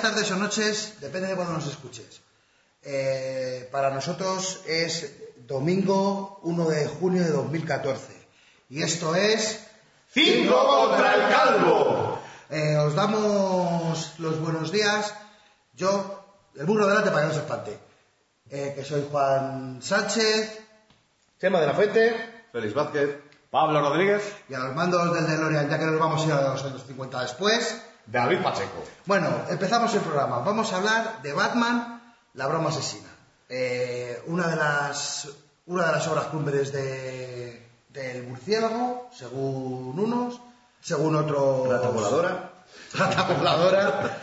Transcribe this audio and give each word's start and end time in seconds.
días, 0.00 0.12
tardes 0.12 0.30
o 0.32 0.36
noches, 0.36 0.96
depende 1.00 1.28
de 1.28 1.36
cuándo 1.36 1.52
nos 1.52 1.66
escuches. 1.66 2.22
Eh, 2.82 3.68
para 3.70 3.90
nosotros 3.90 4.62
es 4.66 5.12
domingo 5.46 6.40
1 6.42 6.68
de 6.70 6.86
junio 6.88 7.22
de 7.22 7.30
2014. 7.30 8.16
Y 8.70 8.82
esto 8.82 9.14
es... 9.14 9.60
¡Cinco 10.08 10.56
contra 10.66 11.14
el 11.14 11.28
calvo! 11.28 12.18
Eh, 12.48 12.76
os 12.78 12.94
damos 12.94 14.18
los 14.18 14.40
buenos 14.40 14.72
días. 14.72 15.14
Yo, 15.74 16.24
el 16.56 16.64
burro 16.64 16.86
delante 16.86 17.10
para 17.10 17.22
que 17.22 17.28
no 17.28 17.34
se 17.34 17.40
espante. 17.40 17.78
Eh, 18.48 18.72
que 18.74 18.84
soy 18.84 19.06
Juan 19.10 19.80
Sánchez 19.82 20.60
Chema 21.38 21.60
de 21.60 21.66
la 21.66 21.74
Fuente. 21.74 22.16
Félix 22.52 22.74
Vázquez. 22.74 23.20
Pablo 23.50 23.80
Rodríguez. 23.80 24.22
y 24.48 24.54
a 24.54 24.60
los 24.60 24.74
mandos 24.74 25.12
del 25.12 25.26
DeLorean, 25.26 25.68
ya 25.68 25.78
que 25.78 25.84
nos 25.84 25.98
vamos 25.98 26.22
a 26.22 26.26
ir 26.26 26.32
a 26.32 26.48
los 26.48 26.64
años 26.64 26.84
50 26.86 27.22
después. 27.22 27.89
David 28.10 28.42
Pacheco. 28.42 28.84
Bueno, 29.06 29.28
empezamos 29.48 29.94
el 29.94 30.00
programa. 30.00 30.40
Vamos 30.40 30.72
a 30.72 30.76
hablar 30.76 31.22
de 31.22 31.32
Batman, 31.32 32.14
la 32.34 32.46
broma 32.46 32.70
asesina. 32.70 33.08
Eh, 33.48 34.22
una, 34.26 34.48
de 34.48 34.56
las, 34.56 35.28
una 35.66 35.86
de 35.86 35.92
las 35.92 36.08
obras 36.08 36.26
cumbres 36.26 36.72
de, 36.72 37.66
del 37.88 38.26
murciélago, 38.26 39.10
según 39.12 39.98
unos, 39.98 40.40
según 40.80 41.16
otros... 41.16 41.68
Rata 41.68 41.88
voladora. 41.88 42.52
Rata 42.94 43.22
voladora. 43.22 44.18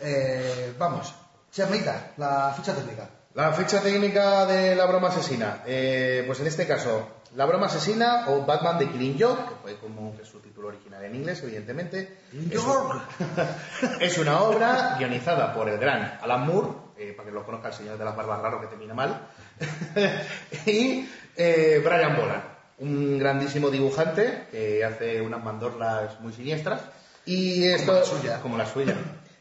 Eh, 0.00 0.74
vamos, 0.78 1.12
Chemita, 1.52 2.12
la 2.16 2.52
ficha 2.56 2.74
técnica. 2.74 3.08
La 3.34 3.52
ficha 3.52 3.80
técnica 3.80 4.46
de 4.46 4.74
la 4.74 4.86
broma 4.86 5.08
asesina. 5.08 5.62
Eh, 5.66 6.22
pues 6.26 6.40
en 6.40 6.46
este 6.46 6.66
caso, 6.66 7.08
La 7.36 7.44
broma 7.46 7.66
asesina 7.66 8.24
o 8.28 8.44
Batman 8.46 8.78
de 8.78 8.88
Killing 8.88 9.16
Joke, 9.20 9.42
que 9.48 9.54
fue 9.62 9.76
como 9.76 10.16
que 10.16 10.24
su 10.24 10.40
título 10.40 10.68
original 10.68 11.04
en 11.04 11.14
inglés, 11.16 11.42
evidentemente. 11.42 12.18
Es, 12.50 12.58
un- 12.64 13.02
es 14.00 14.18
una 14.18 14.40
obra 14.40 14.96
guionizada 14.98 15.52
por 15.54 15.68
el 15.68 15.78
gran 15.78 16.18
Alan 16.22 16.46
Moore, 16.46 16.68
eh, 16.96 17.12
para 17.16 17.28
que 17.28 17.34
lo 17.34 17.44
conozca 17.44 17.68
el 17.68 17.74
señor 17.74 17.98
de 17.98 18.04
las 18.04 18.16
barbas 18.16 18.40
raro 18.40 18.60
que 18.60 18.68
termina 18.68 18.94
mal, 18.94 19.28
y 20.66 21.08
eh, 21.36 21.82
Brian 21.84 22.16
Boland, 22.16 22.42
un 22.78 23.18
grandísimo 23.18 23.70
dibujante 23.70 24.46
que 24.50 24.84
hace 24.84 25.20
unas 25.20 25.42
mandorlas 25.44 26.18
muy 26.20 26.32
siniestras. 26.32 26.80
Y 27.26 27.64
esto, 27.66 27.92
la 27.94 28.04
suya. 28.04 28.40
como 28.40 28.56
la 28.56 28.66
suya. 28.66 28.94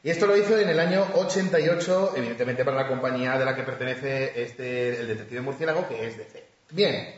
Y 0.03 0.09
esto 0.09 0.27
lo 0.27 0.35
hizo 0.37 0.57
en 0.57 0.69
el 0.69 0.79
año 0.79 1.05
88, 1.15 2.13
evidentemente 2.15 2.65
para 2.65 2.77
la 2.77 2.87
compañía 2.87 3.37
de 3.37 3.45
la 3.45 3.55
que 3.55 3.63
pertenece 3.63 4.41
este, 4.43 4.99
el 4.99 5.07
detective 5.07 5.41
murciélago, 5.41 5.87
que 5.87 6.07
es 6.07 6.17
DC. 6.17 6.43
Bien, 6.71 7.15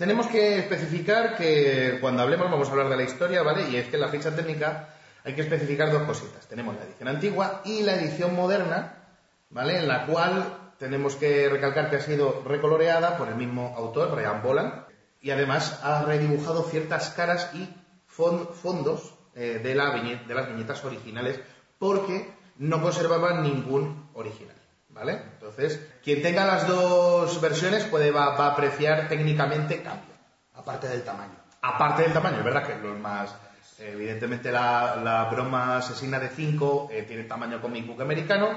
tenemos 0.00 0.28
que 0.28 0.58
especificar 0.60 1.36
que 1.36 1.98
cuando 2.00 2.22
hablemos 2.22 2.50
vamos 2.50 2.68
a 2.68 2.70
hablar 2.72 2.88
de 2.88 2.96
la 2.96 3.02
historia, 3.02 3.42
¿vale? 3.42 3.68
Y 3.68 3.76
es 3.76 3.88
que 3.88 3.96
en 3.96 4.00
la 4.00 4.08
ficha 4.08 4.34
técnica 4.34 4.94
hay 5.22 5.34
que 5.34 5.42
especificar 5.42 5.92
dos 5.92 6.04
cositas. 6.04 6.46
Tenemos 6.48 6.74
la 6.74 6.84
edición 6.84 7.08
antigua 7.08 7.60
y 7.66 7.82
la 7.82 7.96
edición 7.96 8.34
moderna, 8.34 8.94
¿vale? 9.50 9.76
En 9.76 9.86
la 9.86 10.06
cual 10.06 10.72
tenemos 10.78 11.16
que 11.16 11.50
recalcar 11.50 11.90
que 11.90 11.96
ha 11.96 12.00
sido 12.00 12.42
recoloreada 12.46 13.18
por 13.18 13.28
el 13.28 13.34
mismo 13.34 13.74
autor, 13.76 14.10
Brian 14.14 14.42
Boland, 14.42 14.72
y 15.20 15.32
además 15.32 15.78
ha 15.82 16.02
redibujado 16.04 16.62
ciertas 16.62 17.10
caras 17.10 17.50
y 17.52 17.68
fon- 18.08 18.48
fondos 18.54 19.12
eh, 19.34 19.60
de, 19.62 19.74
de 19.74 20.34
las 20.34 20.48
viñetas 20.48 20.82
originales 20.82 21.38
porque 21.78 22.32
no 22.56 22.80
conservaban 22.80 23.42
ningún 23.42 24.08
original, 24.14 24.56
¿vale? 24.92 25.12
Entonces, 25.34 25.80
quien 26.02 26.22
tenga 26.22 26.44
las 26.46 26.66
dos 26.66 27.40
versiones 27.40 27.84
puede 27.84 28.10
va, 28.10 28.36
va 28.36 28.46
a 28.46 28.52
apreciar 28.52 29.08
técnicamente 29.08 29.82
cambio. 29.82 30.14
Aparte 30.54 30.88
del 30.88 31.02
tamaño. 31.02 31.34
Aparte 31.62 32.02
del 32.02 32.12
tamaño, 32.12 32.38
es 32.38 32.44
verdad 32.44 32.66
que 32.66 32.76
los 32.76 32.98
más... 32.98 33.30
eh, 33.78 33.90
Evidentemente 33.92 34.50
la, 34.52 34.96
la 35.02 35.24
broma 35.24 35.78
asesina 35.78 36.18
de 36.18 36.28
5 36.28 36.90
tiene 37.06 37.24
tamaño 37.24 37.60
comic 37.60 37.86
book 37.86 38.02
americano 38.02 38.48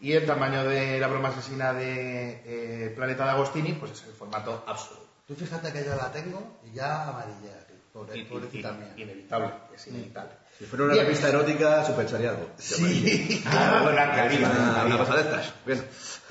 y 0.00 0.12
el 0.12 0.24
tamaño 0.26 0.64
de 0.64 0.98
la 0.98 1.06
broma 1.08 1.28
asesina 1.28 1.72
de 1.74 2.42
eh, 2.44 2.90
Planeta 2.96 3.24
de 3.24 3.30
Agostini 3.30 3.72
pues 3.74 3.92
es 3.92 4.04
el 4.04 4.12
formato 4.14 4.64
absoluto. 4.66 5.06
Tú 5.26 5.34
fíjate 5.34 5.72
que 5.72 5.84
yo 5.84 5.94
la 5.96 6.10
tengo 6.10 6.58
y 6.64 6.72
ya 6.72 7.08
amarillea, 7.08 7.66
tío. 7.66 7.76
Pobre, 7.92 8.24
pobrecita 8.24 8.70
y- 8.70 8.74
mía. 8.74 8.92
inevitable, 8.96 9.50
es 9.74 9.86
inevitable. 9.88 10.32
Si 10.60 10.66
fuera 10.66 10.84
una 10.84 10.92
Bien. 10.92 11.06
revista 11.06 11.28
erótica, 11.30 11.84
supercharía 11.86 12.30
algo. 12.30 12.50
Sí. 12.58 13.42
Ah, 13.50 13.80
buena 13.82 14.12
carita. 14.12 14.50
Una, 14.50 14.84
una 14.84 14.98
cosa 14.98 15.14
de 15.14 15.20
estas. 15.22 15.52
Bien. 15.64 15.82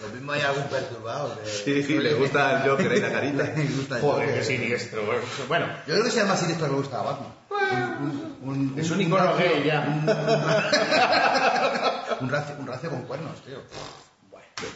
Lo 0.02 0.08
mismo 0.10 0.32
hay 0.32 0.42
algún 0.42 0.64
perturbado 0.66 1.38
que... 1.44 1.50
Sí, 1.50 1.84
sí, 1.84 1.98
le 1.98 2.14
gusta 2.14 2.62
el 2.64 2.70
Joker 2.70 2.92
ahí 2.92 3.00
la 3.02 3.12
carita. 3.12 3.44
Le 3.56 3.64
gusta 3.66 3.96
el 3.96 4.02
Joder, 4.06 4.28
Joker. 4.28 4.40
qué 4.40 4.44
siniestro. 4.46 5.02
Bueno, 5.48 5.66
Yo 5.88 5.94
creo 5.96 6.04
que 6.06 6.12
sea 6.12 6.26
más 6.26 6.40
siniestro 6.40 6.68
que 6.68 6.72
me 6.74 6.78
gusta 6.78 7.00
a 7.00 7.04
Batman. 7.04 7.34
Un, 8.02 8.38
un- 8.44 8.80
es 8.80 8.90
un 8.92 9.02
icono 9.02 9.24
racio- 9.34 9.52
gay 9.52 9.64
ya. 9.66 9.82
Un 12.22 12.30
racio, 12.30 12.56
un 12.60 12.68
racio 12.68 12.90
con 12.92 13.02
cuernos, 13.04 13.42
tío. 13.44 13.58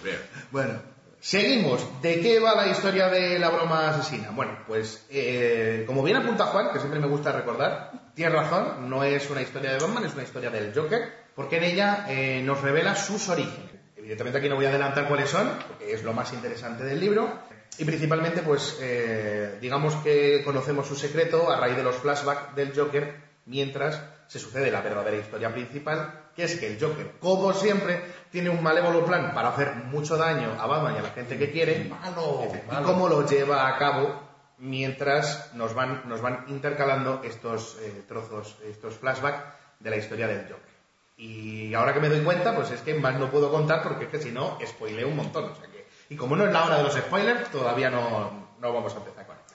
Mío. 0.04 0.14
Bueno, 0.52 0.74
Seguimos. 1.20 2.02
¿De 2.02 2.20
qué 2.20 2.40
va 2.42 2.54
la 2.56 2.68
historia 2.68 3.08
de 3.08 3.40
la 3.40 3.50
broma 3.50 3.92
asesina? 3.92 4.32
Bueno, 4.32 4.58
pues 4.68 5.06
eh, 5.10 5.84
como 5.88 6.04
bien 6.04 6.18
apunta 6.18 6.48
Juan, 6.48 6.72
que 6.74 6.80
siempre 6.80 7.00
me 7.00 7.08
gusta 7.08 7.32
recordar, 7.32 7.92
tiene 8.14 8.32
razón, 8.32 8.90
no 8.90 9.04
es 9.04 9.30
una 9.30 9.42
historia 9.42 9.72
de 9.72 9.80
Batman, 9.80 10.06
es 10.06 10.14
una 10.14 10.24
historia 10.24 10.50
del 10.50 10.74
Joker, 10.74 11.12
porque 11.36 11.58
en 11.58 11.64
ella 11.64 12.06
eh, 12.08 12.42
nos 12.44 12.62
revela 12.62 12.96
sus 12.96 13.28
orígenes. 13.30 13.72
Evidentemente 13.96 14.38
aquí 14.38 14.50
no 14.50 14.56
voy 14.56 14.66
a 14.66 14.70
adelantar 14.70 15.08
cuáles 15.08 15.30
son, 15.30 15.50
porque 15.68 15.94
es 15.94 16.04
lo 16.04 16.14
más 16.14 16.32
interesante 16.34 16.84
del 16.84 17.00
libro. 17.00 17.40
Y 17.78 17.86
principalmente, 17.86 18.42
pues, 18.42 18.78
eh, 18.82 19.58
digamos 19.60 19.96
que 19.98 20.44
conocemos 20.44 20.88
su 20.88 20.96
secreto 20.96 21.52
a 21.52 21.60
raíz 21.60 21.76
de 21.76 21.84
los 21.84 21.96
flashbacks 21.96 22.56
del 22.56 22.78
Joker, 22.78 23.16
mientras 23.46 24.00
se 24.28 24.40
sucede 24.40 24.70
la 24.70 24.82
verdadera 24.82 25.18
historia 25.18 25.52
principal, 25.52 26.28
que 26.36 26.44
es 26.44 26.56
que 26.56 26.68
el 26.68 26.80
Joker, 26.80 27.14
como 27.20 27.54
siempre, 27.54 28.02
tiene 28.32 28.50
un 28.50 28.62
malévolo 28.62 29.06
plan 29.06 29.34
para 29.34 29.50
hacer 29.50 29.74
mucho 29.76 30.18
daño 30.18 30.56
a 30.60 30.68
Batman 30.68 30.96
y 30.96 31.00
a 31.00 31.04
la 31.04 31.10
gente 31.12 31.38
que 31.38 31.52
quiere, 31.52 31.86
malo, 31.86 32.44
y 32.48 32.72
malo. 32.72 32.86
cómo 32.86 33.10
lo 33.10 33.28
lleva 33.28 33.68
a 33.68 33.78
cabo 33.78 34.23
mientras 34.64 35.54
nos 35.54 35.74
van, 35.74 36.04
nos 36.08 36.22
van 36.22 36.46
intercalando 36.48 37.22
estos 37.24 37.78
eh, 37.82 38.04
trozos, 38.08 38.58
estos 38.64 38.96
flashbacks 38.96 39.44
de 39.80 39.90
la 39.90 39.98
historia 39.98 40.28
del 40.28 40.44
Joker. 40.44 40.74
Y 41.18 41.74
ahora 41.74 41.94
que 41.94 42.00
me 42.00 42.10
doy 42.10 42.22
cuenta, 42.22 42.56
pues 42.56 42.72
es 42.72 42.82
que 42.82 42.94
más 42.96 43.16
no 43.20 43.30
puedo 43.30 43.52
contar 43.52 43.84
porque 43.84 44.06
es 44.06 44.10
que 44.10 44.20
si 44.20 44.32
no, 44.32 44.58
spoileo 44.66 45.08
un 45.10 45.18
montón. 45.18 45.46
O 45.46 45.56
sea 45.56 45.68
que- 45.70 45.86
y 46.10 46.16
como 46.16 46.36
no 46.36 46.46
es 46.46 46.54
la 46.54 46.66
hora 46.66 46.78
de 46.78 46.84
los 46.84 46.94
spoilers, 46.96 47.52
todavía 47.52 47.90
no, 47.90 48.48
no 48.60 48.74
vamos 48.74 48.94
a 48.94 48.98
empezar 48.98 49.26
con 49.28 49.36
esto. 49.38 49.54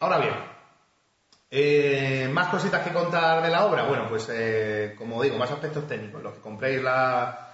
Ahora 0.00 0.18
bien, 0.18 0.34
eh, 1.50 2.28
más 2.32 2.48
cositas 2.48 2.82
que 2.82 2.92
contar 2.92 3.42
de 3.42 3.48
la 3.50 3.64
obra. 3.66 3.84
Bueno, 3.84 4.06
pues 4.08 4.28
eh, 4.30 4.94
como 4.96 5.22
digo, 5.22 5.38
más 5.38 5.50
aspectos 5.50 5.86
técnicos. 5.86 6.22
Los 6.22 6.34
que 6.34 6.40
compréis 6.40 6.82
la. 6.82 7.47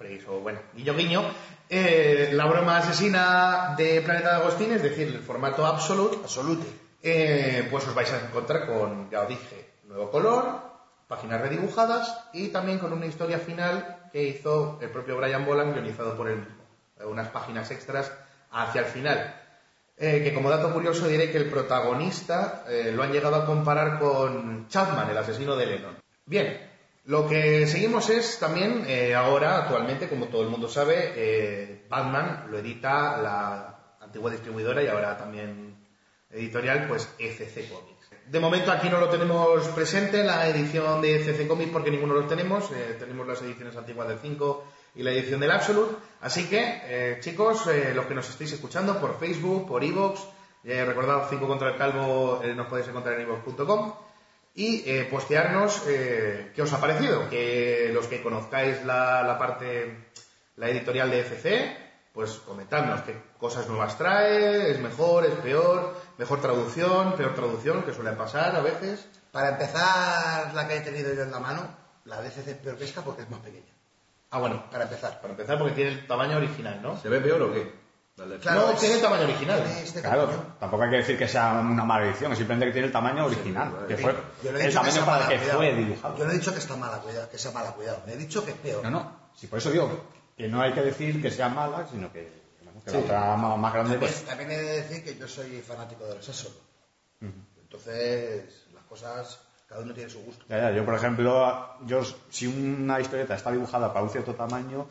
Compréis, 0.00 0.26
o 0.28 0.40
bueno, 0.40 0.60
guiño 0.72 0.94
guiño. 0.94 1.22
eh, 1.68 2.30
la 2.32 2.46
broma 2.46 2.78
asesina 2.78 3.74
de 3.76 4.00
Planeta 4.00 4.30
de 4.30 4.36
Agostín, 4.36 4.72
es 4.72 4.82
decir, 4.82 5.08
el 5.08 5.20
formato 5.20 5.66
absolute, 5.66 6.16
absolute. 6.16 6.66
eh, 7.02 7.68
pues 7.70 7.86
os 7.86 7.94
vais 7.94 8.10
a 8.12 8.26
encontrar 8.26 8.66
con, 8.66 9.10
ya 9.10 9.22
os 9.22 9.28
dije, 9.28 9.74
nuevo 9.84 10.10
color, 10.10 10.62
páginas 11.06 11.42
redibujadas 11.42 12.28
y 12.32 12.48
también 12.48 12.78
con 12.78 12.92
una 12.94 13.06
historia 13.06 13.38
final 13.38 14.08
que 14.10 14.24
hizo 14.24 14.78
el 14.80 14.88
propio 14.88 15.18
Brian 15.18 15.44
Boland, 15.44 15.74
guionizado 15.74 16.16
por 16.16 16.28
él 16.28 16.38
mismo. 16.38 16.64
Unas 17.04 17.28
páginas 17.28 17.70
extras 17.70 18.10
hacia 18.50 18.80
el 18.82 18.86
final. 18.86 19.34
Eh, 19.96 20.22
que 20.24 20.32
como 20.32 20.48
dato 20.48 20.72
curioso 20.72 21.08
diré 21.08 21.30
que 21.30 21.36
el 21.38 21.50
protagonista 21.50 22.64
eh, 22.68 22.90
lo 22.94 23.02
han 23.02 23.12
llegado 23.12 23.36
a 23.36 23.44
comparar 23.44 23.98
con 23.98 24.66
Chapman, 24.68 25.10
el 25.10 25.18
asesino 25.18 25.56
de 25.56 25.66
Lennon. 25.66 25.96
Bien, 26.24 26.69
lo 27.10 27.26
que 27.26 27.66
seguimos 27.66 28.08
es 28.08 28.38
también, 28.38 28.84
eh, 28.86 29.16
ahora, 29.16 29.58
actualmente, 29.58 30.08
como 30.08 30.28
todo 30.28 30.42
el 30.42 30.48
mundo 30.48 30.68
sabe, 30.68 31.12
eh, 31.16 31.84
Batman 31.88 32.46
lo 32.48 32.58
edita 32.58 33.20
la 33.20 33.96
antigua 34.00 34.30
distribuidora 34.30 34.80
y 34.80 34.86
ahora 34.86 35.18
también 35.18 35.88
editorial, 36.30 36.86
pues 36.86 37.12
ECC 37.18 37.68
Comics. 37.68 38.10
De 38.26 38.38
momento 38.38 38.70
aquí 38.70 38.88
no 38.88 39.00
lo 39.00 39.08
tenemos 39.08 39.66
presente, 39.70 40.22
la 40.22 40.46
edición 40.46 41.02
de 41.02 41.16
ECC 41.16 41.48
Comics, 41.48 41.72
porque 41.72 41.90
ninguno 41.90 42.14
lo 42.14 42.28
tenemos. 42.28 42.70
eh, 42.70 42.94
tenemos 42.96 43.26
las 43.26 43.42
ediciones 43.42 43.76
antiguas 43.76 44.06
del 44.06 44.20
5 44.20 44.64
y 44.94 45.02
la 45.02 45.10
edición 45.10 45.40
del 45.40 45.50
Absolute. 45.50 45.96
Así 46.20 46.48
que, 46.48 47.18
chicos, 47.22 47.68
los 47.92 48.06
que 48.06 48.14
nos 48.14 48.30
estéis 48.30 48.52
escuchando 48.52 49.00
por 49.00 49.18
Facebook, 49.18 49.66
por 49.66 49.82
Evox, 49.82 50.20
recordad 50.62 51.26
5 51.28 51.48
contra 51.48 51.70
el 51.70 51.76
calvo, 51.76 52.40
nos 52.54 52.68
podéis 52.68 52.86
encontrar 52.86 53.16
en 53.16 53.22
evox.com 53.22 54.09
y 54.54 54.82
eh, 54.90 55.06
postearnos 55.10 55.82
eh, 55.86 56.52
qué 56.54 56.62
os 56.62 56.72
ha 56.72 56.80
parecido. 56.80 57.28
Que 57.28 57.90
los 57.92 58.06
que 58.06 58.22
conozcáis 58.22 58.84
la, 58.84 59.22
la 59.22 59.38
parte, 59.38 60.08
la 60.56 60.68
editorial 60.68 61.10
de 61.10 61.20
ECC, 61.20 61.76
pues 62.12 62.32
comentadnos 62.44 63.02
qué 63.02 63.14
cosas 63.38 63.68
nuevas 63.68 63.96
trae, 63.96 64.70
es 64.70 64.78
mejor, 64.80 65.24
es 65.24 65.34
peor, 65.36 65.96
mejor 66.18 66.40
traducción, 66.40 67.14
peor 67.16 67.34
traducción, 67.34 67.82
que 67.84 67.94
suele 67.94 68.12
pasar 68.12 68.54
a 68.56 68.60
veces. 68.60 69.08
Para 69.32 69.50
empezar, 69.50 70.52
la 70.54 70.66
que 70.66 70.76
he 70.76 70.80
tenido 70.80 71.14
yo 71.14 71.22
en 71.22 71.30
la 71.30 71.38
mano, 71.38 71.68
la 72.04 72.20
DCC 72.20 72.48
es 72.48 72.56
peor 72.56 72.76
que 72.76 72.84
esta 72.84 73.02
porque 73.02 73.22
es 73.22 73.30
más 73.30 73.40
pequeña. 73.40 73.72
Ah, 74.32 74.38
bueno, 74.38 74.64
Para 74.70 74.84
empezar. 74.84 75.20
para 75.20 75.32
empezar 75.32 75.58
porque 75.58 75.74
tiene 75.74 75.90
el 75.92 76.06
tamaño 76.06 76.36
original, 76.36 76.80
¿no? 76.82 76.96
¿Se 76.96 77.08
ve 77.08 77.20
peor 77.20 77.42
o 77.42 77.52
qué? 77.52 77.79
Claro, 78.40 78.66
no 78.66 78.72
es- 78.72 78.80
tiene 78.80 78.98
tamaño 78.98 79.22
original. 79.24 79.62
tiene 79.64 79.80
este 79.82 80.00
Claro, 80.02 80.26
tamaño. 80.26 80.56
tampoco 80.60 80.82
hay 80.82 80.90
que 80.90 80.96
decir 80.96 81.18
que 81.18 81.26
sea 81.28 81.52
una 81.60 81.84
mala 81.84 82.06
edición, 82.06 82.32
es 82.32 82.38
simplemente 82.38 82.66
que 82.66 82.72
tiene 82.72 82.86
el 82.88 82.92
tamaño 82.92 83.24
original, 83.26 83.84
que 83.88 83.96
fue 83.96 84.14
Yo 84.42 84.52
no 84.52 84.58
he 84.58 84.60
el 84.62 84.66
dicho 84.68 84.68
que 84.68 84.74
tamaño 84.74 84.92
sea 84.92 85.04
para 85.06 85.18
mala 85.20 85.24
el 85.24 85.30
que 85.30 85.38
cuidado. 85.44 85.58
fue 85.58 85.74
dibujado. 85.74 86.16
Yo 86.18 86.24
no 86.24 86.30
he 86.30 86.34
dicho 86.34 86.52
que 86.52 86.58
está 86.58 86.76
mala 86.76 86.98
cuidado, 86.98 87.30
que 87.30 87.38
sea 87.38 87.50
mala 87.52 87.70
cuidado. 87.72 88.02
He 88.06 88.16
dicho 88.16 88.44
que 88.44 88.50
es 88.50 88.56
peor. 88.58 88.82
No, 88.84 88.90
no, 88.90 89.12
si 89.34 89.46
por 89.46 89.58
eso 89.58 89.70
digo 89.70 89.90
que 90.36 90.48
no 90.48 90.60
hay 90.60 90.72
que 90.72 90.82
decir 90.82 91.20
que 91.22 91.30
sea 91.30 91.48
mala, 91.48 91.86
sino 91.90 92.12
que, 92.12 92.30
bueno, 92.62 92.80
que 92.84 92.90
Sí. 92.90 92.96
la 92.98 93.02
otra 93.02 93.36
más, 93.36 93.58
más 93.58 93.72
grande, 93.72 93.92
También, 93.92 94.12
pues 94.12 94.24
también 94.26 94.50
he 94.50 94.56
de 94.56 94.82
decir 94.82 95.04
que 95.04 95.16
yo 95.16 95.26
soy 95.28 95.60
fanático 95.62 96.04
del 96.06 96.22
sexo. 96.22 96.48
Entonces, 97.62 98.66
las 98.74 98.84
cosas, 98.84 99.38
cada 99.68 99.82
uno 99.82 99.94
tiene 99.94 100.10
su 100.10 100.20
gusto. 100.20 100.44
Ya, 100.48 100.58
ya, 100.58 100.70
yo, 100.72 100.84
por 100.84 100.94
ejemplo, 100.94 101.70
yo, 101.86 102.02
si 102.28 102.46
una 102.46 103.00
historieta 103.00 103.34
está 103.34 103.50
dibujada 103.52 103.92
para 103.92 104.02
un 104.04 104.10
cierto 104.10 104.34
tamaño, 104.34 104.86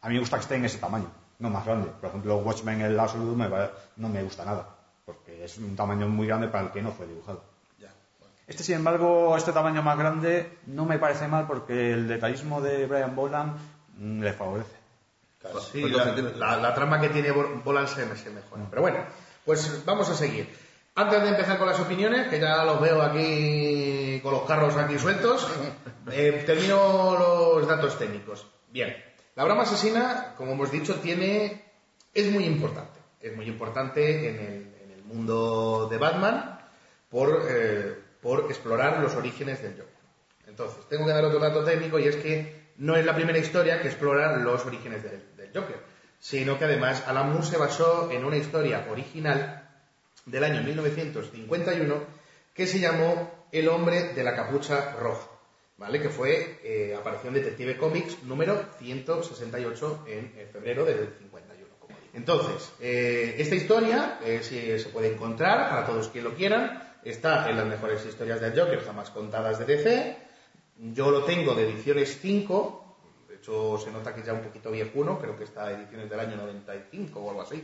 a 0.00 0.08
mí 0.08 0.14
me 0.14 0.20
gusta 0.20 0.36
que 0.36 0.42
esté 0.42 0.54
en 0.56 0.64
ese 0.64 0.78
tamaño, 0.78 1.10
no 1.40 1.50
más 1.50 1.64
grande. 1.66 1.90
Por 2.00 2.08
ejemplo, 2.10 2.36
Watchmen, 2.38 2.80
el 2.82 2.98
Absolute, 2.98 3.36
me 3.36 3.48
va- 3.48 3.70
no 3.96 4.08
me 4.08 4.22
gusta 4.22 4.44
nada, 4.44 4.68
porque 5.04 5.44
es 5.44 5.58
un 5.58 5.74
tamaño 5.74 6.06
muy 6.08 6.26
grande 6.26 6.48
para 6.48 6.64
el 6.66 6.70
que 6.70 6.80
no 6.82 6.92
fue 6.92 7.06
dibujado. 7.06 7.42
Ya, 7.78 7.88
bueno. 8.20 8.34
Este, 8.46 8.62
sin 8.62 8.76
embargo, 8.76 9.36
este 9.36 9.52
tamaño 9.52 9.82
más 9.82 9.98
grande 9.98 10.58
no 10.66 10.84
me 10.84 10.98
parece 10.98 11.26
mal 11.28 11.46
porque 11.46 11.92
el 11.92 12.06
detallismo 12.06 12.60
de 12.60 12.86
Brian 12.86 13.16
Boland 13.16 13.56
mm, 13.98 14.20
le 14.22 14.32
favorece. 14.32 14.76
Sí, 15.72 15.80
¿Cuántos 15.90 16.36
la, 16.36 16.56
la- 16.56 16.56
la 16.58 16.74
trama 16.74 17.00
que 17.00 17.08
tiene 17.08 17.30
Bo- 17.32 17.60
Bolan 17.64 17.88
se, 17.88 18.14
se 18.16 18.28
mejora. 18.30 18.62
Pero 18.68 18.82
bueno, 18.82 18.98
pues 19.46 19.82
vamos 19.86 20.08
a 20.10 20.14
seguir. 20.14 20.46
Antes 20.94 21.22
de 21.22 21.28
empezar 21.30 21.56
con 21.56 21.66
las 21.68 21.80
opiniones, 21.80 22.28
que 22.28 22.38
ya 22.38 22.62
los 22.64 22.78
veo 22.80 23.00
aquí 23.00 24.20
con 24.22 24.32
los 24.34 24.42
carros 24.42 24.76
aquí 24.76 24.98
sueltos, 24.98 25.48
eh, 26.12 26.42
termino 26.44 27.16
los 27.18 27.66
datos 27.66 27.96
técnicos. 27.98 28.46
Bien, 28.70 28.94
la 29.40 29.46
broma 29.46 29.62
asesina, 29.62 30.34
como 30.36 30.52
hemos 30.52 30.70
dicho, 30.70 30.96
tiene 30.96 31.64
es 32.12 32.30
muy 32.30 32.44
importante. 32.44 33.00
Es 33.22 33.34
muy 33.34 33.46
importante 33.46 34.28
en 34.28 34.38
el, 34.92 35.02
mundo 35.04 35.88
de 35.90 35.96
Batman 35.96 36.60
por, 37.08 37.46
eh, 37.48 37.96
por 38.20 38.50
explorar 38.50 39.00
los 39.00 39.14
orígenes 39.14 39.62
del 39.62 39.72
Joker. 39.72 39.94
Entonces, 40.46 40.86
tengo 40.90 41.06
que 41.06 41.12
dar 41.12 41.24
otro 41.24 41.38
dato 41.38 41.64
técnico 41.64 41.98
y 41.98 42.06
es 42.06 42.16
que 42.16 42.66
no 42.76 42.96
es 42.96 43.04
la 43.06 43.14
primera 43.14 43.38
historia 43.38 43.80
que 43.80 43.88
explora 43.88 44.36
los 44.36 44.66
orígenes 44.66 45.02
del, 45.02 45.34
del 45.34 45.50
Joker, 45.54 45.78
sino 46.18 46.58
que 46.58 46.66
además 46.66 47.04
Alan 47.06 47.32
Moore 47.32 47.46
se 47.46 47.56
basó 47.56 48.10
en 48.12 48.26
una 48.26 48.36
historia 48.36 48.86
original 48.90 49.70
del 50.26 50.44
año 50.44 50.62
1951 50.62 51.94
que 52.52 52.66
se 52.66 52.78
llamó 52.78 53.46
El 53.50 53.68
hombre 53.68 54.12
de 54.12 54.22
la 54.22 54.36
capucha 54.36 54.92
roja, 55.00 55.26
¿vale? 55.80 56.00
Que 56.00 56.10
fue, 56.10 56.60
eh, 56.62 56.96
Detective 57.32 57.78
Comics 57.78 58.22
número 58.24 58.62
168 58.78 60.04
en, 60.06 60.32
en 60.38 60.48
febrero 60.48 60.84
del 60.84 61.08
51. 61.18 61.74
como 61.80 61.96
digo. 61.96 62.10
Entonces, 62.12 62.70
eh, 62.80 63.36
esta 63.38 63.54
historia 63.54 64.20
eh, 64.22 64.42
se, 64.42 64.88
puede 64.90 65.14
encontrar 65.14 65.70
para 65.70 65.86
todos 65.86 66.08
quien 66.10 66.24
lo 66.24 66.34
quieran, 66.34 66.94
está 67.02 67.48
en 67.48 67.56
las 67.56 67.66
mejores 67.66 68.04
historias 68.04 68.42
del 68.42 68.52
Joker 68.58 68.84
jamás 68.84 69.08
contadas 69.10 69.58
de 69.58 69.64
DC, 69.64 70.16
yo 70.92 71.10
lo 71.10 71.24
tengo 71.24 71.54
de 71.54 71.70
ediciones 71.70 72.18
5, 72.20 72.96
de 73.28 73.36
hecho 73.36 73.78
se 73.78 73.90
nota 73.90 74.14
que 74.14 74.22
ya 74.22 74.34
un 74.34 74.42
poquito 74.42 74.70
viejuno, 74.70 75.18
creo 75.18 75.36
que 75.36 75.44
está 75.44 75.72
ediciones 75.72 76.10
del 76.10 76.20
año 76.20 76.36
95 76.36 77.20
o 77.20 77.30
algo 77.30 77.42
así. 77.42 77.62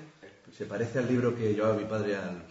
Se 0.56 0.64
parece 0.64 1.00
al 1.00 1.08
libro 1.08 1.36
que 1.36 1.52
llevaba 1.52 1.74
mi 1.74 1.84
padre 1.84 2.16
al- 2.16 2.42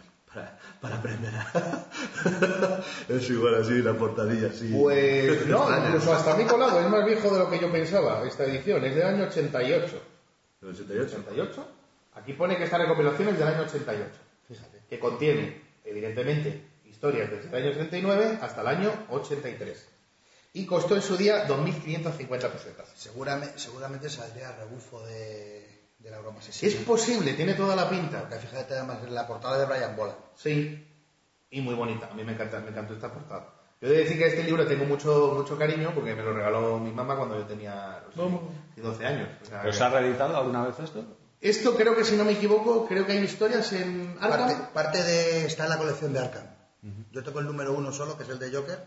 para, 0.82 0.96
aprender. 0.98 1.32
es 3.10 3.30
igual 3.30 3.56
así, 3.56 3.82
la 3.82 3.94
portadilla 3.94 4.48
así. 4.48 4.70
Pues 4.70 5.46
no, 5.48 5.68
incluso 5.88 6.14
hasta 6.14 6.36
mi 6.36 6.46
colado 6.46 6.80
es 6.80 6.90
más 6.90 7.06
viejo 7.06 7.32
de 7.32 7.40
lo 7.40 7.50
que 7.50 7.60
yo 7.60 7.72
pensaba. 7.72 8.26
Esta 8.28 8.44
edición 8.44 8.84
es 8.84 8.96
del 8.96 9.06
año 9.06 9.24
88. 9.26 10.02
¿El 10.62 10.68
88? 10.70 11.16
88. 11.18 11.68
Aquí 12.16 12.34
pone 12.34 12.58
que 12.58 12.66
esta 12.66 12.78
recopilación 12.78 13.30
es 13.30 13.40
del 13.40 13.48
año 13.48 13.62
88. 13.62 14.12
Fíjate. 14.48 14.82
Que 14.90 15.00
contiene, 15.00 15.62
evidentemente, 15.84 16.62
historias 16.86 17.32
desde 17.32 17.50
el 17.50 17.64
año 17.64 17.74
39 17.74 18.40
hasta 18.42 18.62
el 18.62 18.68
año 18.68 18.94
83. 19.10 19.88
Y 20.54 20.66
costó 20.66 20.96
en 20.96 21.02
su 21.02 21.18
día 21.18 21.48
2.550 21.48 22.52
pesetas. 22.52 22.90
Seguramente, 22.96 23.60
seguramente 23.60 24.10
saldría 24.10 24.56
rebufo 24.56 25.06
de, 25.06 25.65
de 26.06 26.12
la 26.12 26.20
broma 26.20 26.40
asesina. 26.40 26.72
Es 26.72 26.78
posible, 26.86 27.34
tiene 27.34 27.56
toda 27.56 27.76
la 27.76 27.90
pinta. 27.90 28.22
Porque 28.22 28.38
fíjate 28.38 28.76
además 28.76 29.00
en 29.06 29.14
la 29.16 29.28
portada 29.28 29.58
de 29.58 29.66
Brian 29.66 29.96
Boland. 29.96 30.18
Sí, 30.36 30.88
y 31.50 31.62
muy 31.62 31.74
bonita. 31.76 32.10
A 32.12 32.14
mí 32.14 32.24
me 32.24 32.34
encanta, 32.34 32.60
me 32.60 32.70
encantó 32.70 32.94
esta 32.94 33.12
portada. 33.12 33.50
Yo 33.82 33.88
he 33.90 33.92
de 33.92 33.98
decir 34.04 34.18
que 34.18 34.26
a 34.26 34.28
este 34.28 34.44
libro 34.44 34.66
tengo 34.68 34.86
mucho, 34.86 35.34
mucho 35.36 35.58
cariño 35.58 35.92
porque 35.94 36.16
me 36.16 36.24
lo 36.24 36.34
regaló 36.34 36.80
mi 36.80 36.92
mamá 36.92 37.16
cuando 37.18 37.38
yo 37.38 37.46
tenía 37.46 38.04
no 38.16 38.30
sé, 38.76 38.82
12 38.82 39.06
años. 39.06 39.30
O 39.42 39.46
sea, 39.46 39.60
¿Pero 39.62 39.72
que- 39.72 39.78
se 39.78 39.84
ha 39.84 39.90
reeditado 39.90 40.38
alguna 40.38 40.66
vez 40.66 40.80
esto? 40.80 41.04
Esto 41.42 41.76
creo 41.76 41.96
que, 41.96 42.04
si 42.06 42.16
no 42.16 42.24
me 42.24 42.32
equivoco, 42.32 42.88
creo 42.88 43.06
que 43.06 43.12
hay 43.12 43.20
historias 43.20 43.72
en 43.74 44.16
Parte, 44.20 44.44
Arkham. 44.54 44.68
parte 44.74 45.04
de. 45.04 45.46
está 45.46 45.64
en 45.66 45.70
la 45.72 45.78
colección 45.78 46.14
de 46.14 46.20
Arkham. 46.20 46.46
Yo 47.12 47.24
tengo 47.24 47.40
el 47.40 47.46
número 47.48 47.74
uno 47.74 47.92
solo, 47.92 48.16
que 48.16 48.24
es 48.24 48.30
el 48.30 48.40
de 48.40 48.52
Joker. 48.52 48.80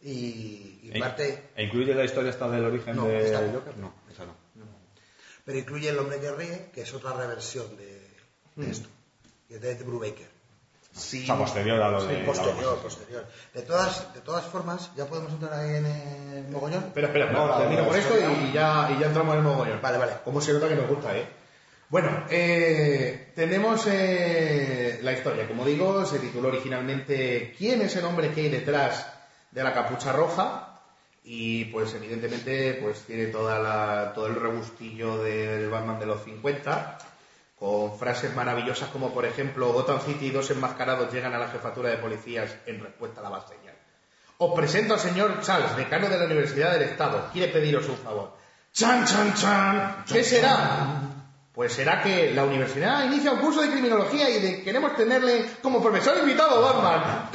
Y, 0.00 0.80
y 0.82 0.90
¿E- 0.94 0.98
parte. 1.00 1.50
¿E 1.54 1.64
incluye 1.64 1.94
la 1.94 2.04
historia 2.04 2.30
esta 2.30 2.48
del 2.48 2.64
origen 2.64 2.96
No, 2.96 3.04
de 3.06 3.24
esta. 3.26 3.38
Joker? 3.52 3.76
No, 3.78 3.92
esa 4.10 4.24
no. 4.24 4.34
Pero 5.52 5.60
incluye 5.60 5.90
El 5.90 5.98
hombre 5.98 6.18
que 6.18 6.32
ríe, 6.32 6.70
que 6.72 6.80
es 6.80 6.94
otra 6.94 7.12
reversión 7.12 7.76
de, 7.76 8.00
de 8.56 8.70
esto. 8.70 8.88
Que 9.46 9.56
es 9.56 9.60
de 9.60 9.72
Ed 9.72 9.84
Brubaker. 9.84 10.30
Sí. 10.96 11.24
O 11.24 11.26
sea, 11.26 11.36
posterior 11.36 11.82
a 11.82 11.90
lo 11.90 12.02
de... 12.06 12.16
Posterior, 12.24 12.78
posterior. 12.78 13.26
De 13.52 13.60
todas, 13.60 14.14
de 14.14 14.20
todas 14.22 14.46
formas, 14.46 14.90
ya 14.96 15.04
podemos 15.04 15.30
entrar 15.30 15.52
ahí 15.52 15.76
en 15.76 15.84
el 15.84 16.48
mogollón. 16.48 16.84
Espera, 16.84 17.08
espera, 17.08 17.26
espera, 17.26 17.44
No, 17.46 17.48
la- 17.52 17.58
termino 17.58 17.86
con 17.86 17.94
esto 17.98 18.14
y 18.18 18.52
ya, 18.52 18.90
y 18.96 19.00
ya 19.00 19.06
entramos 19.08 19.34
en 19.34 19.40
el 19.40 19.44
mogollón. 19.44 19.82
Vale, 19.82 19.98
vale. 19.98 20.12
Como 20.24 20.40
se 20.40 20.54
nota 20.54 20.68
que 20.70 20.74
nos 20.74 20.88
gusta, 20.88 21.14
¿eh? 21.18 21.28
Bueno, 21.90 22.24
eh, 22.30 23.32
tenemos 23.34 23.86
eh, 23.88 25.00
la 25.02 25.12
historia. 25.12 25.46
Como 25.46 25.66
digo, 25.66 26.06
se 26.06 26.18
tituló 26.18 26.48
originalmente 26.48 27.54
¿Quién 27.58 27.82
es 27.82 27.94
el 27.96 28.06
hombre 28.06 28.32
que 28.32 28.40
hay 28.40 28.48
detrás 28.48 29.06
de 29.50 29.62
la 29.62 29.74
capucha 29.74 30.12
roja? 30.12 30.71
Y 31.24 31.66
pues 31.66 31.94
evidentemente 31.94 32.78
pues 32.82 33.02
tiene 33.02 33.26
toda 33.26 33.58
la, 33.58 34.12
todo 34.14 34.26
el 34.26 34.34
rebustillo 34.34 35.22
del 35.22 35.70
Batman 35.70 36.00
de 36.00 36.06
los 36.06 36.24
50 36.24 36.98
con 37.58 37.96
frases 37.96 38.34
maravillosas 38.34 38.88
como 38.88 39.14
por 39.14 39.24
ejemplo 39.24 39.72
Gotham 39.72 40.00
City 40.00 40.26
y 40.26 40.30
dos 40.30 40.50
enmascarados 40.50 41.12
llegan 41.12 41.32
a 41.34 41.38
la 41.38 41.48
jefatura 41.48 41.90
de 41.90 41.98
policías 41.98 42.56
en 42.66 42.80
respuesta 42.80 43.20
a 43.20 43.22
la 43.22 43.30
base. 43.30 43.54
Os 44.44 44.54
presento 44.58 44.94
al 44.94 45.00
señor 45.00 45.40
Charles, 45.40 45.76
decano 45.76 46.08
de 46.08 46.18
la 46.18 46.24
Universidad 46.24 46.72
del 46.72 46.82
Estado. 46.82 47.30
Quiere 47.32 47.52
pediros 47.52 47.88
un 47.88 47.96
favor. 47.96 48.36
¡Chan, 48.72 49.06
chan, 49.06 49.34
chan! 49.34 50.04
¿Qué 50.04 50.24
será? 50.24 51.11
Pues 51.54 51.74
será 51.74 52.02
que 52.02 52.32
la 52.32 52.44
universidad 52.44 53.04
inicia 53.04 53.30
un 53.32 53.40
curso 53.40 53.60
de 53.60 53.70
criminología 53.70 54.30
y 54.30 54.40
de, 54.40 54.62
queremos 54.62 54.96
tenerle 54.96 55.44
como 55.60 55.82
profesor 55.82 56.16
invitado 56.18 56.66
a 56.66 56.72
Batman. 56.72 57.28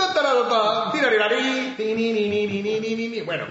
Bueno. 3.21 3.45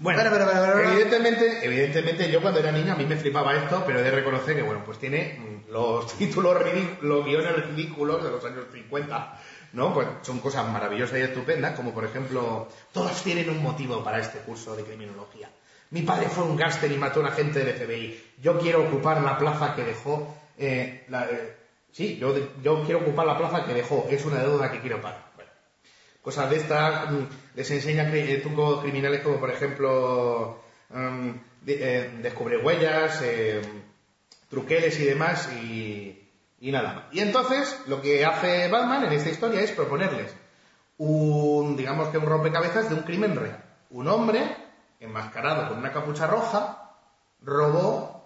Bueno, 0.00 0.20
pero, 0.22 0.46
pero, 0.46 0.60
pero, 0.60 0.90
evidentemente, 0.90 1.64
evidentemente 1.64 2.30
yo 2.30 2.42
cuando 2.42 2.60
era 2.60 2.72
niño 2.72 2.92
a 2.92 2.96
mí 2.96 3.06
me 3.06 3.16
flipaba 3.16 3.54
esto, 3.54 3.84
pero 3.86 4.00
he 4.00 4.02
de 4.02 4.10
reconocer 4.10 4.56
que 4.56 4.62
bueno, 4.62 4.82
pues 4.84 4.98
tiene 4.98 5.62
los 5.70 6.12
títulos 6.18 6.60
ridículos, 6.60 7.02
los 7.02 7.24
guiones 7.24 7.66
ridículos 7.68 8.24
de 8.24 8.30
los 8.30 8.44
años 8.44 8.64
50, 8.72 9.40
¿no? 9.74 9.94
Pues 9.94 10.08
son 10.22 10.40
cosas 10.40 10.68
maravillosas 10.68 11.18
y 11.18 11.22
estupendas, 11.22 11.74
como 11.76 11.94
por 11.94 12.04
ejemplo, 12.04 12.68
todos 12.92 13.22
tienen 13.22 13.48
un 13.50 13.62
motivo 13.62 14.02
para 14.02 14.18
este 14.18 14.38
curso 14.40 14.74
de 14.74 14.82
criminología. 14.82 15.48
Mi 15.90 16.02
padre 16.02 16.28
fue 16.28 16.44
un 16.44 16.56
gángster 16.56 16.90
y 16.92 16.98
mató 16.98 17.20
a 17.20 17.22
un 17.22 17.28
agente 17.28 17.64
del 17.64 17.74
FBI. 17.74 18.20
Yo 18.42 18.58
quiero 18.58 18.86
ocupar 18.86 19.22
la 19.22 19.38
plaza 19.38 19.74
que 19.74 19.84
dejó. 19.84 20.34
eh, 20.58 21.06
eh, 21.10 21.56
sí, 21.92 22.18
yo, 22.18 22.84
quiero 22.84 23.00
ocupar 23.00 23.26
la 23.26 23.38
plaza 23.38 23.64
que 23.64 23.74
dejó. 23.74 24.06
Es 24.10 24.24
una 24.24 24.42
deuda 24.42 24.70
que 24.70 24.80
quiero 24.80 25.00
pagar. 25.00 25.30
Bueno, 25.34 25.50
cosas 26.22 26.50
de 26.50 26.56
estas 26.56 27.10
mm, 27.10 27.26
les 27.54 27.70
enseña 27.70 28.10
eh, 28.14 28.40
trucos 28.42 28.82
criminales 28.82 29.20
como 29.22 29.40
por 29.40 29.50
ejemplo 29.50 30.62
descubrir 31.62 32.64
huellas, 32.64 33.22
truqueles 34.48 34.98
y 35.00 35.04
demás 35.04 35.50
y, 35.52 36.28
y 36.60 36.70
nada 36.70 36.92
más. 36.92 37.04
Y 37.12 37.20
entonces 37.20 37.78
lo 37.86 38.00
que 38.00 38.24
hace 38.24 38.68
Batman 38.68 39.04
en 39.04 39.12
esta 39.12 39.30
historia 39.30 39.60
es 39.60 39.72
proponerles 39.72 40.34
un, 40.98 41.76
digamos 41.76 42.08
que 42.08 42.18
un 42.18 42.26
rompecabezas 42.26 42.88
de 42.88 42.94
un 42.96 43.02
crimen 43.02 43.36
real. 43.36 43.64
Un 43.90 44.08
hombre 44.08 44.67
enmascarado 45.00 45.68
con 45.68 45.78
una 45.78 45.92
capucha 45.92 46.26
roja 46.26 46.94
robó 47.40 48.18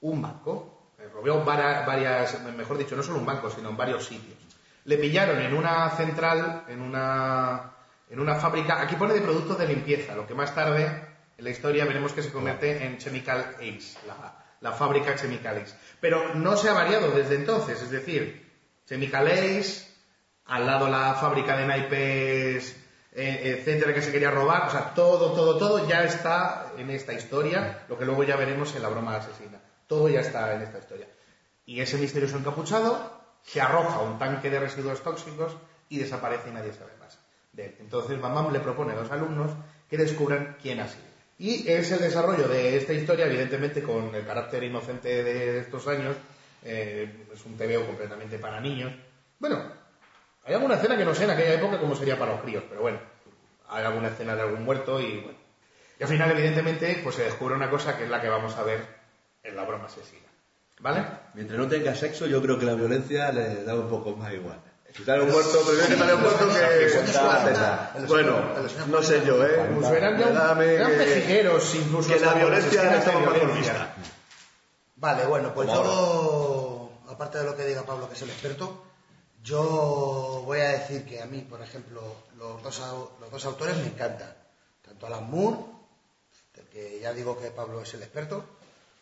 un 0.00 0.22
banco. 0.22 0.92
Eh, 0.98 1.08
Robó 1.12 1.44
varias, 1.44 2.40
mejor 2.56 2.78
dicho, 2.78 2.96
no 2.96 3.02
solo 3.02 3.18
un 3.18 3.26
banco, 3.26 3.50
sino 3.50 3.70
en 3.70 3.76
varios 3.76 4.06
sitios. 4.06 4.38
Le 4.84 4.98
pillaron 4.98 5.40
en 5.40 5.54
una 5.54 5.90
central, 5.90 6.64
en 6.68 6.80
una, 6.80 7.72
en 8.10 8.20
una 8.20 8.34
fábrica, 8.36 8.80
aquí 8.80 8.96
pone 8.96 9.14
de 9.14 9.22
productos 9.22 9.58
de 9.58 9.66
limpieza, 9.66 10.14
lo 10.14 10.26
que 10.26 10.34
más 10.34 10.54
tarde 10.54 11.08
en 11.36 11.44
la 11.44 11.50
historia 11.50 11.84
veremos 11.84 12.12
que 12.12 12.22
se 12.22 12.30
convierte 12.30 12.84
en 12.84 12.98
Chemical 12.98 13.56
Ace, 13.56 13.98
la, 14.06 14.44
la 14.60 14.72
fábrica 14.72 15.16
Chemical 15.16 15.58
Ace. 15.58 15.74
Pero 16.00 16.34
no 16.34 16.56
se 16.56 16.68
ha 16.68 16.74
variado 16.74 17.10
desde 17.10 17.36
entonces, 17.36 17.80
es 17.80 17.90
decir, 17.90 18.52
Chemical 18.86 19.26
Ace, 19.26 19.86
al 20.46 20.66
lado 20.66 20.88
la 20.88 21.14
fábrica 21.14 21.56
de 21.56 21.66
naipes, 21.66 22.83
eh, 23.14 23.58
etcétera, 23.58 23.94
que 23.94 24.02
se 24.02 24.10
quería 24.10 24.30
robar, 24.30 24.66
o 24.66 24.70
sea, 24.70 24.92
todo, 24.92 25.32
todo, 25.32 25.56
todo 25.56 25.88
ya 25.88 26.02
está 26.02 26.72
en 26.76 26.90
esta 26.90 27.12
historia, 27.12 27.84
lo 27.88 27.96
que 27.96 28.04
luego 28.04 28.24
ya 28.24 28.36
veremos 28.36 28.74
en 28.74 28.82
la 28.82 28.88
broma 28.88 29.16
asesina. 29.16 29.60
Todo 29.86 30.08
ya 30.08 30.20
está 30.20 30.54
en 30.54 30.62
esta 30.62 30.78
historia. 30.78 31.06
Y 31.64 31.80
ese 31.80 31.96
misterioso 31.98 32.36
encapuchado 32.36 33.22
se 33.42 33.60
arroja 33.60 33.96
a 33.96 34.02
un 34.02 34.18
tanque 34.18 34.50
de 34.50 34.58
residuos 34.58 35.02
tóxicos 35.02 35.56
y 35.88 35.98
desaparece 35.98 36.48
y 36.48 36.52
nadie 36.52 36.72
sabe 36.72 36.92
más 36.98 37.18
de 37.52 37.66
él. 37.66 37.76
Entonces 37.78 38.18
Mamam 38.18 38.52
le 38.52 38.60
propone 38.60 38.92
a 38.92 38.96
los 38.96 39.10
alumnos 39.10 39.52
que 39.88 39.96
descubran 39.96 40.56
quién 40.60 40.80
ha 40.80 40.88
sido. 40.88 41.04
Y 41.38 41.68
es 41.68 41.90
el 41.92 42.00
desarrollo 42.00 42.48
de 42.48 42.76
esta 42.76 42.92
historia, 42.92 43.26
evidentemente 43.26 43.82
con 43.82 44.14
el 44.14 44.26
carácter 44.26 44.62
inocente 44.64 45.22
de 45.22 45.60
estos 45.60 45.86
años, 45.86 46.16
eh, 46.62 47.26
es 47.32 47.44
un 47.44 47.56
TVO 47.56 47.86
completamente 47.86 48.38
para 48.38 48.60
niños. 48.60 48.92
Bueno, 49.38 49.62
hay 50.46 50.54
alguna 50.54 50.74
escena 50.76 50.96
que 50.96 51.04
no 51.04 51.14
sé 51.14 51.24
en 51.24 51.30
aquella 51.30 51.54
época 51.54 51.78
cómo 51.78 51.94
sería 51.96 52.18
para 52.18 52.32
los 52.32 52.40
críos, 52.42 52.64
pero 52.68 52.82
bueno, 52.82 52.98
hay 53.68 53.84
alguna 53.84 54.08
escena 54.08 54.34
de 54.36 54.42
algún 54.42 54.62
muerto 54.64 55.00
y 55.00 55.20
bueno. 55.20 55.38
Y 55.98 56.02
al 56.02 56.08
final, 56.08 56.30
evidentemente, 56.32 57.00
pues 57.04 57.14
se 57.16 57.22
descubre 57.22 57.54
una 57.54 57.70
cosa 57.70 57.96
que 57.96 58.04
es 58.04 58.10
la 58.10 58.20
que 58.20 58.28
vamos 58.28 58.56
a 58.56 58.62
ver 58.64 58.84
en 59.44 59.54
la 59.56 59.64
broma 59.64 59.86
asesina. 59.86 60.26
¿Vale? 60.80 61.04
Mientras 61.34 61.56
no 61.58 61.68
tenga 61.68 61.94
sexo, 61.94 62.26
yo 62.26 62.42
creo 62.42 62.58
que 62.58 62.66
la 62.66 62.74
violencia 62.74 63.30
le 63.30 63.62
da 63.64 63.74
un 63.76 63.88
poco 63.88 64.10
más 64.16 64.32
igual. 64.32 64.60
Si 64.92 65.04
sale 65.04 65.22
un 65.22 65.30
muerto, 65.30 65.60
prefiero 65.64 65.86
que 65.88 65.96
sale 65.96 66.14
un 66.14 66.20
muerto 66.20 66.48
que 66.48 66.54
teta. 67.44 67.92
Bueno, 68.08 68.36
no 68.88 69.02
sé 69.02 69.22
yo, 69.24 69.44
¿eh? 69.46 69.70
Pues 69.74 69.90
verán 69.90 70.18
ya 70.18 70.26
un- 70.26 70.36
eran 70.62 70.90
incluso. 71.74 72.08
que 72.08 72.18
la 72.20 72.34
violencia 72.34 72.82
mejor 72.90 73.34
violencia. 73.34 73.72
vista. 73.72 73.94
Vale, 74.96 75.26
bueno, 75.26 75.52
pues 75.54 75.68
yo, 75.68 76.90
aparte 77.10 77.38
de 77.38 77.44
lo 77.44 77.56
que 77.56 77.64
diga 77.66 77.82
Pablo, 77.82 78.08
que 78.08 78.14
es 78.14 78.22
el 78.22 78.30
experto, 78.30 78.84
yo 79.44 80.42
voy 80.46 80.60
a 80.60 80.70
decir 80.70 81.04
que 81.04 81.20
a 81.20 81.26
mí, 81.26 81.42
por 81.42 81.60
ejemplo, 81.60 82.00
los 82.38 82.62
dos, 82.62 82.80
los 83.20 83.30
dos 83.30 83.44
autores 83.44 83.76
me 83.76 83.88
encantan. 83.88 84.34
Tanto 84.82 85.06
Alan 85.06 85.30
Moore, 85.30 85.58
del 86.54 86.66
que 86.68 86.98
ya 87.00 87.12
digo 87.12 87.38
que 87.38 87.50
Pablo 87.50 87.82
es 87.82 87.92
el 87.92 88.02
experto, 88.02 88.42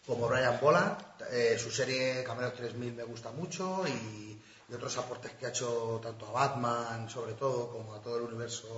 como 0.04 0.28
Brian 0.28 0.58
Boland. 0.61 0.99
Eh, 1.30 1.56
su 1.58 1.70
serie 1.70 2.25
Camero 2.25 2.52
3000 2.52 2.92
me 2.92 3.04
gusta 3.04 3.30
mucho 3.30 3.84
y, 3.87 4.42
y 4.68 4.75
otros 4.75 4.96
aportes 4.99 5.32
que 5.32 5.46
ha 5.46 5.50
hecho 5.50 6.00
tanto 6.02 6.26
a 6.26 6.32
Batman, 6.32 7.08
sobre 7.08 7.34
todo, 7.34 7.70
como 7.70 7.94
a 7.94 8.02
todo 8.02 8.16
el 8.16 8.22
universo 8.22 8.68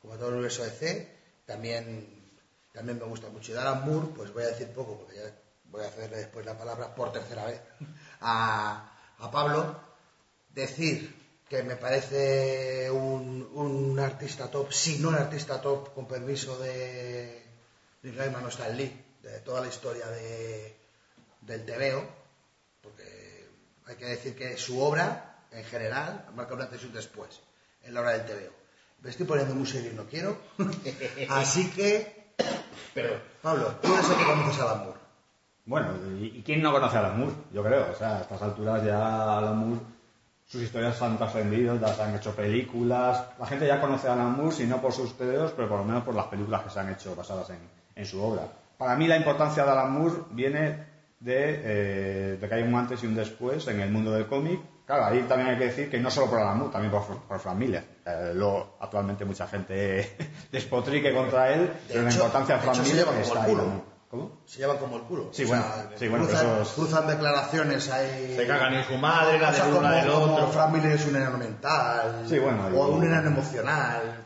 como 0.00 0.14
a 0.14 0.16
todo 0.16 0.28
el 0.28 0.34
universo 0.34 0.64
DC, 0.64 1.16
también, 1.46 2.32
también 2.72 2.98
me 2.98 3.04
gusta 3.04 3.28
mucho. 3.28 3.52
Y 3.52 3.54
de 3.54 3.60
Alan 3.60 3.84
Moore, 3.84 4.08
pues 4.16 4.32
voy 4.32 4.42
a 4.42 4.48
decir 4.48 4.68
poco, 4.72 4.98
porque 4.98 5.16
ya 5.16 5.32
voy 5.64 5.84
a 5.84 5.88
hacerle 5.88 6.18
después 6.18 6.44
la 6.44 6.58
palabra 6.58 6.94
por 6.94 7.12
tercera 7.12 7.46
vez 7.46 7.60
a, 8.20 8.92
a 9.18 9.30
Pablo. 9.30 9.91
Decir 10.54 11.22
que 11.48 11.62
me 11.62 11.76
parece 11.76 12.90
un, 12.90 13.48
un 13.54 13.98
artista 13.98 14.50
top, 14.50 14.72
si 14.72 14.98
no 14.98 15.08
un 15.08 15.16
artista 15.16 15.60
top, 15.60 15.92
con 15.94 16.06
permiso 16.06 16.58
de 16.58 17.42
Neil 18.02 18.16
Gaiman 18.16 18.44
o 18.44 18.48
Stan 18.48 18.76
Lee, 18.76 18.90
de 19.22 19.40
toda 19.40 19.60
la 19.60 19.68
historia 19.68 20.06
de, 20.08 20.74
del 21.42 21.64
TVO, 21.64 22.04
porque 22.80 23.48
hay 23.86 23.96
que 23.96 24.06
decir 24.06 24.34
que 24.34 24.56
su 24.56 24.80
obra, 24.80 25.44
en 25.50 25.64
general, 25.64 26.26
marca 26.34 26.54
un 26.54 26.62
antes 26.62 26.82
y 26.82 26.86
un 26.86 26.92
después 26.92 27.40
en 27.82 27.94
la 27.94 28.00
obra 28.00 28.12
del 28.12 28.26
TVO. 28.26 28.52
Me 29.02 29.10
estoy 29.10 29.26
poniendo 29.26 29.54
muy 29.54 29.66
serio 29.66 29.92
y 29.92 29.94
no 29.94 30.04
quiero. 30.04 30.36
Así 31.28 31.70
que, 31.70 32.34
Pero, 32.94 33.20
Pablo, 33.40 33.76
tú 33.82 33.92
eres 33.92 34.08
el 34.08 34.16
que 34.16 34.24
conoces 34.24 34.60
a 34.60 34.64
Alan 34.64 34.84
Moore. 34.84 35.00
Bueno, 35.64 35.88
¿y, 36.20 36.42
quién 36.42 36.62
no 36.62 36.72
conoce 36.72 36.96
a 36.96 37.00
Alan 37.00 37.18
Moore? 37.18 37.34
Yo 37.52 37.62
creo, 37.62 37.90
o 37.92 37.94
sea, 37.94 38.18
a 38.18 38.20
estas 38.22 38.42
alturas 38.42 38.84
ya 38.84 39.38
Alan 39.38 39.56
Moore, 39.58 39.80
sus 40.52 40.62
historias 40.62 41.00
han 41.00 41.16
trascendido, 41.16 41.80
ya 41.80 41.88
se 41.88 42.02
han 42.02 42.14
hecho 42.14 42.32
películas, 42.36 43.24
la 43.38 43.46
gente 43.46 43.66
ya 43.66 43.80
conoce 43.80 44.06
a 44.08 44.12
Alan 44.12 44.36
Moore, 44.36 44.54
si 44.54 44.66
no 44.66 44.82
por 44.82 44.92
sus 44.92 45.16
teos, 45.16 45.52
pero 45.56 45.66
por 45.66 45.78
lo 45.78 45.84
menos 45.84 46.04
por 46.04 46.14
las 46.14 46.26
películas 46.26 46.62
que 46.62 46.68
se 46.70 46.78
han 46.78 46.90
hecho 46.90 47.16
basadas 47.16 47.48
en, 47.50 47.58
en 47.96 48.04
su 48.06 48.22
obra. 48.22 48.42
Para 48.76 48.94
mí 48.96 49.06
la 49.08 49.16
importancia 49.16 49.64
de 49.64 49.70
Alan 49.70 49.92
Moore 49.92 50.14
viene 50.32 50.84
de, 51.20 51.60
eh, 51.64 52.38
de 52.38 52.48
que 52.48 52.54
hay 52.54 52.62
un 52.64 52.74
antes 52.74 53.02
y 53.02 53.06
un 53.06 53.14
después 53.14 53.66
en 53.68 53.80
el 53.80 53.90
mundo 53.90 54.12
del 54.12 54.26
cómic. 54.26 54.60
Claro, 54.84 55.06
ahí 55.06 55.22
también 55.28 55.48
hay 55.50 55.56
que 55.58 55.64
decir 55.66 55.90
que 55.90 55.98
no 56.00 56.10
solo 56.10 56.28
por 56.28 56.40
Alan 56.40 56.58
Moore, 56.58 56.72
también 56.72 56.90
por, 56.92 57.06
por 57.22 57.38
Frank 57.38 57.56
Miller. 57.56 57.84
Eh, 58.04 58.32
lo- 58.34 58.76
actualmente 58.80 59.24
mucha 59.24 59.46
gente 59.46 60.16
despotrique 60.52 61.14
contra 61.14 61.50
él, 61.54 61.72
pero 61.88 62.02
la 62.02 62.08
hecho- 62.10 62.18
importancia 62.18 62.56
de 62.56 62.60
de 62.60 62.66
Frank 62.66 62.86
Miller 62.86 63.06
está 63.22 63.44
ahí. 63.44 63.54
¿no? 63.54 63.91
¿Cómo? 64.12 64.42
Se 64.44 64.58
llevan 64.58 64.76
como 64.76 64.96
el 64.98 65.04
culo. 65.04 65.30
Sí, 65.32 65.44
O 65.44 65.48
bueno, 65.48 65.64
sea, 65.64 65.88
sí, 65.98 66.06
bueno, 66.06 66.26
pero 66.30 66.62
cruzan, 66.76 67.06
declaraciones 67.06 67.88
ahí. 67.90 68.34
se 68.36 68.46
cagan 68.46 68.74
en 68.74 68.84
su 68.84 68.98
madre, 68.98 69.38
la 69.38 69.50
de 69.50 69.58
como, 69.60 69.80
del 69.88 70.06
como 70.12 70.34
otro. 70.34 70.48
Frank 70.48 70.70
Miller 70.70 70.92
es 70.92 71.06
un 71.06 71.16
enano 71.16 71.38
mental. 71.38 72.22
Sí, 72.28 72.38
bueno, 72.38 72.66
O 72.76 72.88
un 72.88 73.04
enano 73.04 73.28
emocional. 73.28 74.18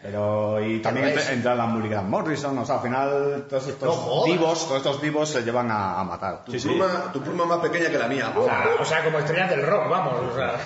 Pero 0.00 0.64
y 0.64 0.80
también 0.80 1.14
Alan 1.46 1.70
Moore 1.72 1.86
y 1.86 1.90
Grant 1.90 2.08
Morrison, 2.08 2.56
o 2.58 2.64
sea, 2.64 2.76
al 2.76 2.80
final 2.80 3.46
todos 3.50 3.66
estos 3.68 3.96
No 3.96 4.24
divos, 4.24 4.66
todos 4.66 4.78
estos 4.78 5.02
divos 5.02 5.28
se 5.28 5.42
llevan 5.42 5.70
a, 5.70 6.00
a 6.00 6.04
matar. 6.04 6.44
Tu, 6.46 6.52
Sí, 6.52 6.60
sí. 6.60 6.68
pluma, 6.68 7.12
tu 7.12 7.20
pluma 7.22 7.44
más 7.44 7.58
pequeña 7.58 7.90
que 7.90 7.98
la 7.98 8.08
mía. 8.08 8.32
o 8.34 8.44
sea, 8.46 8.64
o 8.80 8.84
sea, 8.86 9.04
como 9.04 9.18
estrellas 9.18 9.50
del 9.50 9.66
rock, 9.66 9.90
vamos. 9.90 10.32
O 10.32 10.34
sea, 10.34 10.58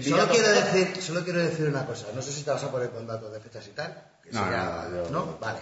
Solo 0.00 0.28
quiero, 0.28 0.48
decir, 0.52 1.02
solo 1.02 1.24
quiero 1.24 1.40
decir 1.40 1.66
una 1.66 1.84
cosa. 1.84 2.06
No 2.14 2.22
sé 2.22 2.30
si 2.30 2.44
te 2.44 2.52
vas 2.52 2.62
a 2.62 2.70
poner 2.70 2.90
con 2.90 3.04
datos 3.08 3.32
de 3.32 3.40
fechas 3.40 3.66
y 3.66 3.70
tal. 3.72 3.92
que 4.22 4.30
No, 4.30 4.44
sería- 4.44 4.84
no, 4.88 4.96
yo- 5.04 5.10
¿no? 5.10 5.36
Vale. 5.40 5.58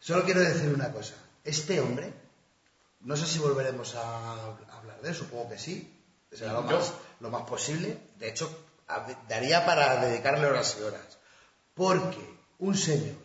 Solo 0.00 0.24
quiero 0.24 0.40
decir 0.40 0.72
una 0.74 0.90
cosa. 0.92 1.14
Este 1.46 1.80
hombre, 1.80 2.12
no 3.00 3.16
sé 3.16 3.26
si 3.26 3.38
volveremos 3.38 3.94
a 3.94 4.32
hablar 4.78 5.00
de 5.02 5.08
él, 5.10 5.14
supongo 5.14 5.48
que 5.48 5.58
sí. 5.58 5.92
Será 6.32 6.52
lo 6.54 6.62
más, 6.62 6.92
lo 7.20 7.30
más 7.30 7.42
posible. 7.42 7.98
De 8.18 8.28
hecho, 8.28 8.50
daría 9.28 9.64
para 9.64 9.96
dedicarle 10.04 10.46
horas 10.46 10.76
y 10.78 10.82
horas. 10.82 11.18
Porque 11.74 12.24
un 12.58 12.76
señor 12.76 13.16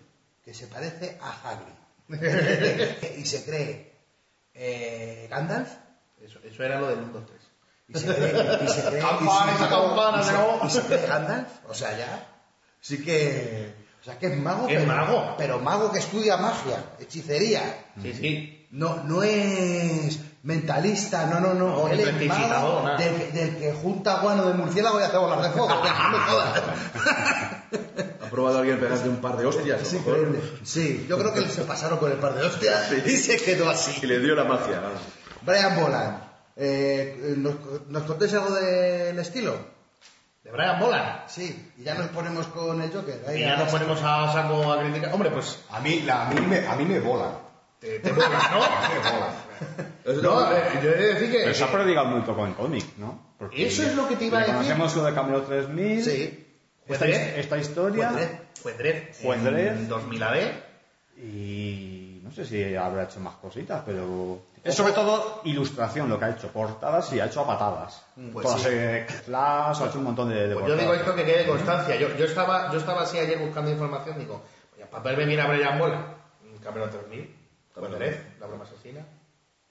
que 0.43 0.53
se 0.53 0.67
parece 0.67 1.17
a 1.21 1.31
Hagrid 1.49 1.73
y 3.17 3.25
se 3.25 3.43
cree 3.45 3.91
eh, 4.53 5.27
Gandalf 5.29 5.69
Eso, 6.21 6.39
eso 6.43 6.63
era 6.63 6.79
lo 6.79 6.87
del 6.87 6.99
1, 6.99 7.11
2, 7.13 7.25
3. 7.25 7.41
y 7.87 7.93
se 7.99 8.05
cree, 8.15 8.63
y 8.63 8.67
se 8.67 8.81
cree, 8.89 9.01
y 9.01 10.23
se- 10.23 10.31
¿no? 10.33 10.59
y 10.65 10.69
se 10.69 10.81
cree 10.81 11.07
Gandalf, 11.07 11.47
o 11.69 11.73
sea, 11.73 11.97
ya, 11.97 12.27
sí 12.81 13.03
que, 13.03 13.73
o 14.01 14.03
sea, 14.03 14.17
que 14.17 14.27
es 14.27 14.37
mago, 14.37 14.67
Es 14.67 14.75
pero, 14.79 14.85
mago. 14.87 15.35
pero 15.37 15.59
mago 15.59 15.91
que 15.91 15.99
estudia 15.99 16.37
magia, 16.37 16.83
hechicería, 16.99 17.61
Sí, 18.01 18.13
sí. 18.13 18.67
no, 18.71 19.03
no 19.03 19.21
es 19.21 20.19
mentalista, 20.43 21.27
no, 21.27 21.39
no, 21.39 21.53
no, 21.53 21.67
No, 21.83 21.87
él 21.87 21.99
es 21.99 22.27
mago 22.27 22.81
nada. 22.83 22.97
del, 22.97 23.13
que- 23.15 23.31
del 23.31 23.57
que 23.57 23.73
junta 23.73 24.21
guano 24.21 24.47
de 24.47 24.53
murciélago 24.55 24.99
y 24.99 25.03
hace 25.03 25.17
bolas 25.17 25.43
de 25.43 25.49
fuego, 25.51 25.69
no. 25.69 25.81
¿Ha 28.25 28.29
probado 28.29 28.59
alguien 28.59 28.79
pegarte 28.79 29.07
un 29.09 29.17
par 29.17 29.37
de 29.37 29.45
hostias? 29.45 29.93
Increíble. 29.93 30.39
Sí, 30.63 31.05
yo 31.07 31.17
creo 31.17 31.33
que 31.33 31.47
se 31.49 31.63
pasaron 31.63 31.99
con 31.99 32.11
el 32.11 32.17
par 32.17 32.33
de 32.35 32.45
hostias 32.45 32.91
y 33.05 33.17
se 33.17 33.37
quedó 33.37 33.69
así. 33.69 33.99
Y 34.01 34.05
le 34.07 34.19
dio 34.19 34.35
la 34.35 34.45
magia. 34.45 34.81
Brian 35.43 35.75
Boland, 35.79 36.17
eh, 36.55 37.35
¿nos, 37.37 37.55
¿nos 37.87 38.03
contéis 38.03 38.33
algo 38.33 38.51
del 38.55 39.17
estilo? 39.19 39.55
De 40.43 40.51
Brian 40.51 40.79
Boland. 40.79 41.27
Sí, 41.27 41.71
y 41.77 41.83
ya 41.83 41.93
nos 41.95 42.07
ponemos 42.07 42.47
con 42.47 42.81
el 42.81 42.91
Joker. 42.91 43.23
ahí 43.27 43.37
Y 43.37 43.41
ya 43.41 43.57
nos 43.57 43.69
ponemos 43.69 43.99
a 44.03 44.31
saco 44.33 44.71
a 44.73 44.81
criticar. 44.81 45.13
Hombre, 45.13 45.29
pues 45.29 45.63
A 45.69 45.79
mí, 45.79 46.01
la- 46.01 46.27
a 46.27 46.31
mí 46.33 46.41
me, 46.41 46.65
a 46.67 46.75
mí 46.75 46.85
me 46.85 46.99
volan. 46.99 47.33
te, 47.79 47.99
¿no? 48.01 48.15
Me 50.05 50.13
No, 50.21 50.51
eh, 50.51 50.63
yo 50.83 50.89
he 50.89 50.95
de 50.97 51.13
decir 51.13 51.31
que. 51.31 51.37
Pero 51.43 51.53
se 51.53 51.63
ha 51.63 51.71
prodigado 51.71 52.07
muy 52.07 52.21
poco 52.21 52.45
en 52.47 52.53
cómic, 52.53 52.85
¿no? 52.97 53.33
Porque 53.37 53.67
Eso 53.67 53.83
es 53.83 53.95
lo 53.95 54.07
que 54.07 54.15
te 54.15 54.25
iba 54.25 54.39
a 54.39 54.41
decir. 54.41 54.55
Conocemos 54.55 54.95
lo 54.95 55.03
de 55.03 55.13
Camelot 55.13 55.47
3000. 55.47 56.03
Sí. 56.03 56.47
Esta, 56.87 57.05
esta 57.07 57.57
historia. 57.59 58.11
Dredd. 58.11 59.13
Fue 59.13 59.35
en 59.35 59.43
Dredd. 59.45 59.87
2000 59.87 60.23
AD. 60.23 60.35
Y 61.17 62.00
no 62.31 62.35
sé 62.35 62.45
si 62.45 62.75
habrá 62.75 63.03
hecho 63.03 63.19
más 63.19 63.35
cositas, 63.35 63.83
pero 63.85 64.39
es 64.63 64.73
sobre 64.73 64.93
todo 64.93 65.41
ilustración 65.43 66.07
lo 66.07 66.17
que 66.17 66.25
ha 66.25 66.29
hecho. 66.29 66.47
Portadas 66.47 67.11
y 67.11 67.19
ha 67.19 67.25
hecho 67.25 67.41
a 67.41 67.47
patadas. 67.47 68.05
Pues 68.31 68.45
Todas 68.45 68.61
sí. 68.61 68.69
eh, 68.71 69.05
ha 69.35 69.73
hecho 69.73 69.97
un 69.97 70.05
montón 70.05 70.29
de, 70.29 70.47
de 70.47 70.55
Pues 70.55 70.65
yo 70.65 70.77
digo 70.77 70.93
esto 70.93 71.13
que 71.13 71.25
quede 71.25 71.45
constancia. 71.45 71.97
Yo, 71.97 72.15
yo, 72.15 72.23
estaba, 72.23 72.71
yo 72.71 72.79
estaba 72.79 73.01
así 73.01 73.17
ayer 73.17 73.37
buscando 73.37 73.69
información. 73.69 74.17
Digo, 74.17 74.41
para 74.89 75.03
verme 75.03 75.25
bien 75.25 75.41
a 75.41 75.47
Brian 75.47 75.77
Boland. 75.77 76.05
Cameron 76.63 76.89
3000. 76.89 77.35
Fue 77.73 77.89
Dredd, 77.89 78.39
la 78.39 78.47
broma 78.47 78.63
asesina. 78.63 79.05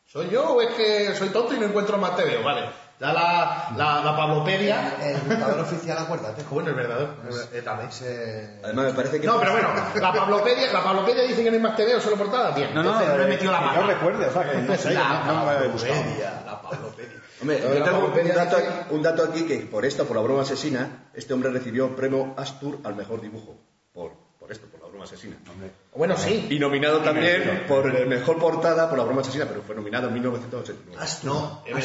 ¿Soy 0.05 0.29
yo 0.29 0.55
o 0.55 0.61
es 0.61 0.75
que 0.75 1.15
soy 1.15 1.29
tonto 1.29 1.55
y 1.55 1.59
no 1.61 1.67
encuentro 1.67 1.97
más 1.97 2.17
TVO? 2.17 2.43
Vale. 2.43 2.69
Ya 3.01 3.13
la, 3.15 3.69
la, 3.79 4.05
la 4.05 4.15
Pablopedia. 4.17 4.95
El 5.03 5.17
buscador 5.23 5.61
oficial, 5.61 5.97
acuérdate. 5.99 6.43
Bueno, 6.51 6.69
es 6.71 6.77
verdad. 6.77 7.09
eh, 7.53 7.63
también. 7.63 7.89
Ese- 7.89 8.61
Además, 8.63 8.85
me 8.87 8.93
parece 8.93 9.21
que. 9.21 9.27
No, 9.27 9.39
pero 9.41 9.53
bueno, 9.53 9.69
la 9.95 10.13
Pablopedia, 10.13 10.71
la 10.71 10.85
Pablopedia 10.85 11.23
dice 11.23 11.43
que 11.43 11.51
no 11.51 11.57
hay 11.57 11.63
más 11.63 11.77
TVO, 11.77 11.99
solo 11.99 12.17
portada. 12.17 12.51
Bien, 12.51 12.75
No, 12.75 12.83
no, 12.83 12.91
entonces 12.91 13.17
no 13.17 13.23
he 13.23 13.27
eh, 13.27 13.29
metido 13.31 13.53
la 13.53 13.61
mano. 13.61 13.81
Yo 13.81 13.87
recuerde, 13.87 14.27
o 14.27 14.33
sea, 14.33 14.51
que 14.53 14.59
no 14.59 14.77
sé, 14.77 14.91
La 14.93 15.23
no, 15.25 15.33
no 15.33 15.47
me 15.47 15.65
he 15.65 15.69
buscado. 15.69 15.95
Pablopedia, 15.95 16.43
la 16.45 16.61
Pablopedia. 16.63 17.21
Hombre, 17.41 17.61
yo 17.63 17.83
tengo 17.85 17.99
un 18.21 18.29
dato, 18.35 18.57
aquí, 18.59 18.67
un 18.91 19.03
dato 19.03 19.25
aquí 19.25 19.43
que 19.47 19.57
por 19.61 19.87
esto, 19.87 20.05
por 20.05 20.17
la 20.17 20.23
broma 20.23 20.43
asesina, 20.43 21.09
este 21.15 21.33
hombre 21.33 21.51
recibió 21.51 21.97
premio 21.97 22.35
Astur 22.37 22.81
al 22.85 22.97
mejor 22.97 23.23
dibujo. 23.23 23.57
Por, 23.95 24.13
por 24.39 24.53
esto, 24.53 24.67
por 24.67 24.79
la 24.83 24.89
broma 24.89 25.05
asesina. 25.05 25.37
Hombre. 25.51 25.71
Bueno, 25.95 26.19
sí. 26.19 26.49
Y 26.51 26.59
nominado 26.59 26.99
también 26.99 27.65
por 27.67 27.87
el 27.97 28.07
mejor 28.09 28.39
portada 28.39 28.91
por 28.91 28.99
la 28.99 29.05
broma 29.05 29.23
asesina, 29.23 29.47
pero 29.49 29.63
fue 29.63 29.75
nominado 29.75 30.09
en 30.09 30.13
1989. 30.15 31.03
Astro. 31.03 31.33
No, 31.33 31.63
ver- 31.65 31.83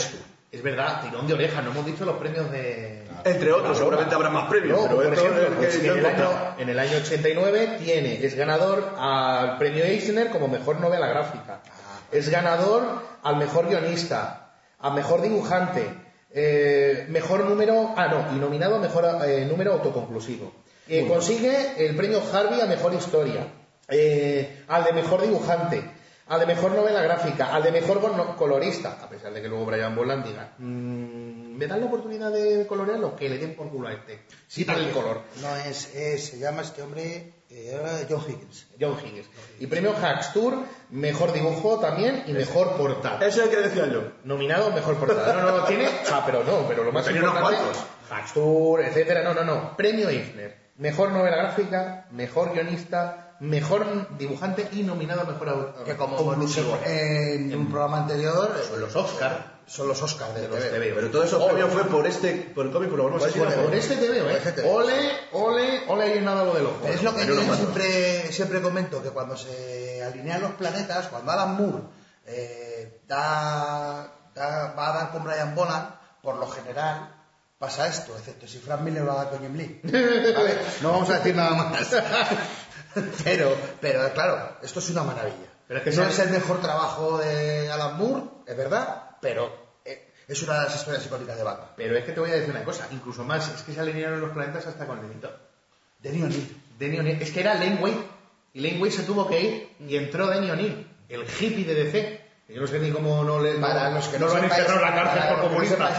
es 0.56 0.64
verdad, 0.64 1.02
tirón 1.02 1.28
de 1.28 1.34
oreja, 1.34 1.62
no 1.62 1.72
hemos 1.72 1.86
dicho 1.86 2.06
los 2.06 2.16
premios 2.16 2.50
de... 2.52 3.04
Entre 3.26 3.52
otros, 3.52 3.78
seguramente 3.78 4.16
habrá 4.16 4.30
más 4.30 4.48
premios, 4.48 4.80
pero 4.84 4.96
por 4.96 5.14
ejemplo, 5.14 5.42
el 5.48 5.54
pues, 5.54 5.78
que 5.78 5.88
en, 5.88 5.98
el 5.98 6.06
año, 6.06 6.08
encontrado. 6.08 6.56
en 6.60 6.70
el 6.70 6.80
año 6.80 6.98
89 6.98 7.78
tiene, 7.84 8.26
es 8.26 8.36
ganador 8.36 8.96
al 8.98 9.58
premio 9.58 9.84
Eisner 9.84 10.30
como 10.30 10.48
mejor 10.48 10.80
novela 10.80 11.08
gráfica. 11.08 11.62
Es 12.12 12.30
ganador 12.30 13.02
al 13.24 13.36
mejor 13.38 13.68
guionista, 13.68 14.54
a 14.80 14.92
mejor 14.92 15.22
dibujante, 15.22 15.90
eh, 16.32 17.06
mejor 17.10 17.46
número, 17.46 17.94
ah 17.98 18.08
no, 18.08 18.36
y 18.36 18.40
nominado 18.40 18.76
a 18.76 18.80
mejor 18.80 19.06
eh, 19.26 19.46
número 19.46 19.74
autoconclusivo. 19.74 20.54
Eh, 20.88 21.06
consigue 21.08 21.86
el 21.86 21.96
premio 21.96 22.22
Harvey 22.32 22.62
a 22.62 22.68
mejor 22.68 22.94
historia, 22.94 23.48
eh, 23.88 24.64
al 24.68 24.84
de 24.84 24.94
mejor 24.94 25.22
dibujante, 25.22 25.84
al 26.28 26.40
de 26.40 26.46
mejor 26.48 26.72
novela 26.72 27.02
gráfica, 27.02 27.54
al 27.54 27.62
de 27.64 27.72
mejor 27.72 28.02
col- 28.02 28.36
colorista, 28.36 28.98
a 29.02 29.08
pesar 29.10 29.32
de 29.34 29.42
que 29.42 29.48
luego 29.48 29.66
Brian 29.66 29.96
Boland 29.96 30.26
diga, 30.26 30.54
"Mm, 30.58 31.56
¿me 31.58 31.68
dan 31.68 31.80
la 31.82 31.86
oportunidad 31.86 32.32
de 32.32 32.66
colorearlo? 32.68 33.16
Que 33.16 33.30
le 33.30 33.38
den 33.38 33.56
por 33.56 33.70
culo 33.70 33.88
a 33.90 33.94
este. 33.94 34.22
Sí, 34.48 34.66
el 34.68 34.92
color. 34.92 35.22
No, 35.42 35.56
es, 35.56 35.94
es- 35.96 36.26
se 36.28 36.40
llama 36.40 36.62
este 36.64 36.82
hombre 36.82 37.34
eh, 37.50 38.06
John 38.10 38.22
Higgins. 38.28 38.68
John 38.80 38.98
Higgins. 39.04 39.28
Y 39.60 39.68
premio 39.68 39.94
Hacks 39.96 40.34
Tour, 40.34 40.56
mejor 40.90 41.32
dibujo 41.32 41.80
también 41.80 42.24
y 42.28 42.34
mejor 42.34 42.76
portada. 42.76 43.26
Eso 43.26 43.42
es 43.44 43.48
el 43.48 43.50
que 43.56 43.62
decía 43.70 43.86
yo. 43.88 44.12
Nominado 44.24 44.72
mejor 44.72 44.96
portada. 44.98 45.32
No, 45.34 45.42
no, 45.52 45.58
no, 45.60 45.64
tiene. 45.66 45.88
Ah, 46.12 46.24
pero 46.26 46.44
no, 46.44 46.68
pero 46.68 46.84
lo 46.84 46.92
más 46.92 47.08
importante. 47.10 47.56
Hacks 48.10 48.34
Tour, 48.34 48.82
etcétera. 48.82 49.24
No, 49.24 49.34
no, 49.34 49.44
no. 49.44 49.78
Premio 49.78 50.10
Eisner. 50.10 50.66
Mejor 50.78 51.12
novela 51.12 51.38
gráfica, 51.38 52.08
mejor 52.12 52.52
guionista, 52.52 53.25
mejor 53.40 54.18
dibujante 54.18 54.68
y 54.72 54.84
nominado 54.84 55.22
a 55.22 55.26
mejor 55.26 55.48
au- 55.50 55.84
Que 55.84 55.96
como 55.96 56.16
conclusivo. 56.18 56.78
en 56.86 57.56
un 57.56 57.70
programa 57.70 57.98
anterior 58.00 58.52
Son 58.70 58.80
los 58.82 58.96
Oscar 58.96 59.56
son 59.68 59.88
los 59.88 60.00
Oscars 60.04 60.36
de, 60.36 60.42
de 60.42 60.48
los 60.48 60.60
TV. 60.60 60.92
Pero 60.94 61.10
todo 61.10 61.24
eso 61.24 61.44
premio 61.48 61.68
fue 61.68 61.86
por 61.86 62.06
este, 62.06 62.34
por 62.54 62.68
el 62.68 62.72
cómic, 62.72 62.88
por 62.88 63.00
la 63.00 63.06
broma 63.06 63.18
Pues 63.20 63.34
por- 63.34 63.48
este 63.74 63.94
este 63.94 63.94
¿eh? 63.96 64.52
te 64.52 64.62
veo. 64.62 64.72
Ole, 64.72 65.12
ole, 65.32 65.84
ole, 65.88 66.04
ha 66.04 66.14
llenado 66.14 66.46
lo 66.46 66.54
del 66.54 66.68
ojo. 66.68 66.86
Es 66.88 67.02
lo 67.02 67.16
que 67.16 67.26
yo 67.26 67.34
no 67.34 67.56
siempre, 67.56 68.32
siempre 68.32 68.62
comento, 68.62 69.02
que 69.02 69.10
cuando 69.10 69.36
se 69.36 70.04
alinean 70.04 70.42
los 70.42 70.52
planetas, 70.52 71.08
cuando 71.08 71.32
Alan 71.32 71.56
Moore 71.56 71.82
eh, 72.28 73.02
da, 73.08 74.08
da- 74.36 74.74
va 74.78 74.90
a 74.94 74.98
dar 75.00 75.12
con 75.12 75.24
Brian 75.24 75.56
Boland, 75.56 75.88
por 76.22 76.36
lo 76.38 76.48
general 76.48 77.16
pasa 77.58 77.88
esto, 77.88 78.16
excepto 78.16 78.48
si 78.48 78.60
Frank 78.60 78.82
Miller 78.82 79.02
lo 79.02 79.16
da 79.16 79.32
con 79.32 79.40
Jim 79.40 79.56
Lee. 79.56 79.82
¿vale? 79.84 80.58
No 80.84 80.92
vamos 80.92 81.10
a 81.10 81.14
decir 81.18 81.36
nada 81.36 81.52
más. 81.56 81.88
pero, 83.24 83.56
pero 83.82 84.14
claro, 84.14 84.58
esto 84.62 84.80
es 84.80 84.90
una 84.90 85.04
maravilla. 85.04 85.50
Pero 85.68 85.80
es 85.80 85.84
que 85.84 85.96
no 85.96 86.08
es 86.08 86.20
el 86.20 86.30
mejor 86.30 86.62
trabajo 86.62 87.18
de 87.18 87.70
Alan 87.72 87.98
Moore, 87.98 88.24
es 88.46 88.56
verdad, 88.56 89.18
pero 89.20 89.52
eh, 89.84 90.12
es 90.28 90.42
una 90.44 90.60
de 90.60 90.66
las 90.66 90.76
historias 90.76 91.06
icónicas 91.06 91.38
de 91.38 91.44
Batman. 91.44 91.70
Pero 91.76 91.98
es 91.98 92.06
que 92.06 92.12
te 92.12 92.20
voy 92.20 92.30
a 92.30 92.36
decir 92.36 92.52
una 92.52 92.64
cosa, 92.64 92.88
incluso 92.92 93.24
más, 93.24 93.50
es 93.50 93.64
que 93.64 93.74
se 93.74 93.80
alinearon 93.80 94.22
los 94.22 94.32
planetas 94.32 94.68
hasta 94.68 94.86
con 94.86 95.00
el 95.00 95.06
editor. 95.06 95.38
De 96.00 96.12
Neil 96.12 96.26
O'Neill. 96.26 96.62
Denny 96.78 97.00
O'Neill. 97.00 97.22
Es 97.22 97.32
que 97.32 97.40
era 97.40 97.56
Lane 97.56 97.80
Wade. 97.82 98.04
Y 98.54 98.62
Lane 98.62 98.80
Wade 98.80 98.92
se 98.92 99.04
tuvo 99.04 99.28
que 99.28 99.42
ir 99.42 99.70
y 99.80 99.98
entró 99.98 100.28
Denny 100.28 100.52
O'Neill, 100.52 100.88
el 101.10 101.24
hippie 101.24 101.66
de 101.66 101.84
DC. 101.84 102.15
Yo 102.48 102.62
no 102.62 102.68
sé 102.68 102.80
ni 102.80 102.92
cómo 102.92 103.24
no 103.24 103.40
le. 103.40 103.56
Para 103.56 103.90
los 103.90 104.08
que 104.08 104.20
no 104.20 104.28
no, 104.28 104.34
lo 104.34 104.38
han 104.38 104.44
encerrado 104.46 104.76
en 104.76 104.82
la 104.82 104.94
cárcel 104.94 105.36
por 105.36 105.50
comunista. 105.50 105.90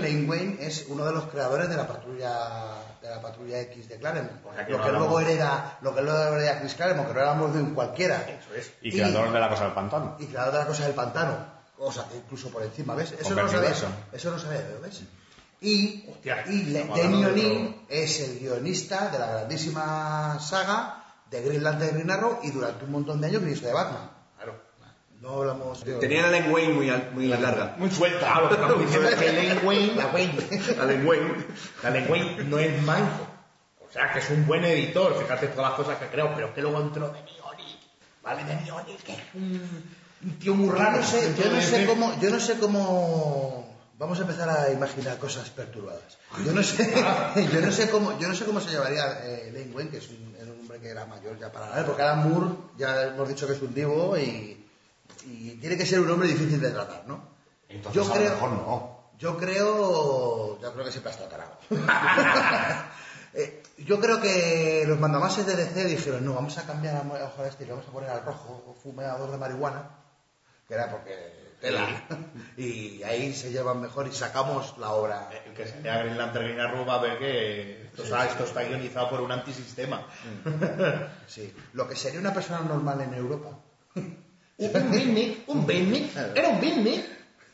Lane 0.00 0.24
Wayne, 0.28 0.56
es 0.60 0.86
uno 0.88 1.04
de 1.04 1.12
los 1.12 1.24
creadores 1.26 1.68
de 1.68 1.76
la 1.76 1.86
patrulla 1.86 2.74
de 3.00 3.08
la 3.08 3.20
patrulla 3.20 3.60
X 3.60 3.88
de 3.88 3.96
Claremont. 3.96 4.44
O 4.44 4.52
sea, 4.52 4.66
que 4.66 4.72
lo 4.72 4.78
no 4.78 4.82
que 4.82 4.88
hablamos. 4.88 5.08
luego 5.08 5.20
hereda, 5.20 5.78
lo 5.80 5.94
que 5.94 6.02
luego 6.02 6.34
hereda 6.34 6.58
Chris 6.58 6.74
Claremont, 6.74 7.08
que 7.08 7.14
no 7.14 7.20
éramos 7.20 7.54
de 7.54 7.62
un 7.62 7.74
cualquiera. 7.74 8.22
Eso 8.22 8.54
es. 8.56 8.72
Y 8.82 8.90
creador 8.90 9.32
de 9.32 9.38
la 9.38 9.48
cosa 9.48 9.64
del 9.64 9.74
pantano. 9.74 10.16
Y 10.18 10.26
creador 10.26 10.52
de 10.52 10.58
la 10.58 10.66
cosa 10.66 10.84
del 10.84 10.94
pantano. 10.94 11.62
Cosa 11.76 12.08
que 12.08 12.16
incluso 12.16 12.50
por 12.50 12.62
encima, 12.64 12.96
¿ves? 12.96 13.12
Eso 13.12 13.22
Con 13.22 13.36
no 13.36 13.42
lo 13.44 13.48
sabía. 13.48 13.70
Eso 14.12 14.30
no 14.30 14.38
sabía, 14.38 14.68
¿lo 14.68 14.80
ves? 14.80 15.02
Y, 15.60 16.10
Hostia, 16.10 16.44
y 16.48 16.72
Denny 16.72 17.24
O'Neill 17.24 17.86
es 17.88 18.20
el 18.20 18.40
guionista 18.40 19.10
de 19.10 19.18
la 19.20 19.26
grandísima 19.28 20.38
saga 20.40 21.04
de 21.30 21.40
Green 21.40 21.62
Lantern 21.62 21.90
de 21.90 21.98
Green 21.98 22.10
Arrow 22.10 22.40
y 22.42 22.50
durante 22.50 22.84
un 22.84 22.90
montón 22.90 23.20
de 23.20 23.28
años 23.28 23.42
guionista 23.42 23.68
de 23.68 23.72
Batman. 23.72 24.21
No 25.22 25.36
hablamos 25.36 25.84
de... 25.84 25.94
Tenía 26.00 26.22
la 26.22 26.30
lengua 26.32 26.60
muy, 26.62 26.90
muy 27.14 27.28
larga. 27.28 27.76
Muy 27.78 27.88
suelta. 27.90 28.40
Lo 28.40 28.76
que 28.76 28.84
diciendo 28.84 29.08
que 29.16 29.32
Lane 29.32 29.60
Wayne, 29.62 29.94
La 29.94 30.06
Wayne. 30.08 30.34
La 30.76 30.84
la 30.84 31.90
Lane 31.90 32.08
Wayne 32.10 32.44
no 32.44 32.58
es 32.58 32.82
manco. 32.82 33.28
O 33.88 33.92
sea, 33.92 34.12
que 34.12 34.18
es 34.18 34.30
un 34.30 34.44
buen 34.46 34.64
editor, 34.64 35.16
fíjate 35.16 35.46
todas 35.48 35.70
las 35.70 35.78
cosas 35.78 35.98
que 35.98 36.06
creo, 36.06 36.32
pero 36.34 36.52
que 36.52 36.60
luego 36.60 36.80
entró 36.80 37.08
Denny 37.10 37.36
O'Neill. 37.44 37.78
¿Vale? 38.20 38.44
Denny 38.44 38.70
O'Neill, 38.70 38.96
que 38.96 39.12
es 39.12 39.20
un, 39.34 39.92
un 40.24 40.38
tío 40.40 40.54
muy 40.56 40.66
Yo 40.66 40.74
raro. 40.74 40.96
no 40.96 41.02
sé, 41.04 41.20
yo 41.38 41.44
no 41.52 41.60
sé 41.60 41.82
Entonces, 41.82 41.88
cómo, 41.88 42.20
yo 42.20 42.30
no 42.30 42.40
sé 42.40 42.58
cómo 42.58 43.76
vamos 43.98 44.18
a 44.18 44.22
empezar 44.22 44.48
a 44.48 44.72
imaginar 44.72 45.18
cosas 45.18 45.50
perturbadas. 45.50 46.18
Yo 46.44 46.52
no 46.52 46.64
sé, 46.64 46.92
yo 47.52 47.60
no 47.60 47.70
sé 47.70 47.90
cómo, 47.90 48.18
yo 48.18 48.26
no 48.26 48.34
sé 48.34 48.44
cómo 48.44 48.60
se 48.60 48.70
llevaría 48.70 49.20
eh, 49.24 49.52
Lane 49.54 49.70
Wayne, 49.72 49.90
que 49.90 49.98
es 49.98 50.08
un, 50.08 50.34
era 50.34 50.50
un 50.50 50.58
hombre 50.60 50.80
que 50.80 50.88
era 50.88 51.06
mayor 51.06 51.38
ya 51.38 51.52
para 51.52 51.66
nada, 51.68 51.86
porque 51.86 52.02
Alan 52.02 52.28
Moore 52.28 52.50
ya 52.76 53.08
hemos 53.08 53.28
dicho 53.28 53.46
que 53.46 53.52
es 53.52 53.62
un 53.62 53.72
divo 53.72 54.18
y, 54.18 54.61
y 55.26 55.56
tiene 55.60 55.76
que 55.76 55.86
ser 55.86 56.00
un 56.00 56.10
hombre 56.10 56.28
difícil 56.28 56.60
de 56.60 56.70
tratar, 56.70 57.04
¿no? 57.06 57.22
Entonces, 57.68 57.94
yo 57.94 58.02
a 58.04 58.08
lo 58.08 58.14
creo, 58.20 58.30
mejor 58.34 58.50
no. 58.52 58.98
yo 59.18 59.36
creo, 59.38 60.60
yo 60.60 60.72
creo 60.72 60.84
que 60.84 60.90
siempre 60.92 61.10
ha 61.10 61.14
estado 61.14 61.30
tarado. 61.30 61.58
Eh, 63.34 63.62
yo 63.78 63.98
creo 63.98 64.20
que 64.20 64.84
los 64.86 65.00
mandamases 65.00 65.46
de 65.46 65.56
DC 65.56 65.86
dijeron, 65.86 66.22
no, 66.22 66.34
vamos 66.34 66.58
a 66.58 66.66
cambiar 66.66 66.96
a 66.96 67.24
hoja 67.24 67.44
de 67.44 67.48
este 67.48 67.64
y 67.64 67.66
le 67.66 67.72
vamos 67.72 67.88
a 67.88 67.90
poner 67.90 68.10
al 68.10 68.22
rojo 68.26 68.76
fumador 68.82 69.30
de 69.30 69.38
marihuana, 69.38 69.88
que 70.68 70.74
era 70.74 70.90
porque 70.90 71.54
tela. 71.58 72.04
y 72.58 73.02
ahí 73.04 73.32
se 73.32 73.50
llevan 73.50 73.80
mejor 73.80 74.06
y 74.06 74.12
sacamos 74.12 74.76
la 74.76 74.90
obra. 74.90 75.30
El 75.46 75.54
que 75.54 75.66
se 75.66 75.80
lea 75.80 76.02
Green 76.02 76.18
Lantern 76.18 76.44
Green 76.44 76.60
Arrow 76.60 76.84
va 76.84 76.96
a 76.96 77.00
ver 77.00 77.18
que 77.18 77.84
esto, 77.86 78.02
está- 78.04 78.26
esto 78.26 78.44
está 78.44 78.64
guionizado 78.64 79.08
por 79.08 79.22
un 79.22 79.32
antisistema. 79.32 80.06
Sí. 81.26 81.54
Lo 81.72 81.88
que 81.88 81.96
sería 81.96 82.20
una 82.20 82.34
persona 82.34 82.60
normal 82.60 83.00
en 83.00 83.14
Europa. 83.14 83.48
un 84.58 84.72
beatnik, 84.72 85.48
un 85.48 85.66
beatnik, 85.66 86.16
era 86.34 86.48
un 86.48 86.60
beatnik. 86.60 87.04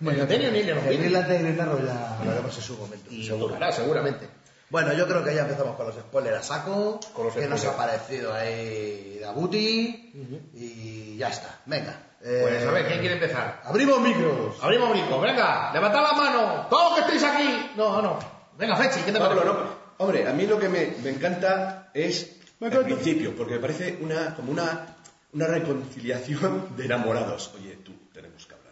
Bueno, 0.00 0.26
Denny 0.26 0.46
O'Neill 0.46 0.68
era 0.68 0.78
un 0.80 0.86
beatnik. 0.86 1.10
Lantern 1.10 1.40
y 1.40 1.42
Green 1.44 1.60
Arrow 1.60 1.78
ya 1.84 2.18
lo 2.24 2.30
haremos 2.30 2.56
en 2.56 2.62
su 2.62 2.76
momento. 2.76 3.10
Y 3.10 3.26
seguro. 3.26 3.46
tocará, 3.54 3.72
seguramente. 3.72 4.28
Bueno, 4.70 4.92
yo 4.92 5.08
creo 5.08 5.24
que 5.24 5.34
ya 5.34 5.42
empezamos 5.42 5.76
con 5.76 5.86
los 5.86 5.94
spoilers 5.96 6.36
a 6.38 6.42
saco. 6.42 7.00
Con 7.14 7.24
los 7.26 7.34
que 7.34 7.48
nos 7.48 7.64
ha 7.64 7.72
spoilers. 7.72 7.76
parecido 8.02 8.34
ahí 8.34 9.18
Dabuti. 9.20 10.12
Y 10.54 11.16
ya 11.16 11.28
está. 11.30 11.60
Venga. 11.66 11.98
eh, 12.22 12.40
Pues 12.42 12.66
a 12.66 12.70
ver, 12.70 12.86
¿quién 12.86 13.00
quiere 13.00 13.14
empezar? 13.14 13.62
Abrimos 13.64 14.00
micros. 14.00 14.56
Abrimos 14.62 14.90
brinco, 14.90 15.20
venga, 15.20 15.72
levantad 15.72 16.02
la 16.02 16.12
mano, 16.12 16.66
todos 16.68 16.94
que 16.94 17.00
estéis 17.00 17.24
aquí. 17.24 17.70
No, 17.76 18.02
no. 18.02 18.18
Venga, 18.58 18.76
Fechi, 18.76 19.00
¿qué 19.00 19.12
te 19.12 19.18
Pablo, 19.18 19.40
parece? 19.40 19.54
no. 19.58 19.88
Hombre, 19.98 20.28
a 20.28 20.32
mí 20.32 20.46
lo 20.46 20.58
que 20.60 20.68
me, 20.68 20.94
me 21.02 21.10
encanta 21.10 21.90
es 21.94 22.36
el 22.60 22.70
principio, 22.84 23.34
porque 23.36 23.54
me 23.54 23.60
parece 23.60 23.98
una, 24.00 24.34
como 24.36 24.52
una, 24.52 24.97
una 25.32 25.46
reconciliación 25.46 26.76
de 26.76 26.84
enamorados. 26.86 27.50
Oye, 27.56 27.78
tú, 27.84 27.92
tenemos 28.12 28.46
que 28.46 28.54
hablar. 28.54 28.68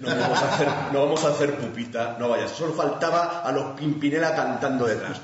No 0.00 0.08
vamos 0.14 0.42
a 0.42 0.54
hacer, 0.54 0.68
no 0.92 1.00
vamos 1.04 1.24
a 1.24 1.28
hacer 1.28 1.54
pupita, 1.56 2.16
no 2.18 2.28
vayas. 2.28 2.50
Solo 2.50 2.74
faltaba 2.74 3.40
a 3.40 3.50
los 3.52 3.78
Pimpinela 3.78 4.34
cantando 4.34 4.86
detrás. 4.86 5.20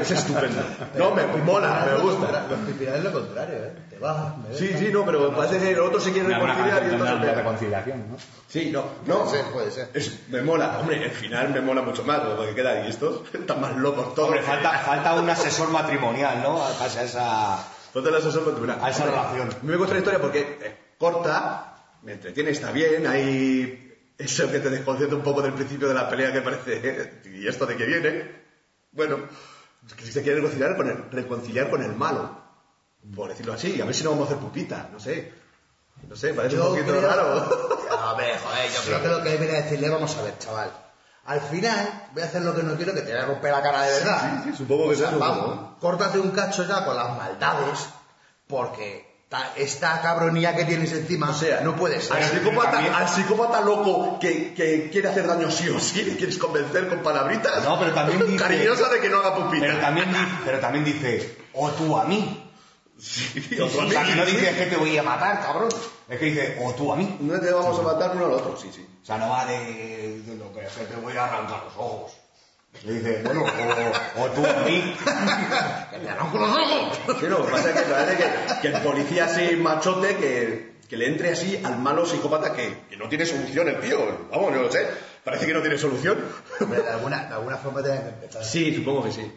Es 0.00 0.10
estupendo. 0.10 0.62
No, 0.96 1.10
me 1.14 1.26
mola, 1.26 1.86
me 1.86 2.00
gusta. 2.02 2.46
Los 2.48 2.58
pimpinales 2.60 3.04
lo 3.04 3.12
contrario, 3.12 3.56
¿eh? 3.56 3.72
Te 3.90 3.98
vas, 3.98 4.38
me 4.38 4.54
Sí, 4.56 4.72
sí, 4.78 4.88
no, 4.90 5.04
pero 5.04 5.34
parece 5.36 5.58
que 5.58 5.70
el 5.72 5.80
otro 5.80 6.00
se 6.00 6.12
quiere 6.12 6.28
reconciliar 6.28 6.82
y 6.82 6.92
entonces 6.94 7.20
me- 7.20 7.34
reconciliación, 7.34 7.98
¿no? 8.10 8.16
Sí, 8.48 8.70
no, 8.70 8.84
no. 9.06 9.24
Puede 9.24 9.30
ser, 9.42 9.52
puede 9.52 9.70
ser. 9.70 9.90
Es- 9.92 10.28
me 10.28 10.40
mola. 10.42 10.78
Hombre, 10.78 11.04
el 11.04 11.10
final 11.10 11.50
me 11.50 11.60
mola 11.60 11.82
mucho 11.82 12.04
más, 12.04 12.20
porque 12.20 12.54
queda 12.54 12.70
ahí 12.70 12.88
estos 12.88 13.22
están 13.34 13.60
más 13.60 13.76
locos 13.76 14.14
todos. 14.14 14.28
Hombre, 14.28 14.42
falta, 14.42 14.78
falta 14.78 15.14
un 15.14 15.28
asesor 15.28 15.68
matrimonial, 15.70 16.42
¿no? 16.42 16.58
Casi 16.78 16.98
a 16.98 17.02
esa... 17.02 17.58
Falta 17.94 18.08
el 18.10 18.16
asesor 18.16 18.42
cultural. 18.44 18.78
A 18.82 18.90
esa 18.90 19.04
relación. 19.06 19.48
A 19.50 19.54
mí 19.62 19.70
me 19.70 19.76
gusta 19.76 19.92
la 19.94 20.00
historia 20.00 20.20
porque 20.20 20.40
es 20.60 20.72
corta, 20.98 21.76
me 22.02 22.12
entretiene, 22.14 22.50
está 22.50 22.72
bien, 22.72 23.06
hay 23.06 23.96
eso 24.18 24.50
que 24.50 24.58
te 24.58 24.68
desconcierta 24.68 25.14
un 25.14 25.22
poco 25.22 25.40
del 25.42 25.52
principio 25.54 25.86
de 25.88 25.94
la 25.94 26.08
pelea 26.10 26.32
que 26.32 26.40
parece, 26.42 27.20
¿y 27.32 27.46
esto 27.46 27.66
de 27.66 27.76
qué 27.76 27.86
viene? 27.86 28.32
Bueno, 28.90 29.18
se 30.02 30.22
quiere 30.22 30.36
reconciliar 30.36 30.76
con 30.76 30.88
el, 30.88 31.10
reconciliar 31.10 31.70
con 31.70 31.82
el 31.82 31.94
malo, 31.94 32.36
por 33.14 33.28
decirlo 33.28 33.52
así, 33.52 33.80
a 33.80 33.84
ver 33.84 33.94
si 33.94 34.02
no 34.02 34.10
vamos 34.10 34.28
a 34.28 34.32
hacer 34.32 34.44
pupita, 34.44 34.88
no 34.92 34.98
sé. 34.98 35.32
No 36.08 36.16
sé, 36.16 36.34
parece 36.34 36.58
un 36.58 36.66
poquito 36.66 36.88
creo- 36.88 37.00
raro. 37.00 37.78
A 37.96 38.14
ver, 38.16 38.36
joder, 38.38 38.70
yo 38.70 38.80
creo 38.84 39.02
que 39.02 39.08
lo 39.08 39.22
que 39.22 39.36
viene 39.38 39.56
a 39.56 39.62
decirle, 39.62 39.88
vamos 39.88 40.14
a 40.16 40.22
ver, 40.22 40.36
chaval. 40.38 40.70
Al 41.26 41.40
final, 41.40 42.08
voy 42.12 42.22
a 42.22 42.26
hacer 42.26 42.42
lo 42.42 42.54
que 42.54 42.62
no 42.62 42.74
quiero, 42.76 42.92
que 42.92 43.00
te 43.00 43.12
voy 43.12 43.20
a 43.22 43.26
romper 43.26 43.50
la 43.52 43.62
cara 43.62 43.82
de 43.82 43.92
verdad. 43.92 44.42
sí, 44.44 44.50
sí, 44.50 44.56
supongo 44.58 44.88
que 44.88 44.94
O 44.94 44.98
sea, 44.98 45.10
supongo. 45.10 45.76
Córtate 45.80 46.18
un 46.18 46.30
cacho 46.32 46.66
ya 46.68 46.84
con 46.84 46.96
las 46.96 47.16
maldades, 47.16 47.88
porque 48.46 49.24
ta- 49.28 49.52
esta 49.56 50.00
cabronía 50.02 50.54
que 50.54 50.64
tienes 50.64 50.92
encima 50.92 51.30
O 51.30 51.34
sea, 51.34 51.60
no 51.62 51.74
puede 51.76 52.00
ser. 52.00 52.16
Al 52.16 52.24
psicópata, 52.24 52.78
al 52.96 53.08
psicópata 53.08 53.60
loco 53.62 54.18
que, 54.20 54.52
que 54.54 54.90
quiere 54.90 55.08
hacer 55.08 55.26
daño 55.26 55.50
sí 55.50 55.68
o 55.70 55.80
sí, 55.80 56.02
le 56.02 56.16
quieres 56.16 56.36
convencer 56.38 56.88
con 56.88 56.98
palabritas. 57.02 57.64
No, 57.64 57.78
pero 57.78 57.92
también 57.92 58.20
dice- 58.26 58.36
Cariñosa 58.36 58.88
de 58.90 59.00
que 59.00 59.08
no 59.08 59.18
haga 59.18 59.34
pupita. 59.34 59.66
Pero 59.66 59.78
también, 59.80 60.08
pero 60.44 60.58
también 60.60 60.84
dice, 60.84 61.38
o 61.54 61.70
tú 61.70 61.96
a 61.98 62.04
mí. 62.04 62.43
Sí, 62.98 63.58
O 63.60 63.68
sea, 63.68 64.04
que 64.04 64.14
no 64.14 64.24
dice 64.24 64.50
es 64.50 64.56
que 64.56 64.66
te 64.66 64.76
voy 64.76 64.96
a 64.96 65.02
matar, 65.02 65.42
cabrón. 65.42 65.68
Es 66.08 66.18
que 66.18 66.24
dice, 66.26 66.58
o 66.62 66.72
tú 66.74 66.92
a 66.92 66.96
mí. 66.96 67.16
No 67.20 67.40
te 67.40 67.50
vamos 67.52 67.78
a 67.78 67.82
matar 67.82 68.12
uno 68.14 68.26
al 68.26 68.32
otro, 68.32 68.56
sí, 68.56 68.70
sí. 68.72 68.86
O 69.02 69.04
sea, 69.04 69.18
no 69.18 69.30
va 69.30 69.44
de, 69.46 70.20
de 70.24 70.36
lo 70.36 70.52
que 70.52 70.64
es 70.64 70.72
que 70.72 70.84
te 70.84 70.96
voy 70.96 71.16
a 71.16 71.24
arrancar 71.24 71.64
los 71.64 71.74
ojos. 71.76 72.12
Le 72.84 72.92
dice, 72.94 73.22
bueno, 73.24 73.44
o, 73.44 74.22
o 74.22 74.26
tú 74.30 74.44
a 74.46 74.64
mí. 74.64 74.96
¡Que 75.90 75.98
me 75.98 76.10
arranco 76.10 76.38
los 76.38 76.50
ojos! 76.50 76.98
Sí, 77.20 77.26
no, 77.28 77.38
lo 77.38 77.46
que 77.46 77.52
pasa 77.52 77.70
es 77.70 77.76
que 77.76 77.82
parece 77.82 78.16
que, 78.16 78.60
que 78.62 78.68
el 78.68 78.82
policía 78.82 79.24
así 79.26 79.56
machote 79.56 80.16
que 80.16 80.74
que 80.88 80.98
le 80.98 81.06
entre 81.06 81.32
así 81.32 81.58
al 81.64 81.78
malo 81.78 82.04
psicópata 82.04 82.52
que, 82.52 82.84
que 82.90 82.96
no 82.96 83.08
tiene 83.08 83.24
solución 83.24 83.68
el 83.68 83.80
tío. 83.80 83.98
Vamos, 84.30 84.52
no 84.52 84.62
lo 84.62 84.70
sé. 84.70 84.86
Parece 85.24 85.46
que 85.46 85.54
no 85.54 85.60
tiene 85.62 85.78
solución. 85.78 86.18
Hombre, 86.60 86.82
de 86.82 86.90
alguna, 86.90 87.24
de 87.26 87.34
alguna 87.34 87.56
forma 87.56 87.82
tienen 87.82 88.02
que 88.02 88.08
empezar. 88.10 88.44
Sí, 88.44 88.74
supongo 88.74 89.04
que 89.04 89.12
sí. 89.12 89.32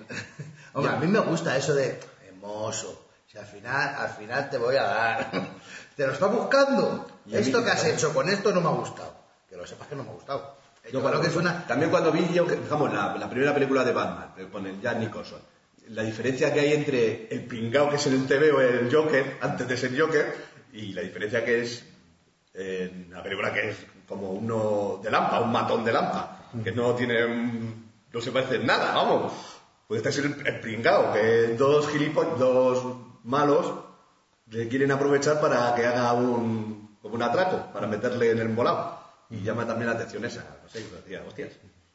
Hombre, 0.74 0.92
a 0.92 0.96
mí 0.98 1.08
me 1.08 1.20
gusta 1.20 1.56
eso 1.56 1.74
de 1.74 2.00
hermoso. 2.28 3.07
Al 3.38 3.46
final, 3.46 3.96
al 3.96 4.10
final 4.10 4.50
te 4.50 4.58
voy 4.58 4.76
a 4.76 4.84
dar. 4.84 5.32
Te 5.96 6.06
lo 6.06 6.14
estás 6.14 6.32
buscando. 6.32 7.08
Y 7.26 7.36
Esto 7.36 7.64
que 7.64 7.70
has 7.72 7.78
también. 7.78 7.96
hecho 7.98 8.14
con 8.14 8.30
esto 8.30 8.52
no 8.54 8.62
me 8.62 8.68
ha 8.68 8.72
gustado. 8.72 9.16
Que 9.50 9.56
lo 9.58 9.66
sepas 9.66 9.88
que 9.88 9.96
no 9.96 10.04
me 10.04 10.10
ha 10.12 10.14
gustado. 10.14 10.56
Yo 10.92 11.04
creo 11.04 11.20
que 11.20 11.28
es 11.28 11.36
una. 11.36 11.66
También 11.66 11.90
cuando 11.90 12.12
vi, 12.12 12.28
yo, 12.34 12.46
digamos, 12.46 12.94
la, 12.94 13.16
la 13.18 13.30
primera 13.30 13.54
película 13.54 13.84
de 13.84 13.92
Batman, 13.94 14.34
eh, 14.38 14.48
con 14.52 14.66
el 14.68 14.80
Jack 14.80 14.98
Nicholson, 15.00 15.40
la 15.90 16.04
diferencia 16.04 16.54
que 16.54 16.60
hay 16.62 16.74
entre 16.74 17.28
el 17.34 17.46
pingao 17.46 17.90
que 17.90 17.96
es 17.96 18.06
en 18.08 18.14
el 18.14 18.28
TV 18.28 18.52
o 18.52 18.62
el 18.62 18.94
Joker, 18.94 19.38
antes 19.42 19.68
de 19.68 19.76
ser 19.78 20.00
Joker, 20.00 20.34
y 20.74 20.94
la 20.94 21.02
diferencia 21.02 21.44
que 21.44 21.62
es 21.64 21.84
en 22.54 23.10
la 23.12 23.22
película 23.24 23.52
que 23.54 23.70
es 23.72 23.78
como 24.08 24.32
uno 24.32 25.00
de 25.04 25.12
lampa, 25.12 25.42
un 25.42 25.52
matón 25.52 25.84
de 25.84 25.92
lampa, 25.94 26.50
que 26.64 26.72
no 26.72 26.94
tiene, 26.96 27.26
no 28.12 28.22
se 28.22 28.32
parece 28.32 28.56
en 28.56 28.66
nada, 28.66 28.94
vamos. 28.94 29.34
Puede 29.88 30.12
ser 30.12 30.26
el, 30.26 30.46
el 30.48 30.60
pringao, 30.60 31.12
que 31.14 31.56
dos 31.58 31.88
gilipollas, 31.90 32.38
dos 32.38 33.07
malos, 33.28 33.74
le 34.48 34.68
quieren 34.68 34.92
aprovechar 34.92 35.40
para 35.40 35.76
que 35.76 35.86
haga 35.86 36.14
un, 36.14 36.98
como 37.02 37.16
un 37.16 37.22
atraco, 37.22 37.72
para 37.74 37.88
meterle 37.88 38.32
en 38.32 38.40
el 38.40 38.48
embolado. 38.48 38.98
Y 39.30 39.42
llama 39.42 39.68
también 39.68 39.88
la 39.88 39.96
atención 39.96 40.24
esa, 40.26 40.46
no 40.64 40.70
sé, 40.70 40.84
decía, 40.84 41.22
hostias, 41.28 41.52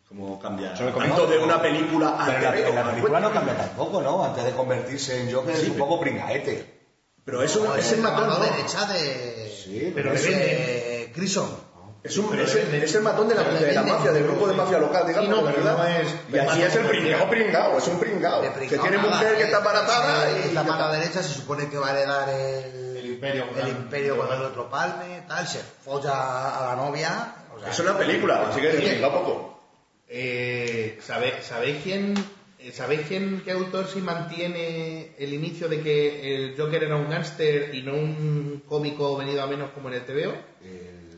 cómo 0.07 0.39
cambia 0.39 0.77
Sobre 0.77 0.93
tanto 0.93 1.27
de 1.27 1.39
una 1.39 1.63
película 1.63 2.23
a 2.23 2.27
Pero 2.27 2.37
en 2.39 2.43
la, 2.45 2.69
en 2.69 2.75
la 2.75 2.91
película 2.91 3.21
no 3.21 3.33
cambia 3.33 3.57
tampoco, 3.57 4.03
¿no? 4.03 4.23
Antes 4.23 4.45
de 4.45 4.53
convertirse 4.53 5.23
en 5.23 5.33
Joker 5.33 5.57
es 5.57 5.69
un 5.69 5.79
poco 5.79 5.99
pringaete. 5.99 6.83
Pero 7.25 7.43
eso 7.43 7.65
No, 7.65 7.77
es, 7.77 7.91
el 7.93 8.01
matón, 8.01 8.29
¿no? 8.29 8.39
derecha 8.39 8.85
de. 8.87 9.49
Sí, 9.49 9.93
Pero 9.95 10.13
es, 10.13 10.29
le 10.29 11.13
venden. 11.13 11.62
Eh. 12.05 12.09
Es, 12.09 12.17
un, 12.19 12.39
es, 12.39 12.55
el, 12.57 12.75
es 12.75 12.95
el 12.97 13.03
matón 13.03 13.29
de 13.29 13.35
la, 13.37 13.45
de 13.45 13.73
la 13.73 13.83
mafia, 13.83 14.11
del 14.13 14.25
grupo 14.25 14.49
de 14.49 14.55
mafia 14.55 14.79
local, 14.79 15.07
digamos, 15.07 15.29
Sí, 15.29 15.31
no, 15.41 15.47
de 15.47 15.53
pero 15.53 15.65
verdad. 15.65 15.79
no 15.79 15.87
es- 16.01 16.15
Y 16.33 16.39
aquí 16.39 16.63
es 16.63 16.75
el 16.77 16.87
pringao 16.87 17.31
pringao, 17.31 17.79
es 17.79 17.87
un 17.89 17.99
pringao. 18.01 18.43
Que 18.43 18.67
tiene 18.79 18.97
nada, 18.97 19.09
mujer 19.09 19.35
que 19.37 19.43
eh, 19.43 19.45
está 19.47 19.59
embarazada 19.59 20.27
sí, 20.43 20.49
y 20.51 20.53
la 20.55 20.63
mano 20.65 20.93
derecha 20.93 21.23
se 21.23 21.35
supone 21.35 21.69
que 21.71 21.77
va 21.79 21.89
a 21.89 21.91
heredar 21.93 22.29
el, 22.29 22.97
El 22.97 23.07
imperio 23.07 23.49
con 23.49 23.59
el 23.61 23.69
imperio 23.69 24.17
con 24.17 24.27
el 24.33 24.43
otro 24.43 24.69
palme, 24.69 25.23
tal, 25.29 25.47
se 25.47 25.61
folla 25.61 26.59
a 26.59 26.75
la 26.75 26.83
novia. 26.83 27.35
o 27.57 27.61
sea, 27.61 27.71
Es 27.71 27.79
una 27.81 27.97
película, 27.97 28.49
así 28.49 28.61
que 28.61 28.69
pringao 28.71 29.13
poco. 29.13 29.63
Eh, 30.09 30.99
¿sabe- 31.07 31.41
¿Sabéis 31.43 31.79
quién, 31.83 32.15
eh, 32.59 32.73
¿sabéis 32.73 33.03
quién, 33.09 33.43
qué 33.45 33.53
autor 33.53 33.87
sí 33.89 34.01
mantiene 34.01 35.15
el 35.19 35.33
inicio 35.33 35.69
de 35.69 35.81
que 35.81 36.35
el 36.35 36.55
Joker 36.59 36.83
era 36.85 36.97
un 36.97 37.09
gángster 37.09 37.75
y 37.75 37.83
no 37.83 37.95
un 37.95 38.63
cómico 38.69 39.17
venido 39.17 39.43
a 39.43 39.47
menos 39.47 39.71
como 39.71 39.89
en 39.89 39.95
el 39.95 40.05
TVO? 40.05 40.35
El 40.63 41.12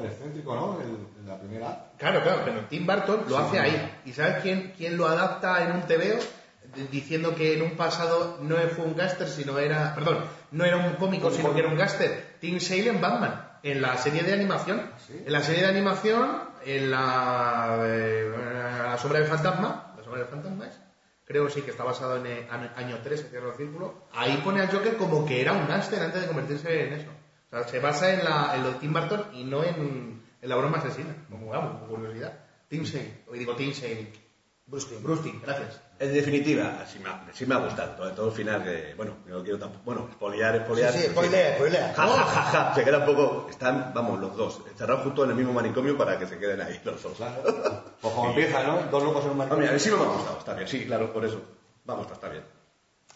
El 0.00 0.06
excéntrico, 0.06 0.54
¿no? 0.54 0.78
El- 0.80 1.20
en 1.20 1.28
la 1.28 1.38
primera. 1.38 1.90
Claro, 1.98 2.22
claro, 2.22 2.42
pero 2.44 2.60
Tim 2.68 2.86
Burton 2.86 3.24
lo 3.28 3.38
hace 3.38 3.58
ahí. 3.58 4.00
¿Y 4.04 4.12
sabes 4.12 4.42
quién, 4.42 4.72
quién 4.76 4.96
lo 4.96 5.06
adapta 5.06 5.62
en 5.64 5.72
un 5.72 5.82
TVO? 5.82 6.18
Diciendo 6.90 7.34
que 7.36 7.54
en 7.54 7.62
un 7.62 7.72
pasado 7.76 8.38
no 8.40 8.56
fue 8.74 8.84
un 8.84 8.96
gángster, 8.96 9.28
sino 9.28 9.58
era. 9.58 9.94
Perdón, 9.94 10.24
no 10.50 10.64
era 10.64 10.76
un 10.76 10.94
cómico, 10.94 11.30
sino 11.30 11.52
que 11.54 11.60
era 11.60 11.68
un 11.68 11.76
gángster. 11.76 12.36
Tim 12.40 12.58
Sale 12.58 12.88
en 12.88 13.00
Batman, 13.00 13.58
en 13.62 13.80
la 13.80 13.96
serie 13.96 14.22
de 14.22 14.32
animación. 14.32 14.90
En 15.26 15.32
la 15.32 15.40
serie 15.42 15.62
de 15.62 15.68
animación, 15.68 16.40
en 16.64 16.90
la. 16.90 17.78
eh, 17.82 18.32
la 18.90 18.98
sombra 18.98 19.20
del 19.20 19.28
fantasma. 19.28 19.94
La 19.96 20.02
sombra 20.02 20.20
del 20.20 20.28
fantasma 20.28 20.66
es. 20.66 20.80
Creo 21.26 21.48
sí 21.48 21.62
que 21.62 21.70
está 21.70 21.84
basado 21.84 22.16
en 22.16 22.26
el 22.26 22.50
año- 22.50 22.70
año 22.76 22.98
3, 23.02 23.20
se 23.20 23.28
cierra 23.28 23.50
el 23.50 23.54
círculo. 23.56 24.06
Ahí 24.12 24.40
pone 24.44 24.60
al 24.60 24.68
Joker 24.70 24.96
como 24.96 25.24
que 25.24 25.40
era 25.40 25.52
un 25.52 25.66
gángster 25.68 26.02
antes 26.02 26.20
de 26.22 26.26
convertirse 26.26 26.86
en 26.88 26.92
eso. 26.94 27.08
O 27.54 27.56
sea, 27.56 27.68
se 27.68 27.78
basa 27.78 28.12
en, 28.12 28.24
la, 28.24 28.52
en 28.56 28.64
lo 28.64 28.72
de 28.72 28.78
Tim 28.80 28.92
Burton 28.92 29.26
y 29.32 29.44
no 29.44 29.62
en, 29.62 30.20
en 30.42 30.48
la 30.48 30.56
broma 30.56 30.78
asesina. 30.78 31.14
Como 31.30 31.46
vamos, 31.50 31.80
por 31.82 31.88
curiosidad. 32.00 32.32
Tim 32.68 32.84
Sale, 32.84 33.22
hoy 33.28 33.38
digo 33.38 33.54
Tim 33.54 33.72
Sale. 33.72 34.12
Bruce 34.66 34.88
Timm, 35.22 35.40
gracias. 35.42 35.80
En 35.98 36.12
definitiva, 36.14 36.84
sí 36.86 36.98
me 36.98 37.10
ha, 37.10 37.26
sí 37.32 37.46
me 37.46 37.54
ha 37.54 37.58
gustado. 37.58 37.92
Todo, 37.96 38.10
todo 38.12 38.26
el 38.28 38.32
final 38.32 38.64
que, 38.64 38.94
bueno, 38.96 39.12
no 39.26 39.42
quiero 39.44 39.58
tampoco, 39.58 39.84
bueno, 39.84 40.08
spoilear, 40.14 40.64
spoilear. 40.64 40.92
Sí, 40.92 40.98
sí, 41.00 41.06
spoilea, 41.10 41.54
spoilea. 41.56 41.94
Ja, 41.94 42.06
ja, 42.08 42.24
ja, 42.24 42.42
ja, 42.42 42.74
se 42.74 42.82
queda 42.82 42.98
un 43.00 43.04
poco, 43.06 43.46
están, 43.50 43.92
vamos, 43.94 44.18
los 44.18 44.34
dos, 44.36 44.62
encerrados 44.68 45.02
juntos 45.04 45.24
en 45.26 45.30
el 45.30 45.36
mismo 45.36 45.52
manicomio 45.52 45.96
para 45.96 46.18
que 46.18 46.26
se 46.26 46.38
queden 46.38 46.60
ahí 46.62 46.80
los 46.84 47.00
dos. 47.02 47.12
Pues 48.00 48.14
como 48.14 48.30
empieza, 48.30 48.62
¿no? 48.64 48.82
Dos 48.90 49.02
locos 49.02 49.24
en 49.26 49.30
un 49.30 49.40
A 49.42 49.44
mí, 49.44 49.50
manicomio. 49.50 49.70
a 49.70 49.72
mí 49.74 49.78
sí 49.78 49.90
me 49.90 49.96
ha 49.96 50.04
gustado, 50.04 50.38
está 50.38 50.54
bien, 50.54 50.66
sí, 50.68 50.84
claro, 50.86 51.12
por 51.12 51.24
eso. 51.24 51.40
Vamos, 51.84 52.10
está 52.10 52.28
bien. 52.30 52.44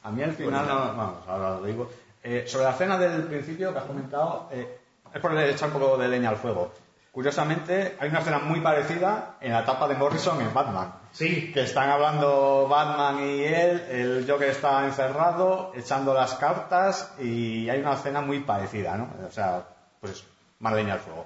A 0.03 0.11
mí 0.11 0.23
al 0.23 0.33
final, 0.33 0.67
no, 0.69 0.75
vamos, 0.75 1.27
ahora 1.27 1.51
lo 1.59 1.67
digo. 1.67 1.91
Eh, 2.31 2.45
sobre 2.47 2.65
la 2.65 2.73
escena 2.73 2.99
del 2.99 3.23
principio 3.23 3.73
que 3.73 3.79
has 3.79 3.87
comentado, 3.87 4.51
eh, 4.53 4.81
es 5.15 5.19
por 5.19 5.35
echar 5.39 5.69
un 5.69 5.81
poco 5.81 5.97
de 5.97 6.09
leña 6.09 6.29
al 6.29 6.37
fuego. 6.37 6.75
Curiosamente, 7.11 7.97
hay 7.99 8.11
una 8.11 8.19
escena 8.19 8.39
muy 8.41 8.61
parecida 8.61 9.37
en 9.41 9.53
la 9.53 9.61
etapa 9.61 9.89
de 9.89 9.95
Morrison 9.95 10.39
en 10.43 10.53
Batman. 10.53 10.93
Sí, 11.11 11.51
Que 11.55 11.63
están 11.63 11.89
hablando 11.89 12.69
Batman 12.69 13.25
y 13.25 13.45
él, 13.45 13.83
el 13.89 14.27
Joker 14.29 14.51
está 14.51 14.85
encerrado, 14.85 15.73
echando 15.75 16.13
las 16.13 16.35
cartas 16.35 17.15
y 17.19 17.71
hay 17.71 17.81
una 17.81 17.95
escena 17.95 18.21
muy 18.21 18.41
parecida, 18.41 18.99
¿no? 18.99 19.09
O 19.27 19.31
sea, 19.31 19.65
pues 19.99 20.23
más 20.59 20.75
leña 20.75 20.95
al 20.95 21.01
fuego. 21.01 21.25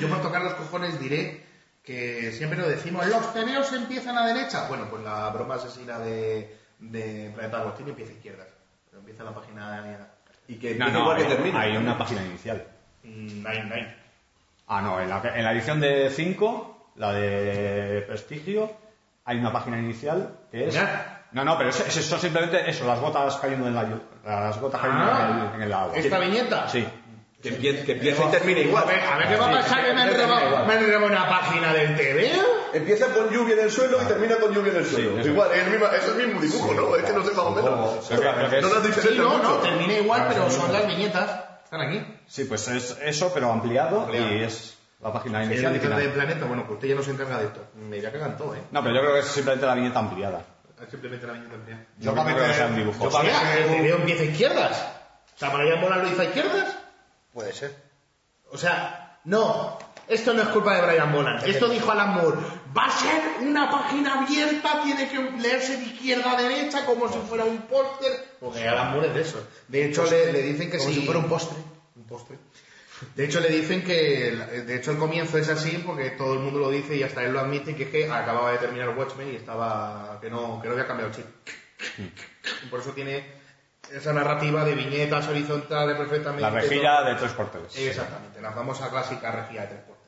Yo 0.00 0.08
por 0.08 0.22
tocar 0.22 0.40
los 0.40 0.54
cojones 0.54 0.98
diré 0.98 1.44
que 1.84 2.32
siempre 2.32 2.58
lo 2.58 2.66
decimos, 2.66 3.06
los 3.06 3.34
TVOs 3.34 3.74
empiezan 3.74 4.16
a 4.16 4.26
derecha. 4.26 4.68
Bueno, 4.68 4.86
pues 4.88 5.02
la 5.02 5.28
broma 5.28 5.56
asesina 5.56 5.98
de, 5.98 6.56
de 6.78 7.30
Planeta 7.34 7.58
Agostini 7.58 7.90
empieza 7.90 8.12
a 8.12 8.14
izquierdas. 8.14 8.61
Empieza 9.02 9.24
la 9.24 9.34
página 9.34 10.08
Y 10.46 10.54
que 10.56 10.76
No, 10.76 10.88
no, 10.90 11.00
igual 11.00 11.16
que 11.16 11.22
hay, 11.24 11.28
termine. 11.28 11.58
hay 11.58 11.76
una 11.76 11.98
página 11.98 12.24
inicial. 12.24 12.64
9-9. 13.04 13.94
Ah, 14.68 14.80
no, 14.80 15.00
en 15.00 15.08
la, 15.10 15.20
en 15.34 15.42
la 15.44 15.52
edición 15.52 15.80
de 15.80 16.08
5, 16.08 16.92
la 16.96 17.12
de 17.12 18.02
Prestigio, 18.06 18.70
hay 19.24 19.38
una 19.38 19.52
página 19.52 19.78
inicial 19.78 20.38
que 20.52 20.68
es... 20.68 20.78
No, 21.32 21.44
no, 21.44 21.58
pero 21.58 21.70
es, 21.70 21.80
es 21.80 21.96
eso 21.96 22.16
simplemente 22.18 22.68
eso, 22.70 22.86
las 22.86 23.00
gotas 23.00 23.36
cayendo 23.38 23.66
en 23.66 23.74
la 23.74 23.88
las 24.24 24.60
gotas 24.60 24.80
cayendo 24.80 25.02
Ah, 25.04 25.30
en, 25.30 25.48
el, 25.48 25.54
en 25.56 25.62
el 25.62 25.72
agua. 25.72 25.96
¿Esta 25.96 26.18
viñeta? 26.18 26.68
Sí. 26.68 26.86
Que 27.42 27.48
empiece 27.48 28.22
y 28.24 28.30
termine 28.30 28.60
igual. 28.60 28.84
A 28.84 28.86
ver, 28.86 29.00
a 29.00 29.16
ver 29.16 29.28
qué 29.28 29.36
va 29.36 29.48
a 29.48 29.52
pasar 29.52 29.84
que 29.84 29.94
me 29.94 30.02
han 30.02 30.14
robado 30.14 31.06
una 31.06 31.28
página 31.28 31.72
del 31.72 31.96
TVO. 31.96 32.61
Empieza 32.72 33.06
con 33.12 33.30
lluvia 33.30 33.54
en 33.54 33.60
el 33.60 33.70
suelo 33.70 34.02
y 34.02 34.06
termina 34.06 34.36
con 34.36 34.52
lluvia 34.52 34.72
en 34.72 34.78
el 34.78 34.86
suelo. 34.86 35.18
eso. 35.18 35.28
igual, 35.28 35.52
es 35.52 35.64
el, 35.64 35.70
mismo, 35.70 35.86
es 35.86 36.04
el 36.08 36.26
mismo 36.26 36.40
dibujo, 36.40 36.74
¿no? 36.74 36.96
Es 36.96 37.04
que 37.04 37.12
no 37.12 37.24
sé 37.24 37.30
más 37.32 37.38
o 37.38 37.50
menos. 37.50 38.06
Sí, 38.06 38.14
que 38.14 38.60
No 38.60 38.68
las 38.68 38.82
Sí, 38.82 38.86
diferencias 38.88 39.16
no, 39.16 39.42
no, 39.42 39.56
termina 39.58 39.92
igual, 39.94 40.26
pero 40.28 40.50
son 40.50 40.72
las 40.72 40.86
viñetas. 40.86 41.44
Están 41.64 41.80
aquí. 41.82 42.04
Sí, 42.26 42.44
pues 42.44 42.68
es 42.68 42.98
eso, 43.02 43.30
pero 43.32 43.50
ampliado, 43.52 44.02
Ampliado. 44.02 44.34
y 44.34 44.42
es 44.42 44.76
la 45.00 45.12
página 45.12 45.44
inicial 45.44 45.78
final. 45.80 45.98
del 45.98 46.10
planeta, 46.12 46.44
bueno, 46.46 46.62
pues 46.66 46.74
usted 46.76 46.88
ya 46.88 46.94
no 46.94 47.02
se 47.02 47.10
encarga 47.10 47.38
de 47.38 47.46
esto. 47.46 47.60
Me 47.76 48.00
ya 48.00 48.12
cagan 48.12 48.36
todo, 48.36 48.54
¿eh? 48.54 48.62
No, 48.70 48.82
pero 48.82 48.94
yo 48.94 49.00
creo 49.00 49.14
que 49.14 49.20
es 49.20 49.26
simplemente 49.26 49.66
la 49.66 49.74
viñeta 49.74 49.98
ampliada. 49.98 50.44
Es 50.82 50.90
simplemente 50.90 51.26
la 51.26 51.32
viñeta 51.34 51.54
ampliada. 51.54 51.84
Yo 51.98 52.12
no 52.12 52.24
creo 52.24 52.36
que 52.46 52.54
sean 52.54 52.76
dibujos. 52.76 53.02
Yo 53.02 53.10
para 53.10 53.56
el 53.58 53.66
TVO 53.66 53.96
empieza 53.96 54.22
a 54.22 54.26
izquierdas. 54.26 54.86
O 55.34 55.38
sea, 55.38 55.48
Brian 55.50 55.80
Mola 55.80 55.96
lo 55.96 56.08
hizo 56.08 56.20
a 56.20 56.24
izquierdas. 56.24 56.76
Puede 57.32 57.52
ser. 57.52 57.74
O 58.50 58.58
sea, 58.58 59.18
no. 59.24 59.78
Esto 60.08 60.34
no 60.34 60.42
es 60.42 60.48
culpa 60.48 60.74
de 60.74 60.86
Brian 60.86 61.12
Boland. 61.12 61.46
Esto 61.46 61.68
dijo 61.68 61.90
Alan 61.90 62.14
Moore. 62.14 62.38
Va 62.76 62.86
a 62.86 62.90
ser 62.90 63.22
una 63.40 63.70
página 63.70 64.22
abierta, 64.22 64.82
tiene 64.82 65.08
que 65.08 65.18
leerse 65.40 65.76
de 65.76 65.84
izquierda 65.84 66.32
a 66.32 66.42
derecha 66.42 66.84
como 66.84 67.08
si 67.08 67.18
fuera 67.28 67.44
un 67.44 67.58
póster. 67.62 68.36
Porque 68.40 68.66
Alan 68.66 68.92
Moore 68.92 69.08
es 69.08 69.14
de 69.14 69.20
eso. 69.22 69.46
De 69.68 69.86
hecho, 69.86 70.04
le, 70.10 70.32
le 70.32 70.42
dicen 70.42 70.70
que 70.70 70.78
Como 70.78 70.90
si... 70.90 70.96
si 71.00 71.06
fuera 71.06 71.20
un 71.20 71.28
postre. 71.28 71.58
Un 71.96 72.04
postre. 72.04 72.38
De 73.14 73.24
hecho, 73.24 73.40
le 73.40 73.48
dicen 73.48 73.82
que... 73.82 74.30
De 74.66 74.76
hecho, 74.76 74.92
el 74.92 74.98
comienzo 74.98 75.38
es 75.38 75.48
así 75.48 75.82
porque 75.84 76.10
todo 76.10 76.34
el 76.34 76.40
mundo 76.40 76.60
lo 76.60 76.70
dice 76.70 76.96
y 76.96 77.02
hasta 77.02 77.24
él 77.24 77.32
lo 77.32 77.40
admite 77.40 77.74
que 77.74 77.84
es 77.84 77.88
que 77.90 78.04
acababa 78.04 78.52
de 78.52 78.58
terminar 78.58 78.96
Watchmen 78.96 79.32
y 79.32 79.36
estaba... 79.36 80.18
que 80.20 80.30
no, 80.30 80.60
que 80.62 80.68
no 80.68 80.74
había 80.74 80.86
cambiado 80.86 81.10
el 81.10 81.16
chip. 81.16 81.26
Y 82.64 82.66
por 82.68 82.80
eso 82.80 82.90
tiene 82.92 83.41
esa 83.90 84.12
narrativa 84.12 84.64
de 84.64 84.74
viñetas 84.74 85.26
horizontales 85.28 85.96
perfectamente... 85.96 86.42
La 86.42 86.50
rejilla 86.50 87.02
de 87.02 87.14
tres 87.16 87.32
porteles. 87.32 87.76
Exactamente, 87.76 88.40
la 88.40 88.52
famosa 88.52 88.88
clásica 88.90 89.30
rejilla 89.32 89.62
de 89.62 89.66
tres 89.68 89.80
puertas. 89.80 90.02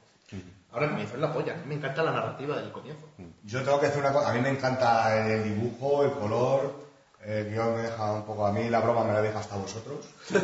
Ahora 0.73 0.87
me 0.89 1.03
hizo 1.05 1.15
en 1.15 1.21
la 1.21 1.33
polla, 1.33 1.57
me 1.67 1.75
encanta 1.75 2.03
la 2.03 2.11
narrativa 2.13 2.57
del 2.57 2.73
comienzo. 2.73 3.07
Yo 3.45 3.63
tengo 3.63 3.79
que 3.81 3.87
decir 3.87 4.01
una 4.03 4.13
cosa, 4.13 4.31
a 4.31 4.35
mí 4.35 4.41
me 4.41 4.49
encanta 4.51 5.25
el 5.29 5.45
dibujo, 5.45 6.03
el 6.05 6.13
color, 6.13 6.85
el 7.25 7.49
guion 7.51 7.77
me 7.77 7.83
deja 7.83 8.11
un 8.13 8.25
poco 8.25 8.45
a 8.47 8.53
mí, 8.53 8.69
la 8.69 8.81
broma 8.81 9.05
me 9.05 9.13
la 9.13 9.23
deja 9.23 9.39
hasta 9.39 9.57
vosotros. 9.57 10.05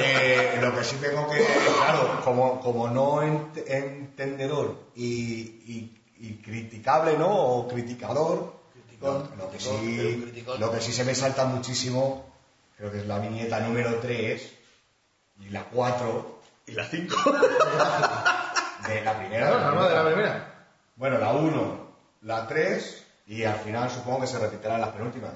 Eh, 0.00 0.58
lo 0.60 0.74
que 0.74 0.84
sí 0.84 0.96
tengo 0.96 1.28
que, 1.28 1.44
claro, 1.78 2.20
como, 2.24 2.60
como 2.60 2.88
no 2.88 3.22
ent- 3.22 3.62
entendedor 3.66 4.74
y, 4.94 5.04
y- 5.04 6.02
y 6.18 6.34
criticable, 6.42 7.16
¿no? 7.18 7.28
O 7.28 7.68
criticador, 7.68 8.52
lo, 9.00 9.50
que 9.50 9.60
sí, 9.60 10.20
criticón. 10.24 10.58
lo 10.60 10.72
que 10.72 10.80
sí 10.80 10.92
se 10.92 11.04
me 11.04 11.14
salta 11.14 11.44
muchísimo, 11.44 12.24
creo 12.76 12.90
que 12.92 12.98
es 12.98 13.06
la 13.06 13.18
viñeta 13.18 13.60
número 13.60 13.96
3 14.00 14.54
y 15.40 15.48
la 15.50 15.64
4 15.64 16.40
Y 16.66 16.72
las 16.72 16.88
cinco. 16.90 17.16
de 18.88 19.00
la 19.02 19.18
primera. 19.18 19.48
Claro, 19.48 19.60
normal 19.64 19.88
de 19.88 19.94
la 19.94 20.04
primera. 20.06 20.52
Bueno, 20.96 21.18
la 21.18 21.32
1, 21.32 21.86
la 22.22 22.46
3 22.46 23.06
y 23.26 23.44
al 23.44 23.56
final 23.58 23.90
supongo 23.90 24.20
que 24.22 24.26
se 24.26 24.38
repetirán 24.38 24.80
las 24.80 24.90
penúltimas. 24.90 25.32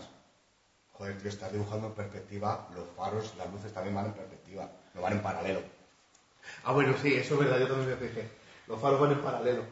Joder, 0.93 1.19
tío, 1.19 1.29
estás 1.31 1.53
dibujando 1.53 1.89
en 1.89 1.95
perspectiva, 1.95 2.69
los 2.75 2.85
faros, 2.97 3.35
las 3.39 3.51
luces 3.51 3.73
también 3.73 3.95
van 3.95 4.07
en 4.07 4.13
perspectiva, 4.13 4.69
no 4.95 5.01
van 5.01 5.13
en 5.15 5.21
paralelo. 5.23 5.61
Ah, 6.65 6.73
bueno, 6.73 6.95
sí, 7.01 7.15
eso 7.15 7.35
es 7.35 7.41
verdad, 7.41 7.59
yo 7.59 7.69
también 7.69 7.91
me 7.91 7.97
fijé. 8.09 8.29
Los 8.67 8.81
faros 8.81 9.01
van 9.01 9.13
en 9.13 9.21
paralelo. 9.21 9.63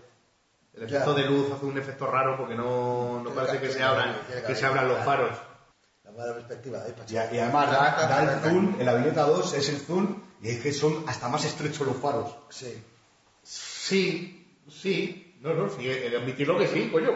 El 0.74 0.82
efecto 0.84 1.16
Ya. 1.16 1.22
de 1.22 1.28
luz 1.28 1.50
hace 1.52 1.64
un 1.66 1.76
efecto 1.78 2.06
raro 2.06 2.36
porque 2.36 2.54
no, 2.54 3.20
no 3.22 3.30
parece 3.30 3.58
que- 3.58 3.66
que 3.68 3.72
se 3.72 3.82
abran, 3.82 4.16
que- 4.28 4.42
que 4.42 4.54
se 4.54 4.66
abran 4.66 4.88
los 4.88 5.04
faros. 5.04 5.36
Perspectiva, 6.24 6.78
¿eh? 6.86 6.94
Y, 7.10 7.16
además 7.16 7.70
da, 7.70 8.06
da 8.08 8.34
el 8.34 8.40
zoom, 8.40 8.76
en 8.80 8.86
la 8.86 8.94
viñeta 8.94 9.22
2 9.22 9.54
es 9.54 9.68
el 9.68 9.78
zoom, 9.78 10.22
y 10.42 10.48
es 10.48 10.60
que 10.60 10.72
son 10.72 11.04
hasta 11.06 11.28
más 11.28 11.44
estrechos 11.44 11.86
los 11.86 11.96
faros. 11.96 12.34
Sí. 12.50 12.82
Sí, 13.42 14.46
sí, 14.68 15.36
no, 15.40 15.54
no, 15.54 15.68
sí, 15.70 15.88
he 15.88 16.10
de 16.10 16.16
admitirlo 16.16 16.58
que 16.58 16.66
sí, 16.66 16.90
coño. 16.90 17.10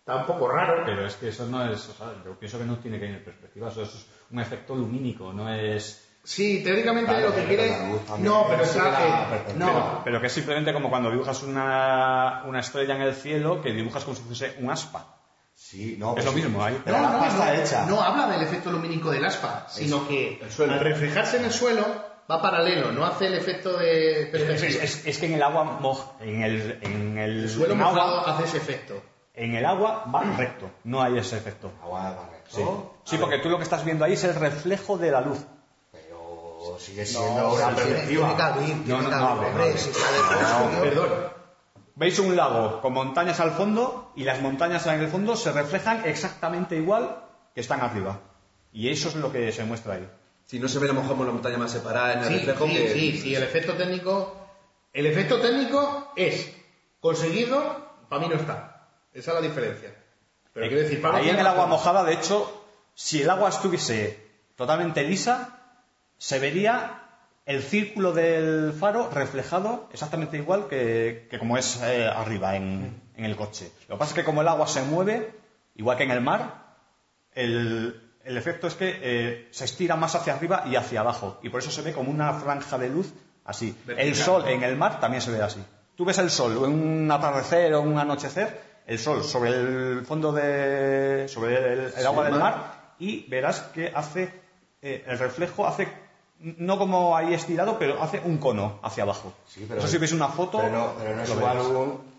Está 0.00 0.16
un 0.16 0.26
poco 0.26 0.48
raro. 0.48 0.82
Pero 0.84 1.06
es 1.06 1.16
que 1.16 1.28
eso 1.28 1.46
no 1.46 1.64
es, 1.68 1.88
o 1.88 1.92
sea, 1.92 2.14
yo 2.24 2.38
pienso 2.38 2.58
que 2.58 2.64
no 2.64 2.78
tiene 2.78 2.98
que 2.98 3.06
ir 3.06 3.14
en 3.16 3.24
perspectiva, 3.24 3.68
eso 3.68 3.82
es 3.82 4.06
un 4.30 4.40
efecto 4.40 4.74
lumínico, 4.74 5.32
no 5.32 5.52
es... 5.52 6.02
Sí, 6.22 6.62
teóricamente 6.62 7.12
Claro, 7.12 7.28
lo 7.28 7.34
que 7.34 7.44
quiere. 7.44 7.70
No, 8.18 8.46
pero 8.48 8.62
perspectiva. 8.62 9.54
no, 9.56 10.00
Pero 10.04 10.20
que 10.20 10.26
es 10.26 10.32
simplemente 10.32 10.72
como 10.72 10.90
cuando 10.90 11.10
dibujas 11.10 11.42
una, 11.44 12.42
una 12.46 12.60
estrella 12.60 12.96
en 12.96 13.02
el 13.02 13.14
cielo, 13.14 13.62
que 13.62 13.72
dibujas 13.72 14.04
como 14.04 14.16
si 14.16 14.22
fuese 14.22 14.56
un 14.58 14.70
aspa. 14.70 15.15
Sí, 15.68 15.96
no. 15.98 16.16
Es 16.16 16.24
lo 16.24 16.32
mismo, 16.32 16.62
ahí. 16.62 16.80
Pero 16.84 16.98
no, 16.98 17.02
la 17.02 17.10
no, 17.12 17.18
pasta 17.18 17.46
no, 17.54 17.60
hecha. 17.60 17.86
no 17.86 18.00
habla 18.00 18.28
del 18.28 18.42
efecto 18.42 18.70
lumínico 18.70 19.10
del 19.10 19.24
aspa, 19.24 19.66
sino 19.68 20.06
que 20.06 20.38
el 20.40 20.50
suelo. 20.52 20.74
al 20.74 20.80
reflejarse 20.80 21.38
en 21.38 21.46
el 21.46 21.52
suelo 21.52 21.84
va 22.30 22.40
paralelo, 22.40 22.92
no 22.92 23.04
hace 23.04 23.26
el 23.26 23.34
efecto 23.34 23.76
de 23.76 24.22
Es, 24.22 24.26
perspectiva. 24.28 24.84
es- 24.84 25.06
es 25.06 25.18
que 25.18 25.26
en 25.26 25.32
el 25.34 25.42
agua, 25.42 25.78
moj- 25.80 26.06
en 26.20 26.42
el, 26.42 26.78
en 26.82 27.18
el, 27.18 27.44
el 27.44 27.50
suelo 27.50 27.72
en 27.72 27.80
mojado 27.80 28.00
agua, 28.00 28.34
hace 28.34 28.44
ese 28.44 28.56
efecto. 28.58 29.02
en 29.34 29.54
el 29.56 29.66
agua 29.66 30.04
va 30.14 30.22
recto, 30.36 30.70
no 30.84 31.02
hay 31.02 31.18
ese 31.18 31.36
efecto. 31.36 31.72
Agua 31.82 32.10
de 32.10 32.16
barreto. 32.16 32.44
Sí, 32.48 32.62
sí 33.10 33.16
porque 33.18 33.38
tú 33.38 33.48
lo 33.48 33.56
que 33.56 33.64
estás 33.64 33.84
viendo 33.84 34.04
ahí 34.04 34.12
es 34.12 34.22
el 34.24 34.34
reflejo 34.36 34.96
de 34.98 35.10
la 35.10 35.20
luz. 35.20 35.38
Pero 35.90 36.76
sigue 36.78 37.04
siendo 37.04 37.40
No, 37.40 37.54
una 37.54 37.66
perspectiva. 37.74 38.06
tiene 38.06 38.36
que 38.36 38.42
abrir, 38.42 38.84
tiene 38.84 39.02
No, 39.02 39.02
no, 39.02 39.08
que 39.10 39.16
no 39.16 40.80
Perdón. 40.80 41.35
Veis 41.96 42.18
un 42.18 42.36
lago 42.36 42.82
con 42.82 42.92
montañas 42.92 43.40
al 43.40 43.52
fondo 43.52 44.12
y 44.14 44.24
las 44.24 44.42
montañas 44.42 44.86
en 44.86 45.00
el 45.00 45.08
fondo 45.08 45.34
se 45.34 45.50
reflejan 45.50 46.02
exactamente 46.04 46.76
igual 46.76 47.24
que 47.54 47.62
están 47.62 47.80
arriba. 47.80 48.20
Y 48.70 48.90
eso 48.90 49.08
es 49.08 49.14
lo 49.14 49.32
que 49.32 49.50
se 49.50 49.64
muestra 49.64 49.94
ahí. 49.94 50.08
Si 50.44 50.60
no 50.60 50.68
se 50.68 50.78
ve 50.78 50.90
a 50.90 50.92
lo 50.92 51.00
mejor 51.00 51.18
la 51.18 51.32
montaña 51.32 51.56
más 51.56 51.72
separada 51.72 52.12
en 52.12 52.18
el 52.20 52.28
Sí, 52.28 52.34
reflejo 52.34 52.66
sí, 52.66 52.72
que... 52.74 52.92
sí, 52.92 53.18
sí, 53.18 53.34
el 53.34 53.42
efecto 53.42 53.72
técnico. 53.74 54.36
El 54.92 55.06
efecto 55.06 55.40
técnico 55.40 56.12
es 56.16 56.52
conseguido, 57.00 57.58
para 58.10 58.20
mí 58.22 58.28
no 58.28 58.36
está. 58.36 58.88
Esa 59.14 59.30
es 59.30 59.34
la 59.34 59.40
diferencia. 59.40 59.94
Pero 60.52 60.68
quiero 60.68 60.82
decir, 60.82 61.00
Pablo 61.00 61.18
ahí 61.18 61.30
en 61.30 61.38
el 61.38 61.46
agua 61.46 61.66
mojada, 61.66 62.04
de 62.04 62.12
hecho, 62.12 62.64
si 62.94 63.22
el 63.22 63.30
agua 63.30 63.48
estuviese 63.48 64.22
totalmente 64.54 65.02
lisa, 65.02 65.58
se 66.18 66.38
vería 66.38 67.05
el 67.46 67.62
círculo 67.62 68.12
del 68.12 68.72
faro 68.78 69.08
reflejado 69.10 69.88
exactamente 69.92 70.36
igual 70.36 70.66
que, 70.68 71.26
que 71.30 71.38
como 71.38 71.56
es 71.56 71.80
eh, 71.82 72.06
arriba 72.06 72.56
en, 72.56 73.00
en 73.16 73.24
el 73.24 73.36
coche. 73.36 73.70
Lo 73.88 73.94
que 73.96 73.98
pasa 74.00 74.10
es 74.10 74.14
que 74.16 74.24
como 74.24 74.42
el 74.42 74.48
agua 74.48 74.66
se 74.66 74.82
mueve, 74.82 75.32
igual 75.76 75.96
que 75.96 76.02
en 76.04 76.10
el 76.10 76.20
mar, 76.20 76.64
el, 77.32 78.02
el 78.24 78.36
efecto 78.36 78.66
es 78.66 78.74
que 78.74 78.98
eh, 79.00 79.48
se 79.52 79.64
estira 79.64 79.96
más 79.96 80.14
hacia 80.14 80.34
arriba 80.34 80.64
y 80.66 80.76
hacia 80.76 81.00
abajo. 81.00 81.38
Y 81.42 81.48
por 81.48 81.60
eso 81.60 81.70
se 81.70 81.82
ve 81.82 81.92
como 81.92 82.10
una 82.10 82.32
franja 82.34 82.78
de 82.78 82.88
luz 82.90 83.12
así. 83.44 83.76
Vertical. 83.86 84.08
El 84.08 84.14
sol 84.16 84.44
en 84.48 84.62
el 84.62 84.76
mar 84.76 84.98
también 85.00 85.22
se 85.22 85.30
ve 85.30 85.40
así. 85.42 85.62
Tú 85.94 86.04
ves 86.04 86.18
el 86.18 86.30
sol 86.30 86.52
en 86.64 86.72
un 86.72 87.10
atardecer 87.10 87.72
o 87.74 87.80
un 87.80 87.98
anochecer, 87.98 88.60
el 88.86 88.98
sol 88.98 89.22
sobre 89.24 89.50
el 89.50 90.04
fondo 90.04 90.32
de. 90.32 91.26
sobre 91.28 91.56
el, 91.72 91.92
el 91.96 92.06
agua 92.06 92.26
Sí, 92.26 92.30
del 92.32 92.40
mar. 92.40 92.56
mar 92.56 92.94
y 92.98 93.26
verás 93.30 93.60
que 93.72 93.92
hace. 93.94 94.30
eh, 94.82 95.04
el 95.06 95.18
reflejo 95.18 95.66
hace. 95.66 95.88
No 96.38 96.78
como 96.78 97.16
ahí 97.16 97.32
estirado, 97.34 97.78
pero 97.78 98.02
hace 98.02 98.20
un 98.24 98.38
cono 98.38 98.78
hacia 98.82 99.04
abajo. 99.04 99.32
Sí, 99.48 99.64
pero- 99.66 99.80
Eso 99.80 99.88
si 99.88 99.98
ves 99.98 100.12
una 100.12 100.28
foto. 100.28 100.58
Pero 100.58 100.70
no, 100.70 100.92
pero 100.98 101.16
no 101.16 101.22
es 101.22 101.30
igual 101.30 101.58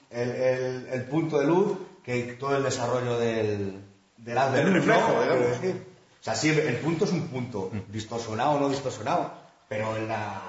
el, 0.09 0.29
el- 0.31 0.87
el 0.91 1.03
punto 1.05 1.39
de 1.39 1.45
luz 1.45 1.77
que 2.03 2.23
todo 2.39 2.55
el 2.57 2.63
desarrollo 2.63 3.19
del, 3.19 3.83
del 4.17 4.37
haz 4.37 4.53
de 4.53 4.63
luz, 4.63 4.73
reflejo, 4.73 5.09
¿no? 5.09 5.17
O 6.19 6.23
sea, 6.23 6.33
sí, 6.35 6.49
el 6.49 6.77
punto 6.77 7.05
es 7.05 7.11
un 7.11 7.27
punto, 7.27 7.71
distorsionado 7.89 8.51
o 8.51 8.59
no 8.59 8.69
distorsionado, 8.69 9.31
pero 9.69 9.95
en 9.95 10.07
la, 10.07 10.41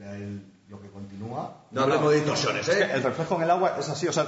el- 0.00 0.42
lo 0.68 0.80
que 0.80 0.88
continúa... 0.88 1.64
No 1.70 1.82
hablemos 1.82 2.10
de 2.10 2.16
distorsiones, 2.16 2.66
Es 2.68 2.74
que 2.76 2.82
¿eh? 2.82 2.90
el 2.94 3.02
reflejo 3.02 3.36
en 3.36 3.42
el 3.42 3.50
agua 3.50 3.76
es 3.78 3.88
así, 3.88 4.08
o 4.08 4.12
sea, 4.12 4.26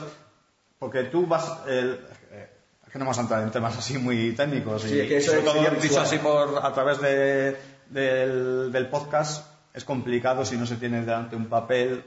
porque 0.79 1.05
tú 1.05 1.27
vas. 1.27 1.51
el- 1.67 2.01
es 2.87 2.93
que 2.93 2.99
no 2.99 3.05
vamos 3.07 3.19
a 3.19 3.23
entrar 3.23 3.43
en 3.43 3.51
temas 3.51 3.77
así 3.77 3.99
muy 3.99 4.33
técnicos. 4.35 4.85
y, 4.85 4.89
Sí, 4.91 5.01
es 5.01 5.09
que 5.09 5.17
eso 5.17 5.31
sobre 5.33 5.43
todo 5.45 5.55
sería 5.55 5.71
dicho 5.71 6.01
así 6.01 6.19
por, 6.19 6.65
a 6.65 6.73
través 6.73 7.01
de- 7.01 7.57
del, 7.91 8.89
podcast 8.91 9.47
es 9.75 9.85
complicado 9.85 10.45
si 10.45 10.57
no 10.57 10.67
se 10.67 10.77
tiene 10.77 11.01
delante 11.01 11.37
un 11.37 11.47
papel 11.47 12.05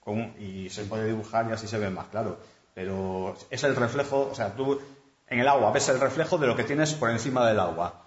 con- 0.00 0.34
y 0.38 0.68
se 0.70 0.84
puede 0.84 1.06
dibujar 1.06 1.48
y 1.48 1.52
así 1.52 1.66
se 1.66 1.78
ve 1.78 1.90
más 1.90 2.06
claro. 2.08 2.38
Pero 2.74 3.36
es 3.50 3.62
el 3.64 3.76
reflejo, 3.76 4.28
o 4.30 4.34
sea, 4.34 4.54
tú 4.54 4.80
en 5.28 5.40
el 5.40 5.48
agua 5.48 5.70
ves 5.70 5.88
el 5.88 6.00
reflejo 6.00 6.38
de 6.38 6.46
lo 6.46 6.56
que 6.56 6.64
tienes 6.64 6.94
por 6.94 7.10
encima 7.10 7.46
del 7.46 7.60
agua. 7.60 8.02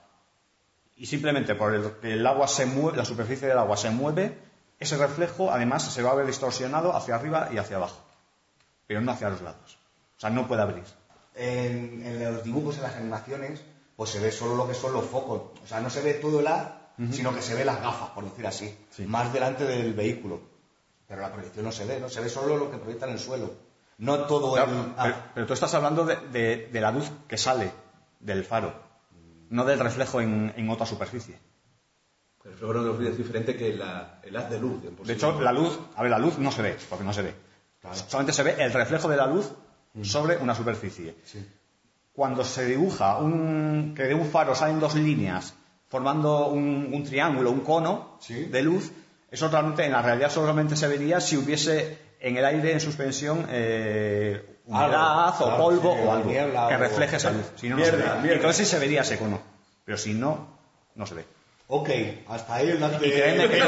Y 0.95 1.05
simplemente 1.05 1.55
por 1.55 1.73
el 1.73 1.91
que 2.01 2.13
el 2.13 2.25
agua 2.25 2.47
se 2.47 2.65
mueve, 2.65 2.97
la 2.97 3.05
superficie 3.05 3.47
del 3.47 3.57
agua 3.57 3.77
se 3.77 3.91
mueve, 3.91 4.37
ese 4.79 4.97
reflejo 4.97 5.51
además 5.51 5.83
se 5.83 6.03
va 6.03 6.11
a 6.11 6.15
ver 6.15 6.25
distorsionado 6.25 6.95
hacia 6.95 7.15
arriba 7.15 7.49
y 7.51 7.57
hacia 7.57 7.77
abajo, 7.77 7.99
pero 8.85 9.01
no 9.01 9.11
hacia 9.11 9.29
los 9.29 9.41
lados. 9.41 9.77
O 10.17 10.19
sea, 10.19 10.29
no 10.29 10.47
puede 10.47 10.61
abrir. 10.61 10.83
En, 11.35 12.23
los 12.23 12.43
dibujos, 12.43 12.77
en 12.77 12.83
las 12.83 12.95
animaciones, 12.95 13.61
pues 13.95 14.09
se 14.09 14.19
ve 14.19 14.31
solo 14.31 14.55
lo 14.55 14.67
que 14.67 14.73
son 14.73 14.93
los 14.93 15.05
focos. 15.05 15.59
O 15.63 15.67
sea, 15.67 15.79
no 15.79 15.89
se 15.89 16.01
ve 16.01 16.15
todo 16.15 16.39
el 16.39 16.47
sino 17.11 17.33
que 17.33 17.41
se 17.41 17.53
ve 17.55 17.63
las 17.65 17.81
gafas, 17.81 18.09
por 18.11 18.23
decir 18.23 18.45
así, 18.47 18.75
Sí. 18.91 19.05
más 19.05 19.31
delante 19.33 19.63
del 19.65 19.93
vehículo. 19.93 20.41
Pero 21.07 21.21
la 21.21 21.31
proyección 21.31 21.65
no 21.65 21.71
se 21.71 21.85
ve, 21.85 21.99
¿no? 21.99 22.09
Se 22.09 22.19
ve 22.21 22.29
solo 22.29 22.57
lo 22.57 22.69
que 22.71 22.77
proyecta 22.77 23.05
en 23.05 23.13
el 23.13 23.19
suelo. 23.19 23.51
No 23.99 24.25
todo 24.25 24.53
Claro, 24.53 24.71
el... 24.71 24.77
pero, 24.95 25.01
haz. 25.01 25.15
pero 25.33 25.47
tú 25.47 25.53
estás 25.53 25.73
hablando 25.73 26.05
de, 26.05 26.15
de- 26.31 26.69
de 26.71 26.81
la 26.81 26.91
luz 26.91 27.09
que 27.27 27.37
sale 27.37 27.71
del 28.19 28.43
faro, 28.43 28.73
no 29.49 29.63
del 29.65 29.79
reflejo 29.79 30.21
en, 30.21 30.53
en 30.55 30.69
otra 30.69 30.85
superficie. 30.85 31.37
El 32.43 32.51
reflejo 32.51 32.73
no 32.73 33.01
es 33.09 33.17
diferente 33.17 33.55
que 33.55 33.73
la- 33.73 34.19
el 34.23 34.35
haz 34.35 34.49
de 34.49 34.59
luz. 34.59 34.81
De 35.05 35.13
hecho, 35.13 35.39
la 35.41 35.51
luz, 35.51 35.79
a 35.95 36.01
ver, 36.01 36.11
la 36.11 36.19
luz 36.19 36.37
no 36.37 36.51
se 36.51 36.61
ve, 36.61 36.77
porque 36.89 37.03
no 37.05 37.13
se 37.13 37.21
ve. 37.23 37.33
Solamente 38.07 38.33
se 38.33 38.43
ve 38.43 38.55
el 38.59 38.73
reflejo 38.73 39.07
de 39.07 39.17
la 39.17 39.27
luz 39.27 39.51
sobre 40.03 40.37
una 40.37 40.53
superficie. 40.55 41.15
Sí. 41.25 41.45
Cuando 42.13 42.43
se 42.43 42.65
dibuja 42.65 43.17
un, 43.17 43.93
que 43.95 44.03
de 44.03 44.13
un 44.13 44.25
faro 44.29 44.55
salen 44.55 44.79
dos 44.79 44.95
líneas 44.95 45.53
formando 45.89 46.47
un, 46.47 46.89
un 46.93 47.03
triángulo, 47.03 47.51
un 47.51 47.61
cono 47.61 48.17
Sí. 48.19 48.45
de 48.45 48.61
luz, 48.61 48.91
eso 49.31 49.47
realmente, 49.49 49.85
en 49.85 49.91
la 49.91 50.01
realidad 50.01 50.29
solamente 50.31 50.75
se 50.75 50.87
vería 50.87 51.19
si 51.21 51.37
hubiese 51.37 51.97
en 52.19 52.37
el 52.37 52.45
aire 52.45 52.71
en 52.73 52.79
suspensión 52.79 53.45
eh, 53.49 54.59
humedad 54.65 55.27
Algo, 55.27 55.45
o 55.45 55.47
claro, 55.47 55.57
polvo 55.63 55.93
sí, 55.95 56.01
o 56.03 56.11
algo 56.11 56.29
que 56.69 56.77
refleje 56.77 57.15
esa 57.17 57.31
luz. 57.31 57.45
Si 57.55 57.69
no, 57.69 57.77
se 57.83 57.91
ve. 57.91 57.97
mierda. 57.97 58.33
Entonces 58.33 58.57
sí 58.57 58.65
se 58.65 58.79
vería 58.79 59.01
ese 59.01 59.17
cono. 59.17 59.39
Pero 59.85 59.97
si 59.97 60.13
no, 60.13 60.47
no 60.95 61.05
se 61.05 61.15
ve. 61.15 61.25
Ok, 61.69 61.89
hasta 62.29 62.55
ahí 62.55 62.69
el 62.69 62.79
dato 62.79 62.97
que, 62.97 63.11
que 63.11 63.61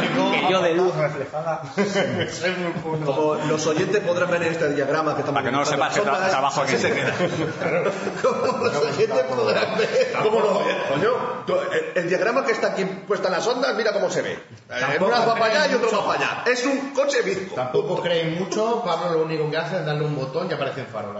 yo 0.49 0.61
de 0.61 0.73
luz 0.73 0.95
reflejada. 0.95 1.61
Como 3.05 3.35
los 3.35 3.67
oyentes 3.67 3.99
podrán 4.01 4.31
ver 4.31 4.43
en 4.43 4.53
este 4.53 4.73
diagrama 4.73 5.15
que 5.15 5.19
estamos 5.19 5.41
Para 5.41 5.45
que 5.45 5.51
no 5.51 5.59
lo 5.59 5.65
sepas, 5.65 5.93
que 5.93 5.99
tra- 6.01 6.13
ondas, 6.15 6.29
trabajo 6.29 6.61
aquí. 6.61 6.77
se 6.77 6.93
queda. 6.93 7.13
Como 8.21 8.63
los 8.63 8.75
oyentes 8.77 9.19
podrán 9.23 9.77
ver. 9.77 10.13
¿Cómo 10.23 10.39
no? 10.39 10.61
Coño, 10.87 11.43
el, 11.73 12.03
el 12.03 12.07
diagrama 12.09 12.45
que 12.45 12.53
está 12.53 12.67
aquí 12.67 12.85
puesta 12.85 13.27
en 13.27 13.33
las 13.33 13.45
ondas, 13.47 13.75
mira 13.75 13.91
cómo 13.91 14.09
se 14.09 14.21
ve. 14.21 14.31
Eh, 14.69 14.97
Unas 15.01 15.27
va 15.27 15.33
para 15.35 15.45
allá 15.63 15.67
y 15.73 15.75
otro 15.75 15.91
va 15.99 16.05
para 16.13 16.19
allá. 16.19 16.43
Es 16.49 16.65
un 16.65 16.91
coche 16.91 17.21
bizco. 17.21 17.55
Tampoco 17.55 18.01
creen 18.01 18.39
mucho, 18.39 18.81
Pablo 18.81 19.11
lo 19.19 19.23
único 19.25 19.51
que 19.51 19.57
hace 19.57 19.75
es 19.77 19.85
darle 19.85 20.05
un 20.05 20.15
botón 20.15 20.47
y 20.49 20.53
aparece 20.53 20.79
en 20.81 20.87
faro. 20.87 21.13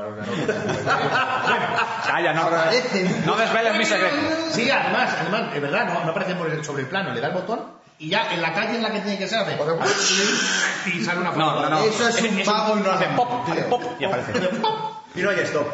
Calla, 2.08 2.34
no, 2.34 2.44
Aparecen. 2.44 3.26
no 3.26 3.36
desveles 3.36 3.76
mi 3.76 3.84
secreto. 3.86 4.16
Sí, 4.52 4.70
además, 4.72 5.10
además, 5.20 5.54
es 5.56 5.62
verdad, 5.62 5.86
no, 5.94 6.06
no 6.06 6.12
aparece 6.12 6.36
por 6.36 6.50
el- 6.50 6.69
sobre 6.70 6.84
el 6.84 6.88
plano, 6.90 7.14
le 7.14 7.20
da 7.22 7.28
el 7.30 7.34
botón 7.34 7.60
y 7.98 8.10
ya 8.10 8.32
en 8.34 8.42
la 8.42 8.54
calle 8.54 8.76
en 8.78 8.84
la 8.84 8.92
que 8.92 9.00
tiene 9.02 9.18
que 9.18 9.28
ser 9.28 9.40
hace 9.40 9.58
y 10.86 11.04
sale 11.04 11.20
una 11.20 11.32
No, 11.32 11.62
no, 11.62 11.70
no. 11.70 11.84
Eso 11.84 12.08
es 12.08 12.22
un 12.22 12.44
pago 12.46 12.78
y 12.78 12.82
no 12.82 12.92
hace 12.92 13.06
pop, 13.16 13.30
hace 13.50 13.62
pop 13.64 13.82
y 14.00 14.06
aparece. 14.06 14.34
Y 15.16 15.22
no 15.22 15.30
hay 15.32 15.40
esto. 15.40 15.66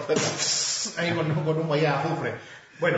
ahí 0.98 1.12
con, 1.14 1.34
con 1.44 1.60
humo 1.60 1.76
ya 1.76 2.00
azufre. 2.00 2.36
Bueno, 2.80 2.98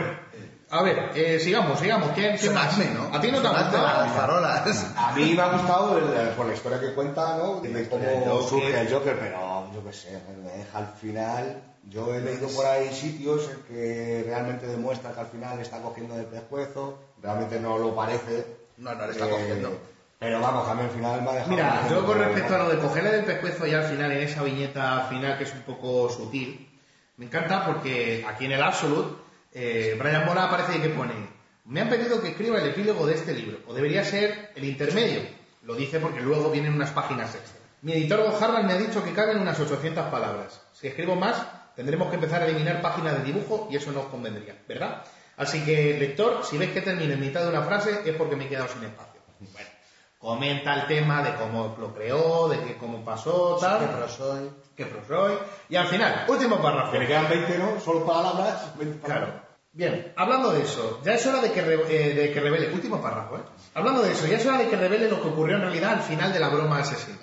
a 0.70 0.82
ver, 0.82 1.10
eh, 1.14 1.38
sigamos, 1.40 1.78
sigamos. 1.78 2.10
¿Quién, 2.14 2.36
quién 2.36 2.54
más? 2.54 2.76
¿no? 2.78 3.16
¿A 3.16 3.20
ti 3.20 3.30
no 3.30 3.40
te 3.40 3.48
ha 3.48 3.50
gustado? 3.62 3.82
las 3.86 4.12
farolas. 4.12 4.86
A 4.96 5.12
mí 5.12 5.34
me 5.34 5.42
ha 5.42 5.48
gustado 5.52 5.98
el- 5.98 6.28
por 6.30 6.46
la 6.46 6.54
historia 6.54 6.80
que 6.80 6.94
cuenta, 6.94 7.36
¿no? 7.36 7.60
De 7.60 7.88
cómo 7.88 8.42
surge 8.48 8.80
el 8.80 8.92
Joker, 8.92 9.18
pero 9.18 9.70
yo 9.74 9.84
qué 9.84 9.92
sé, 9.92 10.20
me 10.42 10.50
deja 10.52 10.78
al 10.78 10.88
final. 11.00 11.62
Yo 11.88 12.14
he 12.14 12.20
leído 12.20 12.48
por 12.48 12.66
ahí 12.66 12.92
sitios 12.92 13.48
en 13.50 13.62
que 13.62 14.22
realmente 14.26 14.66
demuestra 14.66 15.12
que 15.12 15.20
al 15.20 15.26
final 15.28 15.56
le 15.56 15.62
está 15.62 15.80
cogiendo 15.80 16.16
del 16.16 16.26
pescuezo, 16.26 16.98
realmente 17.22 17.58
no 17.60 17.78
lo 17.78 17.94
parece. 17.94 18.58
No, 18.78 18.94
no 18.94 19.06
le 19.06 19.12
está 19.12 19.26
Eh, 19.26 19.30
cogiendo. 19.30 19.78
Pero 20.18 20.40
vamos, 20.40 20.68
a 20.68 20.74
mí 20.74 20.82
al 20.82 20.90
final 20.90 21.22
me 21.22 21.30
ha 21.30 21.32
dejado. 21.34 21.50
Mira, 21.50 21.88
yo 21.88 22.04
con 22.04 22.18
respecto 22.18 22.54
a 22.54 22.58
lo 22.58 22.68
de 22.70 22.78
cogerle 22.78 23.10
del 23.12 23.24
pescuezo 23.24 23.66
ya 23.66 23.78
al 23.78 23.84
final, 23.84 24.10
en 24.12 24.22
esa 24.22 24.42
viñeta 24.42 25.06
final 25.08 25.38
que 25.38 25.44
es 25.44 25.52
un 25.52 25.62
poco 25.62 26.10
sutil, 26.10 26.68
me 27.16 27.26
encanta 27.26 27.64
porque 27.66 28.24
aquí 28.28 28.46
en 28.46 28.52
el 28.52 28.62
Absolute 28.62 29.16
eh, 29.52 29.96
Brian 29.98 30.24
Mola 30.26 30.44
aparece 30.44 30.78
y 30.78 30.80
que 30.80 30.88
pone, 30.88 31.12
me 31.66 31.80
han 31.80 31.88
pedido 31.88 32.20
que 32.20 32.28
escriba 32.28 32.58
el 32.58 32.68
epílogo 32.68 33.06
de 33.06 33.14
este 33.14 33.32
libro, 33.32 33.58
o 33.68 33.74
debería 33.74 34.02
ser 34.04 34.50
el 34.56 34.64
intermedio. 34.64 35.20
Lo 35.62 35.74
dice 35.74 36.00
porque 36.00 36.20
luego 36.20 36.50
vienen 36.50 36.74
unas 36.74 36.90
páginas 36.90 37.34
extra. 37.34 37.58
Mi 37.82 37.92
editor 37.92 38.20
Bob 38.20 38.42
Harlan 38.42 38.66
me 38.66 38.72
ha 38.72 38.78
dicho 38.78 39.04
que 39.04 39.12
caben 39.12 39.38
unas 39.38 39.58
800 39.60 40.06
palabras. 40.06 40.60
Si 40.72 40.88
escribo 40.88 41.14
más, 41.14 41.46
tendremos 41.76 42.08
que 42.08 42.16
empezar 42.16 42.42
a 42.42 42.46
eliminar 42.46 42.80
páginas 42.82 43.18
de 43.18 43.24
dibujo 43.24 43.68
y 43.70 43.76
eso 43.76 43.92
no 43.92 44.00
os 44.00 44.06
convendría, 44.06 44.56
¿verdad? 44.66 45.04
Así 45.38 45.64
que, 45.64 45.96
lector, 45.98 46.44
si 46.44 46.58
ves 46.58 46.70
que 46.72 46.82
termino 46.82 47.14
en 47.14 47.20
mitad 47.20 47.42
de 47.42 47.48
una 47.48 47.62
frase 47.62 48.00
es 48.04 48.14
porque 48.16 48.36
me 48.36 48.44
he 48.46 48.48
quedado 48.48 48.68
sin 48.68 48.82
espacio. 48.84 49.20
Bueno, 49.38 49.68
comenta 50.18 50.74
el 50.74 50.86
tema 50.86 51.22
de 51.22 51.34
cómo 51.34 51.76
lo 51.78 51.94
creó, 51.94 52.48
de 52.48 52.60
que 52.60 52.76
cómo 52.76 53.04
pasó, 53.04 53.56
tal. 53.60 53.78
Qué 53.80 53.86
pro 53.86 54.08
soy. 54.08 54.50
Qué 54.76 54.86
pro 54.86 55.00
soy. 55.06 55.38
Y 55.68 55.76
al 55.76 55.86
final, 55.86 56.24
último 56.28 56.60
párrafo. 56.60 56.92
Que 56.92 56.98
le 56.98 57.06
quedan 57.06 57.28
20, 57.28 57.58
¿no? 57.58 57.80
Solo 57.80 58.04
palabras. 58.04 58.76
20 58.76 58.98
palabras. 58.98 59.28
Claro. 59.30 59.48
Bien, 59.72 60.12
hablando 60.16 60.50
de 60.52 60.62
eso, 60.62 61.00
ya 61.04 61.14
es 61.14 61.24
hora 61.26 61.40
de 61.40 61.52
que, 61.52 61.60
re- 61.62 61.82
eh, 61.88 62.14
de 62.14 62.32
que 62.32 62.40
revele, 62.40 62.72
último 62.72 63.00
párrafo, 63.00 63.36
¿eh? 63.36 63.42
Hablando 63.74 64.02
de 64.02 64.10
eso, 64.12 64.26
ya 64.26 64.38
es 64.38 64.46
hora 64.46 64.58
de 64.58 64.68
que 64.68 64.74
revele 64.76 65.08
lo 65.08 65.22
que 65.22 65.28
ocurrió 65.28 65.54
en 65.56 65.62
realidad 65.62 65.92
al 65.92 66.00
final 66.02 66.32
de 66.32 66.40
la 66.40 66.48
broma 66.48 66.78
asesina. 66.78 67.18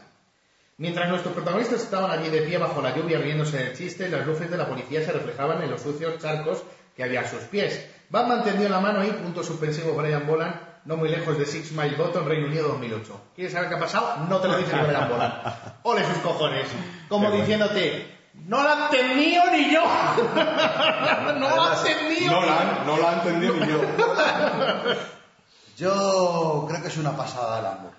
Mientras 0.78 1.10
nuestros 1.10 1.34
protagonistas 1.34 1.82
estaban 1.82 2.12
allí 2.12 2.30
de 2.30 2.44
pie 2.44 2.58
bajo 2.58 2.82
la 2.82 2.96
lluvia 2.96 3.18
riéndose 3.18 3.58
del 3.58 3.76
chiste, 3.76 4.08
las 4.10 4.26
luces 4.26 4.50
de 4.50 4.58
la 4.58 4.68
policía 4.70 5.04
se 5.04 5.12
reflejaban 5.12 5.62
en 5.64 5.72
los 5.72 5.82
sucios 5.82 6.18
charcos 6.22 6.64
que 6.96 7.04
había 7.04 7.22
a 7.22 7.28
sus 7.30 7.42
pies. 7.44 7.90
Batman 8.10 8.44
tendió 8.44 8.70
la 8.70 8.80
mano 8.80 9.04
y, 9.04 9.12
punto 9.12 9.44
suspensivo 9.44 9.94
Brian 9.96 10.26
Boland, 10.28 10.56
no 10.86 10.98
muy 10.98 11.10
lejos 11.10 11.38
de 11.38 11.46
Six 11.46 11.72
Mile 11.72 11.96
Bottom, 11.96 12.26
Reino 12.28 12.48
Unido 12.48 12.68
2008. 12.70 13.22
¿Quieres 13.36 13.54
saber 13.54 13.70
qué 13.70 13.76
ha 13.76 13.80
pasado? 13.80 14.18
No 14.30 14.40
te 14.40 14.48
lo 14.48 14.58
dice 14.58 14.76
Brian 14.76 15.10
Boland. 15.10 15.34
Ole 15.84 16.06
sus 16.06 16.18
cojones. 16.20 16.68
Como 17.10 17.32
diciéndote, 17.32 18.14
no 18.48 18.64
la 18.64 18.74
han 18.74 18.82
entendido 18.94 19.44
ni 19.52 19.72
yo. 19.74 19.82
no 20.36 21.56
la 21.56 21.72
han 21.72 21.88
entendido. 21.88 22.32
No 22.32 22.46
la, 22.46 22.62
han- 22.62 22.86
no 22.86 22.98
la 22.98 23.12
han 23.12 23.18
entendido 23.20 23.54
ni 23.56 23.68
yo. 23.68 23.82
Yo 25.78 26.66
creo 26.70 26.82
que 26.82 26.88
es 26.88 26.98
una 26.98 27.18
pasada 27.18 27.60
el 27.60 27.66
amor. 27.66 27.92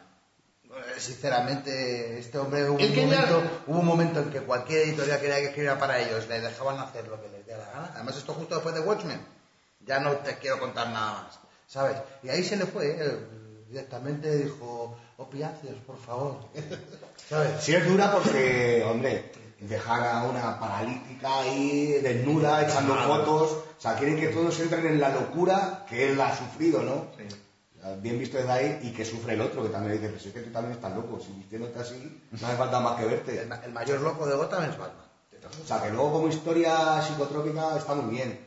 Eh, 0.65 0.99
Sinceramente, 0.99 2.19
este 2.19 2.39
hombre 2.39 2.65
hubo 2.71 2.79
un, 2.79 2.81
ya- 2.81 3.03
momento, 3.03 3.43
hubo 3.67 3.79
un 3.81 3.87
momento 3.87 4.21
en 4.21 4.31
que 4.31 4.41
cualquier 4.41 4.83
editorial 4.89 5.21
quería 5.21 5.37
que 5.37 5.45
escribiera 5.47 5.79
para 5.79 5.99
ellos, 5.99 6.27
le 6.29 6.41
dejaban 6.41 6.79
hacer 6.79 7.07
lo 7.09 7.21
que 7.21 7.29
les 7.29 7.45
diera 7.45 7.61
la 7.67 7.73
gana. 7.73 7.91
Además, 7.95 8.17
esto 8.17 8.33
justo 8.33 8.55
después 8.55 8.75
de 8.75 8.81
Watchmen. 8.81 9.21
Ya 9.87 10.01
no 10.01 10.13
te 10.13 10.37
quiero 10.39 10.59
contar 10.59 10.89
nada 10.91 11.13
más, 11.13 11.39
¿sabes? 11.67 11.97
Y 12.23 12.29
ahí 12.29 12.43
se 12.43 12.57
le 12.57 12.67
fue, 12.67 13.01
él 13.01 13.29
directamente 13.69 14.37
dijo, 14.37 14.97
opiáceos, 15.17 15.77
por 15.87 15.99
favor. 15.99 16.39
¿Sabes? 17.29 17.63
Sí 17.63 17.75
es 17.75 17.87
dura 17.87 18.13
porque, 18.13 18.85
hombre, 18.89 19.33
dejar 19.61 20.07
a 20.07 20.25
una 20.25 20.59
paralítica 20.61 21.41
ahí 21.41 21.93
desnuda, 22.03 22.63
echando 22.63 22.95
fotos. 22.95 23.53
O 23.53 23.81
sea, 23.81 23.97
quieren 23.97 24.19
que 24.19 24.29
todos 24.29 24.59
entren 24.61 24.87
en 24.87 25.01
la 25.01 25.11
locura 25.11 25.85
que 25.89 26.11
él 26.11 26.21
ha 26.21 26.37
sufrido, 26.37 26.83
¿no? 26.83 27.07
Bien 28.03 28.19
visto 28.19 28.37
desde 28.37 28.51
ahí 28.51 28.81
y 28.83 28.93
que 28.93 29.05
sufre 29.05 29.35
el 29.35 29.41
otro, 29.41 29.63
que 29.63 29.69
también 29.69 29.93
dice, 29.93 30.09
pero 30.09 30.21
si 30.21 30.29
es 30.29 30.35
que 30.35 30.41
tú 30.41 30.51
también 30.51 30.75
estás 30.75 30.93
loco, 30.93 31.21
si 31.21 31.33
vistiéndote 31.33 31.79
así, 31.79 32.21
no 32.33 32.47
hace 32.47 32.57
falta 32.57 32.81
más 32.81 32.99
que 32.99 33.07
verte. 33.07 33.43
El, 33.43 33.53
el 33.65 33.73
mayor 33.73 34.01
loco 34.01 34.27
de 34.27 34.35
Gotham 34.35 34.65
es 34.65 34.77
Batman. 34.77 35.07
O 35.63 35.67
sea, 35.67 35.81
que 35.81 35.91
luego 35.91 36.13
como 36.13 36.29
historia 36.29 37.01
psicotrópica 37.03 37.77
está 37.77 37.95
muy 37.95 38.13
bien. 38.13 38.46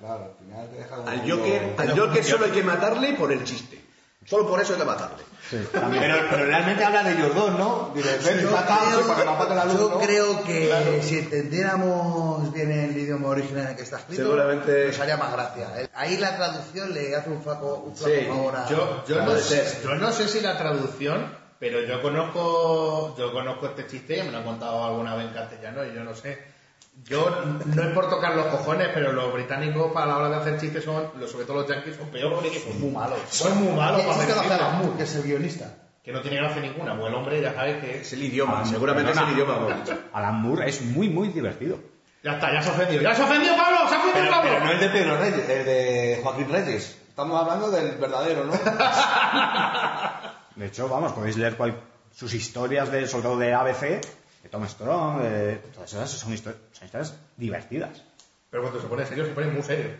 Claro, 0.00 0.24
al 0.24 0.44
final 0.44 0.68
te 0.70 0.76
deja 0.78 0.96
como 0.96 1.08
Al 1.08 1.18
medio- 1.18 1.36
Joker, 1.38 1.74
al 1.78 1.98
Joker 1.98 2.24
solo 2.24 2.44
hay 2.46 2.50
que 2.52 2.62
matarle 2.62 3.12
por 3.14 3.32
el 3.32 3.44
chiste. 3.44 3.84
Solo 4.26 4.46
por 4.46 4.60
eso 4.60 4.74
hay 4.74 4.78
que 4.80 4.84
matarle. 4.84 5.22
Pero, 5.50 6.16
pero 6.30 6.44
realmente 6.44 6.84
habla 6.84 7.02
de 7.02 7.12
ellos 7.12 7.34
dos, 7.34 7.58
¿no? 7.58 7.92
Ven, 7.94 8.02
Yo 8.04 8.10
sí, 8.20 8.44
para 8.52 8.66
que 9.48 9.54
la 9.54 9.64
luz, 9.64 9.78
yo 9.80 9.88
¿no? 9.90 9.98
creo 10.00 10.44
que 10.44 10.66
Claro. 10.66 11.02
si 11.02 11.18
entendiéramos 11.20 12.52
bien 12.52 12.70
el 12.70 12.96
idioma 12.96 13.28
original 13.28 13.62
en 13.64 13.68
el 13.70 13.76
que 13.76 13.82
está 13.82 13.98
escrito, 13.98 14.22
Seguramente- 14.22 14.88
nos 14.88 14.98
haría 15.00 15.16
más 15.16 15.32
gracia. 15.32 15.80
¿eh? 15.80 15.88
Ahí 15.94 16.18
la 16.18 16.36
traducción 16.36 16.92
le 16.92 17.16
hace 17.16 17.30
un 17.30 17.42
flaco, 17.42 17.84
un 17.86 17.96
flaco 17.96 18.14
Sí, 18.14 18.26
favor 18.26 18.56
a... 18.56 18.68
Yo, 18.68 19.04
yo, 19.06 19.22
no 19.22 19.36
sé, 19.36 19.78
yo 19.82 19.94
no 19.94 20.12
sé 20.12 20.28
si 20.28 20.40
la 20.42 20.58
traducción, 20.58 21.34
pero 21.58 21.80
yo 21.80 22.02
conozco, 22.02 23.14
yo 23.16 23.32
conozco 23.32 23.66
este 23.66 23.86
chiste, 23.86 24.22
me 24.24 24.30
lo 24.30 24.38
han 24.38 24.44
contado 24.44 24.84
alguna 24.84 25.14
vez 25.14 25.28
en 25.28 25.32
castellano 25.34 25.84
y 25.86 25.94
yo 25.94 26.04
no 26.04 26.14
sé. 26.14 26.38
Yo 27.04 27.30
no 27.64 27.82
es 27.82 27.88
por 27.94 28.10
tocar 28.10 28.34
los 28.36 28.46
cojones, 28.46 28.88
pero 28.92 29.12
los 29.12 29.32
británicos 29.32 29.92
para 29.92 30.06
la 30.06 30.16
hora 30.18 30.28
de 30.30 30.36
hacer 30.36 30.60
chistes 30.60 30.84
son, 30.84 31.10
los- 31.18 31.30
sobre 31.30 31.44
todo 31.46 31.58
los 31.62 31.68
yankees, 31.68 31.96
son 31.96 32.08
peores 32.08 32.52
que 32.52 32.58
son 32.60 32.80
muy 32.80 32.90
malos. 32.90 33.18
Son 33.30 33.56
muy 33.64 33.72
malos 33.74 34.00
¿Qué 34.00 34.06
para 34.08 34.22
hacer 34.22 34.34
chistes. 34.34 34.52
Alan 34.52 34.78
Moore, 34.78 34.96
que 34.96 35.02
es 35.04 35.14
el 35.14 35.22
guionista? 35.22 35.74
Que 36.04 36.12
no 36.12 36.20
tiene 36.22 36.38
gracia 36.38 36.60
ninguna, 36.62 36.96
pues 36.96 37.08
el 37.08 37.14
hombre 37.14 37.40
ya 37.40 37.54
sabes 37.54 37.82
que 37.84 38.00
Es 38.00 38.12
el 38.12 38.22
idioma, 38.24 38.64
seguramente 38.64 39.12
es 39.12 39.18
el 39.18 39.28
idioma. 39.30 39.58
Alan 40.12 40.40
Moore 40.42 40.68
es 40.68 40.82
muy, 40.82 41.08
muy 41.08 41.28
divertido. 41.28 41.78
Ya 42.24 42.32
está, 42.32 42.52
ya 42.52 42.60
se 42.62 42.70
ha 42.70 42.72
ofendido. 42.72 43.02
¡Ya 43.02 43.14
se 43.14 43.22
ha 43.22 43.26
ofendido, 43.26 43.56
Pablo! 43.56 43.78
¡Se 43.88 43.94
ha 43.94 43.98
ofendido, 43.98 44.14
Pero, 44.24 44.30
Pablo! 44.30 44.50
pero 44.52 44.64
no 44.64 44.70
el 44.72 44.80
de 44.80 44.88
Pedro 44.88 45.16
Reyes, 45.18 45.48
el 45.48 45.64
de 45.64 46.20
Joaquín 46.22 46.48
Reyes. 46.50 46.98
Estamos 47.08 47.40
hablando 47.40 47.70
del 47.70 47.96
verdadero, 47.96 48.44
¿no? 48.44 48.52
De 50.56 50.66
hecho, 50.66 50.88
vamos, 50.88 51.12
podéis 51.12 51.36
leer 51.36 51.56
cual- 51.56 51.80
sus 52.14 52.34
historias, 52.34 52.90
de, 52.90 53.06
sobre 53.06 53.22
todo 53.22 53.38
de 53.38 53.54
ABC, 53.54 54.00
de 54.42 54.48
Tom 54.48 54.66
Strong, 54.66 55.22
de, 55.22 55.56
todas 55.74 55.92
esas 55.92 56.10
son, 56.10 56.36
son 56.36 56.84
historias 56.84 57.14
divertidas. 57.36 58.02
Pero 58.50 58.62
cuando 58.62 58.80
se 58.80 58.86
pone 58.86 59.04
serio, 59.04 59.26
se 59.26 59.32
pone 59.32 59.46
muy 59.48 59.62
serio. 59.62 59.90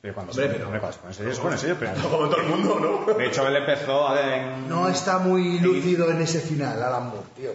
Pero 0.00 0.14
cuando, 0.14 0.32
Hombre, 0.32 0.46
se, 0.48 0.52
pero- 0.52 0.64
hombre, 0.66 0.80
cuando 0.80 0.96
se 0.96 1.00
pone 1.02 1.14
serio, 1.14 1.34
se 1.34 1.40
pone 1.40 1.58
serio, 1.58 1.76
pero... 1.78 1.92
Como 2.02 2.28
todo 2.28 2.40
el 2.40 2.48
mundo, 2.48 3.04
¿no? 3.06 3.14
De 3.14 3.26
hecho, 3.26 3.46
él 3.46 3.56
empezó 3.56 4.08
a 4.08 4.14
ver 4.14 4.28
en... 4.40 4.68
No 4.68 4.88
está 4.88 5.18
muy 5.18 5.60
lúcido 5.60 6.10
en 6.10 6.20
ese 6.20 6.40
final, 6.40 6.82
Alan 6.82 7.08
Moore, 7.10 7.26
tío. 7.36 7.52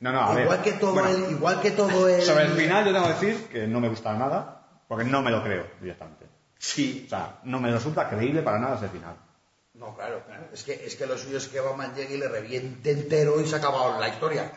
No, 0.00 0.10
no, 0.12 0.20
a 0.22 0.34
ver. 0.34 0.44
Igual 0.44 0.62
que 0.62 0.72
todo 0.72 0.92
Bueno, 0.94 1.08
el... 1.10 1.30
Igual 1.32 1.60
que 1.60 1.70
todo 1.72 2.08
el... 2.08 2.22
Sobre 2.22 2.44
el 2.44 2.52
final 2.52 2.86
yo 2.86 2.92
tengo 2.94 3.06
que 3.06 3.12
decir 3.26 3.46
que 3.48 3.66
no 3.66 3.80
me 3.80 3.90
gusta 3.90 4.14
nada, 4.14 4.66
porque 4.88 5.04
no 5.04 5.20
me 5.20 5.30
lo 5.30 5.42
creo 5.42 5.66
directamente. 5.80 6.26
Sí. 6.58 7.02
O 7.06 7.10
sea, 7.10 7.40
no 7.44 7.60
me 7.60 7.70
resulta 7.70 8.08
creíble 8.08 8.40
para 8.40 8.58
nada 8.58 8.76
ese 8.76 8.88
final. 8.88 9.16
No, 9.74 9.94
claro, 9.94 10.22
claro. 10.24 10.44
Es 10.52 10.62
que, 10.62 10.72
es 10.86 10.96
que 10.96 11.04
lo 11.04 11.18
suyo 11.18 11.36
es 11.36 11.48
que 11.48 11.60
Batman 11.60 11.94
llegue 11.94 12.14
y 12.14 12.18
le 12.18 12.28
reviente 12.28 12.92
entero 12.92 13.38
y 13.40 13.46
se 13.46 13.56
ha 13.56 13.58
acabado 13.58 14.00
la 14.00 14.08
historia. 14.08 14.50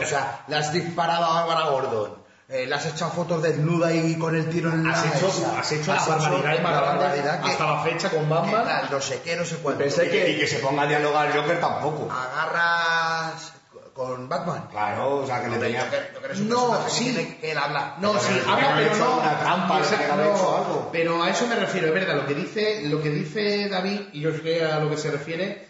O 0.00 0.04
sea, 0.06 0.44
le 0.48 0.56
has 0.56 0.72
disparado 0.72 1.24
a 1.24 1.44
Bárbara 1.44 1.70
Gordon, 1.70 2.22
eh, 2.48 2.66
le 2.66 2.74
has 2.74 2.84
echado 2.86 3.10
fotos 3.12 3.42
desnuda 3.42 3.92
y 3.92 4.16
con 4.18 4.34
el 4.36 4.48
tiro 4.50 4.70
en 4.70 4.84
la 4.86 4.90
Has 4.92 5.06
hecho, 5.06 5.26
has 5.56 5.72
hecho 5.72 5.92
Has 5.92 6.08
la 6.08 6.16
barbaridad 6.16 6.54
la 6.54 6.60
más 6.62 6.72
grande 6.80 6.98
barbaridad 7.04 7.40
que- 7.42 7.50
hasta 7.50 7.66
la 7.66 7.82
fecha 7.82 8.10
con 8.10 8.24
que 8.24 8.30
Batman. 8.34 8.82
no 8.90 9.00
sé 9.00 9.20
qué, 9.22 9.36
no 9.36 9.44
sé 9.44 9.56
cuánto. 9.56 9.78
Pensé 9.80 10.08
que- 10.10 10.30
y 10.30 10.38
que 10.38 10.46
se 10.46 10.58
ponga 10.58 10.82
a 10.82 10.86
dialogar 10.86 11.28
el 11.28 11.32
Joker 11.40 11.60
tampoco. 11.60 12.08
Agarras 12.12 13.52
con 13.94 14.28
Batman. 14.28 14.68
Claro, 14.70 15.16
o 15.18 15.26
sea, 15.26 15.40
que 15.42 15.48
le 15.48 15.54
Hombre, 15.54 15.68
tenía... 15.68 15.84
Joker- 15.84 16.10
Joker 16.14 16.30
es 16.30 16.40
un 16.40 16.48
No, 16.48 16.84
que 16.84 16.90
sí. 16.90 17.04
tiene 17.12 17.36
que 17.38 17.52
él 17.52 17.58
habla. 17.58 17.94
No, 17.98 18.14
sí, 18.18 18.28
Pero 18.34 18.50
habla, 18.50 18.56
que 18.66 18.72
haber 18.72 18.84
pero 18.84 18.94
hecho 18.96 19.04
no. 19.04 19.12
alguna 19.14 19.38
trampa, 19.40 19.80
Esa- 19.80 19.98
que 19.98 20.06
no, 20.08 20.22
hecho 20.34 20.56
algo. 20.56 20.88
Pero 20.92 21.22
a 21.22 21.30
eso 21.30 21.46
me 21.46 21.54
refiero, 21.56 21.86
es 21.88 21.94
verdad, 21.94 22.14
lo 22.16 22.26
que 22.26 22.34
dice, 22.34 22.82
lo 22.84 23.02
que 23.02 23.10
dice 23.10 23.68
David, 23.68 24.00
y 24.14 24.20
yo 24.20 24.30
sé 24.32 24.64
a 24.64 24.78
lo 24.78 24.88
que 24.90 24.96
se 24.96 25.10
refiere, 25.10 25.68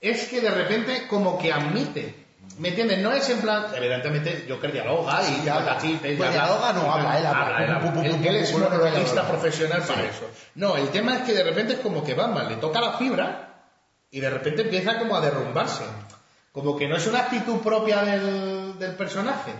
es 0.00 0.26
que 0.28 0.40
de 0.42 0.50
repente 0.50 1.06
como 1.08 1.38
que 1.38 1.50
admite. 1.52 2.21
¿Me 2.58 2.68
entiendes? 2.68 2.98
No 2.98 3.12
es 3.12 3.28
en 3.30 3.40
plan, 3.40 3.66
evidentemente 3.74 4.46
Joker 4.48 4.72
dialoga 4.72 5.20
y 5.28 5.44
ya 5.44 5.56
habla 5.56 5.78
Pues 5.78 6.02
dialoga, 6.02 6.72
no, 6.72 6.92
habla, 6.92 7.18
él 7.18 7.26
habla. 7.26 7.64
él 7.64 8.36
es 8.36 8.52
un 8.52 8.62
pum. 8.62 9.26
profesional 9.28 9.82
para 9.82 10.02
eso. 10.04 10.28
No, 10.54 10.76
el 10.76 10.88
tema 10.90 11.16
es 11.16 11.22
que 11.22 11.32
de 11.32 11.42
repente 11.42 11.74
es 11.74 11.80
como 11.80 12.04
que 12.04 12.14
Batman 12.14 12.48
le 12.48 12.56
toca 12.56 12.80
la 12.80 12.92
fibra 12.98 13.64
y 14.10 14.20
de 14.20 14.30
repente 14.30 14.62
empieza 14.62 14.98
como 14.98 15.16
a 15.16 15.20
derrumbarse. 15.20 15.84
Como 16.52 16.76
que 16.76 16.86
no 16.86 16.96
es 16.96 17.06
una 17.06 17.20
actitud 17.20 17.60
propia 17.60 18.02
del, 18.02 18.78
del 18.78 18.94
personaje. 18.94 19.52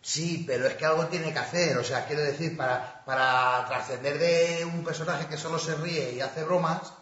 Sí, 0.00 0.42
pero 0.44 0.66
es 0.66 0.74
que 0.74 0.84
algo 0.84 1.06
tiene 1.06 1.32
que 1.32 1.38
hacer. 1.38 1.78
O 1.78 1.84
sea, 1.84 2.04
quiero 2.06 2.22
decir, 2.22 2.56
para, 2.56 3.04
para 3.06 3.64
trascender 3.68 4.18
de 4.18 4.64
un 4.64 4.82
personaje 4.82 5.28
que 5.28 5.36
solo 5.36 5.60
se 5.60 5.76
ríe 5.76 6.12
y 6.12 6.20
hace 6.20 6.42
bromas, 6.42 6.92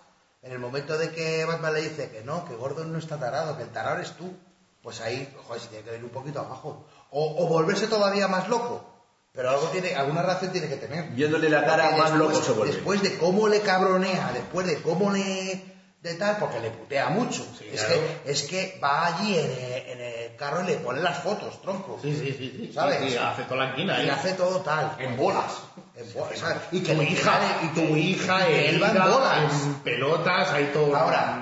en 0.42 0.52
el 0.52 0.58
momento 0.58 0.98
de 0.98 1.10
que 1.10 1.46
Batman 1.46 1.72
le 1.72 1.80
dice 1.80 2.10
que 2.10 2.22
no, 2.22 2.44
que 2.44 2.54
Gordon 2.54 2.92
no 2.92 2.98
está 2.98 3.18
tarado, 3.18 3.56
que 3.56 3.62
el 3.62 3.70
tarado 3.70 3.96
eres 3.96 4.12
tú, 4.12 4.36
pues 4.82 5.00
ahí, 5.00 5.32
joder, 5.46 5.60
se 5.62 5.68
tiene 5.68 5.84
que 5.84 5.96
ir 5.96 6.04
un 6.04 6.10
poquito 6.10 6.40
abajo. 6.40 6.86
O, 7.10 7.44
o 7.44 7.48
volverse 7.48 7.86
todavía 7.86 8.28
más 8.28 8.48
loco. 8.48 8.86
Pero 9.32 9.50
algo 9.50 9.68
tiene, 9.68 9.94
alguna 9.94 10.22
reacción 10.22 10.50
tiene 10.50 10.68
que 10.68 10.76
tener. 10.76 11.10
Viéndole 11.10 11.48
la 11.48 11.64
cara, 11.64 11.84
Porque 11.84 12.00
más 12.02 12.10
después- 12.12 12.30
loco 12.32 12.44
se 12.44 12.52
vuelve. 12.52 12.74
Después 12.74 13.02
de 13.02 13.18
cómo 13.18 13.46
le 13.48 13.60
cabronea, 13.60 14.30
después 14.34 14.66
de 14.66 14.82
cómo 14.82 15.10
le 15.12 15.64
de 16.02 16.14
tal, 16.14 16.38
porque 16.38 16.58
le 16.60 16.70
putea 16.70 17.10
mucho. 17.10 17.46
es, 17.70 17.84
claro. 17.84 18.00
que, 18.24 18.30
es 18.32 18.42
que 18.44 18.80
va 18.82 19.04
allí 19.06 19.36
en 19.38 19.50
el, 19.50 19.86
en 19.86 20.00
el 20.00 20.36
carro 20.36 20.62
y 20.62 20.66
le 20.68 20.76
pone 20.78 21.00
las 21.02 21.18
fotos, 21.18 21.60
tronco. 21.60 21.98
Sí, 22.00 22.16
sí, 22.16 22.34
sí. 22.38 22.54
sí 22.68 22.72
¿Sabes? 22.72 23.12
Y 23.12 23.16
hace 23.18 23.42
toda 23.44 23.64
la 23.66 23.70
inquina, 23.72 24.02
Y 24.02 24.06
¿eh? 24.08 24.10
hace 24.10 24.32
todo 24.32 24.60
tal. 24.62 24.96
En 24.98 25.14
bolas. 25.18 25.58
En 25.94 26.10
bolas, 26.14 26.38
¿sabes? 26.38 26.56
Y 26.72 26.80
tu 26.80 26.92
hija, 27.02 27.38
y 27.64 27.68
tu 27.74 27.96
hija, 27.96 28.46
que 28.46 28.70
él 28.70 28.82
va 28.82 28.88
en 28.88 28.94
bolas. 29.12 29.62
en 29.62 29.74
pelotas, 29.74 30.50
ahí 30.52 30.70
todo 30.72 30.96
Ahora, 30.96 31.36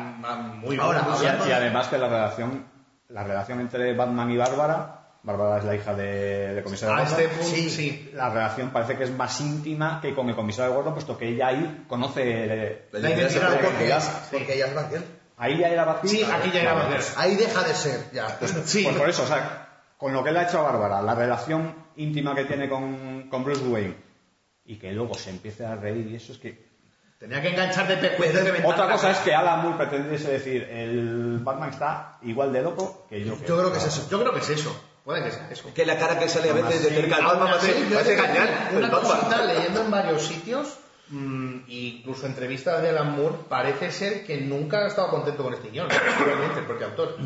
muy 0.56 0.76
ahora, 0.78 1.02
bueno. 1.02 1.22
Y, 1.22 1.44
y 1.44 1.48
de- 1.48 1.54
además 1.54 1.86
que 1.86 1.96
la 1.98 2.08
relación, 2.08 2.67
la 3.08 3.24
relación 3.24 3.60
entre 3.60 3.94
Batman 3.94 4.30
y 4.30 4.36
Bárbara, 4.36 4.94
Bárbara 5.22 5.58
es 5.58 5.64
la 5.64 5.74
hija 5.74 5.94
de, 5.94 6.54
de 6.54 6.62
comisario 6.62 6.94
A 6.94 7.00
Gordon, 7.00 7.20
este 7.20 7.28
punto, 7.36 7.54
Sí. 7.56 7.70
sí. 7.70 8.10
la 8.14 8.30
relación 8.30 8.70
parece 8.70 8.96
que 8.96 9.04
es 9.04 9.10
más 9.10 9.40
íntima 9.40 9.98
que 10.00 10.14
con 10.14 10.28
el 10.28 10.36
comisario 10.36 10.74
Gordon, 10.74 10.94
puesto 10.94 11.16
que 11.18 11.28
ella 11.28 11.48
ahí 11.48 11.84
conoce... 11.88 12.22
eh, 12.24 12.88
La 12.92 13.00
La 13.00 13.10
identidad 13.10 13.30
secreta. 13.30 13.54
porque, 13.68 13.84
identidad. 13.86 14.22
porque 14.30 14.54
ella 14.54 14.66
es 14.66 14.74
Batgirl. 14.74 15.04
Ahí 15.36 15.58
ya 15.58 15.68
era 15.68 15.84
Batman. 15.84 16.08
Sí, 16.08 16.22
aquí 16.22 16.50
ya 16.52 16.60
era 16.62 16.74
Batman. 16.74 16.92
pues- 16.94 17.14
Ahí 17.16 17.36
deja 17.36 17.62
de 17.62 17.74
ser, 17.74 18.10
ya. 18.12 18.28
Sí. 18.64 18.82
Pues 18.84 18.96
por 18.96 19.08
eso, 19.08 19.22
o 19.22 19.26
sea, 19.26 19.68
con 19.96 20.12
lo 20.12 20.22
que 20.22 20.30
le 20.32 20.38
ha 20.40 20.42
hecho 20.44 20.58
a 20.60 20.62
Bárbara, 20.70 21.02
la 21.02 21.14
relación 21.14 21.74
íntima 21.96 22.34
que 22.34 22.44
tiene 22.44 22.68
con, 22.68 23.28
con 23.28 23.44
Bruce 23.44 23.64
Wayne 23.66 23.96
y 24.64 24.76
que 24.78 24.92
luego 24.92 25.14
se 25.14 25.30
empiece 25.30 25.64
a 25.66 25.74
reír 25.74 26.06
y 26.08 26.16
eso 26.16 26.32
es 26.32 26.38
que 26.38 26.67
Tenía 27.18 27.42
que 27.42 27.48
enganchar 27.48 27.88
de 27.88 27.96
pescueces 27.96 28.44
de 28.44 28.52
ventana. 28.52 28.74
otra 28.74 28.92
cosa 28.92 29.10
es 29.10 29.18
que 29.18 29.34
Alan 29.34 29.62
Moore 29.62 29.76
pretendiese 29.76 30.30
decir 30.30 30.62
el 30.70 31.40
Batman 31.40 31.70
está 31.70 32.18
igual 32.22 32.52
de 32.52 32.62
loco 32.62 33.06
que 33.08 33.24
yo 33.24 33.36
Yo 33.44 33.58
creo 33.58 33.72
que 33.72 33.78
es 33.78 33.86
eso. 33.86 34.06
Yo 34.08 34.20
creo 34.20 34.32
que 34.32 34.38
es 34.38 34.50
eso. 34.50 34.80
Puede 35.08 35.24
que 35.24 35.30
sea 35.30 35.48
eso. 35.50 35.72
Que 35.72 35.86
la 35.86 35.98
cara 35.98 36.18
que 36.18 36.28
sale 36.28 36.50
a 36.50 36.52
veces 36.52 36.84
de 36.84 36.90
cerca 36.90 37.16
del 37.16 37.24
Aún 37.24 37.40
Batman 37.40 37.58
parece, 37.94 38.14
gañán. 38.14 38.76
Una 38.76 38.90
cosita 38.90 39.42
leyendo 39.42 39.80
en 39.80 39.90
varios 39.90 40.22
sitios, 40.22 40.78
mm, 41.08 41.60
incluso 41.66 42.26
entrevistas 42.26 42.82
de 42.82 42.90
Alan 42.90 43.16
Moore, 43.16 43.36
parece 43.48 43.90
ser 43.90 44.26
que 44.26 44.36
nunca 44.42 44.80
ha 44.80 44.86
estado 44.86 45.08
contento 45.08 45.42
con 45.42 45.54
este 45.54 45.70
guion, 45.70 45.88
seguramente, 46.18 46.60
el 46.60 46.66
propio 46.66 46.88
autor. 46.88 47.16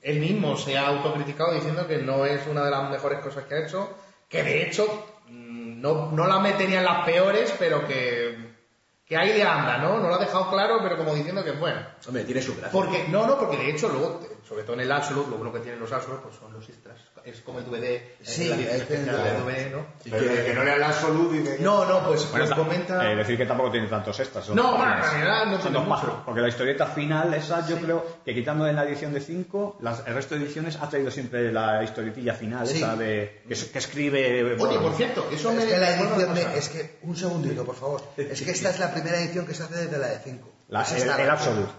Él 0.00 0.20
mismo 0.20 0.56
se 0.56 0.78
ha 0.78 0.86
autocriticado 0.86 1.54
diciendo 1.54 1.88
que 1.88 1.98
no 1.98 2.24
es 2.24 2.46
una 2.46 2.64
de 2.64 2.70
las 2.70 2.88
mejores 2.88 3.18
cosas 3.18 3.44
que 3.46 3.54
ha 3.56 3.66
hecho, 3.66 3.92
que 4.28 4.44
de 4.44 4.62
hecho 4.68 4.86
mm, 5.28 5.80
no, 5.80 6.12
no 6.12 6.28
la 6.28 6.38
metería 6.38 6.78
en 6.78 6.84
las 6.84 7.04
peores, 7.04 7.52
pero 7.58 7.84
que, 7.84 8.33
que 9.14 9.20
ahí 9.20 9.32
le 9.34 9.44
anda, 9.44 9.78
¿no? 9.78 10.00
No 10.00 10.08
lo 10.08 10.16
ha 10.16 10.18
dejado 10.18 10.50
claro, 10.50 10.78
pero 10.82 10.96
como 10.96 11.14
diciendo 11.14 11.44
que 11.44 11.52
bueno. 11.52 11.80
Hombre, 12.08 12.24
tiene 12.24 12.42
su 12.42 12.52
gracia. 12.56 12.72
Porque, 12.72 13.06
no, 13.08 13.26
no, 13.28 13.38
porque 13.38 13.56
de 13.56 13.70
hecho 13.70 13.88
luego, 13.88 14.20
sobre 14.48 14.64
todo 14.64 14.74
en 14.74 14.80
el 14.80 14.90
Absolute, 14.90 15.30
lo 15.30 15.36
bueno 15.36 15.52
que 15.52 15.60
tienen 15.60 15.78
los 15.78 15.92
Absolute 15.92 16.20
pues 16.24 16.34
son 16.34 16.52
los 16.52 16.68
extras. 16.68 16.98
Es 17.24 17.40
como 17.40 17.60
el 17.60 17.64
DVD, 17.64 18.02
Sí, 18.22 18.48
la 18.48 18.56
es 18.56 18.82
que- 18.82 18.96
del 18.98 19.06
DVD, 19.06 19.70
¿no? 19.72 19.86
Pero 20.02 20.18
que, 20.18 20.44
que 20.46 20.52
no 20.54 20.64
lea 20.64 20.76
la 20.76 20.88
absoluto 20.88 21.34
y 21.34 21.42
que... 21.42 21.58
No, 21.60 21.84
no, 21.86 22.06
pues, 22.06 22.28
Bueno, 22.30 22.44
pues 22.46 22.50
ta- 22.50 22.56
comenta... 22.56 23.10
eh, 23.10 23.16
decir 23.16 23.38
que 23.38 23.46
tampoco 23.46 23.70
tiene 23.70 23.86
tantos 23.86 24.18
extras. 24.20 24.44
son 24.44 24.56
No, 24.56 24.76
bueno, 24.76 24.94
en 24.96 25.00
realidad 25.00 25.46
no 25.46 25.52
Son 25.60 25.72
tiene 25.72 25.86
dos 25.86 26.00
Porque 26.26 26.40
la 26.42 26.48
historieta 26.48 26.86
final, 26.86 27.32
esa 27.32 27.66
yo 27.66 27.78
creo 27.78 28.04
que 28.24 28.34
quitando 28.34 28.66
en 28.66 28.76
la 28.76 28.84
edición 28.84 29.14
de 29.14 29.20
5, 29.20 29.78
el 30.06 30.14
resto 30.14 30.34
de 30.34 30.44
ediciones 30.44 30.76
ha 30.82 30.90
traído 30.90 31.10
siempre 31.10 31.50
la 31.52 31.82
historietilla 31.82 32.34
final, 32.34 32.66
Sí. 32.66 32.78
esa 32.78 32.94
de 32.96 33.42
que, 33.48 33.54
que 33.54 33.78
escribe. 33.78 34.56
Oye, 34.60 34.78
por 34.78 34.92
cierto, 34.94 35.26
eso 35.32 35.50
me... 35.52 35.62
Es 35.62 35.68
que 35.72 35.78
la 35.78 35.86
me 35.86 35.94
edición 36.02 36.34
de, 36.34 36.58
es 36.58 36.68
que, 36.68 36.98
un 37.02 37.16
segundito, 37.16 37.64
por 37.64 37.76
favor. 37.76 38.02
Es 38.16 38.42
que 38.42 38.50
esta 38.50 38.70
es 38.70 38.78
la 38.80 38.92
primera 39.04 39.22
edición 39.22 39.46
que 39.46 39.54
se 39.54 39.62
hace 39.62 39.74
desde 39.76 39.98
la 39.98 40.08
de 40.08 40.18
5. 40.18 40.52
La- 40.68 40.82
Es 40.82 40.92
el, 40.92 40.98
esta 40.98 41.20
el 41.20 41.26
la- 41.26 41.32
Absolute. 41.34 41.72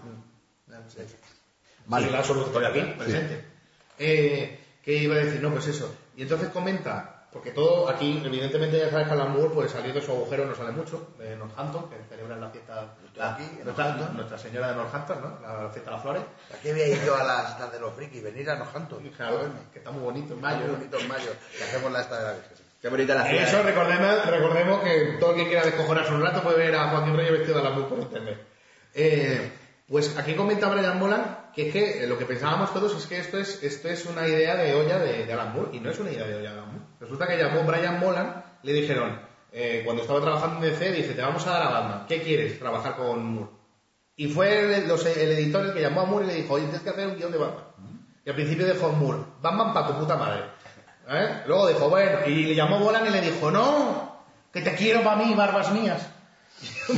Vale. 1.86 2.04
Sí, 2.06 2.10
el 2.12 2.16
Absolute 2.18 2.46
estoy 2.46 2.64
aquí, 2.64 2.80
presente. 2.98 3.44
Eh, 3.98 4.60
¿Qué 4.82 4.94
iba 4.94 5.14
a 5.14 5.18
decir? 5.18 5.40
No, 5.42 5.50
pues 5.52 5.66
eso. 5.68 5.94
Y 6.16 6.22
entonces 6.22 6.48
comenta, 6.50 7.26
porque 7.32 7.50
todo 7.50 7.88
aquí, 7.88 8.22
evidentemente 8.24 8.78
ya 8.78 8.90
sabes 8.90 9.06
que 9.06 9.12
Alan 9.12 9.32
Moore, 9.32 9.50
pues 9.54 9.70
salir 9.70 9.92
de 9.94 10.00
su 10.02 10.10
agujero 10.12 10.46
no 10.46 10.54
sale 10.54 10.72
mucho, 10.72 11.14
de 11.18 11.36
Northampton, 11.36 11.88
que 11.90 11.96
celebran 12.08 12.40
la 12.40 12.50
fiesta... 12.50 12.94
La, 13.14 13.34
aquí, 13.34 13.42
en 13.44 13.64
nuestra, 13.64 13.84
Northampton. 13.88 14.16
nuestra 14.16 14.38
señora 14.38 14.68
de 14.70 14.74
Northampton, 14.76 15.20
¿no? 15.20 15.40
La 15.40 15.70
fiesta 15.70 15.90
de 15.90 15.96
las 15.96 16.02
flores. 16.02 16.22
¿Para 16.48 16.60
qué 16.62 16.72
voy 16.72 16.82
a 16.82 16.86
ir 16.88 17.04
yo 17.04 17.16
a 17.16 17.24
las, 17.24 17.60
las 17.60 17.72
de 17.72 17.80
los 17.80 17.94
frikis? 17.94 18.22
Venir 18.22 18.50
a 18.50 18.56
Northampton. 18.56 19.08
Claro, 19.16 19.40
que 19.72 19.78
está 19.78 19.90
muy 19.90 20.02
bonito 20.02 20.34
en 20.34 20.40
mayo. 20.40 20.58
Mayo, 20.60 20.72
bonito 20.72 20.98
en 20.98 21.08
mayo. 21.08 21.30
Que 21.56 21.64
hacemos 21.64 21.92
la 21.92 22.00
esta 22.00 22.18
de 22.18 22.24
la 22.24 22.32
Virgen. 22.34 22.65
Qué 22.80 22.88
bonita 22.88 23.14
la 23.14 23.24
ciudad. 23.24 23.42
Eso, 23.48 23.60
¿eh? 23.60 23.62
recordemos, 23.62 24.26
recordemos 24.26 24.80
que 24.82 25.16
todo 25.18 25.30
el 25.32 25.36
que 25.36 25.46
quiera 25.48 25.64
descojonarse 25.64 26.12
un 26.12 26.22
rato 26.22 26.42
puede 26.42 26.58
ver 26.58 26.74
a 26.74 26.88
Joaquín 26.90 27.16
Reyes 27.16 27.32
vestido 27.32 27.58
de 27.58 27.64
la 27.64 27.74
por 27.74 27.98
internet. 27.98 28.38
Eh, 28.94 29.52
pues 29.88 30.16
aquí 30.16 30.34
comenta 30.34 30.68
Brian 30.68 30.98
Molan 30.98 31.46
que 31.54 31.68
es 31.68 31.72
que 31.72 32.04
eh, 32.04 32.06
lo 32.06 32.18
que 32.18 32.26
pensábamos 32.26 32.72
todos 32.74 32.94
es 32.96 33.06
que 33.06 33.18
esto 33.18 33.38
es, 33.38 33.62
esto 33.62 33.88
es 33.88 34.04
una 34.04 34.28
idea 34.28 34.56
de 34.56 34.74
olla 34.74 34.98
de, 34.98 35.24
de 35.24 35.32
Alan 35.32 35.54
Moore 35.54 35.70
y 35.74 35.80
no 35.80 35.90
es 35.90 35.98
una 35.98 36.10
idea 36.10 36.26
de 36.26 36.34
olla 36.36 36.52
de 36.52 36.58
Alan 36.58 36.66
Moore. 36.70 36.84
Resulta 37.00 37.26
que 37.26 37.38
llamó 37.38 37.62
Brian 37.62 37.98
Molan, 37.98 38.44
le 38.62 38.72
dijeron, 38.74 39.18
eh, 39.52 39.80
cuando 39.84 40.02
estaba 40.02 40.20
trabajando 40.20 40.56
en 40.66 40.70
DC, 40.72 40.92
dice, 40.92 41.14
te 41.14 41.22
vamos 41.22 41.46
a 41.46 41.50
dar 41.52 41.62
a 41.62 41.70
Batman, 41.70 42.04
¿qué 42.06 42.20
quieres? 42.20 42.58
Trabajar 42.58 42.96
con 42.96 43.24
Moore. 43.24 43.50
Y 44.16 44.28
fue 44.28 44.76
el, 44.82 44.86
los- 44.88 45.06
el 45.06 45.32
editor 45.32 45.64
el 45.64 45.72
que 45.72 45.80
llamó 45.80 46.02
a 46.02 46.04
Moore 46.04 46.26
y 46.26 46.28
le 46.28 46.34
dijo, 46.34 46.54
oye, 46.54 46.64
tienes 46.64 46.82
que 46.82 46.90
hacer 46.90 47.06
un 47.06 47.16
guion 47.16 47.32
de 47.32 47.38
Batman. 47.38 47.64
Y 48.24 48.28
al 48.28 48.34
principio 48.34 48.66
dijo 48.66 48.90
Moore, 48.92 49.20
Batman 49.40 49.72
para 49.72 49.86
tu 49.86 49.94
puta 49.98 50.16
madre. 50.16 50.42
¿Eh? 51.08 51.42
Luego 51.46 51.68
dijo, 51.68 51.88
bueno, 51.88 52.18
y 52.26 52.44
le 52.46 52.54
llamó 52.54 52.78
Bolan 52.80 53.06
y 53.06 53.10
le 53.10 53.20
dijo, 53.20 53.50
no, 53.50 54.24
que 54.52 54.60
te 54.62 54.74
quiero 54.74 55.02
para 55.04 55.16
mí, 55.16 55.34
barbas 55.34 55.70
mías. 55.72 56.02
Mi 56.88 56.96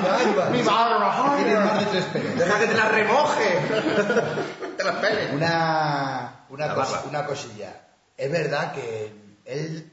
barba. 0.00 0.50
Mi 0.50 0.62
barba, 0.62 1.36
Tienes 1.36 1.60
más 1.60 1.78
de 1.80 1.86
tres 1.86 2.04
pelos. 2.06 2.36
Deja 2.36 2.58
que 2.58 2.66
te 2.66 2.74
la 2.74 2.88
remoje. 2.88 3.58
te 4.76 4.84
la 4.84 5.00
pele. 5.00 5.30
Una, 5.34 6.44
una, 6.48 6.74
cos- 6.74 7.04
una 7.08 7.24
cosilla. 7.26 7.74
Es 8.16 8.30
verdad 8.30 8.72
que 8.72 9.12
él 9.44 9.92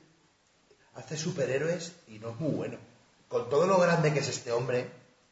hace 0.95 1.17
superhéroes 1.17 1.93
y 2.07 2.19
no 2.19 2.29
es 2.31 2.39
muy 2.39 2.51
bueno. 2.51 2.77
Con 3.27 3.49
todo 3.49 3.67
lo 3.67 3.77
grande 3.79 4.13
que 4.13 4.19
es 4.19 4.27
este 4.29 4.51
hombre, 4.51 4.89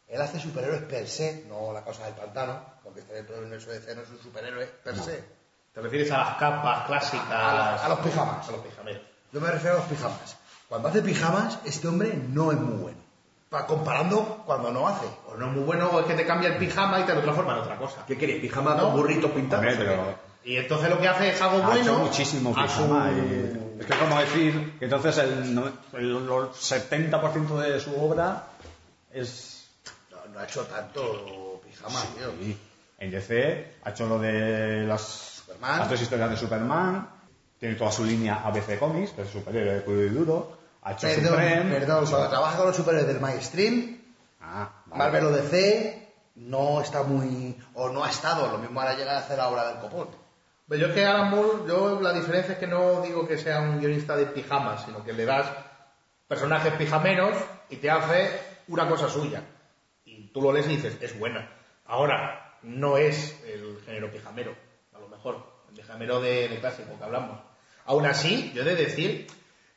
él 0.08 0.22
hace 0.22 0.40
superhéroes 0.40 0.84
per 0.84 1.08
se, 1.08 1.46
no 1.48 1.74
la 1.74 1.84
cosa 1.84 2.06
del 2.06 2.14
pantano, 2.14 2.64
porque 2.84 3.00
está 3.02 3.14
dentro 3.14 3.36
del 3.36 3.46
universo 3.46 3.72
de 3.72 3.80
DC 3.80 3.96
no 3.96 4.02
es 4.04 4.10
un 4.10 4.20
superhéroe 4.22 4.66
per 4.84 4.98
se. 4.98 5.24
Te 5.74 5.82
refieres 5.82 6.12
a 6.12 6.18
las 6.20 6.36
capas 6.38 6.86
clásicas. 6.86 7.30
A 7.32 7.72
los- 7.74 7.82
a 7.84 7.90
los 7.90 8.00
pijamas. 8.00 8.48
A 8.48 8.52
los 8.52 8.62
pijameros. 8.62 9.02
Yo 9.32 9.42
me 9.42 9.50
refiero 9.50 9.76
a 9.78 9.80
los 9.80 9.88
pijamas. 9.88 10.38
Cuando 10.70 10.88
hace 10.88 11.02
pijamas, 11.02 11.60
este 11.66 11.88
hombre 11.88 12.14
no 12.30 12.52
es 12.52 12.60
muy 12.60 12.78
bueno. 12.82 12.98
Pa- 13.50 13.66
comparando 13.68 14.44
cuando 14.46 14.72
no 14.72 14.88
hace. 14.88 15.06
O 15.28 15.36
no 15.38 15.48
es 15.48 15.52
muy 15.54 15.64
bueno, 15.64 15.90
o 15.92 16.00
es 16.00 16.06
que 16.06 16.14
te 16.14 16.26
cambia 16.26 16.50
el 16.50 16.58
pijama 16.58 17.00
y 17.00 17.04
te 17.04 17.14
lo 17.14 17.22
transforma 17.22 17.54
en 17.54 17.60
otra 17.60 17.78
cosa. 17.78 18.04
¿Qué 18.08 18.18
queréis? 18.18 18.42
¿Pijama 18.42 18.76
No. 18.76 18.84
con 18.86 18.94
burritos 18.98 19.32
pintados? 19.32 19.66
Hombre, 19.66 19.86
pero 19.86 20.16
Y 20.44 20.58
entonces 20.58 20.90
lo 20.90 21.00
que 21.00 21.08
hace 21.08 21.30
es 21.30 21.42
algo 21.42 21.58
ha 21.64 21.68
bueno. 21.68 21.82
hecho 21.82 21.98
muchísimo 22.00 22.54
su- 22.54 22.62
pijama. 22.62 23.12
y- 23.12 23.60
Es 23.80 23.86
que 23.88 23.94
es 23.94 24.00
como 24.00 24.20
decir 24.20 24.78
que 24.80 24.86
entonces 24.86 25.18
el, 25.18 25.54
no- 25.56 25.68
el, 25.94 26.16
el 26.16 26.50
70% 26.54 27.58
de 27.60 27.80
su 27.80 27.96
obra 28.00 28.44
es. 29.12 29.68
No, 30.12 30.18
no 30.34 30.40
ha 30.40 30.44
hecho 30.46 30.64
tanto 30.66 31.62
pijama, 31.66 32.00
tío. 32.18 32.32
Sí. 32.40 32.58
En 33.00 33.12
DC 33.12 33.74
ha 33.84 33.90
hecho 33.90 34.08
lo 34.08 34.20
de 34.20 34.86
las, 34.88 35.33
Superman. 35.64 35.80
las 35.80 35.88
tres 35.90 36.02
historias 36.02 36.30
de 36.30 36.38
Superman, 36.38 37.10
tiene 37.60 37.76
toda 37.76 37.92
su 37.92 38.04
línea 38.04 38.42
ABC 38.46 38.78
Comics, 38.80 39.12
que 39.12 39.22
es 39.24 39.30
superhéroe 39.30 39.82
puro 39.82 40.02
y 40.04 40.10
duro, 40.10 40.58
ha 40.84 40.92
hecho 40.94 41.08
Perdón, 41.08 41.28
Supreme. 41.30 41.70
perdón, 41.80 42.06
cuando 42.10 42.30
trabaja 42.30 42.58
con 42.58 42.68
los 42.68 42.76
superhéroes 42.76 43.08
del 43.08 43.22
mainstream, 43.22 44.00
Ah, 44.46 44.70
vale. 44.88 45.04
Marvel 45.04 45.26
o 45.28 45.32
DC 45.32 46.10
no 46.36 46.82
está 46.82 47.04
muy. 47.04 47.58
o 47.76 47.90
no 47.90 48.04
ha 48.04 48.10
estado, 48.10 48.52
lo 48.52 48.58
mismo 48.58 48.82
ahora 48.82 48.96
llega 48.96 49.14
a 49.16 49.20
hacer 49.20 49.38
la 49.38 49.48
obra 49.48 49.68
del 49.70 49.80
copón. 49.80 50.10
Pero 50.68 50.82
yo 50.82 50.88
es 50.88 50.94
que 50.94 51.06
Alan 51.06 51.30
Moore, 51.30 51.60
yo 51.68 52.02
la 52.02 52.12
diferencia 52.14 52.54
es 52.54 52.60
que 52.60 52.68
no 52.68 53.02
digo 53.02 53.26
que 53.28 53.38
sea 53.38 53.62
un 53.62 53.80
guionista 53.80 54.16
de 54.18 54.26
pijamas, 54.26 54.84
sino 54.86 55.04
que 55.04 55.14
le 55.14 55.24
das 55.26 55.46
personajes 56.28 56.74
pijameros 56.74 57.38
y 57.70 57.78
te 57.78 57.90
hace 57.90 58.32
una 58.68 58.88
cosa 58.88 59.08
suya. 59.10 59.44
Y 60.06 60.28
tú 60.34 60.42
lo 60.42 60.52
lees 60.52 60.66
y 60.68 60.76
dices, 60.76 60.98
es 61.02 61.18
buena. 61.18 61.50
Ahora, 61.86 62.58
no 62.64 62.98
es 62.98 63.40
el 63.46 63.80
género 63.86 64.12
pijamero, 64.12 64.54
mejor, 65.24 65.46
el 65.70 66.22
de, 66.22 66.58
clásico 66.60 66.98
que 66.98 67.04
hablamos. 67.04 67.40
Aún 67.86 68.06
así, 68.06 68.52
yo 68.54 68.62
he 68.62 68.66
de 68.66 68.76
decir, 68.76 69.28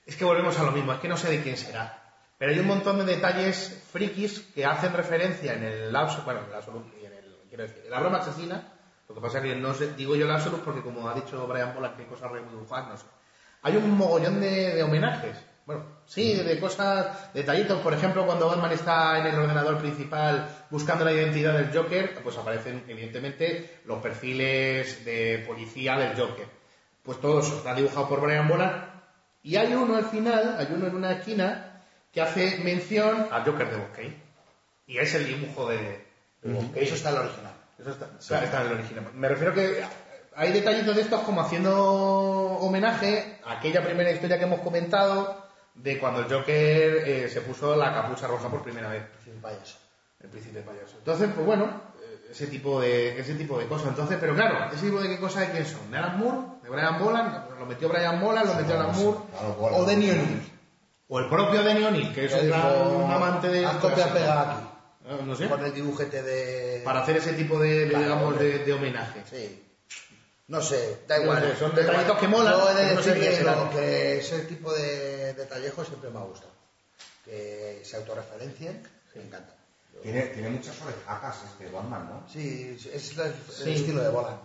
es 0.04 0.16
que 0.16 0.24
volvemos 0.24 0.58
a 0.58 0.64
lo 0.64 0.72
mismo, 0.72 0.92
es 0.92 1.00
que 1.00 1.08
no 1.08 1.16
sé 1.16 1.30
de 1.30 1.42
quién 1.42 1.56
será. 1.56 2.02
Pero 2.38 2.52
hay 2.52 2.58
un 2.58 2.66
montón 2.66 2.98
de 2.98 3.04
detalles 3.04 3.84
frikis 3.90 4.40
que 4.54 4.64
hacen 4.64 4.92
referencia 4.92 5.54
en 5.54 5.64
el 5.64 5.96
Absolute, 5.96 6.24
bueno, 6.24 6.40
en 6.40 6.46
el 6.48 6.54
Absolute 6.54 7.06
en 7.06 7.12
el, 7.12 7.36
quiero 7.48 7.62
decir, 7.62 7.82
en 7.84 7.90
la 7.90 8.00
broma 8.00 8.18
asesina, 8.18 8.72
lo 9.08 9.14
que 9.14 9.20
pasa 9.20 9.38
es 9.38 9.44
que 9.44 9.56
no 9.56 9.72
digo 9.72 10.16
yo 10.16 10.26
el 10.26 10.30
Absolute 10.30 10.62
porque 10.64 10.82
como 10.82 11.08
ha 11.08 11.14
dicho 11.14 11.46
Brian 11.46 11.72
Pollack 11.72 11.98
hay 11.98 12.06
cosas 12.06 12.30
re 12.30 12.42
dibujadas, 12.42 12.88
no 12.88 12.96
sé. 12.96 13.06
Hay 13.62 13.76
un 13.76 13.96
mogollón 13.96 14.40
de 14.40 14.82
homenajes. 14.82 15.36
Bueno, 15.66 15.84
sí, 16.06 16.36
de 16.36 16.60
cosas, 16.60 17.34
detallitos. 17.34 17.80
Por 17.80 17.92
ejemplo, 17.92 18.24
cuando 18.24 18.48
Batman 18.48 18.70
está 18.70 19.18
en 19.18 19.26
el 19.26 19.34
ordenador 19.34 19.78
principal 19.78 20.48
buscando 20.70 21.04
la 21.04 21.12
identidad 21.12 21.54
del 21.54 21.76
Joker, 21.76 22.14
pues 22.22 22.38
aparecen 22.38 22.84
evidentemente 22.86 23.80
los 23.84 24.00
perfiles 24.00 25.04
de 25.04 25.42
policía 25.44 25.96
del 25.96 26.16
Joker. 26.16 26.46
Pues 27.02 27.20
todo 27.20 27.40
eso 27.40 27.56
está 27.56 27.74
dibujado 27.74 28.08
por 28.08 28.20
Brian 28.20 28.46
Boland. 28.46 28.80
Y 29.42 29.56
hay 29.56 29.74
uno 29.74 29.96
al 29.96 30.04
final, 30.04 30.56
hay 30.56 30.68
uno 30.70 30.86
en 30.86 30.94
una 30.94 31.12
esquina 31.12 31.82
que 32.12 32.20
hace 32.20 32.58
mención 32.58 33.26
al 33.32 33.44
Joker 33.44 33.68
de 33.68 33.76
Bosque. 33.76 34.16
Y 34.86 34.98
es 34.98 35.12
el 35.16 35.26
dibujo 35.26 35.68
de, 35.68 36.06
de 36.42 36.52
Bosque. 36.52 36.84
Eso 36.84 36.94
está 36.94 37.10
en 37.10 37.16
el 37.16 37.22
original. 37.22 37.54
Eso 37.76 37.90
está, 37.90 38.06
claro, 38.06 38.44
está 38.44 38.60
en 38.60 38.66
el 38.68 38.72
original. 38.74 39.04
Me 39.14 39.28
refiero 39.28 39.52
que 39.52 39.82
hay 40.36 40.52
detallitos 40.52 40.94
de 40.94 41.02
estos 41.02 41.22
como 41.22 41.40
haciendo 41.40 41.74
homenaje 41.74 43.40
a 43.44 43.54
aquella 43.54 43.82
primera 43.82 44.12
historia 44.12 44.38
que 44.38 44.44
hemos 44.44 44.60
comentado 44.60 45.44
de 45.76 45.98
cuando 45.98 46.20
el 46.20 46.26
Joker 46.32 47.02
eh, 47.06 47.28
se 47.32 47.40
puso 47.42 47.76
la 47.76 47.92
capucha 47.92 48.26
roja 48.26 48.48
por 48.48 48.62
primera 48.62 48.88
vez. 48.88 49.02
Sin 49.24 49.34
payaso. 49.40 49.78
El 50.20 50.30
príncipe 50.30 50.60
payaso. 50.60 50.96
Entonces, 50.98 51.28
pues 51.34 51.46
bueno, 51.46 51.64
eh, 52.02 52.28
ese 52.30 52.46
tipo 52.46 52.80
de 52.80 53.18
ese 53.20 53.34
tipo 53.34 53.58
de 53.58 53.66
cosas. 53.66 53.88
Entonces, 53.88 54.16
pero 54.20 54.34
claro, 54.34 54.70
ese 54.72 54.86
tipo 54.86 55.00
de 55.00 55.08
qué 55.08 55.18
cosas 55.20 55.46
de 55.46 55.52
quién 55.52 55.66
son. 55.66 55.90
¿De 55.90 55.98
Alan 55.98 56.18
Moore? 56.18 56.38
¿De 56.62 56.70
Brian 56.70 56.98
Boland? 56.98 57.58
Lo 57.58 57.66
metió 57.66 57.88
Brian 57.88 58.20
Boland, 58.20 58.46
lo 58.48 58.54
metió 58.54 58.74
Alan 58.74 58.96
Moore. 58.96 59.18
O 59.58 59.84
de 59.84 59.94
O'Neill. 59.94 60.52
O 61.08 61.20
el 61.20 61.28
propio 61.28 61.62
Denny 61.62 61.84
O'Neill, 61.84 62.12
que 62.12 62.24
es 62.24 62.32
un 62.34 62.52
amante 62.52 63.48
de... 63.48 63.64
Haz 63.64 63.76
copia 63.76 64.12
pega 64.12 64.50
aquí. 64.50 64.66
Eh, 65.08 65.20
No 65.24 65.36
sé. 65.36 65.48
Con 65.48 65.64
el 65.64 65.72
dibujete 65.72 66.20
de. 66.22 66.82
Para 66.84 67.02
hacer 67.02 67.18
ese 67.18 67.34
tipo 67.34 67.60
de, 67.60 67.86
de, 67.86 67.96
digamos, 67.96 68.36
de, 68.38 68.58
de 68.58 68.72
homenaje. 68.72 69.22
Sí. 69.30 69.65
No 70.48 70.62
sé, 70.62 71.00
da 71.08 71.16
No 71.18 71.24
igual. 71.24 71.42
sé, 71.42 71.56
son 71.58 71.74
detallitos 71.74 72.04
igual. 72.04 72.20
que 72.20 72.28
molan, 72.28 72.52
Yo 72.54 72.68
he 72.70 72.74
de 72.74 72.82
pero 72.84 72.94
no 72.96 73.02
sé 73.02 73.14
decir 73.14 73.30
qué 73.30 73.38
que, 73.38 73.44
lo- 73.44 73.80
ese 73.80 74.38
tipo 74.42 74.72
de 74.72 75.34
detallejos 75.34 75.86
siempre 75.88 76.10
me 76.10 76.18
ha 76.18 76.22
gustado. 76.22 76.52
Que 77.24 77.80
se 77.84 77.96
autorreferencien, 77.96 78.82
me 79.14 79.22
encanta. 79.22 79.54
Tiene, 80.02 80.22
tiene 80.26 80.50
muchas 80.50 80.80
orejacas 80.82 81.36
este 81.50 81.68
Batman, 81.70 82.08
¿no? 82.08 82.28
Sí, 82.32 82.78
es 82.92 83.16
la- 83.16 83.26
el 83.26 83.34
Sí. 83.50 83.72
estilo 83.74 84.02
de 84.02 84.08
Bolan. 84.10 84.38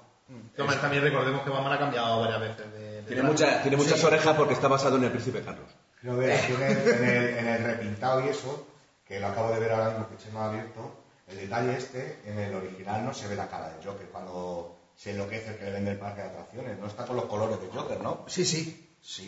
Además, 0.57 0.79
también 0.81 1.03
recordemos 1.03 1.43
que 1.43 1.49
Batman 1.49 1.73
ha 1.73 1.77
cambiado 1.79 2.21
varias 2.21 2.39
veces 2.39 2.71
de, 2.73 2.79
de 2.79 3.03
Tiene, 3.03 3.23
mucha- 3.23 3.61
tiene 3.61 3.77
muchas 3.77 3.99
Sí. 3.99 4.05
orejas 4.05 4.35
porque 4.37 4.53
está 4.53 4.67
basado 4.69 4.95
en 4.95 5.03
el 5.03 5.11
príncipe 5.11 5.41
Carlos. 5.43 5.69
En 6.03 6.19
el, 6.23 6.31
en, 6.31 7.03
el, 7.03 7.37
en 7.37 7.47
el 7.47 7.63
repintado 7.63 8.25
y 8.25 8.29
eso, 8.29 8.65
que 9.07 9.19
lo 9.19 9.27
acabo 9.27 9.51
de 9.53 9.59
ver 9.59 9.71
ahora 9.73 9.89
mismo 9.91 10.07
que 10.09 10.23
se 10.23 10.31
me 10.31 10.39
ha 10.39 10.45
abierto, 10.45 10.95
el 11.27 11.37
detalle 11.37 11.77
este, 11.77 12.21
en 12.25 12.39
el 12.39 12.55
original 12.55 13.05
no 13.05 13.13
se 13.13 13.27
ve 13.27 13.35
la 13.35 13.47
cara 13.49 13.69
del 13.69 13.85
Joker 13.85 14.07
cuando 14.07 14.77
se 15.01 15.11
enloquece 15.11 15.49
el 15.51 15.57
que 15.57 15.65
le 15.65 15.71
vende 15.71 15.91
el 15.91 15.97
parque 15.97 16.21
de 16.21 16.27
atracciones. 16.27 16.77
No 16.79 16.85
está 16.85 17.05
con 17.05 17.15
los 17.15 17.25
colores 17.25 17.59
del 17.59 17.71
Joker, 17.71 17.99
¿no? 18.01 18.23
Sí, 18.27 18.45
sí. 18.45 18.87
Sí, 19.03 19.25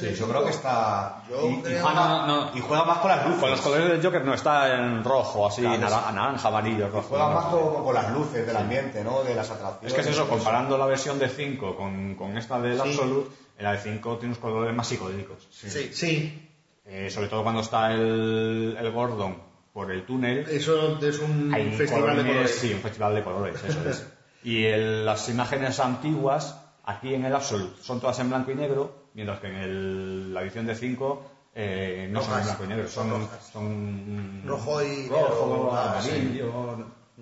sí, 0.00 0.14
yo 0.14 0.26
creo 0.28 0.44
que 0.44 0.50
está. 0.50 1.24
Yo 1.28 1.46
y, 1.46 1.52
y 1.52 1.60
creo- 1.60 1.82
juega, 1.84 2.22
Ah, 2.22 2.26
no, 2.26 2.50
no. 2.52 2.56
y 2.56 2.60
juega 2.62 2.84
más 2.84 2.98
con 3.00 3.10
las 3.10 3.26
luces. 3.26 3.40
Con 3.42 3.50
los 3.50 3.60
colores 3.60 3.88
del 3.90 4.02
Joker 4.02 4.24
no 4.24 4.32
está 4.32 4.74
en 4.78 5.04
rojo, 5.04 5.46
así, 5.46 5.60
Claro, 5.60 5.78
nara- 5.78 6.10
naranja, 6.10 6.48
amarillo, 6.48 6.88
rojo. 6.88 7.06
Juega 7.10 7.28
más 7.28 7.44
con, 7.46 7.84
con 7.84 7.94
las 7.94 8.10
luces 8.14 8.46
del 8.46 8.56
ambiente, 8.56 9.04
¿no? 9.04 9.22
De 9.22 9.34
las 9.34 9.50
atracciones. 9.50 9.88
Es 9.88 9.92
que 9.92 10.00
es 10.00 10.06
eso, 10.06 10.22
todo 10.22 10.30
comparando 10.30 10.78
la 10.78 10.86
versión 10.86 11.18
de 11.18 11.28
5 11.28 11.76
con, 11.76 12.14
con 12.14 12.38
esta 12.38 12.58
del 12.62 12.80
Sí. 12.80 12.88
Absolute, 12.88 13.28
en 13.58 13.64
la 13.64 13.72
de 13.72 13.78
5 13.78 14.16
tiene 14.16 14.32
unos 14.32 14.38
colores 14.38 14.74
más 14.74 14.88
psicodélicos. 14.88 15.46
Sí. 15.50 15.68
Sí, 15.92 16.46
Eh, 16.86 17.10
sobre 17.10 17.28
todo 17.28 17.42
cuando 17.42 17.60
está 17.60 17.92
el, 17.92 18.74
el 18.80 18.90
Gordon 18.90 19.36
por 19.74 19.90
el 19.92 20.06
túnel. 20.06 20.48
eso 20.48 20.98
es 20.98 21.18
un 21.18 21.52
Hay 21.54 21.70
festival 21.76 22.16
de 22.16 22.22
colorines- 22.22 22.26
colores. 22.26 22.54
Sí, 22.58 22.72
un 22.72 22.80
festival 22.80 23.14
de 23.16 23.22
colores, 23.22 23.62
eso 23.64 23.88
es. 23.90 24.06
y 24.42 24.64
el- 24.64 25.04
las 25.04 25.28
imágenes 25.28 25.80
antiguas, 25.80 26.58
aquí 26.84 27.14
en 27.14 27.24
el 27.24 27.34
Absolute, 27.34 27.82
son 27.82 28.00
todas 28.00 28.18
en 28.20 28.28
blanco 28.30 28.50
y 28.50 28.54
negro, 28.54 29.08
mientras 29.14 29.40
que 29.40 29.48
en 29.48 29.56
el- 29.56 30.34
la 30.34 30.42
edición 30.42 30.66
de 30.66 30.74
5 30.74 31.30
eh, 31.54 32.08
no 32.10 32.22
son 32.22 32.38
en 32.38 32.44
blanco 32.44 32.64
y 32.64 32.66
negro, 32.68 32.88
son, 32.88 33.10
Son 33.10 33.20
rojas. 33.22 33.50
son 33.52 34.42
Rojo 34.46 34.82
y 34.82 35.08
rojo, 35.08 35.70
ah, 35.74 35.98
amarillo. 35.98 36.76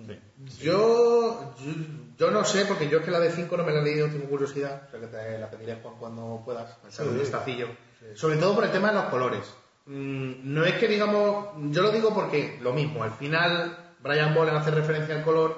sí. 0.05 0.19
Yo, 0.63 1.53
yo, 1.57 1.73
yo 2.17 2.31
no 2.31 2.45
sé, 2.45 2.65
porque 2.65 2.87
yo 2.89 2.99
es 2.99 3.05
que 3.05 3.11
la 3.11 3.19
de 3.19 3.31
5 3.31 3.57
no 3.57 3.63
me 3.63 3.71
la 3.73 3.79
he 3.79 3.83
leído, 3.83 4.07
tengo 4.07 4.29
curiosidad. 4.29 4.83
O 4.87 4.91
sea 4.91 4.99
que 4.99 5.07
te 5.07 5.37
la 5.39 5.49
pediré 5.49 5.75
Juan 5.81 5.95
cuando 5.99 6.41
puedas, 6.45 6.77
echarle 6.87 7.11
un 7.13 7.19
vistacillo. 7.19 7.67
Sobre 8.15 8.37
todo 8.37 8.55
por 8.55 8.63
el 8.63 8.71
tema 8.71 8.89
de 8.89 8.93
los 8.95 9.05
colores. 9.05 9.41
Mm, 9.87 10.53
no 10.53 10.63
es 10.63 10.75
que 10.75 10.87
digamos, 10.87 11.47
yo 11.71 11.81
lo 11.81 11.91
digo 11.91 12.13
porque 12.13 12.59
lo 12.61 12.71
mismo, 12.71 13.03
al 13.03 13.11
final 13.11 13.75
Brian 13.99 14.33
Bolen 14.33 14.55
hace 14.55 14.71
referencia 14.71 15.15
al 15.15 15.23
color, 15.23 15.57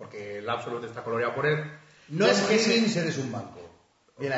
porque 0.00 0.38
el 0.38 0.48
Absolute 0.48 0.86
está 0.86 1.04
coloreado 1.04 1.34
por 1.34 1.44
él. 1.46 1.62
No 2.08 2.26
es 2.26 2.40
que 2.40 2.56
Higgins 2.56 2.96
eres 2.96 3.18
un 3.18 3.30
banco. 3.30 3.60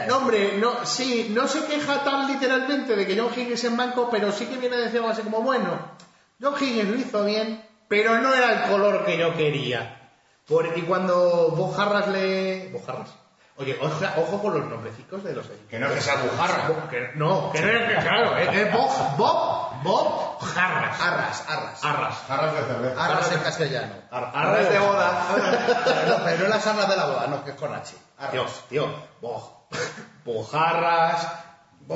No, 0.09 0.19
hombre, 0.19 0.59
no, 0.59 0.85
sí, 0.85 1.29
no 1.31 1.49
se 1.49 1.65
queja 1.65 2.05
tan 2.05 2.27
literalmente 2.29 2.95
de 2.95 3.07
que 3.07 3.19
John 3.19 3.31
Higgins 3.35 3.65
es 3.65 3.71
manco, 3.73 4.09
pero 4.11 4.31
sí 4.31 4.47
que 4.47 4.59
viene 4.59 4.77
a 4.77 4.81
decir 4.81 4.99
algo 4.99 5.09
así 5.11 5.23
como, 5.23 5.41
bueno, 5.43 5.93
John 6.41 6.55
Higgins 6.61 6.89
lo 6.91 6.97
hizo 6.97 7.25
bien, 7.25 7.65
pero 7.89 8.19
no 8.21 8.35
era 8.35 8.65
el 8.65 8.71
color 8.71 9.05
que 9.07 9.17
yo 9.17 9.35
quería. 9.37 10.11
Por- 10.47 10.77
y 10.77 10.83
cuando 10.83 11.53
Bob 11.57 11.81
Harras 11.81 12.09
le... 12.09 12.69
¿Bob 12.73 12.83
Harras? 12.89 13.11
Oye, 13.57 13.77
ojo, 13.81 14.05
ojo 14.19 14.43
con 14.43 14.55
los 14.59 14.69
nombrecicos 14.69 15.23
de 15.25 15.35
los. 15.35 15.47
Que 15.71 15.79
no 15.79 15.87
es 15.89 15.93
que 15.95 16.01
sea 16.01 16.17
Bujarra. 16.17 16.69
Bo- 16.69 16.89
que- 16.89 17.11
no, 17.15 17.53
que 17.53 17.61
no 17.61 17.69
es 17.69 17.89
que, 17.89 17.95
claro, 18.03 18.37
es, 18.39 18.49
es 18.57 18.73
Bob, 18.73 19.17
Bob, 19.17 19.62
Bob 19.83 20.39
Harras. 20.57 21.01
Arras, 21.01 21.45
arras. 21.49 21.85
Arras. 21.85 22.15
Jarras 22.29 22.55
de 22.55 22.63
cerveza. 22.75 23.05
Arras 23.05 23.33
en 23.33 23.41
castellano. 23.41 23.95
Ar- 24.11 24.31
Arras 24.35 24.69
de 24.69 24.79
boda. 24.79 25.23
Pero 25.85 26.19
no, 26.19 26.25
pero 26.25 26.43
no 26.45 26.49
las 26.49 26.67
arras 26.67 26.89
de 26.89 26.97
la 26.97 27.07
boda, 27.07 27.27
no, 27.29 27.45
que 27.45 27.51
es 27.51 27.57
con 27.57 27.75
H. 27.75 27.95
Arras. 28.19 28.33
Dios, 28.33 28.65
tío, 28.69 28.87
Bo- 29.21 29.67
Bojarras, 30.25 31.27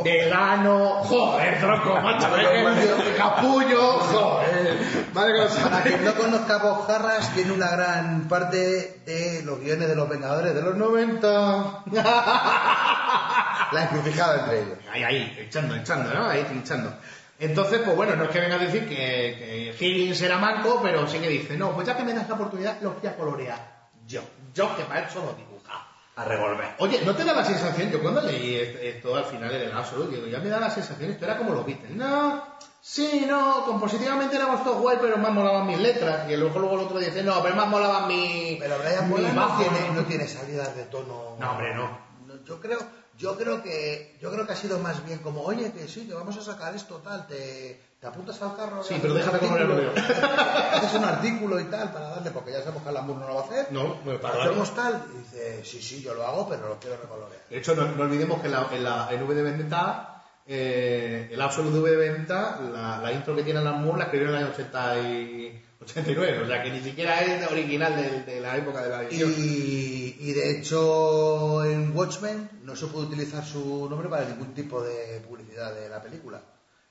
Delano, 0.02 1.04
joder, 1.04 1.60
tronco, 1.60 2.00
macho, 2.00 2.36
eh, 2.36 3.14
capullo, 3.16 3.92
joder. 4.00 4.78
Vale, 5.12 5.32
que 5.32 5.38
lo 5.38 5.48
Para 5.70 5.82
quien 5.82 6.04
no 6.04 6.14
conozca 6.14 6.54
a 6.56 6.58
Bob 6.58 6.90
Harras, 6.90 7.32
tiene 7.34 7.52
una 7.52 7.68
gran 7.70 8.26
parte 8.28 9.02
de 9.06 9.42
los 9.44 9.60
guiones 9.60 9.86
de 9.88 9.94
los 9.94 10.08
Vengadores 10.08 10.54
de 10.54 10.62
los 10.62 10.74
90. 10.74 11.84
La 13.72 13.82
encrucijada 13.84 14.40
entre 14.40 14.62
ellos. 14.62 14.78
Ahí, 14.92 15.02
ahí, 15.04 15.36
echando, 15.40 15.74
echando, 15.76 16.12
¿no? 16.14 16.28
Ahí, 16.28 16.46
echando. 16.62 16.92
Entonces, 17.38 17.80
pues 17.84 17.94
bueno, 17.96 18.16
no 18.16 18.24
es 18.24 18.30
que 18.30 18.40
venga 18.40 18.56
a 18.56 18.58
decir 18.58 18.88
que, 18.88 19.74
que 19.78 19.86
Higgins 19.86 20.20
era 20.22 20.38
manco, 20.38 20.80
pero 20.82 21.06
sí 21.06 21.18
que 21.18 21.28
dice, 21.28 21.56
no, 21.56 21.72
pues 21.72 21.86
ya 21.86 21.96
que 21.96 22.04
me 22.04 22.14
das 22.14 22.28
la 22.28 22.34
oportunidad, 22.34 22.80
los 22.80 23.00
voy 23.00 23.10
a 23.10 23.16
colorear 23.16 23.76
yo. 24.06 24.22
Yo 24.54 24.74
que 24.76 24.84
para 24.84 25.00
eso 25.00 25.22
lo 25.24 25.34
dibuja. 25.34 25.86
A 26.16 26.24
revolver. 26.24 26.76
Oye, 26.78 27.02
¿no 27.04 27.14
te 27.14 27.24
da 27.24 27.34
la 27.34 27.44
sensación? 27.44 27.90
Yo 27.90 28.00
cuando 28.00 28.22
leí 28.22 28.54
esto, 28.54 29.14
al 29.14 29.24
final 29.24 29.54
en 29.54 29.62
el 29.62 29.72
Absolute, 29.72 30.16
digo, 30.16 30.26
ya 30.28 30.38
me 30.38 30.48
da 30.48 30.60
la 30.60 30.70
sensación, 30.70 31.10
esto 31.10 31.26
era 31.26 31.36
como 31.36 31.52
los 31.52 31.66
Beatles. 31.66 31.90
No, 31.90 32.42
sí, 32.80 33.26
no, 33.28 33.64
compositivamente 33.66 34.36
éramos 34.36 34.64
todos 34.64 34.80
guay, 34.80 34.96
pero 34.98 35.18
más 35.18 35.30
molaban 35.30 35.66
mis 35.66 35.78
letras. 35.78 36.30
Y 36.30 36.36
luego, 36.36 36.58
luego 36.58 36.76
el 36.76 36.86
otro 36.86 36.98
dice, 36.98 37.22
no, 37.22 37.42
pero 37.42 37.54
más 37.54 37.68
molaban 37.68 38.08
mi. 38.08 38.56
Pero 38.58 38.78
Brian 38.78 39.10
mi 39.10 39.34
no 39.34 39.58
tiene, 39.58 39.90
no 39.92 40.04
tiene 40.04 40.26
salidas 40.26 40.74
de 40.74 40.84
tono. 40.84 41.36
No, 41.38 41.50
hombre. 41.50 41.74
No, 41.74 41.98
Yo 42.46 42.60
creo, 42.60 42.78
yo 43.18 43.36
creo 43.36 43.62
que, 43.62 44.16
yo 44.20 44.30
creo 44.30 44.46
que 44.46 44.52
ha 44.52 44.56
sido 44.56 44.78
más 44.78 45.04
bien 45.04 45.18
como, 45.18 45.42
oye, 45.42 45.72
que 45.72 45.88
sí, 45.88 46.06
que 46.06 46.14
vamos 46.14 46.36
a 46.36 46.42
sacar 46.42 46.74
esto 46.74 46.96
tal, 46.96 47.26
te, 47.26 47.80
te 48.00 48.06
apuntas 48.06 48.40
al 48.42 48.56
carro. 48.56 48.82
Sí, 48.82 48.96
pero 49.00 49.14
un 49.14 49.18
déjate 49.18 49.38
colorearlo 49.38 49.74
artículo, 49.74 50.26
haces 50.72 50.94
un 50.94 51.04
artículo 51.04 51.60
y 51.60 51.64
tal 51.64 51.92
para 51.92 52.10
darle, 52.10 52.30
porque 52.30 52.52
ya 52.52 52.60
sabemos 52.60 52.82
que 52.82 52.88
Alan 52.90 53.06
Moore 53.06 53.20
no 53.20 53.28
lo 53.28 53.34
va 53.36 53.40
a 53.40 53.44
hacer. 53.44 53.72
No, 53.72 53.96
me 54.04 54.18
parece. 54.18 54.42
Hacemos 54.42 54.74
tal, 54.74 55.04
y 55.14 55.18
dice, 55.18 55.64
sí, 55.64 55.80
sí, 55.80 56.02
yo 56.02 56.14
lo 56.14 56.26
hago, 56.26 56.48
pero 56.48 56.68
lo 56.68 56.78
quiero 56.78 56.96
recolorear. 56.96 57.42
De 57.48 57.58
hecho, 57.58 57.74
no, 57.74 57.86
no 57.86 58.04
olvidemos 58.04 58.40
que 58.40 58.46
en 58.46 58.52
la, 58.52 58.68
en 58.72 58.84
la 58.84 59.08
en 59.10 59.22
V 59.22 59.34
de 59.34 59.42
Vendetta, 59.42 60.22
eh, 60.46 61.28
el 61.32 61.40
Absolute 61.40 61.78
V 61.78 61.90
de 61.90 61.96
Vendetta, 61.96 62.60
la, 62.72 62.98
la 62.98 63.12
intro 63.12 63.34
que 63.34 63.42
tiene 63.42 63.60
Alan 63.60 63.82
Moore 63.82 63.98
la 63.98 64.04
escribió 64.04 64.28
en 64.28 64.34
el 64.34 64.42
año 64.42 64.52
80 64.52 64.98
y 64.98 65.65
89, 65.80 66.38
o 66.42 66.46
sea 66.46 66.62
que 66.62 66.70
ni 66.70 66.80
siquiera 66.80 67.20
es 67.22 67.50
original 67.50 67.94
de, 67.96 68.22
de 68.22 68.40
la 68.40 68.56
época 68.56 68.82
de 68.82 68.88
la 68.88 69.02
edición. 69.04 69.34
Y, 69.36 70.16
y 70.20 70.32
de 70.32 70.50
hecho 70.58 71.64
en 71.64 71.96
Watchmen 71.96 72.48
no 72.64 72.74
se 72.74 72.86
puede 72.86 73.06
utilizar 73.06 73.44
su 73.44 73.88
nombre 73.88 74.08
para 74.08 74.26
ningún 74.28 74.54
tipo 74.54 74.82
de 74.82 75.20
publicidad 75.20 75.74
de 75.74 75.88
la 75.88 76.02
película. 76.02 76.40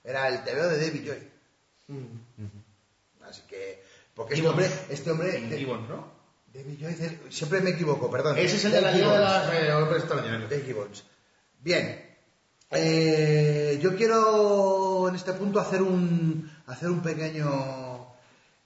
Era 0.04 0.28
el 0.28 0.44
TVO 0.44 0.68
de 0.68 0.86
David 0.86 1.08
Joy. 1.08 1.98
Así 3.28 3.42
que, 3.48 3.84
porque 4.14 4.36
este 4.36 4.48
hombre, 4.48 4.70
este 4.90 5.12
hombre, 5.12 5.32
de- 5.42 5.58
Gibbons, 5.58 5.90
¿no? 5.90 6.08
David 6.54 6.78
Joy, 6.80 6.94
de- 6.94 7.20
siempre 7.32 7.62
me 7.62 7.72
equivoco, 7.72 8.10
perdón. 8.10 8.38
Ese 8.38 8.56
es 8.58 8.66
el 8.66 8.72
de 8.74 8.82
la 8.82 8.92
Liga 8.92 9.14
de 9.14 9.20
las 9.20 9.54
eh. 9.54 10.48
Dave 10.50 10.62
Gibbons. 10.64 11.04
Bien. 11.60 12.06
Eh, 12.72 13.80
yo 13.82 13.96
quiero 13.96 15.08
en 15.10 15.16
este 15.16 15.34
punto 15.34 15.60
hacer 15.60 15.82
un 15.82 16.52
hacer 16.68 16.90
un 16.90 17.02
pequeño 17.02 17.95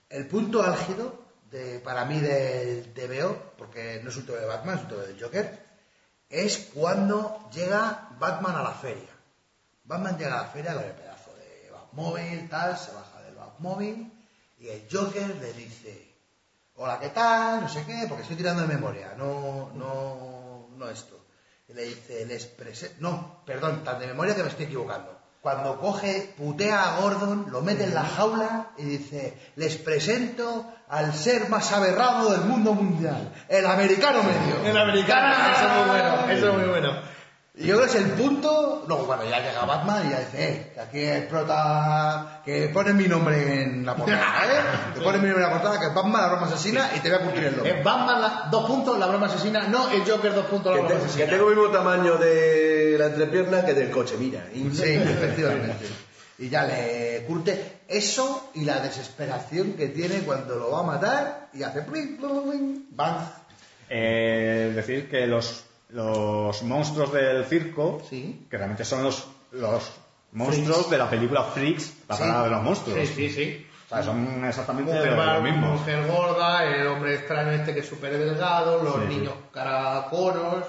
el 0.09 0.27
punto 0.27 0.63
álgido 0.63 1.25
de, 1.51 1.79
para 1.79 2.05
mí 2.05 2.19
del 2.19 2.93
TVO, 2.93 3.53
porque 3.57 4.01
no 4.03 4.09
es 4.09 4.17
un 4.17 4.25
TVO 4.25 4.37
de 4.37 4.45
Batman, 4.45 4.77
es 4.77 4.83
un 4.83 4.89
TVO 4.89 5.01
del 5.01 5.21
Joker, 5.21 5.69
es 6.29 6.69
cuando 6.73 7.49
llega 7.51 8.09
Batman 8.19 8.55
a 8.55 8.63
la 8.63 8.71
feria. 8.71 9.09
Batman 9.83 10.17
llega 10.17 10.39
a 10.39 10.43
la 10.43 10.49
feria 10.49 10.73
con 10.73 10.83
el 10.83 10.91
pedazo 10.91 11.33
de 11.35 11.71
Batmóvil, 11.71 12.49
tal, 12.49 12.77
se 12.77 12.91
baja 12.91 13.21
del 13.21 13.35
Batmóvil 13.35 14.11
y 14.59 14.67
el 14.67 14.87
Joker 14.91 15.35
le 15.37 15.53
dice, 15.53 16.15
hola, 16.75 16.99
¿qué 16.99 17.09
tal? 17.09 17.61
No 17.61 17.69
sé 17.69 17.85
qué, 17.85 18.05
porque 18.07 18.23
estoy 18.23 18.37
tirando 18.37 18.61
de 18.61 18.67
memoria, 18.67 19.15
no, 19.17 19.71
no, 19.73 20.69
no 20.75 20.89
esto. 20.89 21.25
Y 21.67 21.73
le 21.73 21.83
dice, 21.83 22.25
les 22.25 22.45
presento, 22.45 22.95
no, 22.99 23.43
perdón, 23.45 23.83
tan 23.83 23.99
de 23.99 24.07
memoria 24.07 24.35
que 24.35 24.43
me 24.43 24.49
estoy 24.49 24.65
equivocando. 24.65 25.18
Cuando 25.41 25.79
coge, 25.79 26.33
putea 26.37 26.83
a 26.83 26.99
Gordon, 26.99 27.47
lo 27.49 27.61
mete 27.61 27.85
en 27.85 27.93
la 27.93 28.03
jaula 28.03 28.71
y 28.77 28.83
dice, 28.83 29.37
les 29.55 29.77
presento 29.77 30.65
al 30.89 31.13
ser 31.13 31.47
más 31.47 31.71
aberrado 31.71 32.31
del 32.31 32.41
mundo 32.41 32.73
mundial, 32.73 33.31
el 33.47 33.65
americano 33.65 34.19
medio. 34.21 34.69
El 34.69 34.77
americano, 34.77 35.33
eso 35.53 35.65
es 35.65 35.77
muy 35.77 35.89
bueno, 35.89 36.29
eso 36.29 36.49
es 36.49 36.57
muy 36.57 36.67
bueno. 36.67 37.18
Y 37.61 37.67
yo 37.67 37.75
creo 37.75 37.91
que 37.91 37.97
es 37.97 38.03
el 38.05 38.11
punto, 38.11 38.85
luego 38.87 39.05
cuando 39.05 39.29
ya 39.29 39.39
llega 39.39 39.65
Batman 39.65 40.07
y 40.07 40.11
ya 40.11 40.19
dice, 40.19 40.49
eh, 40.49 40.71
que 40.73 40.79
aquí 40.79 40.99
el 41.03 41.27
prota, 41.27 42.41
que 42.45 42.69
pone 42.69 42.93
mi 42.93 43.05
nombre 43.07 43.63
en 43.63 43.85
la 43.85 43.95
portada, 43.95 44.45
¿eh? 44.45 44.61
Que 44.95 45.01
pone 45.01 45.17
mi 45.17 45.25
nombre 45.27 45.43
en 45.43 45.49
la 45.51 45.59
portada, 45.59 45.77
que 45.79 45.87
es 45.87 45.93
Batman, 45.93 46.21
la 46.21 46.27
broma 46.29 46.47
asesina, 46.47 46.89
y 46.95 46.99
te 47.01 47.09
voy 47.09 47.17
a 47.19 47.21
curtir 47.21 47.43
el 47.43 47.55
nombre. 47.57 47.77
Es 47.77 47.83
Batman, 47.83 48.21
la- 48.21 48.47
dos 48.49 48.65
puntos, 48.65 48.97
la 48.97 49.07
broma 49.07 49.25
asesina, 49.27 49.67
no 49.67 49.89
el 49.91 50.09
Joker, 50.09 50.33
dos 50.33 50.45
puntos, 50.45 50.73
la 50.73 50.81
broma 50.81 50.95
te- 50.99 51.05
asesina. 51.05 51.25
que 51.25 51.31
tengo 51.33 51.49
el 51.49 51.55
mismo 51.57 51.71
tamaño 51.71 52.15
de 52.17 52.95
la 52.97 53.05
entrepierna 53.07 53.65
que 53.65 53.73
del 53.73 53.91
coche, 53.91 54.15
mira. 54.17 54.45
Y- 54.53 54.69
Sí, 54.73 54.93
efectivamente. 54.93 55.85
Y 56.37 56.47
ya 56.47 56.63
le 56.63 57.25
curte 57.27 57.79
eso 57.89 58.51
y 58.53 58.63
la 58.63 58.79
desesperación 58.79 59.73
que 59.73 59.87
tiene 59.89 60.19
cuando 60.21 60.55
lo 60.55 60.71
va 60.71 60.79
a 60.79 60.83
matar 60.83 61.49
y 61.53 61.63
hace 61.63 61.81
bang. 62.91 63.17
Eh, 63.89 64.71
decir 64.73 65.09
que 65.09 65.27
los, 65.27 65.65
los 65.89 66.61
monstruos 66.63 67.11
del 67.13 67.45
circo, 67.45 68.01
Sí. 68.09 68.45
que 68.49 68.57
realmente 68.57 68.85
son 68.85 69.03
los, 69.03 69.27
los 69.51 69.91
monstruos 70.31 70.89
de 70.89 70.97
la 70.97 71.09
película 71.09 71.43
Freaks, 71.43 71.93
la 72.07 72.15
Sí. 72.15 72.21
parada 72.23 72.43
de 72.43 72.49
los 72.51 72.63
monstruos. 72.63 72.99
Sí, 72.99 73.07
sí, 73.07 73.29
sí. 73.29 73.65
O 73.85 73.89
sea, 73.89 74.03
son 74.03 74.45
exactamente 74.45 74.93
Mujer, 74.93 75.13
lo, 75.13 75.41
mismo. 75.41 75.67
mujer 75.73 76.05
gorda, 76.07 76.63
el 76.63 76.85
hombre 76.87 77.15
extraño 77.15 77.51
este 77.51 77.73
que 77.73 77.79
es 77.79 77.87
súper 77.89 78.15
delgado, 78.19 78.83
los 78.83 78.93
Sí, 78.95 79.01
niños 79.15 79.33
cara 79.51 79.97
a 79.97 80.05
coros, 80.09 80.63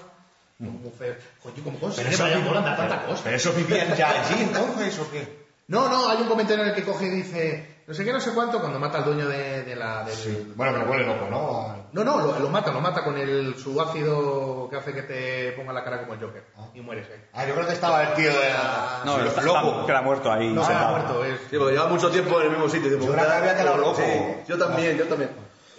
mujer... 0.59 1.21
Coño, 1.43 1.62
¿cómo 1.64 1.79
consigue 1.79 2.16
Brian 2.16 2.45
tanta 2.64 3.05
cosa? 3.07 3.21
pero 3.25 3.37
eso 3.37 3.53
vivían 3.53 3.95
ya 3.95 4.23
allí 4.23 4.43
entonces, 4.43 4.99
¿o 4.99 5.11
qué? 5.11 5.39
No, 5.68 5.89
no, 5.91 6.09
hay 6.09 6.23
un 6.23 6.29
comentario 6.29 6.62
en 6.64 6.71
el 6.71 6.75
que 6.75 6.83
coge 6.83 7.07
y 7.07 7.11
dice, 7.11 7.80
no 7.91 7.95
sé 7.97 8.05
qué, 8.05 8.12
no 8.12 8.20
sé 8.20 8.30
cuánto, 8.32 8.61
cuando 8.61 8.78
mata 8.78 8.99
al 8.99 9.05
dueño 9.05 9.26
de, 9.28 9.64
de 9.64 9.74
la... 9.74 10.05
del- 10.05 10.53
Bueno, 10.55 10.72
pero 10.74 10.86
vuelve 10.86 11.07
loco, 11.07 11.26
¿no? 11.28 11.88
No, 11.93 12.05
no, 12.05 12.20
lo, 12.20 12.38
lo 12.38 12.49
mata, 12.49 12.70
lo 12.70 12.80
mata 12.80 13.03
con 13.03 13.18
el, 13.18 13.57
su 13.57 13.80
ácido 13.80 14.68
que 14.70 14.76
hace 14.76 14.95
que 14.95 15.03
te 15.03 15.53
ponga 15.53 15.72
la 15.72 15.82
cara 15.82 15.99
como 16.01 16.14
el 16.14 16.20
Joker. 16.20 16.45
Y 16.72 16.80
mueres 16.82 17.09
ahí. 17.11 17.20
Ah, 17.32 17.45
yo 17.45 17.55
creo 17.55 17.66
que 17.66 17.72
estaba 17.72 18.03
el 18.05 18.14
tío 18.14 18.30
de 18.30 18.49
la... 18.49 19.03
No, 19.05 19.18
Sí, 19.18 19.26
está, 19.26 19.43
loco. 19.43 19.70
está- 19.72 19.86
queda 19.86 20.03
muerto 20.03 20.30
ahí. 20.32 20.53
No, 20.53 20.64
sentado. 20.64 20.91
muerto, 20.99 21.24
es... 21.24 21.41
Sí, 21.51 21.57
porque 21.59 21.72
lleva 21.74 21.88
mucho 21.88 22.11
tiempo 22.12 22.38
en 22.41 22.47
el 22.47 22.51
mismo 22.53 22.68
sitio. 22.68 22.91
Digo, 22.91 23.07
Yo 23.07 23.12
creo 23.12 23.26
que 23.26 23.32
había 23.32 23.57
quedado 23.57 23.76
loco. 23.78 23.97
Sí, 23.97 24.43
yo 24.49 24.57
también, 24.57 24.97
yo 24.97 25.07
también. 25.07 25.30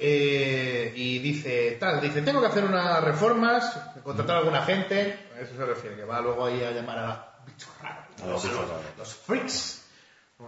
Eh, 0.03 0.91
y 0.95 1.19
dice, 1.19 1.77
tal, 1.79 2.01
dice, 2.01 2.21
tengo 2.23 2.41
que 2.41 2.47
hacer 2.47 2.65
unas 2.65 3.01
reformas, 3.03 3.79
contratar 4.03 4.35
a 4.35 4.39
alguna 4.39 4.63
gente, 4.63 5.29
a 5.37 5.39
eso 5.41 5.55
se 5.55 5.63
refiere, 5.65 5.95
que 5.95 6.03
va 6.03 6.19
luego 6.19 6.45
ahí 6.45 6.61
a 6.63 6.71
llamar 6.71 6.97
a 6.97 7.05
los 7.05 7.45
bichos 7.45 7.69
raros, 7.81 8.05
A 8.21 8.25
los 8.25 8.43
raros. 8.43 8.69
los 8.97 9.13
freaks, 9.15 9.85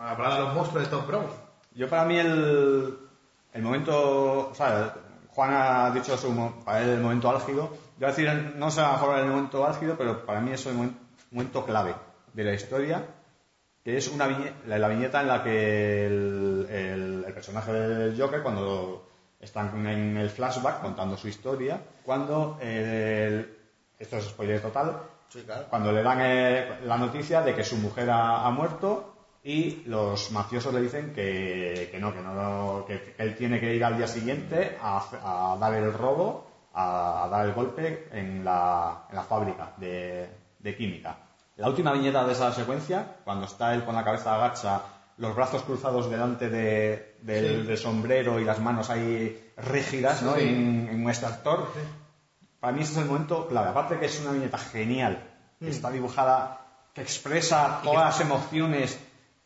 a 0.02 0.10
hablar 0.12 0.34
de 0.34 0.40
los 0.40 0.54
monstruos 0.56 0.84
de 0.86 0.90
Tom 0.90 1.06
Brown. 1.08 1.28
Yo 1.76 1.90
para 1.90 2.06
mí 2.06 2.18
el, 2.18 2.98
el 3.54 3.62
momento, 3.62 4.50
o 4.50 4.56
sea, 4.56 4.94
Juan 5.30 5.52
ha 5.54 5.92
dicho 5.92 6.16
su, 6.18 6.34
para 6.64 6.82
él 6.82 6.90
el 6.90 7.00
momento 7.02 7.30
álgido. 7.30 7.70
Yo 7.98 8.00
voy 8.00 8.06
a 8.06 8.10
decir, 8.10 8.54
no 8.56 8.70
sé 8.72 8.82
a 8.82 8.88
lo 8.88 8.92
mejor 8.94 9.20
el 9.20 9.28
momento 9.28 9.66
álgido, 9.66 9.96
pero 9.98 10.26
para 10.26 10.40
mí 10.42 10.52
es 10.52 10.66
el 10.66 10.76
momen- 10.76 10.96
momento 11.32 11.66
clave 11.66 11.96
de 12.34 12.44
la 12.44 12.54
historia, 12.54 13.04
que 13.84 13.98
es 13.98 14.08
una 14.08 14.28
viñe- 14.28 14.54
la, 14.68 14.78
la 14.78 14.88
viñeta 14.88 15.22
en 15.22 15.28
la 15.28 15.44
que 15.44 16.06
el, 16.06 16.68
el- 16.70 17.24
el 17.28 17.34
personaje 17.34 17.72
del 17.74 18.20
Joker, 18.22 18.42
cuando 18.44 19.08
están 19.40 19.86
en 19.88 20.18
el 20.18 20.30
flashback 20.30 20.82
contando 20.82 21.18
su 21.18 21.28
historia, 21.28 21.82
cuando 22.06 22.58
el- 22.62 23.58
esto 24.00 24.18
es 24.18 24.26
spoiler 24.26 24.62
total, 24.62 24.98
Sí, 25.30 25.42
claro. 25.44 25.66
cuando 25.70 25.92
le 25.92 26.04
dan 26.04 26.20
eh, 26.22 26.80
la 26.86 26.98
noticia 26.98 27.42
de 27.42 27.56
que 27.56 27.64
su 27.64 27.78
mujer 27.78 28.10
ha, 28.12 28.46
ha 28.46 28.52
muerto 28.52 29.13
y 29.44 29.84
los 29.88 30.32
mafiosos 30.32 30.74
le 30.74 30.82
dicen 30.82 31.14
que, 31.14 31.90
que 31.92 32.00
no, 32.00 32.14
que 32.14 32.22
no, 32.22 32.86
que 32.88 33.16
él 33.18 33.36
tiene 33.36 33.60
que 33.60 33.76
ir 33.76 33.84
al 33.84 33.98
día 33.98 34.08
siguiente 34.08 34.78
a, 34.82 35.54
a 35.54 35.58
dar 35.58 35.74
el 35.74 35.94
robo, 35.94 36.48
a, 36.74 37.26
a 37.26 37.28
dar 37.30 37.46
el 37.48 37.54
golpe 37.54 38.08
en 38.12 38.44
la, 38.46 39.06
en 39.10 39.16
la 39.16 39.24
fábrica 39.24 39.74
de, 39.78 40.30
de 40.60 40.76
química. 40.78 41.18
La 41.58 41.68
última 41.68 41.92
viñeta 41.92 42.24
de 42.26 42.34
esa 42.34 42.52
secuencia, 42.54 43.18
cuando 43.26 43.46
está 43.46 43.74
él 43.74 43.84
con 43.84 43.96
la 43.96 44.04
cabeza 44.04 44.34
agacha, 44.36 44.82
los 45.18 45.36
brazos 45.36 45.62
cruzados 45.64 46.10
delante 46.10 46.50
de- 46.50 47.14
del, 47.22 47.62
Sí. 47.62 47.68
del 47.68 47.78
sombrero 47.78 48.40
y 48.40 48.44
las 48.46 48.60
manos 48.60 48.90
ahí 48.90 49.52
rígidas, 49.58 50.24
¿no? 50.24 50.36
Sí. 50.36 50.42
En, 50.48 50.88
en 50.90 51.04
un 51.04 51.10
extractor, 51.10 51.68
para 52.60 52.74
mí 52.74 52.82
ese 52.82 52.94
es 52.94 52.98
el 53.00 53.06
momento 53.06 53.48
clave. 53.48 53.70
Aparte 53.70 54.00
que 54.00 54.08
es 54.08 54.20
una 54.22 54.32
viñeta 54.32 54.58
genial, 54.58 55.22
que 55.60 55.70
está 55.70 55.92
dibujada, 55.92 56.62
que 56.94 57.02
expresa 57.02 57.82
todas 57.84 58.06
las 58.06 58.20
emociones 58.22 59.00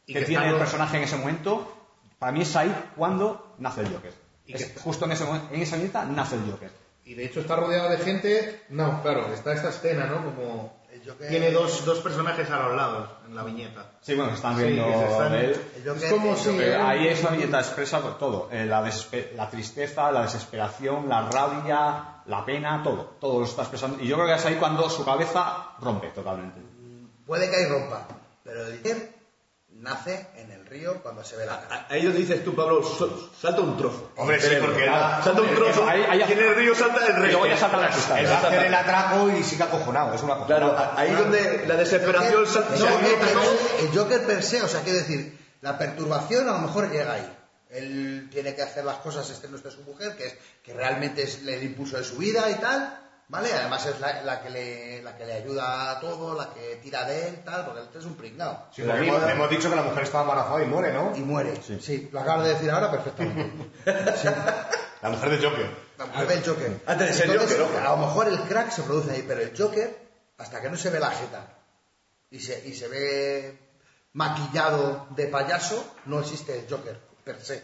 y 0.08 0.14
que, 0.14 0.20
que 0.22 0.26
tiene 0.26 0.45
el 0.47 0.53
lo- 0.53 0.58
personaje 0.60 0.97
en 0.97 1.03
ese 1.03 1.18
momento. 1.18 1.74
Para 2.18 2.32
mí 2.32 2.41
es 2.41 2.55
ahí 2.55 2.74
cuando 2.95 3.53
nace 3.60 3.82
el 3.82 3.93
Joker. 3.93 4.14
Y 4.47 4.53
Es 4.53 4.66
que 4.72 4.80
justo 4.80 5.05
en, 5.05 5.12
ese, 5.12 5.24
en 5.51 5.62
esa 5.62 5.76
viñeta 5.76 6.03
nace 6.05 6.36
el 6.36 6.49
Joker. 6.51 6.72
Y 7.05 7.14
de 7.14 7.26
hecho 7.26 7.41
está 7.41 7.55
rodeado 7.55 7.89
de 7.89 7.97
gente, 7.99 8.64
no, 8.70 9.01
claro, 9.03 9.32
está 9.34 9.53
esta 9.53 9.70
escena, 9.70 10.05
¿no? 10.08 10.26
Como 10.26 10.82
El 10.91 11.01
Joker- 11.08 11.30
tiene 11.30 11.51
dos, 11.51 11.86
dos 11.86 11.99
personajes 11.99 12.49
a 12.49 12.60
los 12.64 12.76
lados 12.76 13.10
en 13.28 13.36
la 13.36 13.43
viñeta. 13.43 13.91
Sí, 14.01 14.16
bueno, 14.16 14.34
están 14.34 14.58
Sí, 14.58 14.64
viendo 14.64 14.84
se 14.99 15.05
están- 15.12 15.32
de 15.32 15.39
él. 15.45 15.62
El 15.78 15.84
Joker- 15.84 16.03
es 16.03 16.12
como 16.14 16.32
el 16.32 16.38
si... 16.38 16.60
Ahí 16.62 17.08
esa 17.08 17.30
viñeta 17.30 17.60
expresa 17.60 18.01
todo, 18.18 18.49
eh, 18.51 18.66
la, 18.66 18.82
la 19.36 19.49
tristeza, 19.49 20.12
la 20.12 20.24
desesperación, 20.24 21.08
la 21.08 21.30
rabia, 21.30 22.03
la 22.26 22.43
pena, 22.45 22.82
todo, 22.84 23.16
todo 23.22 23.39
lo 23.39 23.45
está 23.45 23.62
expresando. 23.62 24.01
Y 24.03 24.08
yo 24.08 24.16
creo 24.16 24.28
que 24.28 24.34
es 24.34 24.45
ahí 24.45 24.55
cuando 24.55 24.89
su 24.89 25.05
cabeza 25.05 25.76
rompe 25.80 26.08
totalmente. 26.10 26.60
Puede 27.26 27.49
que 27.49 27.55
ahí 27.58 27.66
rompa, 27.68 28.08
pero 28.43 28.66
el 28.68 28.78
Joker 28.78 29.16
nace 29.80 30.28
en 30.36 30.51
el 30.51 30.65
río 30.65 31.01
cuando 31.03 31.23
se 31.23 31.36
ve 31.38 31.45
la 31.45 31.61
cara. 31.61 31.86
A- 31.89 31.93
Ahí 31.93 32.03
donde 32.03 32.19
dices 32.19 32.43
tú, 32.43 32.55
Pablo, 32.55 32.82
salta 33.39 33.61
un 33.61 33.78
trozo. 33.78 34.11
Hombre, 34.17 34.39
sí, 34.39 34.55
porque 34.59 34.84
él 34.86 34.89
va- 34.91 35.21
Salta 35.23 35.41
un 35.41 35.55
trozo. 35.55 35.88
Ahí- 35.88 36.03
ahí- 36.09 36.21
en 36.32 36.39
el 36.39 36.55
río 36.55 36.73
salta 36.75 37.05
el 37.05 37.13
Y 37.17 37.19
rey. 37.21 37.32
luego 37.32 37.45
ya 37.47 37.57
salta 37.57 37.78
la 37.78 37.89
cristal. 37.89 38.19
él 38.19 38.25
va 38.28 38.36
a 38.36 38.47
hacer 38.47 38.65
el 38.65 38.73
atraco 38.73 39.30
y 39.30 39.43
sigue 39.43 39.63
acojonado. 39.63 40.13
Es 40.13 40.23
una 40.23 40.45
Claro, 40.45 40.67
acojonada. 40.67 40.99
ahí 40.99 41.11
donde 41.13 41.65
la 41.67 41.75
desesperación 41.75 42.47
salta. 42.47 42.73
El 42.75 42.80
No, 42.82 42.88
Joker, 42.88 43.09
no, 43.11 43.17
no. 43.17 43.19
per 43.19 43.30
se- 43.57 43.86
el 43.86 43.97
Joker 43.97 44.25
per 44.25 44.43
se, 44.43 44.61
o 44.63 44.67
sea, 44.67 44.82
quiero 44.82 44.97
decir, 44.99 45.38
la 45.61 45.78
perturbación 45.78 46.49
a 46.49 46.53
lo 46.53 46.59
mejor 46.59 46.91
llega 46.91 47.13
ahí. 47.13 47.34
Él 47.69 48.30
tiene 48.32 48.55
que 48.55 48.61
hacer 48.61 48.86
las 48.86 48.97
cosas, 48.97 49.30
este 49.30 49.47
no 49.49 49.57
es 49.57 49.73
su 49.73 49.82
mujer, 49.84 50.15
que, 50.15 50.25
es, 50.28 50.36
que 50.63 50.73
realmente 50.73 51.23
es 51.23 51.41
el 51.45 51.63
impulso 51.63 51.97
de 51.97 52.03
su 52.03 52.15
vida 52.17 52.49
y 52.49 52.55
tal, 52.55 52.97
¿vale? 53.30 53.53
Además 53.53 53.86
es 53.86 53.99
la, 53.99 54.21
la 54.23 54.41
que 54.41 54.49
le, 54.49 55.01
la 55.03 55.17
que 55.17 55.25
le 55.25 55.34
ayuda 55.34 55.91
a 55.91 55.99
todo, 55.99 56.36
la 56.36 56.53
que 56.53 56.78
tira 56.78 57.05
de 57.05 57.28
él, 57.28 57.43
tal, 57.43 57.65
porque 57.65 57.82
él 57.82 57.88
es 57.95 58.05
un 58.05 58.15
pringao. 58.15 58.67
Sí, 58.73 58.84
porque 58.84 59.07
hemos, 59.07 59.30
hemos 59.30 59.49
dicho 59.49 59.69
que 59.69 59.75
la 59.75 59.84
mujer 59.84 60.03
estaba 60.03 60.23
embarazada 60.23 60.63
y 60.63 60.65
muere, 60.65 60.93
¿no? 60.93 61.13
Y 61.15 61.19
muere. 61.19 61.61
Sí. 61.61 62.09
lo 62.11 62.19
acabas 62.19 62.45
de 62.45 62.53
decir 62.53 62.69
ahora 62.71 62.91
perfectamente. 62.91 63.71
Sí. 64.17 64.28
La 65.01 65.09
mujer 65.09 65.30
de 65.30 65.47
Joker. 65.47 65.69
La 65.99 66.05
mujer 66.07 66.28
del 66.28 66.43
Joker. 66.43 66.82
Antes 66.88 67.07
de 67.07 67.13
ser 67.13 67.30
Entonces, 67.30 67.59
Joker. 67.59 67.86
A 67.86 67.91
lo 67.91 67.97
mejor 67.97 68.28
el 68.28 68.39
crack 68.41 68.71
se 68.71 68.82
produce 68.82 69.11
ahí, 69.11 69.23
pero 69.28 69.41
el 69.41 69.55
Joker, 69.55 69.95
hasta 70.39 70.59
que 70.59 70.69
no 70.69 70.78
se 70.78 70.89
ve 70.89 70.99
la 70.99 71.11
jeta 71.11 71.47
y 72.32 72.39
se, 72.39 72.67
y 72.67 72.73
se 72.73 72.88
ve 72.88 73.59
maquillado 74.13 75.07
de 75.11 75.28
payaso, 75.28 75.86
no 76.05 76.19
existe 76.19 76.59
el 76.59 76.65
Joker 76.69 76.99
per 77.23 77.39
se. 77.41 77.63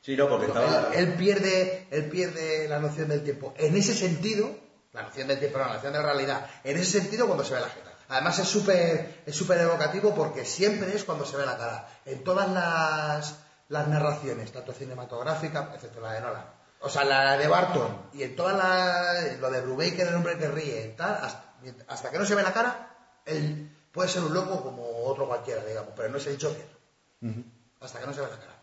Sí, 0.00 0.16
no, 0.16 0.28
porque 0.28 0.46
estaba. 0.46 0.90
Él, 0.94 1.08
él 1.08 1.14
pierde, 1.14 1.88
él 1.90 2.04
pierde 2.08 2.68
la 2.68 2.78
noción 2.78 3.08
del 3.08 3.24
tiempo. 3.24 3.52
En 3.58 3.76
ese 3.76 3.94
sentido, 3.94 4.56
la 4.92 5.02
noción 5.02 5.28
del 5.28 5.38
tiempo, 5.38 5.58
la 5.58 5.74
noción 5.74 5.92
de 5.92 6.02
realidad, 6.02 6.48
en 6.64 6.76
ese 6.76 7.00
sentido 7.00 7.26
cuando 7.26 7.44
se 7.44 7.54
ve 7.54 7.60
la 7.60 7.68
jeta. 7.68 7.92
Además 8.08 8.38
es 8.38 8.48
súper 8.48 9.22
es 9.26 9.36
súper 9.36 9.58
evocativo 9.60 10.14
porque 10.14 10.44
siempre 10.44 10.94
es 10.94 11.04
cuando 11.04 11.26
se 11.26 11.36
ve 11.36 11.44
la 11.44 11.58
cara. 11.58 11.88
En 12.06 12.24
todas 12.24 12.48
las, 12.48 13.36
las 13.68 13.88
narraciones, 13.88 14.50
tanto 14.50 14.72
cinematográficas, 14.72 15.74
excepto 15.74 16.00
la 16.00 16.12
de 16.12 16.20
Nolan, 16.22 16.44
o 16.80 16.88
sea, 16.88 17.04
la 17.04 17.36
de 17.36 17.48
Barton, 17.48 18.10
y 18.12 18.22
en 18.22 18.36
todas 18.36 18.56
las, 18.56 19.38
lo 19.40 19.50
de 19.50 19.60
Brubaker, 19.60 20.06
el 20.06 20.14
hombre 20.14 20.38
que 20.38 20.48
ríe, 20.48 20.94
tal, 20.96 21.14
hasta, 21.22 21.44
hasta 21.88 22.10
que 22.10 22.18
no 22.18 22.24
se 22.24 22.34
ve 22.34 22.42
la 22.42 22.52
cara, 22.52 22.96
él 23.26 23.76
puede 23.92 24.08
ser 24.08 24.22
un 24.22 24.32
loco 24.32 24.62
como 24.62 25.04
otro 25.04 25.26
cualquiera, 25.26 25.64
digamos, 25.64 25.92
pero 25.96 26.08
no 26.08 26.18
es 26.18 26.26
el 26.28 26.40
Joker. 26.40 26.68
Hasta 27.80 28.00
que 28.00 28.06
no 28.06 28.14
se 28.14 28.20
ve 28.20 28.28
la 28.28 28.38
cara. 28.38 28.58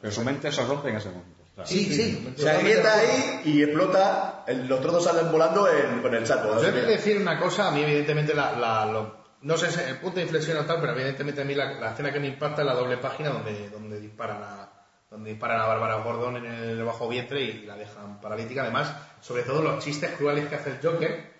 Pero 0.00 0.12
su 0.12 0.22
mente 0.22 0.52
se 0.52 0.64
rompe 0.64 0.90
en 0.90 0.96
ese 0.96 1.08
momento. 1.08 1.33
Sí, 1.64 1.84
sí. 1.94 2.34
Se 2.36 2.50
agrieta 2.50 2.94
ahí 2.98 3.40
y 3.44 3.62
explota. 3.62 4.44
el- 4.46 4.66
los 4.66 4.80
trozos 4.80 5.04
salen 5.04 5.30
volando 5.30 5.68
en, 5.68 6.02
con 6.02 6.14
el 6.14 6.26
saco. 6.26 6.48
Yo 6.60 6.72
de 6.72 6.86
decir 6.86 7.16
una 7.18 7.38
cosa, 7.38 7.68
a 7.68 7.70
mí 7.70 7.82
evidentemente 7.82 8.34
la, 8.34 8.52
la- 8.52 8.86
lo- 8.86 9.24
no 9.42 9.56
sé 9.56 9.70
si 9.70 9.80
el 9.80 9.96
punto 9.98 10.16
de 10.16 10.22
inflexión 10.22 10.56
o 10.58 10.64
tal, 10.64 10.80
pero 10.80 10.92
evidentemente 10.92 11.42
a 11.42 11.44
mí 11.44 11.54
la, 11.54 11.72
la 11.74 11.90
escena 11.92 12.12
que 12.12 12.18
me 12.20 12.26
impacta 12.28 12.62
es 12.62 12.66
la 12.66 12.74
doble 12.74 12.96
página 12.96 13.30
donde, 13.30 13.68
donde 13.70 14.00
disparan 14.00 14.42
a 14.42 14.70
donde 15.10 15.30
disparan 15.30 15.60
a 15.60 15.66
Bárbara 15.66 15.96
Gordon 16.02 16.38
en 16.38 16.46
el 16.46 16.82
bajo 16.82 17.06
vientre 17.08 17.40
y 17.40 17.64
la 17.66 17.76
dejan 17.76 18.20
paralítica. 18.20 18.62
Además, 18.62 18.92
sobre 19.20 19.44
todo 19.44 19.62
los 19.62 19.84
chistes 19.84 20.10
crueles 20.18 20.48
que 20.48 20.56
hace 20.56 20.70
el 20.70 20.78
Joker, 20.82 21.32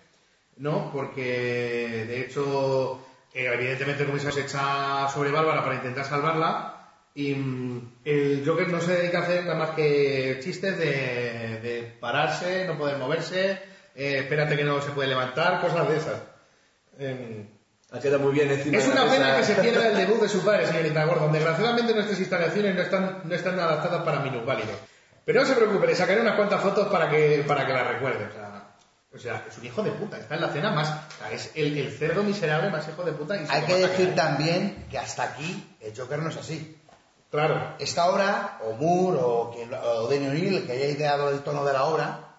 ¿no? 0.57 0.91
Porque 0.93 2.05
de 2.07 2.21
hecho, 2.21 3.01
eh, 3.33 3.51
evidentemente 3.53 4.03
el 4.03 4.07
comisario 4.09 4.33
se 4.33 4.41
echa 4.47 5.09
sobre 5.09 5.29
Bárbara 5.31 5.61
para 5.61 5.75
intentar 5.75 6.05
salvarla. 6.05 6.74
Y 7.15 7.33
mm, 7.33 7.93
el 8.03 8.43
Joker 8.45 8.67
no 8.67 8.81
se 8.81 8.97
dedica 8.97 9.19
a 9.19 9.21
hacer 9.23 9.45
nada 9.45 9.57
más 9.57 9.69
que 9.71 10.39
chistes 10.43 10.77
de, 10.77 11.59
de 11.63 11.95
pararse, 11.99 12.65
no 12.67 12.77
poder 12.77 12.97
moverse, 12.97 13.51
eh, 13.95 14.19
espérate 14.19 14.57
que 14.57 14.65
no 14.65 14.81
se 14.81 14.91
puede 14.91 15.07
levantar, 15.07 15.61
cosas 15.61 15.87
de 15.87 15.97
esas. 15.97 16.21
Em, 16.99 17.47
Ha 17.91 17.99
quedado 17.99 18.19
muy 18.19 18.33
bien 18.33 18.51
encima. 18.51 18.77
es 18.77 18.85
de 18.85 18.91
una 18.91 19.09
pena 19.09 19.37
que 19.37 19.43
se 19.43 19.55
pierda 19.55 19.87
el 19.87 19.95
debut 19.95 20.21
de 20.21 20.27
su 20.27 20.43
padre, 20.43 20.67
señorita 20.71 21.05
Gordon. 21.05 21.31
Desgraciadamente 21.31 21.93
nuestras 21.93 22.19
instalaciones 22.19 22.75
no 22.75 22.81
están, 22.81 23.21
no 23.23 23.33
están 23.33 23.57
adaptadas 23.59 24.03
para 24.03 24.19
minusválidos. 24.19 24.75
Pero 25.23 25.41
no 25.41 25.47
se 25.47 25.55
preocupe, 25.55 25.87
le 25.87 25.95
sacaré 25.95 26.19
unas 26.19 26.35
cuantas 26.35 26.61
fotos 26.61 26.89
para 26.89 27.09
que, 27.09 27.43
para 27.47 27.65
que 27.65 27.73
la 27.73 27.83
recuerde. 27.85 28.25
O 28.25 28.31
sea, 28.31 28.51
o 29.15 29.17
sea, 29.17 29.45
es 29.47 29.57
un 29.57 29.65
hijo 29.65 29.81
de 29.81 29.91
puta. 29.91 30.17
Está 30.17 30.35
en 30.35 30.41
la 30.41 30.49
cena 30.49 30.71
más... 30.71 30.89
o 30.89 31.17
sea, 31.17 31.31
es 31.31 31.51
el, 31.55 31.77
el 31.77 31.89
cerdo 31.91 32.21
miserable 32.21 32.69
más 32.69 32.85
hijo 32.89 33.03
de 33.03 33.13
puta. 33.13 33.37
y 33.37 33.45
Hay 33.49 33.61
que 33.63 33.75
decir 33.75 34.13
también 34.13 34.85
que 34.91 34.97
hasta 34.97 35.23
aquí 35.23 35.77
el 35.79 35.97
Joker 35.97 36.19
no 36.19 36.29
es 36.29 36.35
así. 36.35 36.77
Claro. 37.35 37.75
Esta 37.79 38.09
obra, 38.09 38.59
o 38.63 38.73
Moore, 38.73 39.19
o, 39.21 39.51
quien, 39.51 39.73
o 39.73 40.07
Danny 40.07 40.27
O'Neill, 40.27 40.65
que 40.65 40.71
haya 40.71 40.85
ideado 40.85 41.29
el 41.29 41.43
tono 41.43 41.65
de 41.65 41.73
la 41.73 41.83
obra, 41.83 42.37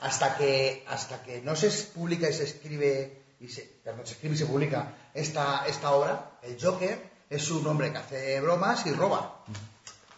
hasta 0.00 0.36
que, 0.36 0.84
hasta 0.88 1.22
que 1.22 1.40
no 1.42 1.54
se 1.54 1.70
publica 1.94 2.28
y 2.28 2.32
se 2.32 2.42
escribe, 2.42 3.36
y 3.38 3.46
se, 3.46 3.62
perdón, 3.62 4.04
se 4.04 4.14
escribe 4.14 4.34
y 4.34 4.38
se 4.38 4.46
publica 4.46 4.94
esta, 5.14 5.64
esta 5.66 5.92
obra, 5.92 6.38
el 6.42 6.60
Joker 6.60 7.10
es 7.30 7.50
un 7.52 7.64
hombre 7.68 7.92
que 7.92 7.98
hace 7.98 8.40
bromas 8.40 8.84
y 8.86 8.92
roba. 8.92 9.44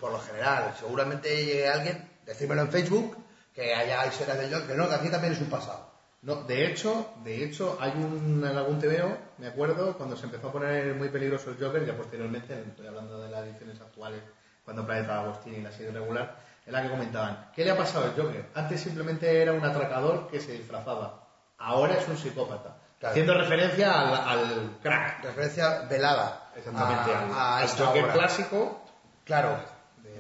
Por 0.01 0.11
lo 0.11 0.21
general, 0.21 0.75
seguramente 0.81 1.45
llegue 1.45 1.69
alguien, 1.69 2.11
decírmelo 2.25 2.63
en 2.63 2.71
Facebook, 2.71 3.17
que 3.55 3.75
haya 3.75 4.07
historias 4.07 4.39
del 4.39 4.55
Joker, 4.55 4.75
no, 4.75 4.89
que 4.89 4.95
aquí 4.95 5.11
también 5.11 5.35
es 5.35 5.41
un 5.41 5.51
pasado. 5.51 5.94
No, 6.25 6.37
de 6.37 6.67
hecho, 6.67 7.13
de 7.23 7.45
hecho, 7.45 7.77
hay 7.79 7.93
un, 7.93 8.43
en 8.43 8.57
algún 8.57 8.79
TVO, 8.79 9.15
me 9.37 9.49
acuerdo, 9.49 9.95
cuando 9.97 10.17
se 10.17 10.25
empezó 10.25 10.49
a 10.49 10.53
poner 10.53 10.95
muy 10.95 11.11
peligroso 11.11 11.51
el 11.51 11.59
Joker, 11.63 11.85
ya 11.85 11.95
posteriormente, 11.95 12.59
estoy 12.67 12.87
hablando 12.87 13.21
de 13.21 13.31
las 13.31 13.45
ediciones 13.47 13.79
actuales, 13.81 14.23
cuando 14.65 14.87
Planeta 14.87 15.21
Agostini 15.21 15.57
y 15.59 15.61
la 15.63 15.71
serie 15.71 15.93
regular, 15.93 16.35
en 16.65 16.73
la 16.73 16.83
que 16.83 16.89
comentaban, 16.89 17.51
¿qué 17.55 17.63
le 17.63 17.73
ha 17.73 17.77
pasado 17.77 18.07
al 18.07 18.17
Joker? 18.17 18.47
Antes 18.55 18.81
simplemente 18.81 19.43
era 19.43 19.53
un 19.53 19.63
atracador 19.63 20.27
que 20.29 20.41
se 20.41 20.53
disfrazaba, 20.53 21.29
ahora 21.59 21.99
es 21.99 22.09
un 22.09 22.17
psicópata. 22.17 22.79
Claro. 22.99 23.13
Haciendo 23.13 23.35
referencia 23.35 24.01
al, 24.01 24.39
al 24.39 24.79
crack, 24.83 25.25
Referencia 25.25 25.81
velada 25.91 26.51
exactamente, 26.57 27.15
al, 27.15 27.33
a, 27.33 27.69
Joker 27.69 28.05
obra. 28.05 28.13
clásico, 28.15 28.83
Claro, 29.25 29.59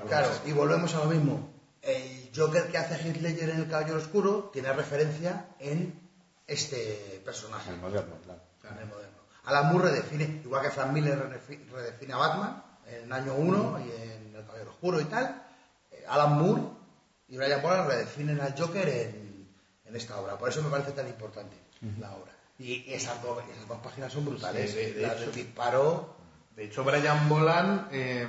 Claro, 0.06 0.28
y 0.44 0.52
volvemos 0.52 0.94
a 0.94 0.98
lo 0.98 1.04
mismo. 1.06 1.50
El 1.80 2.13
Joker 2.34 2.68
que 2.70 2.78
hace 2.78 2.96
Heath 2.96 3.18
Ledger 3.20 3.50
en 3.50 3.58
El 3.60 3.68
Caballero 3.68 3.98
Oscuro 3.98 4.50
tiene 4.52 4.72
referencia 4.72 5.46
en 5.58 6.08
este 6.46 7.22
personaje, 7.24 7.70
El 7.70 7.78
moderno, 7.78 8.14
claro. 8.24 8.40
en 8.70 8.78
el 8.78 8.86
moderno. 8.86 9.14
Alan 9.44 9.72
Moore 9.72 9.90
redefine, 9.90 10.40
igual 10.44 10.62
que 10.62 10.70
Frank 10.70 10.90
Miller 10.92 11.18
redefi- 11.18 11.68
redefine 11.70 12.12
a 12.14 12.16
Batman 12.16 12.62
en 12.86 13.12
Año 13.12 13.34
1 13.34 13.78
y 13.80 14.02
en 14.02 14.34
El 14.36 14.44
Caballero 14.46 14.70
Oscuro 14.70 15.00
y 15.00 15.04
tal, 15.04 15.42
eh, 15.92 16.04
Alan 16.08 16.32
Moore 16.38 16.62
y 17.28 17.36
Brian 17.36 17.60
Boland 17.62 17.88
redefinen 17.88 18.40
al 18.40 18.54
Joker 18.58 18.88
en, 18.88 19.48
en 19.84 19.96
esta 19.96 20.18
obra. 20.18 20.36
Por 20.38 20.48
eso 20.48 20.62
me 20.62 20.70
parece 20.70 20.92
tan 20.92 21.06
importante 21.06 21.56
la 22.00 22.12
obra. 22.14 22.32
Y 22.58 22.84
esas 22.92 23.22
dos, 23.22 23.42
esas 23.54 23.68
dos 23.68 23.78
páginas 23.78 24.12
son 24.12 24.24
brutales. 24.24 24.70
Sí, 24.70 24.76
de- 24.76 24.92
de 24.94 25.02
Las 25.02 25.16
hecho. 25.16 25.24
del 25.26 25.34
disparo. 25.34 26.14
De 26.56 26.64
hecho, 26.64 26.84
Brian 26.84 27.28
Boland, 27.28 27.88
eh, 27.92 28.28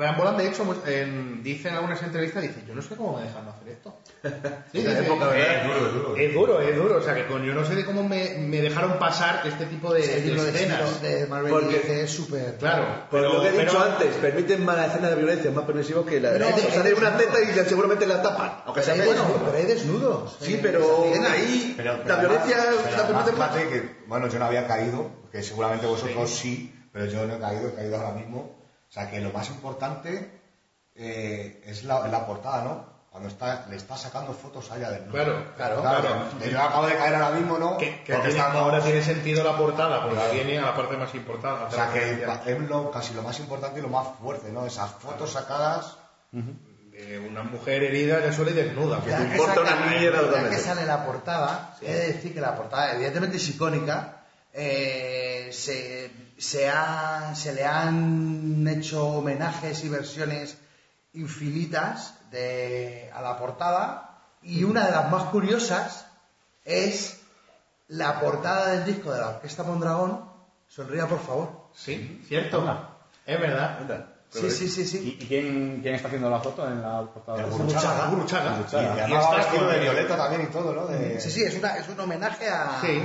Brian 0.00 0.16
Boland, 0.16 0.38
de 0.38 0.48
hecho, 0.48 0.82
en- 0.86 1.42
dice 1.42 1.68
en 1.68 1.74
algunas 1.74 2.02
entrevistas, 2.02 2.42
dice, 2.42 2.62
yo 2.66 2.74
no 2.74 2.80
sé 2.80 2.96
cómo 2.96 3.18
me 3.18 3.24
dejan 3.24 3.46
hacer 3.48 3.68
esto. 3.68 3.94
Sí, 4.72 4.78
dice, 4.78 4.92
Es 5.00 5.06
duro, 5.08 5.32
es 5.34 5.94
duro. 5.94 6.16
Es 6.16 6.34
duro, 6.34 6.60
es 6.60 6.76
duro. 6.76 6.96
O 6.98 7.02
sea, 7.02 7.14
que 7.14 7.26
con, 7.26 7.42
yo 7.44 7.52
no 7.54 7.64
sé 7.64 7.74
de 7.74 7.84
cómo 7.84 8.02
me, 8.02 8.36
me 8.38 8.60
dejaron 8.60 8.98
pasar 8.98 9.42
este 9.46 9.66
tipo 9.66 9.92
de, 9.92 10.00
de 10.06 10.34
escenas. 10.48 11.02
de 11.02 11.26
Marvel 11.26 11.50
Porque- 11.52 12.02
es 12.02 12.10
súper. 12.10 12.56
Claro, 12.56 12.84
Por 13.10 13.20
pero 13.20 13.32
lo 13.34 13.42
que 13.42 13.48
he 13.48 13.52
dicho 13.52 13.64
pero- 13.78 13.82
antes, 13.92 14.14
permiten 14.16 14.64
más 14.64 14.86
escena 14.88 15.08
de 15.10 15.16
violencia 15.16 15.50
más 15.50 15.64
permisivo 15.64 16.04
que 16.06 16.18
la 16.20 16.30
de 16.32 16.38
No, 16.38 16.46
o 16.48 16.56
sea, 16.58 16.82
hay 16.82 16.88
de 16.88 16.94
una 16.94 17.10
desnudos. 17.10 17.34
teta 17.42 17.60
y 17.62 17.68
seguramente 17.68 18.06
la 18.06 18.22
tapan. 18.22 18.52
Aunque 18.66 18.80
Pero 18.80 18.84
sea 18.84 18.94
hay, 18.94 19.00
bueno. 19.00 19.22
desnudos, 19.22 19.42
pero 19.46 19.58
hay 19.58 19.66
desnudos. 19.66 20.36
Sí, 20.40 20.58
pero 20.62 21.04
ahí 21.30 21.74
Pero- 21.76 21.96
la 21.98 22.04
pero 22.04 22.18
violencia 22.20 22.56
la 22.96 23.06
permiten 23.06 23.38
más. 23.38 23.50
que, 23.56 23.96
bueno, 24.06 24.28
yo 24.28 24.38
no 24.38 24.44
había 24.46 24.66
caído, 24.66 25.10
que 25.30 25.42
seguramente 25.42 25.86
vosotros 25.86 26.30
sí, 26.30 26.74
pero 26.92 27.06
yo 27.06 27.26
no 27.26 27.34
he 27.34 27.38
caído, 27.38 27.68
he 27.68 27.74
caído 27.74 27.96
ahora 27.96 28.12
mismo. 28.12 28.59
O 28.90 28.92
sea, 28.92 29.08
que 29.08 29.20
lo 29.20 29.30
más 29.32 29.48
importante 29.50 30.40
eh, 30.96 31.62
es 31.64 31.84
la, 31.84 32.06
la 32.08 32.26
portada, 32.26 32.62
¿no? 32.64 32.90
Cuando 33.10 33.28
está, 33.28 33.66
le 33.68 33.76
está 33.76 33.96
sacando 33.96 34.32
fotos 34.32 34.70
allá 34.70 34.90
del 34.90 35.04
Claro, 35.06 35.44
claro, 35.56 35.80
Claro, 35.80 36.00
claro. 36.00 36.24
que 36.40 36.50
yo 36.50 36.60
acabo 36.60 36.86
de 36.86 36.96
caer 36.96 37.14
ahora 37.16 37.30
mismo, 37.36 37.58
¿no? 37.58 37.76
Que, 37.76 38.02
que 38.04 38.12
Porque 38.12 38.28
tiene- 38.28 38.38
estamos- 38.40 38.56
ahora 38.62 38.80
tiene 38.80 39.02
sentido 39.02 39.42
la 39.44 39.56
portada, 39.56 40.02
porque 40.02 40.16
Claro. 40.16 40.32
viene 40.32 40.58
a 40.58 40.62
la 40.66 40.74
parte 40.76 40.96
más 40.96 41.12
importante. 41.14 41.64
O 41.64 41.70
sea, 41.70 41.92
que 41.92 42.12
es 42.12 42.58
lo, 42.68 42.90
casi 42.90 43.14
lo 43.14 43.22
más 43.22 43.38
importante 43.40 43.80
y 43.80 43.82
lo 43.82 43.88
más 43.88 44.06
fuerte, 44.20 44.50
¿no? 44.52 44.64
Esas 44.66 44.90
fotos 44.92 45.32
sacadas. 45.32 45.96
Eh, 46.92 47.26
una 47.28 47.42
mujer 47.42 47.82
herida 47.82 48.22
que 48.22 48.32
suele 48.32 48.52
desnuda. 48.52 49.00
Ya 49.06 49.18
te 49.18 49.24
que 49.26 49.30
importa 49.32 49.54
saca- 49.54 49.62
una 49.62 50.10
totalmente. 50.20 50.50
que 50.56 50.62
sale 50.62 50.84
la 50.86 51.04
portada, 51.04 51.76
he 51.80 51.92
de 51.92 52.06
decir 52.12 52.34
que 52.34 52.40
la 52.40 52.54
portada, 52.54 52.92
evidentemente 52.94 53.38
es 53.38 53.48
icónica, 53.48 54.22
eh, 54.52 55.48
se, 55.52 56.10
se, 56.40 56.68
ha- 56.68 57.34
se 57.34 57.52
le 57.52 57.64
han 57.64 58.66
hecho 58.68 59.06
homenajes 59.06 59.84
y 59.84 59.88
versiones 59.88 60.56
infinitas 61.14 62.14
de, 62.30 63.10
a 63.14 63.20
la 63.22 63.36
portada, 63.38 64.18
y 64.42 64.64
una 64.64 64.86
de 64.86 64.92
las 64.92 65.10
más 65.10 65.24
curiosas 65.24 66.06
es 66.64 67.20
la 67.88 68.20
portada 68.20 68.70
del 68.70 68.84
disco 68.84 69.12
de 69.12 69.20
la 69.20 69.28
Orquesta 69.30 69.62
Mondragón. 69.64 70.24
Sonría, 70.68 71.06
por 71.08 71.18
favor. 71.20 71.50
Sí, 71.74 72.22
cierto. 72.28 72.62
Es 73.26 73.40
verdad. 73.40 74.06
Sí, 74.30 74.48
sí, 74.50 74.68
sí, 74.68 74.82
¿Y, 74.82 74.86
sí. 74.86 75.18
y 75.20 75.26
quién, 75.26 75.80
quién 75.82 75.94
está 75.96 76.06
haciendo 76.06 76.30
la 76.30 76.38
foto 76.38 76.64
en 76.68 76.80
la 76.80 77.02
portada? 77.02 77.42
El 77.42 77.50
Guruchaga. 77.50 78.06
Guruchaga. 78.06 78.52
Y 78.52 78.56
Guruchaga. 78.58 78.92
además 78.92 79.24
va 79.24 79.30
está 79.30 79.36
vestido 79.36 79.68
de 79.68 79.80
violeta 79.80 80.16
también 80.16 80.42
y 80.42 80.46
todo, 80.46 80.72
¿no? 80.72 80.86
De- 80.86 81.20
Sí, 81.20 81.30
sí, 81.32 81.42
es, 81.42 81.56
una, 81.58 81.76
es 81.76 81.88
un 81.88 81.98
homenaje 81.98 82.48
a... 82.48 82.80
Sí. 82.80 83.02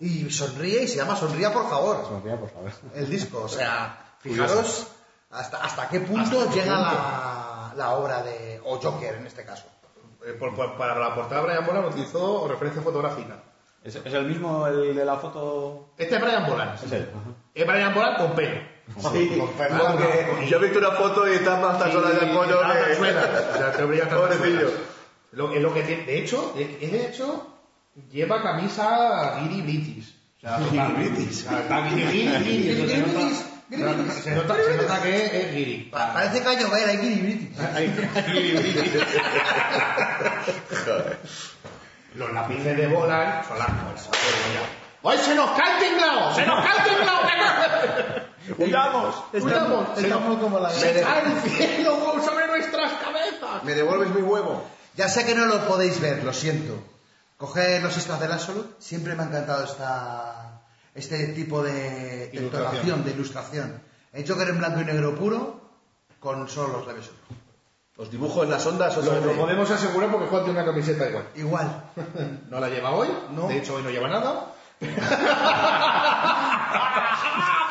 Y 0.00 0.30
sonríe 0.30 0.82
y 0.84 0.88
se 0.88 0.96
llama 0.96 1.16
Sonría, 1.16 1.52
por 1.52 1.68
favor. 1.68 2.04
Sonría, 2.06 2.38
por 2.38 2.50
favor. 2.50 2.70
el 2.94 3.08
disco. 3.10 3.42
O 3.44 3.48
sea, 3.48 4.14
fijaros 4.20 4.86
hasta, 5.30 5.58
hasta 5.64 5.88
qué 5.88 6.00
punto 6.00 6.50
llega 6.50 6.78
La, 6.78 7.72
la 7.76 7.90
obra 7.94 8.22
de. 8.22 8.60
o 8.64 8.78
Joker 8.80 9.14
en 9.16 9.26
este 9.26 9.44
caso. 9.44 9.64
Eh, 10.26 10.32
por- 10.32 10.54
por- 10.54 10.76
para 10.78 10.98
la 10.98 11.14
portada 11.14 11.42
Brian 11.42 11.66
Boland 11.66 11.86
utilizó 11.88 12.46
referencia 12.48 12.80
fotográfica. 12.82 13.42
¿Es, 13.82 13.96
es 13.96 14.14
el 14.14 14.24
mismo 14.26 14.66
el 14.66 14.94
de 14.96 15.04
la 15.04 15.16
foto? 15.16 15.90
Este 15.98 16.14
es 16.16 16.20
Brian 16.22 16.46
Boland. 16.46 16.82
Es 16.82 16.90
él. 16.92 17.10
Ajá. 17.14 17.30
Es 17.54 17.66
Brian 17.66 17.94
Boland 17.94 18.16
con 18.18 18.32
pelo. 18.34 18.60
Sí, 19.12 19.36
Con 19.38 19.48
pelo. 19.50 19.84
porque 19.86 20.46
yo 20.48 20.56
he 20.58 20.60
visto 20.60 20.78
una 20.78 20.92
foto 20.92 21.28
y 21.30 21.34
está 21.36 21.56
más 21.58 21.78
tan 21.78 21.92
sola 21.92 22.10
de 22.10 22.96
suena. 22.96 23.20
O 23.54 23.56
sea, 23.58 23.72
te 23.72 23.82
Pobrecillo. 23.82 24.70
Lo, 25.32 25.48
lo 25.54 25.74
que 25.74 25.82
tiene, 25.82 26.04
de 26.04 26.18
hecho, 26.20 26.52
de 26.54 27.06
hecho, 27.06 27.53
lleva 28.10 28.42
camisa 28.42 29.38
Giri 29.42 29.62
British. 29.62 30.14
O 30.38 30.40
sea, 30.40 30.58
Giri 30.58 30.92
British. 30.94 31.44
Se 33.70 33.78
nota, 33.78 34.12
se 34.22 34.30
nota, 34.34 34.54
se 34.62 34.76
nota 34.76 35.02
que 35.02 35.26
es 35.26 35.50
Giri. 35.54 35.88
Pa- 35.90 36.12
Parece 36.12 36.42
Caño 36.42 36.68
Vera 36.70 36.92
y 36.92 36.98
Giri 36.98 37.20
Briti. 37.22 37.50
Giri 38.26 38.52
British. 38.52 39.02
Los 42.14 42.32
lápices 42.32 42.76
de 42.76 42.86
Bolan 42.86 43.42
son 43.48 43.58
las 43.58 43.66
cosas. 43.68 44.10
¡Ay, 45.06 45.18
se 45.18 45.34
nos 45.34 45.50
cae 45.50 45.74
el 45.74 45.78
tinglao! 45.90 46.34
¡Se 46.34 46.46
nos 46.46 46.64
cae 46.64 46.78
el 46.78 46.84
tinglao! 46.96 47.20
¡Huyamos! 48.58 49.24
¡Huyamos! 49.32 49.98
Estamos 49.98 50.38
como 50.38 50.60
la 50.60 50.70
se 50.70 51.00
cae 51.02 51.22
el 51.24 51.50
cielo 51.50 52.22
sobre 52.24 52.46
nuestras 52.46 52.92
cabezas. 53.02 53.64
¿Me 53.64 53.74
devuelves 53.74 54.10
mi 54.14 54.22
huevo? 54.22 54.64
Ya 54.94 55.08
sé 55.08 55.26
que 55.26 55.34
no 55.34 55.46
lo 55.46 55.66
podéis 55.66 56.00
ver, 56.00 56.22
lo 56.22 56.32
siento. 56.32 56.80
Coger 57.36 57.82
los 57.82 57.96
extras 57.96 58.20
del 58.20 58.32
Absolute. 58.32 58.68
Siempre 58.78 59.14
me 59.14 59.22
ha 59.22 59.26
encantado 59.26 59.64
esta, 59.64 60.62
este 60.94 61.28
tipo 61.28 61.62
de, 61.62 62.28
de 62.28 62.30
Ilustración. 62.32 63.04
de 63.04 63.10
ilustración. 63.10 63.82
El 64.12 64.28
Joker 64.28 64.48
en 64.48 64.58
blanco 64.58 64.80
y 64.80 64.84
negro 64.84 65.14
puro, 65.16 65.60
con 66.20 66.48
solo 66.48 66.78
los 66.78 66.86
labios. 66.86 67.10
Los 67.96 68.10
dibujos 68.10 68.44
en 68.44 68.50
las 68.50 68.64
ondas... 68.66 68.96
Lo, 68.96 69.02
lo 69.02 69.20
de- 69.20 69.34
podemos 69.34 69.70
asegurar 69.70 70.10
porque 70.10 70.26
Juan 70.28 70.44
tiene 70.44 70.58
una 70.60 70.68
camiseta 70.70 71.08
igual. 71.08 71.28
Igual. 71.34 71.84
No 72.50 72.60
la 72.60 72.68
lleva 72.68 72.90
hoy, 72.92 73.08
No. 73.32 73.48
de 73.48 73.58
hecho 73.58 73.74
hoy 73.74 73.82
no 73.82 73.90
lleva 73.90 74.08
nada. 74.08 74.52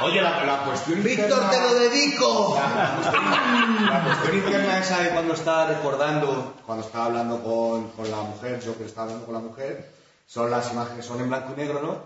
Oye, 0.03 0.21
la, 0.21 0.43
la 0.43 0.57
cuestión 0.65 1.01
Víctor, 1.03 1.29
interna- 1.29 1.49
te 1.49 1.61
lo 1.61 1.73
dedico. 1.75 2.57
La 2.59 4.03
cuestión 4.05 4.35
interna 4.37 4.79
esa 4.79 4.99
de 5.01 5.09
cuando 5.11 5.33
está 5.33 5.67
recordando, 5.67 6.53
cuando 6.65 6.85
está 6.85 7.05
hablando 7.05 7.41
con, 7.41 7.89
con 7.91 8.11
la 8.11 8.17
mujer, 8.17 8.59
yo 8.59 8.77
que 8.77 8.85
está 8.85 9.03
hablando 9.03 9.25
con 9.25 9.33
la 9.35 9.39
mujer, 9.41 9.91
son 10.27 10.51
las 10.51 10.71
imágenes, 10.73 11.05
son 11.05 11.21
en 11.21 11.29
blanco 11.29 11.53
y 11.55 11.59
negro, 11.61 11.81
¿no? 11.81 11.97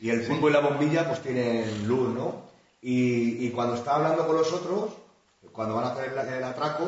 Y 0.00 0.10
el 0.10 0.26
pulpo 0.26 0.48
y 0.48 0.52
la 0.52 0.60
bombilla 0.60 1.06
pues 1.08 1.20
tienen 1.22 1.88
luz, 1.88 2.14
¿no? 2.14 2.42
Y, 2.82 3.44
y 3.46 3.50
cuando 3.50 3.74
está 3.74 3.96
hablando 3.96 4.26
con 4.26 4.36
los 4.36 4.52
otros, 4.52 4.90
cuando 5.52 5.74
van 5.74 5.84
a 5.84 5.92
hacer 5.92 6.12
el, 6.12 6.28
el 6.34 6.44
atraco, 6.44 6.84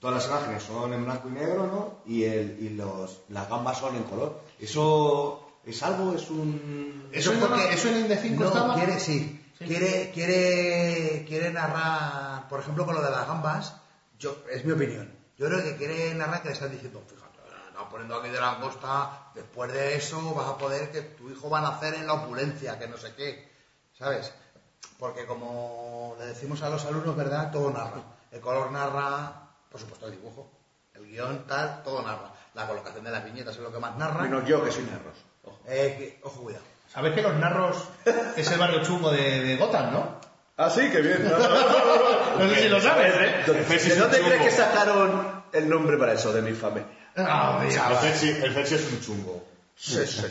todas 0.00 0.16
las 0.16 0.26
imágenes 0.28 0.62
son 0.62 0.92
en 0.92 1.04
blanco 1.04 1.28
y 1.28 1.32
negro, 1.32 1.66
¿no? 1.66 1.94
Y, 2.06 2.24
el, 2.24 2.56
y 2.60 2.68
los, 2.70 3.18
las 3.30 3.48
gambas 3.48 3.78
son 3.78 3.96
en 3.96 4.04
color. 4.04 4.40
¿Eso 4.60 5.41
es 5.64 5.82
algo? 5.82 6.14
¿Es 6.14 6.28
un...? 6.30 7.08
Eso 7.12 7.32
es 7.32 7.38
porque 7.38 7.72
eso 7.72 7.88
en 7.88 7.98
Indecinco 7.98 8.44
no, 8.44 8.48
estaba. 8.48 8.74
quiere, 8.74 8.98
sí. 8.98 9.38
Quiere, 9.58 10.10
quiere, 10.12 11.24
quiere 11.26 11.52
narrar, 11.52 12.48
por 12.48 12.60
ejemplo, 12.60 12.84
con 12.84 12.96
lo 12.96 13.02
de 13.02 13.10
las 13.10 13.28
gambas, 13.28 13.76
yo, 14.18 14.42
es 14.50 14.64
mi 14.64 14.72
opinión. 14.72 15.12
Yo 15.38 15.46
creo 15.46 15.62
que 15.62 15.76
quiere 15.76 16.14
narrar 16.14 16.42
que 16.42 16.48
le 16.48 16.54
están 16.54 16.72
diciendo, 16.72 17.00
fíjate, 17.06 17.38
no 17.74 17.88
poniendo 17.88 18.16
aquí 18.16 18.28
de 18.28 18.40
la 18.40 18.58
costa, 18.58 19.30
después 19.34 19.72
de 19.72 19.96
eso 19.96 20.34
vas 20.34 20.48
a 20.48 20.58
poder 20.58 20.90
que 20.90 21.02
tu 21.02 21.30
hijo 21.30 21.48
va 21.48 21.58
a 21.58 21.72
nacer 21.72 21.94
en 21.94 22.06
la 22.06 22.14
opulencia, 22.14 22.78
que 22.78 22.88
no 22.88 22.96
sé 22.96 23.14
qué, 23.14 23.50
¿sabes? 23.96 24.32
Porque 24.98 25.26
como 25.26 26.16
le 26.18 26.26
decimos 26.26 26.62
a 26.62 26.70
los 26.70 26.84
alumnos, 26.84 27.16
¿verdad? 27.16 27.50
Todo 27.50 27.70
narra. 27.70 28.02
El 28.30 28.40
color 28.40 28.70
narra, 28.72 29.48
por 29.70 29.80
supuesto, 29.80 30.06
el 30.06 30.12
dibujo, 30.12 30.50
el 30.94 31.06
guion, 31.06 31.46
tal, 31.46 31.82
todo 31.82 32.02
narra. 32.02 32.32
La 32.54 32.66
colocación 32.66 33.04
de 33.04 33.10
las 33.10 33.24
viñetas 33.24 33.56
es 33.56 33.62
lo 33.62 33.72
que 33.72 33.78
más 33.78 33.96
narra. 33.96 34.22
Menos 34.22 34.46
yo, 34.46 34.64
que 34.64 34.70
soy 34.70 34.84
narros. 34.84 35.31
Ojo. 35.64 35.72
Eh, 35.72 35.94
que- 35.98 36.20
ojo, 36.26 36.42
cuidado. 36.42 36.64
Sabes 36.92 37.14
que 37.14 37.22
los 37.22 37.34
narros 37.36 37.76
es 38.36 38.50
el 38.50 38.58
barrio 38.58 38.82
chungo 38.82 39.10
de, 39.10 39.40
de 39.42 39.56
Gotham, 39.56 39.92
¿no? 39.92 40.20
Ah, 40.58 40.68
sí, 40.68 40.90
qué 40.90 41.00
bien. 41.00 41.30
No 42.38 42.48
sé 42.48 42.62
si 42.62 42.68
lo 42.68 42.80
sabes, 42.80 43.14
¿eh? 43.14 43.34
¿De 43.46 43.96
dónde 43.96 44.20
crees 44.22 44.42
que 44.42 44.50
sacaron 44.50 45.42
el 45.52 45.68
nombre 45.68 45.96
para 45.98 46.14
eso, 46.14 46.32
de 46.32 46.40
mi 46.42 46.52
familia? 46.52 46.86
Ah, 47.16 47.58
El 47.62 47.68
mira, 47.68 47.90
Fetsi, 47.90 48.28
el 48.30 48.52
Fetsi 48.52 48.76
es. 49.76 50.22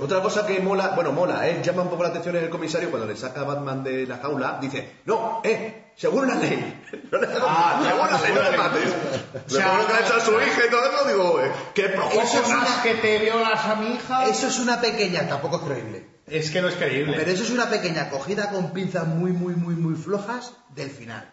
Otra 0.00 0.20
cosa 0.22 0.46
que 0.46 0.58
mola, 0.60 0.88
bueno, 0.94 1.12
mola, 1.12 1.46
¿eh? 1.48 1.60
llama 1.62 1.82
un 1.82 1.90
poco 1.90 2.02
la 2.02 2.08
atención 2.08 2.36
en 2.36 2.44
el 2.44 2.50
comisario 2.50 2.90
cuando 2.90 3.06
le 3.06 3.16
saca 3.16 3.42
a 3.42 3.44
Batman 3.44 3.84
de 3.84 4.06
la 4.06 4.18
jaula, 4.18 4.58
dice, 4.60 5.00
no, 5.04 5.40
eh, 5.44 5.92
según 5.96 6.26
la 6.26 6.34
ley. 6.34 6.78
No 7.12 7.18
le 7.18 7.26
hago- 7.26 7.46
Ah, 7.48 7.80
según 7.84 8.10
la 8.10 8.20
ley, 8.20 8.32
no 8.34 8.50
te 8.50 8.56
mates. 8.56 8.84
Le 9.52 9.60
pongo 9.60 9.86
que 9.86 9.92
le 9.92 9.98
ha 9.98 10.00
hecho 10.04 10.14
a 10.16 10.20
su 10.20 10.32
hija 10.32 10.66
y 10.66 10.70
todo 10.70 10.84
eso, 10.86 11.08
digo, 11.08 11.40
qué 11.74 11.84
Eso 11.84 12.40
es 12.42 12.48
una- 12.48 12.82
que 12.82 12.94
te 12.94 13.18
violas 13.18 13.64
a 13.66 13.74
mi 13.76 13.94
hija. 13.94 14.26
Eso 14.26 14.46
es 14.48 14.58
una 14.58 14.80
pequeña, 14.80 15.28
tampoco 15.28 15.56
es 15.56 15.62
creíble. 15.62 16.08
Es 16.26 16.50
que 16.50 16.62
no 16.62 16.68
es 16.68 16.74
creíble. 16.76 17.14
Pero 17.16 17.30
eso 17.30 17.42
es 17.44 17.50
una 17.50 17.68
pequeña 17.68 18.08
cogida 18.10 18.50
con 18.50 18.72
pinzas 18.72 19.06
muy, 19.06 19.32
muy, 19.32 19.54
muy, 19.54 19.74
muy 19.74 19.94
flojas 19.94 20.52
del 20.70 20.90
final. 20.90 21.30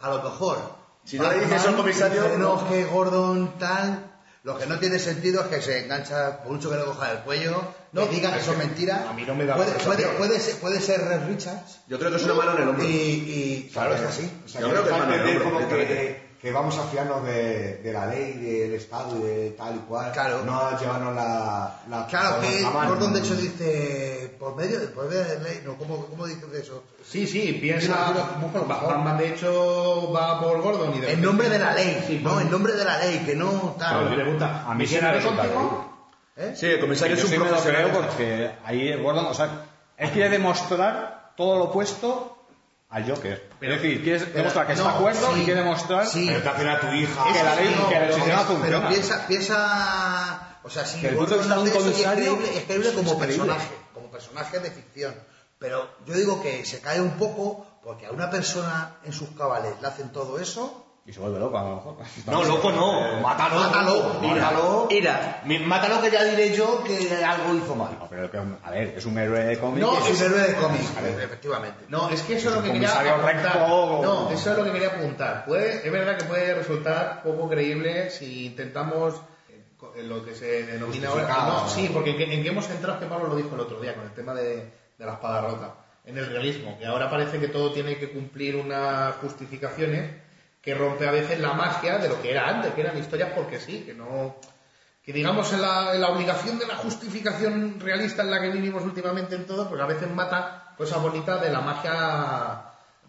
A 0.00 0.08
lo 0.10 0.22
mejor. 0.22 0.58
Si 1.04 1.18
no 1.18 1.30
le 1.30 1.40
dices 1.40 1.66
al 1.66 1.76
comisario. 1.76 2.36
No, 2.38 2.68
que 2.68 2.84
Gordon 2.84 3.58
tal. 3.58 4.09
Lo 4.42 4.56
que 4.58 4.64
no 4.66 4.78
tiene 4.78 4.98
sentido 4.98 5.42
es 5.42 5.48
que 5.48 5.60
se 5.60 5.84
engancha, 5.84 6.42
por 6.42 6.52
mucho 6.52 6.70
que 6.70 6.76
le 6.76 6.84
coja 6.84 7.12
el 7.12 7.18
cuello, 7.18 7.62
No, 7.92 8.08
que 8.08 8.14
diga 8.16 8.34
que 8.34 8.42
son 8.42 8.56
mentiras. 8.56 9.02
a 9.06 9.12
mí 9.12 9.24
no 9.26 9.34
me 9.34 9.44
da 9.44 9.54
puede, 9.56 9.72
puede, 9.72 10.06
puede 10.16 10.40
ser, 10.40 10.54
puede 10.56 10.80
ser 10.80 11.00
Red 11.02 11.26
Richards. 11.26 11.80
Yo 11.88 11.98
creo 11.98 12.10
que 12.10 12.16
es 12.16 12.22
una 12.24 12.34
mano 12.34 12.52
en 12.52 12.58
el 12.62 12.64
Y, 12.64 12.68
hombro. 12.70 12.84
y 12.86 13.70
claro, 13.72 13.94
es 13.94 14.00
así. 14.00 14.30
O 14.44 14.48
sea, 14.48 14.60
Yo 14.62 14.68
que 14.68 14.72
creo 14.72 14.84
que 14.84 14.90
es 14.90 14.98
mano 14.98 15.14
en 15.14 15.20
el 15.20 15.36
hombro, 15.42 15.44
como 15.44 15.68
que, 16.40 16.50
vamos 16.52 16.78
a 16.78 16.84
fiarnos 16.84 17.24
de, 17.24 17.76
de 17.78 17.92
la 17.92 18.06
ley, 18.06 18.32
del 18.34 18.74
Estado 18.74 19.18
y 19.18 19.22
de 19.22 19.50
tal 19.50 19.76
y 19.76 19.78
cual. 19.80 20.12
Claro. 20.12 20.42
No 20.44 20.58
a 20.58 20.78
llevarnos 20.78 21.14
la, 21.14 21.80
la 21.88 22.06
Claro 22.06 22.36
por 22.36 22.44
que 22.46 22.60
la. 22.62 22.70
Gordon 22.88 23.12
de 23.12 23.20
hecho 23.20 23.36
dice 23.36 24.36
por 24.38 24.56
medio, 24.56 24.78
por 24.94 25.08
medio 25.08 25.22
de 25.24 25.40
ley, 25.40 25.62
no, 25.64 25.76
¿cómo, 25.76 26.06
cómo 26.06 26.26
dice 26.26 26.46
eso? 26.58 26.82
Sí, 27.06 27.26
sí, 27.26 27.58
piensa. 27.60 28.12
Batman, 28.66 29.18
de 29.18 29.28
hecho, 29.28 30.10
va 30.12 30.40
por 30.40 30.60
Gordon 30.62 30.94
y 30.96 31.00
de 31.00 31.12
En 31.12 31.20
nombre 31.22 31.48
de 31.48 31.58
la 31.58 31.74
ley, 31.74 32.04
Sí, 32.06 32.20
no, 32.22 32.40
en 32.40 32.50
nombre 32.50 32.72
de 32.72 32.84
la 32.84 32.98
ley, 32.98 33.22
que 33.26 33.34
no 33.34 33.76
tal. 33.78 34.08
le 34.10 34.16
pregunta, 34.16 34.64
A 34.66 34.74
mí 34.74 34.84
¿me 34.84 34.86
sí 34.86 34.94
me 34.94 35.00
quedaré 35.00 35.16
resulta 35.18 35.42
contigo? 35.42 35.86
¿Eh? 36.36 36.54
Sí, 36.56 36.66
el 36.66 36.80
comisario 36.80 37.16
es 37.16 37.24
un 37.24 37.30
sí 37.30 37.36
me 37.38 37.44
lo 37.44 37.50
profesional. 37.50 37.90
creo 37.90 38.00
porque 38.00 38.50
ahí 38.64 38.94
Gordon, 39.02 39.26
o 39.26 39.34
sea, 39.34 39.66
él 39.98 40.10
quiere 40.10 40.30
demostrar 40.30 41.32
todo 41.36 41.58
lo 41.58 41.64
opuesto 41.64 42.38
al 42.88 43.06
Joker. 43.10 43.49
Pero- 43.60 43.74
es 43.74 43.82
decir, 43.82 44.02
quiere 44.02 44.18
pero- 44.20 44.32
demostrar 44.38 44.66
que 44.66 44.72
está 44.72 44.84
no, 44.84 44.90
de 44.90 44.96
acuerdo 44.96 45.34
sí, 45.34 45.40
y 45.40 45.44
quiere 45.44 45.60
demostrar 45.60 46.06
sí. 46.06 46.24
Pero 46.28 46.42
que 46.42 46.48
al 46.48 46.56
final 46.56 46.80
tu 46.80 46.86
hija. 46.92 47.24
que 47.32 47.42
la 47.44 47.54
ley, 47.54 47.76
No, 47.78 47.88
que 47.88 47.94
el 47.94 48.00
pero- 48.02 48.14
sistema 48.14 48.42
Pero 48.46 48.58
funciona. 48.58 48.88
piensa, 48.88 49.26
piensa, 49.64 50.58
o 50.62 50.70
sea, 50.70 50.84
si 50.86 51.06
el 51.06 51.14
punto 51.16 51.32
de 51.32 51.38
vista 51.38 51.54
de 51.56 51.60
un 51.62 51.70
comisario 51.70 52.36
creíble, 52.38 52.58
es 52.58 52.64
creíble 52.64 52.92
como 52.94 53.18
personaje, 53.18 53.68
como 53.94 54.10
personaje 54.10 54.58
de 54.60 54.70
ficción. 54.70 55.14
Pero 55.58 55.90
yo 56.06 56.14
digo 56.14 56.42
que 56.42 56.64
se 56.64 56.80
cae 56.80 57.00
un 57.02 57.12
poco 57.12 57.66
porque 57.84 58.06
a 58.06 58.12
una 58.12 58.30
persona 58.30 58.96
en 59.04 59.12
sus 59.12 59.28
cabales 59.30 59.74
le 59.80 59.88
hacen 59.88 60.10
todo 60.10 60.38
eso. 60.40 60.79
Y 61.06 61.12
se 61.12 61.18
vuelve 61.18 61.40
loco 61.40 61.58
a 61.58 61.62
lo 61.62 61.76
mejor. 61.76 61.96
No, 62.26 62.44
loco 62.44 62.70
no. 62.70 63.20
Mátalo. 63.22 63.56
Mátalo, 63.56 64.20
Mátalo. 64.20 64.88
Ira. 64.90 65.40
Mi- 65.44 65.58
Mátalo 65.58 66.00
que 66.02 66.10
ya 66.10 66.22
diré 66.24 66.54
yo 66.54 66.84
que 66.84 67.24
algo 67.24 67.54
hizo 67.54 67.74
mal. 67.74 67.96
No, 67.98 68.06
pero 68.08 68.30
que, 68.30 68.36
a 68.38 68.70
ver, 68.70 68.94
es 68.96 69.06
un 69.06 69.18
héroe 69.18 69.42
de 69.44 69.58
cómic. 69.58 69.80
No, 69.80 69.98
Es 69.98 70.06
es- 70.10 70.20
un 70.20 70.26
héroe 70.26 70.40
de 70.48 70.54
cómics, 70.56 70.92
efectivamente. 71.22 71.86
No, 71.88 72.10
es 72.10 72.22
que 72.22 72.34
eso 72.36 72.50
es 72.50 72.54
lo 72.56 72.62
que 72.62 72.72
quería 72.72 72.90
apuntar. 72.92 73.34
recto. 73.34 73.58
No, 74.02 74.30
eso 74.30 74.50
es 74.52 74.58
lo 74.58 74.64
que 74.64 74.72
quería 74.72 74.88
apuntar. 74.88 75.44
Puede, 75.46 75.84
es 75.86 75.90
verdad 75.92 76.16
que 76.18 76.24
puede 76.26 76.54
resultar 76.54 77.22
poco 77.22 77.48
creíble 77.48 78.10
si 78.10 78.46
intentamos 78.46 79.14
eh, 79.96 80.02
lo 80.02 80.22
que 80.24 80.34
se 80.34 80.64
denomina 80.64 81.08
ahora. 81.08 81.26
No, 81.46 81.68
sí, 81.68 81.90
porque 81.92 82.10
en 82.10 82.42
que 82.42 82.48
hemos 82.48 82.68
entrado, 82.70 83.00
que 83.00 83.06
Pablo 83.06 83.28
lo 83.28 83.36
dijo 83.36 83.54
el 83.54 83.60
otro 83.62 83.80
día 83.80 83.94
con 83.94 84.04
el 84.04 84.12
tema 84.12 84.34
de, 84.34 84.56
de 84.98 85.06
la 85.06 85.14
espada 85.14 85.40
rota, 85.40 85.74
en 86.04 86.18
el 86.18 86.26
realismo, 86.26 86.76
que 86.78 86.86
ahora 86.86 87.08
parece 87.10 87.38
que 87.40 87.48
todo 87.48 87.72
tiene 87.72 87.96
que 87.96 88.10
cumplir 88.10 88.54
unas 88.56 89.14
justificaciones 89.16 90.28
que 90.60 90.74
rompe 90.74 91.06
a 91.08 91.10
veces 91.10 91.38
la 91.40 91.52
magia 91.54 91.98
de 91.98 92.08
lo 92.08 92.20
que 92.20 92.30
era 92.32 92.48
antes, 92.48 92.72
que 92.74 92.80
eran 92.82 92.98
historias 92.98 93.30
porque 93.34 93.58
sí, 93.60 93.82
que 93.84 93.94
no 93.94 94.36
que 95.02 95.12
digamos 95.14 95.50
en 95.54 95.62
la, 95.62 95.94
en 95.94 96.00
la 96.02 96.08
obligación 96.10 96.58
de 96.58 96.66
la 96.66 96.76
justificación 96.76 97.80
realista 97.80 98.22
en 98.22 98.30
la 98.30 98.40
que 98.40 98.50
vivimos 98.50 98.82
últimamente 98.84 99.34
en 99.34 99.46
todo, 99.46 99.68
pues 99.68 99.80
a 99.80 99.86
veces 99.86 100.10
mata 100.10 100.74
cosas 100.76 101.00
bonitas 101.00 101.40
de 101.40 101.50
la 101.50 101.60
magia 101.62 102.64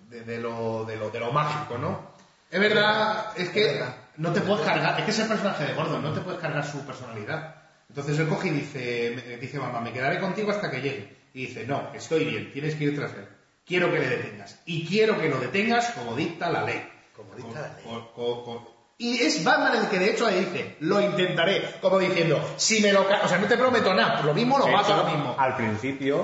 de, 0.10 0.22
de 0.22 0.40
lo, 0.40 0.86
de, 0.86 0.96
lo, 0.96 1.10
de 1.10 1.20
lo 1.20 1.32
mágico, 1.34 1.78
¿no? 1.78 2.12
Es 2.50 2.60
verdad, 2.60 3.28
es 3.36 3.50
que 3.50 3.82
no 4.18 4.32
te 4.32 4.42
puedes 4.42 4.66
cargar, 4.66 5.00
es 5.00 5.06
que 5.06 5.12
es 5.12 5.20
el 5.20 5.28
personaje 5.28 5.66
de 5.66 5.74
Gordon, 5.74 6.02
no 6.02 6.14
te 6.14 6.22
puedes 6.22 6.40
cargar 6.40 6.66
su 6.66 6.80
personalidad. 6.86 7.56
Entonces 7.90 8.18
él 8.20 8.28
coge 8.28 8.48
y 8.48 8.52
dice, 8.52 9.14
me- 9.16 9.38
dice 9.38 9.60
mamá, 9.60 9.82
me 9.82 9.92
quedaré 9.92 10.20
contigo 10.20 10.52
hasta 10.52 10.72
que 10.72 10.82
llegue. 10.82 11.18
Y 11.34 11.48
dice, 11.48 11.66
no, 11.66 11.92
estoy 11.94 12.26
bien, 12.26 12.52
tienes 12.54 12.76
que 12.76 12.86
ir 12.86 12.96
tras 12.98 13.14
él. 13.14 13.28
Quiero 13.66 13.92
que 13.92 14.00
le 14.00 14.08
detengas. 14.10 14.60
Y 14.66 14.86
quiero 14.86 15.20
que 15.20 15.30
lo 15.30 15.40
detengas 15.40 15.92
como 15.92 16.16
dicta 16.16 16.50
la 16.50 16.64
ley. 16.64 16.82
Como 17.22 17.36
dicta 17.36 17.62
la 17.62 17.68
ley. 17.76 17.84
Co- 17.86 18.12
co- 18.14 18.44
co- 18.44 18.72
y 18.98 19.20
es 19.20 19.44
Batman 19.44 19.76
el 19.84 19.90
que 19.90 19.98
de 19.98 20.12
hecho 20.12 20.28
ahí 20.28 20.42
dice, 20.46 20.76
lo 20.82 21.02
intentaré, 21.02 21.76
como 21.82 21.98
diciendo, 21.98 22.40
si 22.58 22.82
me 22.82 22.94
lo... 22.94 23.02
O 23.02 23.28
sea, 23.28 23.40
no 23.40 23.48
te 23.48 23.58
prometo 23.58 23.94
nada, 23.96 24.22
lo 24.22 24.34
mismo 24.34 24.60
lo 24.60 24.66
De 24.66 24.72
mato 24.74 24.86
hecho, 24.90 24.94
ahora 24.94 25.10
mismo. 25.10 25.36
Al 25.40 25.56
principio, 25.56 26.22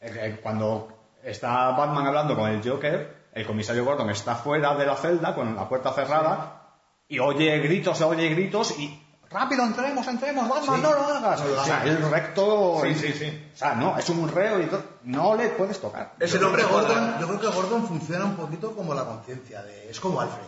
eh, 0.00 0.12
eh, 0.14 0.40
cuando 0.42 0.88
está 1.22 1.70
Batman 1.70 2.06
hablando 2.06 2.36
con 2.36 2.50
el 2.50 2.60
Joker, 2.68 3.28
el 3.32 3.46
comisario 3.46 3.82
Gordon 3.84 4.10
está 4.10 4.34
fuera 4.34 4.74
de 4.74 4.84
la 4.84 4.96
celda 4.96 5.34
con 5.34 5.56
la 5.56 5.66
puerta 5.68 5.92
cerrada 5.94 6.74
y 7.08 7.18
oye 7.18 7.58
gritos, 7.60 8.02
oye 8.02 8.28
gritos 8.28 8.78
y 8.78 9.00
rápido 9.32 9.64
entremos, 9.64 10.06
entremos, 10.06 10.48
Batman, 10.48 10.76
Sí. 10.76 10.82
no 10.82 10.90
lo 10.94 11.02
hagas. 11.02 11.40
No 11.40 11.46
lo 11.48 11.60
o 11.60 11.64
sea, 11.64 11.84
el 11.84 12.10
recto, 12.10 12.80
Sí, 12.84 12.94
sí, 12.94 13.12
sí. 13.12 13.50
o 13.54 13.56
sea, 13.56 13.74
no, 13.74 13.98
es 13.98 14.08
un 14.08 14.28
reo 14.28 14.60
y 14.60 14.66
todo, 14.66 14.82
no 15.04 15.34
le 15.34 15.48
puedes 15.50 15.80
tocar. 15.80 16.14
Ese 16.20 16.36
Yo 16.36 16.42
nombre 16.42 16.62
creo, 16.62 16.68
que 16.80 16.84
cuadra. 16.86 17.00
Gordon, 17.00 17.20
yo 17.20 17.26
creo 17.28 17.40
que 17.40 17.56
Gordon 17.56 17.86
funciona 17.88 18.24
un 18.24 18.36
poquito 18.36 18.74
como 18.74 18.94
la 18.94 19.04
conciencia 19.04 19.62
de. 19.62 19.90
Es 19.90 20.00
como 20.00 20.20
Alfred. 20.20 20.46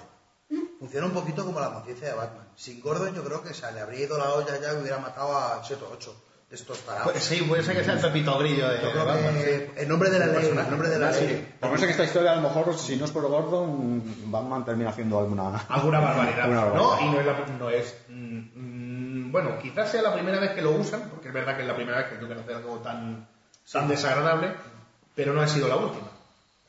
Funciona 0.79 1.07
un 1.07 1.13
poquito 1.13 1.45
como 1.45 1.61
la 1.61 1.71
conciencia 1.73 2.09
de 2.09 2.15
Batman. 2.15 2.47
Sin 2.57 2.81
Gordon, 2.81 3.15
yo 3.15 3.25
creo 3.25 3.43
que 3.43 3.55
se 3.55 3.71
le 3.73 3.81
habría 3.81 4.01
ido 4.05 4.19
la 4.19 4.31
olla 4.35 4.61
ya 4.61 4.75
y 4.75 4.77
hubiera 4.83 4.99
matado 4.99 5.37
a 5.37 5.63
7 5.65 5.83
o 5.83 5.93
8 5.95 6.15
de 6.51 6.57
estos 6.57 6.79
tarados. 6.81 7.11
Pues 7.13 7.25
sí, 7.25 7.41
puede 7.49 7.63
ser 7.65 7.75
que 7.75 7.83
sea 7.85 7.95
el 7.95 8.01
Pepito 8.01 8.39
Grillo 8.39 8.69
de, 8.69 8.83
yo 8.83 8.93
creo 8.93 9.07
Batman. 9.07 9.35
que 9.35 9.73
en 9.77 9.89
nombre 9.89 10.11
de 10.11 10.19
la 10.19 10.27
ley, 10.27 10.47
en 10.51 10.71
nombre 10.71 10.89
de 10.91 10.99
la 10.99 11.11
ley. 11.11 11.57
Por 11.59 11.71
eso 11.75 11.87
que 11.87 11.93
esta 11.93 12.05
historia, 12.05 12.33
a 12.33 12.37
lo 12.37 12.43
mejor, 12.43 12.77
si 12.77 12.97
no 12.97 13.07
es 13.07 13.11
por 13.13 13.27
Gordon, 13.27 14.03
Batman 14.31 14.65
termina 14.65 14.91
haciendo 14.91 15.19
alguna... 15.19 15.57
Alguna 15.71 16.01
barbaridad. 16.01 16.41
Alguna 16.45 16.61
¿no? 16.67 16.71
barbaridad. 16.91 17.01
Y 17.01 17.11
no 17.15 17.21
es, 17.21 17.27
la- 17.27 17.47
no 17.59 17.71
es 17.71 17.97
bueno, 19.35 19.59
quizás 19.61 19.91
sea 19.91 20.01
la 20.03 20.15
primera 20.15 20.39
vez 20.39 20.53
que 20.53 20.63
lo 20.63 20.71
usan, 20.71 21.09
porque 21.11 21.27
es 21.29 21.35
verdad 21.35 21.57
que 21.57 21.63
es 21.63 21.69
la 21.69 21.75
primera 21.75 21.99
vez 21.99 22.07
que 22.07 22.17
Joker 22.19 22.39
hace 22.39 22.55
algo 22.55 22.77
tan, 22.79 23.27
tan 23.71 23.89
desagradable, 23.89 24.53
pero 25.15 25.33
no 25.33 25.41
ha 25.43 25.49
sido 25.49 25.67
la 25.67 25.75
última. 25.77 26.07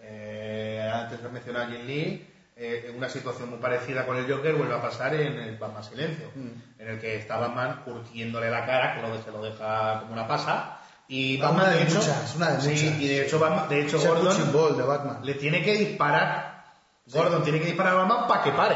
Eh, 0.01 0.91
antes 0.93 1.21
de 1.21 1.29
mencionar 1.29 1.63
a 1.63 1.67
Jin 1.67 1.85
Lee, 1.85 2.27
eh, 2.55 2.91
una 2.97 3.07
situación 3.07 3.49
muy 3.51 3.59
parecida 3.59 4.05
con 4.05 4.17
el 4.17 4.31
Joker 4.31 4.55
vuelve 4.55 4.73
a 4.75 4.81
pasar 4.81 5.13
en 5.13 5.33
el 5.39 5.57
Batman 5.57 5.83
Silencio, 5.83 6.31
en 6.35 6.87
el 6.87 6.99
que 6.99 7.17
está 7.17 7.37
Batman 7.37 7.81
curtiéndole 7.85 8.49
la 8.49 8.65
cara, 8.65 8.95
que 8.95 9.01
lo, 9.07 9.21
se 9.23 9.31
lo 9.31 9.43
deja 9.43 9.99
como 9.99 10.13
una 10.13 10.27
pasa, 10.27 10.79
y 11.07 11.37
Batman 11.37 11.71
de 11.71 11.83
hecho, 11.83 11.95
muchas, 11.99 12.35
una 12.35 12.49
de 12.51 12.61
sí, 12.77 12.97
y 12.99 13.07
de 13.07 13.25
hecho, 13.25 13.37
Batman- 13.39 13.69
de 13.69 13.81
hecho 13.81 13.99
Gordon 13.99 14.77
de 14.77 14.83
Batman. 14.83 15.19
le 15.23 15.33
tiene 15.35 15.63
que 15.63 15.73
disparar. 15.77 16.65
Gordon 17.07 17.43
tiene 17.43 17.59
que 17.59 17.67
disparar 17.67 17.93
a 17.93 17.97
Batman 17.97 18.27
para 18.27 18.41
que 18.43 18.51
pare. 18.51 18.75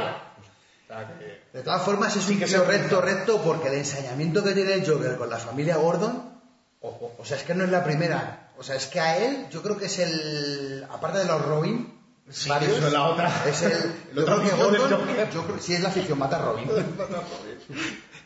De 1.54 1.62
todas 1.62 1.84
formas, 1.84 2.16
es 2.16 2.24
Sí, 2.24 2.34
un 2.34 2.40
que 2.40 2.46
tío 2.46 2.64
recto, 2.64 3.00
recto, 3.00 3.42
porque 3.44 3.68
el 3.68 3.76
ensañamiento 3.76 4.44
que 4.44 4.54
tiene 4.54 4.74
el 4.74 4.90
Joker 4.90 5.18
con 5.18 5.30
la 5.30 5.38
familia 5.38 5.78
Gordon, 5.78 6.34
ojo, 6.82 7.14
o 7.20 7.26
sea, 7.26 7.38
es 7.38 7.44
que 7.44 7.54
no 7.54 7.64
es 7.64 7.70
la 7.70 7.84
primera. 7.84 8.50
O 8.58 8.64
sea, 8.64 8.76
es 8.76 8.88
que 8.88 9.00
a 9.00 9.18
él, 9.18 9.48
yo 9.52 9.62
creo 9.62 9.78
que 9.78 9.86
es 9.86 10.00
el. 10.00 10.86
Aparte 10.90 11.20
de 11.20 11.26
los 11.26 11.46
Robin, 11.46 11.96
Sí, 12.32 12.48
varios, 12.50 12.78
eso 12.78 12.88
es 12.88 12.94
la 12.94 13.04
otra. 13.06 13.32
Es 13.48 13.62
el. 13.64 13.72
El 14.12 14.16
yo 14.16 14.22
otro 14.24 14.42
creo 14.42 14.50
que 14.50 14.64
Gordon. 14.64 15.00
Joker. 15.00 15.30
Yo 15.32 15.44
creo, 15.46 15.60
sí, 15.60 15.74
es 15.74 15.82
la 15.82 15.90
afición, 15.90 16.18
mata 16.20 16.38
a 16.38 16.46
Robin. 16.46 16.70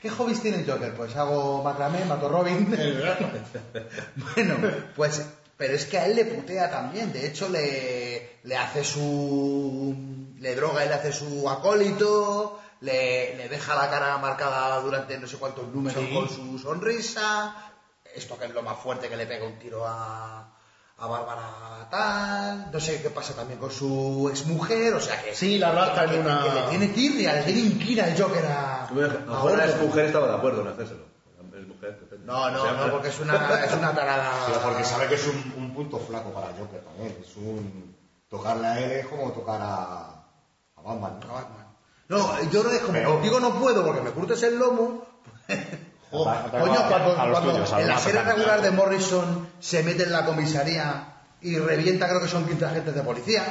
¿Qué 0.02 0.10
hobbies 0.10 0.42
tiene 0.42 0.58
el 0.60 0.70
Joker? 0.70 0.94
Pues 0.96 1.16
hago 1.16 1.64
macramé, 1.64 2.04
mato 2.06 2.26
a 2.28 2.30
Robin. 2.30 2.68
Bueno, 4.36 4.56
pues, 4.96 5.26
pero 5.58 5.74
es 5.74 5.86
que 5.86 5.98
a 5.98 6.06
él 6.06 6.16
le 6.16 6.26
putea 6.26 6.70
también. 6.70 7.14
De 7.14 7.26
hecho, 7.28 7.48
le, 7.50 8.40
le 8.44 8.58
hace 8.58 8.84
su. 8.84 9.96
Le 10.44 10.56
droga 10.56 10.84
y 10.86 10.88
le 10.90 10.94
hace 10.96 11.12
su 11.14 11.50
acólito. 11.50 12.60
Le, 12.82 13.36
le 13.38 13.48
deja 13.48 13.76
la 13.76 13.90
cara 13.90 14.18
marcada 14.18 14.78
durante 14.82 15.18
no 15.18 15.26
sé 15.26 15.38
cuántos 15.38 15.68
números 15.70 16.04
Sí. 16.04 16.14
con 16.14 16.28
su 16.30 16.60
sonrisa. 16.60 17.56
Esto 18.14 18.38
que 18.38 18.46
es 18.46 18.54
lo 18.54 18.62
más 18.62 18.78
fuerte 18.78 19.08
que 19.10 19.16
le 19.16 19.26
pega 19.26 19.46
un 19.46 19.58
tiro 19.58 19.86
a. 19.88 20.50
a 20.98 21.08
Bárbara 21.08 21.88
tal. 21.90 22.70
No 22.72 22.80
sé 22.80 23.02
qué 23.02 23.10
pasa 23.10 23.34
también 23.36 23.58
con 23.60 23.72
su 23.72 24.28
exmujer. 24.30 24.94
O 24.96 25.00
sea 25.00 25.22
que. 25.24 25.34
Sí, 25.34 25.58
la 25.58 25.72
rata 25.72 26.04
en 26.04 26.20
una- 26.22 26.44
que 26.44 26.50
le 26.54 26.62
tiene 26.70 26.88
tirria, 26.90 27.34
le 27.36 27.44
tiene 27.44 27.60
inquina 27.62 28.08
el 28.08 28.22
Joker 28.22 28.46
a. 28.46 28.86
A 28.86 28.92
lo 28.92 29.06
a 29.06 29.08
mejor 29.10 29.58
la 29.58 29.66
Gordon. 29.68 29.88
mujer 29.88 30.06
estaba 30.06 30.28
de 30.28 30.36
acuerdo 30.36 30.62
en 30.62 30.68
hacérselo. 30.68 31.06
Es 31.58 31.68
mujer, 31.68 32.00
depende. 32.02 32.26
No, 32.26 32.50
no, 32.52 32.62
O 32.62 32.66
sea, 32.66 32.74
no, 32.74 32.92
porque 32.92 33.08
es 33.10 33.20
una, 33.20 33.64
es 33.64 33.74
una 33.74 33.94
tarada. 33.96 34.32
Pero 34.48 34.60
porque 34.62 34.84
sabe 34.84 35.08
que 35.08 35.16
es 35.16 35.26
un, 35.28 35.54
un 35.58 35.74
punto 35.74 36.00
flaco 36.00 36.32
para 36.34 36.48
Joker 36.48 36.82
también. 36.84 37.18
Es 37.22 37.36
un. 37.38 37.96
Tocarle 38.30 38.68
a 38.68 38.80
él 38.80 38.92
es 38.92 39.08
como 39.08 39.32
tocar 39.32 39.60
a. 39.62 40.13
Batman. 40.84 41.20
¿no? 41.28 41.30
a 41.30 41.42
Batman. 41.42 41.68
No, 42.10 42.44
yo 42.52 42.70
que 42.70 42.76
es 42.76 42.82
como 42.82 42.94
Pero- 42.94 43.14
contigo 43.14 43.40
no 43.40 43.54
puedo 43.60 43.84
porque 43.86 44.02
me 44.02 44.12
curtes 44.12 44.44
el 44.44 44.58
lomo. 44.60 45.06
Coño, 46.12 46.30
a- 46.30 46.44
cuando, 46.52 47.20
a 47.20 47.26
los 47.26 47.40
cuando 47.40 47.52
tuyos, 47.54 47.74
en 47.74 47.88
la 47.88 47.98
serie 47.98 48.22
regular 48.22 48.62
de. 48.62 48.70
Morrison 48.72 49.48
se 49.60 49.82
mete 49.82 50.04
en 50.04 50.12
la 50.12 50.26
comisaría 50.26 51.06
y 51.42 51.58
revienta, 51.58 52.08
creo 52.08 52.22
que 52.22 52.28
son 52.28 52.46
15 52.46 52.66
agentes 52.66 52.94
de 52.94 53.02
policía. 53.02 53.44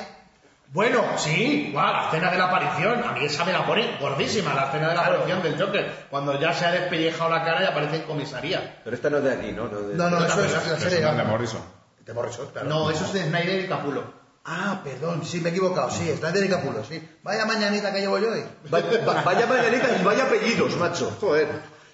Bueno, 0.72 1.02
sí, 1.18 1.70
la 1.74 2.04
escena 2.06 2.30
de 2.30 2.38
la 2.38 2.44
aparición, 2.44 3.02
a 3.04 3.12
mí 3.12 3.24
esa 3.24 3.44
me 3.44 3.52
la 3.52 3.66
pone 3.66 3.98
gordísima, 4.00 4.54
la 4.54 4.66
escena 4.66 4.88
de 4.90 4.94
la 4.94 5.00
aparición 5.02 5.42
del 5.42 5.60
Joker, 5.60 6.06
cuando 6.08 6.38
ya 6.40 6.54
se 6.54 6.64
ha 6.64 6.70
despellejado 6.70 7.28
la 7.30 7.44
cara 7.44 7.62
y 7.62 7.66
aparece 7.66 7.96
en 7.96 8.02
comisaría. 8.04 8.80
Pero 8.84 8.96
esta 8.96 9.10
no 9.10 9.18
es 9.18 9.24
de 9.24 9.32
aquí, 9.32 9.52
¿no? 9.52 9.68
No, 9.68 9.80
de- 9.80 9.94
No, 9.96 10.08
no, 10.08 10.24
eso 10.24 10.44
es 10.44 10.52
la 10.52 10.60
serie 10.78 11.06
es 11.06 11.16
de. 11.16 11.24
Morrison. 11.24 11.60
De 12.06 12.14
Morrison, 12.14 12.46
claro. 12.52 12.68
No, 12.68 12.90
eso 12.90 13.04
es 13.04 13.12
de 13.12 13.24
Snyder 13.24 13.64
y 13.64 13.68
Capulo. 13.68 14.04
Ah, 14.44 14.80
perdón, 14.82 15.24
sí, 15.24 15.40
me 15.40 15.50
he 15.50 15.52
equivocado, 15.52 15.88
sí, 15.90 16.08
está 16.10 16.32
de 16.32 16.48
Capulo, 16.48 16.82
sí. 16.84 17.00
Vaya 17.22 17.46
mañanita 17.46 17.92
que 17.92 18.00
llevo 18.00 18.18
yo 18.18 18.32
hoy. 18.32 18.44
Vaya, 18.70 18.86
va- 19.06 19.22
vaya 19.22 19.46
mañanita 19.46 19.96
y 20.00 20.02
vaya 20.02 20.24
apellidos, 20.24 20.76
macho. 20.76 21.16
Joder. 21.20 21.48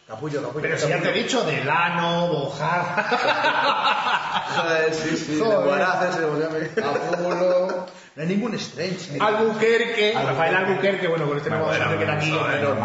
Capullo, 0.06 0.40
capullo. 0.40 0.62
Pero 0.62 0.78
si 0.78 0.88
ya 0.88 1.02
te 1.02 1.10
he 1.10 1.12
dicho, 1.12 1.42
Delano, 1.44 2.28
Bojar. 2.28 3.04
Joder, 4.56 4.94
sí, 4.94 5.16
sí. 5.18 5.38
Joder. 5.38 6.74
Capulo. 6.74 7.77
No 8.18 8.24
hay 8.24 8.30
ningún 8.30 8.52
Strange. 8.56 9.16
Albuquerque, 9.20 10.12
Rafael 10.12 10.56
Albuquerque, 10.56 11.06
bueno, 11.06 11.28
con 11.28 11.36
este 11.36 11.50
hacer 11.54 11.98
que 11.98 12.02
era 12.02 12.14
aquí, 12.14 12.36
pero... 12.50 12.76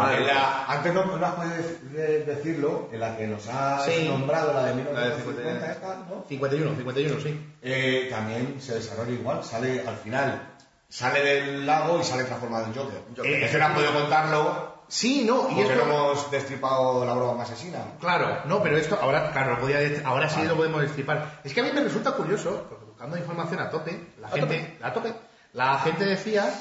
antes 0.68 0.94
no, 0.94 1.04
no 1.16 1.26
has 1.26 1.34
podido 1.34 1.56
de- 1.90 2.24
decirlo, 2.24 2.88
en 2.92 3.00
la 3.00 3.16
que 3.16 3.26
nos 3.26 3.48
has 3.48 3.84
Sí. 3.84 4.06
nombrado, 4.08 4.52
la 4.54 4.60
de 4.66 4.66
La 4.68 4.76
de 4.76 4.76
1950, 4.84 5.72
esta, 5.72 5.96
¿no? 6.08 6.24
51, 6.28 6.76
51, 6.76 7.20
sí. 7.20 7.54
Eh, 7.62 8.06
también 8.12 8.60
se 8.60 8.74
desarrolla 8.76 9.10
igual, 9.10 9.42
sale 9.42 9.82
al 9.84 9.96
final, 9.96 10.50
sale 10.88 11.20
del 11.24 11.66
lago 11.66 11.98
y 11.98 12.04
sale 12.04 12.22
transformado 12.22 12.66
en 12.66 12.74
Joker. 12.76 13.02
Eh, 13.24 13.44
es 13.46 13.50
que 13.50 13.58
no 13.58 13.64
has 13.66 13.72
podido 13.72 13.92
contarlo 13.92 14.74
Sí, 14.86 15.24
no, 15.26 15.48
y 15.50 15.54
porque 15.56 15.72
esto... 15.72 15.74
no 15.86 15.94
hemos 15.94 16.30
destripado 16.30 17.04
la 17.04 17.14
broma 17.14 17.42
asesina. 17.42 17.78
Claro, 17.98 18.42
no, 18.44 18.62
pero 18.62 18.76
esto 18.76 18.96
ahora, 19.02 19.32
claro, 19.32 19.54
lo 19.54 19.60
podía 19.62 19.80
decir- 19.80 20.02
ahora 20.04 20.28
sí 20.28 20.42
lo 20.44 20.54
podemos 20.54 20.80
destripar. 20.82 21.40
Es 21.42 21.52
que 21.52 21.60
a 21.60 21.64
mí 21.64 21.70
me 21.74 21.80
resulta 21.82 22.12
curioso, 22.12 22.68
buscando 23.04 23.18
información 23.18 23.60
a 23.60 23.70
tope, 23.70 24.14
la 24.20 24.28
gente, 24.28 24.78
a 24.82 24.92
tope, 24.92 25.14
la 25.52 25.78
gente 25.80 26.04
decía 26.06 26.52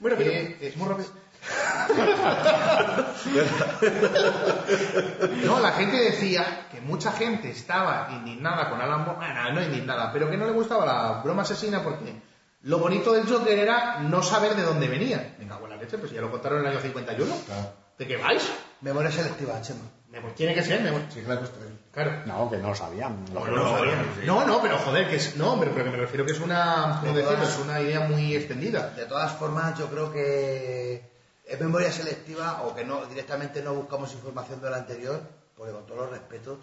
Bueno, 0.00 0.16
pero- 0.18 0.30
que 0.30 0.58
es 0.60 0.76
muy 0.76 0.88
rápido. 0.88 1.08
no, 5.44 5.60
la 5.60 5.72
gente 5.72 5.96
decía 5.96 6.68
que 6.70 6.80
mucha 6.80 7.10
gente 7.12 7.50
estaba 7.50 8.08
indignada 8.12 8.70
con 8.70 8.80
Alan 8.80 9.04
Moore, 9.04 9.16
bueno, 9.16 9.52
no 9.52 9.62
indignada, 9.62 10.12
pero 10.12 10.30
que 10.30 10.36
no 10.36 10.46
le 10.46 10.52
gustaba 10.52 10.86
la 10.86 11.20
broma 11.22 11.42
asesina 11.42 11.82
porque 11.82 12.14
lo 12.62 12.78
bonito 12.78 13.12
del 13.12 13.28
Joker 13.28 13.58
era 13.58 13.98
no 14.00 14.22
saber 14.22 14.54
de 14.54 14.62
dónde 14.62 14.86
venía. 14.86 15.34
Me 15.38 15.48
cago 15.48 15.64
en 15.64 15.70
la 15.70 15.76
leche, 15.76 15.98
pues 15.98 16.12
ya 16.12 16.20
lo 16.20 16.30
contaron 16.30 16.60
en 16.60 16.66
el 16.66 16.72
año 16.72 16.80
51. 16.80 17.34
Claro. 17.46 17.72
¿De 17.98 18.06
qué 18.06 18.16
vais? 18.16 18.48
Memoria 18.80 19.10
selectiva, 19.10 19.60
Chema. 19.62 19.80
Pues 20.20 20.34
tiene 20.34 20.54
que 20.54 20.62
ser, 20.62 20.80
me- 20.82 20.90
Sí, 21.10 21.20
ahí. 21.26 21.78
claro. 21.90 22.22
No, 22.26 22.50
que 22.50 22.58
no 22.58 22.68
lo 22.68 22.74
sabían. 22.74 23.24
No, 23.32 23.46
no, 23.46 23.56
no, 23.56 23.84
no, 24.26 24.46
no, 24.46 24.60
pero 24.62 24.78
joder, 24.78 25.08
que 25.08 25.16
es, 25.16 25.36
no, 25.36 25.52
hombre, 25.54 25.70
pero 25.72 25.84
que 25.86 25.90
me 25.90 25.96
refiero 25.96 26.26
que 26.26 26.32
es 26.32 26.40
una, 26.40 26.98
¿cómo 27.00 27.12
De 27.14 27.20
decirlo? 27.22 27.38
todas- 27.38 27.54
Es 27.58 27.64
una 27.64 27.80
idea 27.80 28.00
muy 28.00 28.36
extendida. 28.36 28.90
De 28.90 29.06
todas 29.06 29.32
formas, 29.32 29.78
yo 29.78 29.86
creo 29.88 30.12
que 30.12 31.02
es 31.46 31.60
memoria 31.60 31.90
selectiva 31.90 32.62
o 32.64 32.74
que 32.74 32.84
no 32.84 33.06
directamente 33.06 33.62
no 33.62 33.74
buscamos 33.74 34.12
información 34.12 34.60
de 34.60 34.70
la 34.70 34.76
anterior, 34.78 35.20
porque 35.56 35.72
con 35.72 35.86
todos 35.86 36.00
los 36.02 36.10
respetos, 36.10 36.58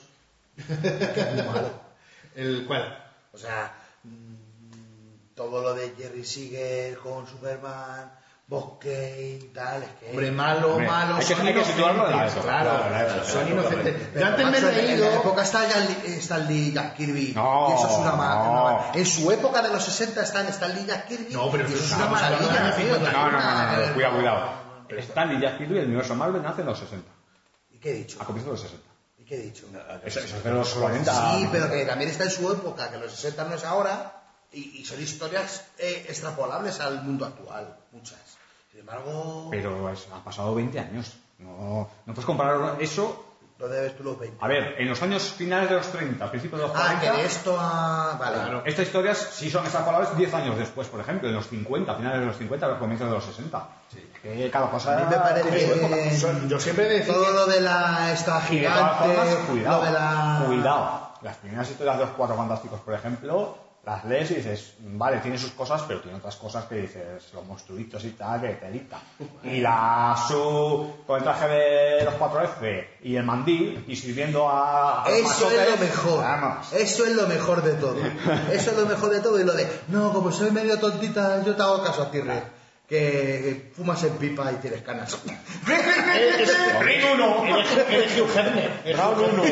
que 0.55 1.19
es 1.19 1.33
muy 1.35 1.43
malo. 1.43 1.69
El 2.35 2.65
cual. 2.67 3.03
O 3.33 3.37
sea, 3.37 3.73
mm, 4.03 5.33
todo 5.35 5.61
lo 5.61 5.73
de 5.73 5.91
Jerry 5.97 6.23
Siegel 6.23 6.97
con 6.97 7.25
Superman, 7.27 8.11
Bosque 8.49 9.39
y 9.43 9.45
tal, 9.53 9.83
es 9.83 9.89
que... 9.99 10.09
Hombre, 10.09 10.31
malo, 10.31 10.71
Hombre, 10.71 10.87
malo, 10.87 11.15
hay 11.17 11.25
que- 11.25 11.35
son 11.35 11.45
hay 11.45 11.53
que 11.53 11.63
situarlo 11.65 12.09
en 12.09 12.17
la 12.17 12.27
época, 12.27 12.41
claro, 12.41 12.69
claro, 12.71 12.89
la 12.89 13.01
época, 13.03 13.23
son 13.25 13.47
inocentes. 13.47 13.95
Pero, 14.11 14.19
Yo 14.19 14.25
antes 14.25 14.45
me 14.45 14.57
he 14.57 14.59
en- 14.59 14.65
En 14.67 14.75
la 14.75 14.81
leído... 14.81 15.11
época 15.11 15.43
está 15.43 15.65
Stan 15.67 15.85
Lee, 15.87 16.13
Stan 16.17 16.47
Lee 16.47 16.67
y 16.69 16.71
Jack 16.73 16.95
Kirby. 16.97 17.33
No, 17.35 17.67
y 17.69 17.73
eso 17.79 17.87
es 17.87 17.97
una 17.99 18.11
ma- 18.13 18.35
no. 18.35 18.91
En 18.99 19.05
su 19.05 19.31
época 19.31 19.61
de 19.61 19.69
los 19.69 19.83
60 19.83 20.23
están 20.23 20.47
Stan 20.47 20.73
Lee 20.73 20.81
y 20.81 20.85
Jack 20.87 21.07
Kirby. 21.07 21.31
No, 21.33 21.51
pero 21.51 21.69
y 21.69 21.73
eso 21.73 21.83
es 21.83 21.91
una 21.93 22.07
maravilla. 22.07 22.73
no 22.99 23.11
No, 23.11 23.31
no, 23.31 23.87
no, 23.87 23.93
cuidado, 23.93 24.15
cuidado. 24.15 24.49
Stan 24.97 25.31
y 25.37 25.41
Jack 25.41 25.57
Kirby, 25.59 25.77
el 25.77 25.85
universo 25.85 26.15
Marvel 26.15 26.41
nace 26.41 26.61
en 26.61 26.67
los 26.67 26.79
60, 26.79 27.07
¿Y 27.69 27.77
qué 27.77 27.91
he 27.91 27.93
dicho? 27.93 28.17
a 28.19 28.25
comienzos 28.25 28.47
de 28.47 28.51
los 28.53 28.61
60. 28.61 28.89
¿Y 29.19 29.25
qué 29.25 29.35
he 29.35 29.41
dicho? 29.43 29.67
Eso, 30.03 30.19
eso 30.21 30.37
es 30.37 30.43
de 30.43 30.51
los 30.51 30.69
40. 30.73 31.13
Sí, 31.37 31.47
pero 31.51 31.69
que 31.69 31.85
también 31.85 32.09
está 32.09 32.23
en 32.23 32.31
su 32.31 32.51
época, 32.51 32.89
que 32.89 32.97
los 32.97 33.11
60 33.11 33.43
no 33.43 33.53
es 33.53 33.63
ahora, 33.63 34.15
y, 34.51 34.79
y 34.79 34.85
son 34.85 34.99
historias 34.99 35.63
eh, 35.77 36.05
extrapolables 36.09 36.79
al 36.79 37.03
mundo 37.03 37.27
actual, 37.27 37.77
muchas. 37.91 38.17
Sin 38.79 38.87
embargo, 38.87 39.47
Pero 39.51 39.89
es- 39.91 40.07
han 40.13 40.21
pasado 40.23 40.55
20 40.55 40.79
años. 40.79 41.17
No, 41.39 41.89
no 42.05 42.13
puedes 42.13 42.25
comparar 42.25 42.77
eso. 42.79 43.25
¿dónde 43.57 43.81
ves 43.81 43.97
tú 43.97 44.05
los 44.05 44.17
20? 44.17 44.37
A 44.39 44.47
ver, 44.47 44.75
en 44.79 44.87
los 44.87 45.01
años 45.01 45.21
finales 45.33 45.67
de 45.69 45.75
los 45.75 45.87
30, 45.91 46.29
principios 46.31 46.61
de 46.61 46.67
los 46.67 46.71
40. 46.77 46.97
Ah, 46.97 47.01
que 47.01 47.11
de 47.17 47.25
esto 47.25 47.57
a... 47.59 48.15
Vale. 48.17 48.35
Claro. 48.37 48.63
Estas 48.65 48.85
historias 48.85 49.17
sí 49.33 49.49
son 49.51 49.63
extrapolables 49.65 50.15
10 50.15 50.33
años 50.33 50.57
después, 50.57 50.87
por 50.87 51.01
ejemplo, 51.01 51.27
en 51.27 51.35
los 51.35 51.45
50, 51.47 51.93
finales 51.95 52.21
de 52.21 52.25
los 52.27 52.37
50, 52.37 52.79
comienzos 52.79 53.09
de 53.09 53.13
los 53.15 53.25
60. 53.25 53.67
Que 54.23 54.49
cada 54.49 54.69
cosa 54.71 54.97
A 54.97 55.01
mí 55.01 55.07
me 55.09 55.17
parece 55.17 56.17
Son- 56.17 56.47
yo 56.47 56.57
siempre 56.57 56.85
decía 56.87 57.13
todo 57.13 57.31
lo 57.33 57.47
de 57.47 57.59
la 57.59 58.13
esta 58.13 58.41
Y 58.49 58.59
de 58.59 58.67
todas 58.69 58.97
gigante, 58.97 59.13
formas, 59.13 59.35
cuidado, 59.49 59.79
lo 59.79 59.85
de 59.87 59.91
la... 59.91 60.43
cuidado. 60.47 61.09
Las 61.21 61.35
primeras 61.35 61.69
historias 61.69 61.97
de 61.97 62.05
los 62.05 62.13
cuatro 62.13 62.37
fantásticos, 62.37 62.79
por 62.79 62.93
ejemplo, 62.93 63.57
las 63.85 64.05
lees 64.05 64.31
y 64.31 64.35
dices, 64.35 64.73
vale, 64.79 65.17
tiene 65.19 65.37
sus 65.37 65.51
cosas, 65.51 65.83
pero 65.87 66.01
tiene 66.01 66.17
otras 66.17 66.35
cosas 66.35 66.65
que 66.65 66.75
dices, 66.75 67.31
los 67.33 67.45
monstruitos 67.45 68.03
y 68.05 68.11
tal, 68.11 68.41
que 68.41 68.49
te 68.49 68.71
dicta. 68.71 68.99
Y 69.43 69.61
la 69.61 70.15
su 70.27 70.95
con 71.07 71.17
el 71.17 71.23
traje 71.23 71.47
de 71.47 72.05
los 72.05 72.13
4F 72.15 72.87
y 73.03 73.15
el 73.15 73.23
mandil 73.23 73.83
y 73.87 73.95
sirviendo 73.95 74.49
a. 74.49 75.05
Eso 75.07 75.49
es 75.49 75.69
lo 75.69 75.77
mejor. 75.77 76.21
Vamos. 76.21 76.73
Eso 76.73 77.05
es 77.05 77.15
lo 77.15 77.27
mejor 77.27 77.63
de 77.63 77.73
todo. 77.73 77.97
Eso 78.51 78.71
es 78.71 78.77
lo 78.77 78.85
mejor 78.85 79.09
de 79.11 79.21
todo. 79.21 79.39
Y 79.39 79.43
lo 79.43 79.53
de, 79.53 79.67
no, 79.87 80.13
como 80.13 80.31
soy 80.31 80.51
medio 80.51 80.77
tontita, 80.79 81.43
yo 81.43 81.55
te 81.55 81.61
hago 81.61 81.83
caso 81.83 82.03
a 82.03 82.11
ti, 82.11 82.21
Rey. 82.21 82.58
Que 82.89 83.71
fumas 83.75 84.03
en 84.03 84.17
pipa 84.17 84.51
y 84.51 84.55
tienes 84.55 84.81
canas. 84.81 85.15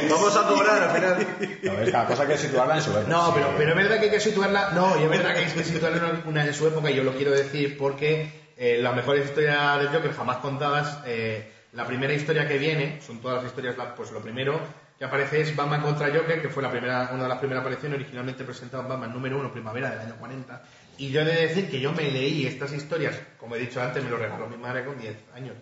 Vamos 0.09 0.35
a 0.35 0.47
cobrar 0.47 0.83
al 0.83 0.95
final. 0.95 1.27
No, 1.61 1.73
es 1.79 1.91
cada 1.91 2.05
cosa 2.07 2.27
que 2.27 2.37
situarla 2.37 2.77
en 2.77 2.81
su 2.81 2.89
época. 2.91 3.07
No, 3.07 3.31
pero, 3.35 3.53
pero 3.55 3.69
es 3.69 3.75
verdad 3.75 3.99
que 3.99 4.05
hay 4.05 4.11
que 4.11 4.19
situarla. 4.19 4.71
No, 4.71 4.99
y 4.99 5.03
es 5.03 5.09
verdad 5.09 5.33
que 5.33 5.39
hay 5.41 5.51
que 5.51 5.63
situarla 5.63 5.97
en 5.97 6.27
una 6.27 6.45
en 6.45 6.53
su 6.53 6.67
época, 6.67 6.89
y 6.89 6.95
yo 6.95 7.03
lo 7.03 7.13
quiero 7.13 7.31
decir 7.31 7.77
porque 7.77 8.31
eh, 8.57 8.79
las 8.81 8.95
mejores 8.95 9.25
historias 9.25 9.77
del 9.79 9.89
Joker 9.89 10.13
jamás 10.13 10.37
contadas. 10.37 10.97
eh, 11.05 11.51
la 11.73 11.85
primera 11.85 12.13
historia 12.13 12.47
que 12.47 12.57
viene, 12.57 12.99
son 13.05 13.19
todas 13.19 13.43
las 13.43 13.51
historias, 13.51 13.75
pues 13.95 14.11
lo 14.11 14.19
primero 14.19 14.59
que 14.97 15.05
aparece 15.05 15.41
es 15.41 15.55
Batman 15.55 15.81
contra 15.81 16.07
Joker, 16.07 16.41
que 16.41 16.49
fue 16.49 16.63
la 16.63 16.71
primera, 16.71 17.09
una 17.13 17.23
de 17.23 17.29
las 17.29 17.37
primeras 17.37 17.61
apariciones 17.61 17.99
originalmente 17.99 18.43
presentado 18.43 18.81
en 18.81 18.89
Batman 18.89 19.13
número 19.13 19.37
1, 19.39 19.51
primavera 19.51 19.91
del 19.91 19.99
año 19.99 20.15
40. 20.17 20.61
Y 20.97 21.09
yo 21.11 21.21
he 21.21 21.25
de 21.25 21.47
decir 21.47 21.69
que 21.69 21.79
yo 21.79 21.91
me 21.91 22.03
leí 22.11 22.45
estas 22.47 22.73
historias, 22.73 23.15
como 23.39 23.55
he 23.55 23.59
dicho 23.59 23.81
antes, 23.81 24.03
me 24.03 24.09
lo 24.09 24.17
regaló 24.17 24.47
mi 24.47 24.57
madre 24.57 24.83
con 24.85 24.97
10 24.97 25.15
años. 25.35 25.55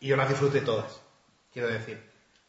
Y 0.00 0.08
yo 0.08 0.16
las 0.16 0.28
disfruté 0.28 0.60
todas, 0.60 1.00
quiero 1.52 1.68
decir. 1.68 2.00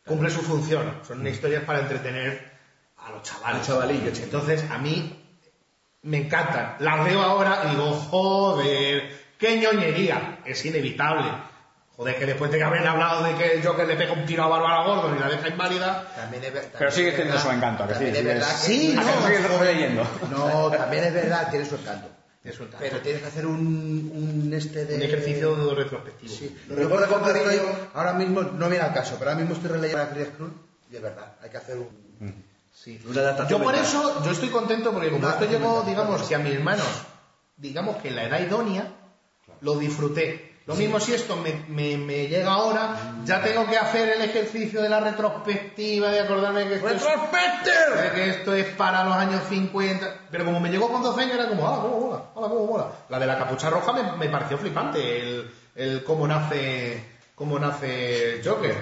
Cumple 0.05 0.29
su 0.29 0.41
función, 0.41 0.99
son 1.05 1.25
historias 1.27 1.63
para 1.63 1.79
entretener 1.79 2.51
a 2.97 3.11
los 3.11 3.23
chavales. 3.23 3.57
Los 3.59 3.67
chavalillos. 3.67 4.19
Entonces, 4.19 4.63
a 4.69 4.77
mí 4.77 5.23
me 6.03 6.17
encantan. 6.17 6.75
Las 6.79 7.03
veo 7.05 7.21
ahora 7.21 7.63
y 7.65 7.69
digo, 7.71 7.91
joder, 7.93 9.11
qué 9.37 9.57
ñoñería. 9.59 10.39
Es 10.45 10.63
inevitable. 10.65 11.29
Joder, 11.95 12.15
que 12.19 12.25
después 12.27 12.51
de 12.51 12.63
haber 12.63 12.87
hablado 12.87 13.23
de 13.23 13.33
que 13.35 13.53
el 13.55 13.65
Joker 13.65 13.87
le 13.87 13.95
pega 13.95 14.13
un 14.13 14.23
tiro 14.25 14.43
a 14.43 14.47
Bárbara 14.47 14.83
Gordon 14.83 15.17
y 15.17 15.19
la 15.19 15.29
deja 15.29 15.47
inválida, 15.47 16.07
También 16.15 16.43
es 16.43 16.53
ver- 16.53 16.61
también 16.63 16.77
Pero 16.77 16.91
sigue 16.91 17.11
teniendo 17.11 17.33
verdad- 17.33 17.49
su 17.49 17.55
encanto, 17.55 17.83
¿a 17.83 17.87
que 17.87 17.95
sí? 17.95 18.03
es 18.05 18.23
verdad 18.23 18.47
que- 18.51 18.67
Sí, 18.67 18.95
¿A 18.95 19.27
que 19.27 19.89
no? 19.89 20.07
No, 20.29 20.69
también 20.71 21.03
es 21.05 21.13
verdad, 21.15 21.49
tiene 21.49 21.65
su 21.65 21.75
encanto. 21.75 22.07
Pero 22.79 23.01
tienes 23.01 23.21
que 23.21 23.27
hacer 23.27 23.45
un, 23.45 24.11
un 24.13 24.53
este 24.53 24.85
de... 24.85 24.95
un 24.95 25.01
ejercicio 25.01 25.75
retrospectivo. 25.75 26.33
Sí. 26.33 26.55
Yo, 26.69 26.89
por 26.89 27.03
ejemplo, 27.03 27.33
ahora 27.93 28.13
mismo, 28.13 28.41
no 28.43 28.69
viene 28.69 28.83
al 28.85 28.93
caso, 28.93 29.15
pero 29.19 29.31
ahora 29.31 29.41
mismo 29.41 29.55
estoy 29.55 29.71
releyendo 29.71 30.03
a 30.03 30.09
Chris 30.09 30.27
Cruz 30.37 30.51
y 30.91 30.95
es 30.95 31.01
verdad, 31.01 31.35
hay 31.41 31.49
que 31.49 31.57
hacer 31.57 31.77
un... 31.77 32.45
Sí. 32.73 33.01
Una 33.09 33.21
adaptación 33.21 33.59
Yo 33.59 33.65
por 33.65 33.73
mental. 33.73 33.89
eso, 33.89 34.23
yo 34.23 34.31
estoy 34.31 34.49
contento 34.49 34.91
porque 34.93 35.09
como 35.09 35.27
esto 35.27 35.45
llegó, 35.45 35.81
digamos, 35.81 36.21
que 36.27 36.35
a 36.35 36.39
mis 36.39 36.59
manos, 36.61 36.87
digamos 37.57 37.97
que 37.97 38.09
en 38.09 38.15
la 38.15 38.25
edad 38.25 38.39
idónea, 38.39 38.93
lo 39.61 39.77
disfruté. 39.79 40.53
Lo 40.67 40.75
mismo 40.75 40.99
si 40.99 41.13
esto 41.13 41.37
me, 41.37 41.53
me- 41.69 41.97
me 41.97 42.27
llega 42.27 42.51
ahora, 42.51 42.95
ya 43.23 43.41
tengo 43.41 43.65
que 43.67 43.77
hacer 43.77 44.09
el 44.09 44.21
ejercicio 44.21 44.81
de 44.81 44.89
la 44.89 44.99
retrospectiva, 44.99 46.09
de 46.11 46.19
acordarme 46.19 46.67
que 46.67 46.75
esto, 46.75 46.87
es, 46.89 48.11
que 48.13 48.29
esto 48.29 48.53
es 48.53 48.65
para 48.75 49.03
los 49.05 49.15
años 49.15 49.41
50. 49.49 50.13
Pero 50.29 50.43
como 50.45 50.59
me 50.59 50.69
llegó 50.69 50.91
con 50.91 51.01
12 51.01 51.21
años 51.21 51.35
era 51.35 51.47
como, 51.47 51.65
¡ah, 51.67 51.79
cómo 51.81 51.99
mola! 52.01 52.17
¡ah, 52.35 52.49
cómo 52.49 52.65
mola! 52.67 52.87
La 53.09 53.17
de 53.17 53.25
la 53.27 53.37
capucha 53.37 53.69
roja 53.69 53.93
me, 53.93 54.11
me 54.17 54.29
pareció 54.29 54.57
flipante, 54.57 55.21
el, 55.21 55.51
el 55.75 56.03
cómo 56.03 56.27
nace 56.27 57.01
cómo 57.33 57.57
nace 57.59 58.41
Joker. 58.43 58.75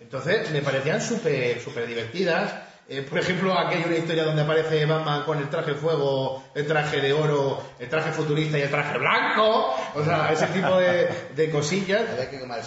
Entonces 0.00 0.50
me 0.50 0.62
parecían 0.62 1.00
súper 1.00 1.60
súper 1.60 1.86
divertidas. 1.86 2.52
Eh, 2.92 3.02
por 3.08 3.20
ejemplo, 3.20 3.56
aquí 3.56 3.76
hay 3.76 3.84
una 3.84 3.94
historia 3.96 4.24
donde 4.24 4.42
aparece 4.42 4.84
Batman 4.84 5.22
con 5.22 5.38
el 5.38 5.48
traje 5.48 5.74
fuego, 5.74 6.42
el 6.56 6.66
traje 6.66 7.00
de 7.00 7.12
oro, 7.12 7.62
el 7.78 7.88
traje 7.88 8.10
futurista 8.10 8.58
y 8.58 8.62
el 8.62 8.70
traje 8.70 8.98
blanco. 8.98 9.76
O 9.94 10.04
sea, 10.04 10.32
ese 10.32 10.46
tipo 10.48 10.76
de, 10.76 11.08
de 11.36 11.50
cosillas. 11.50 12.02
Había 12.10 12.28
que 12.28 12.40
quemar. 12.40 12.60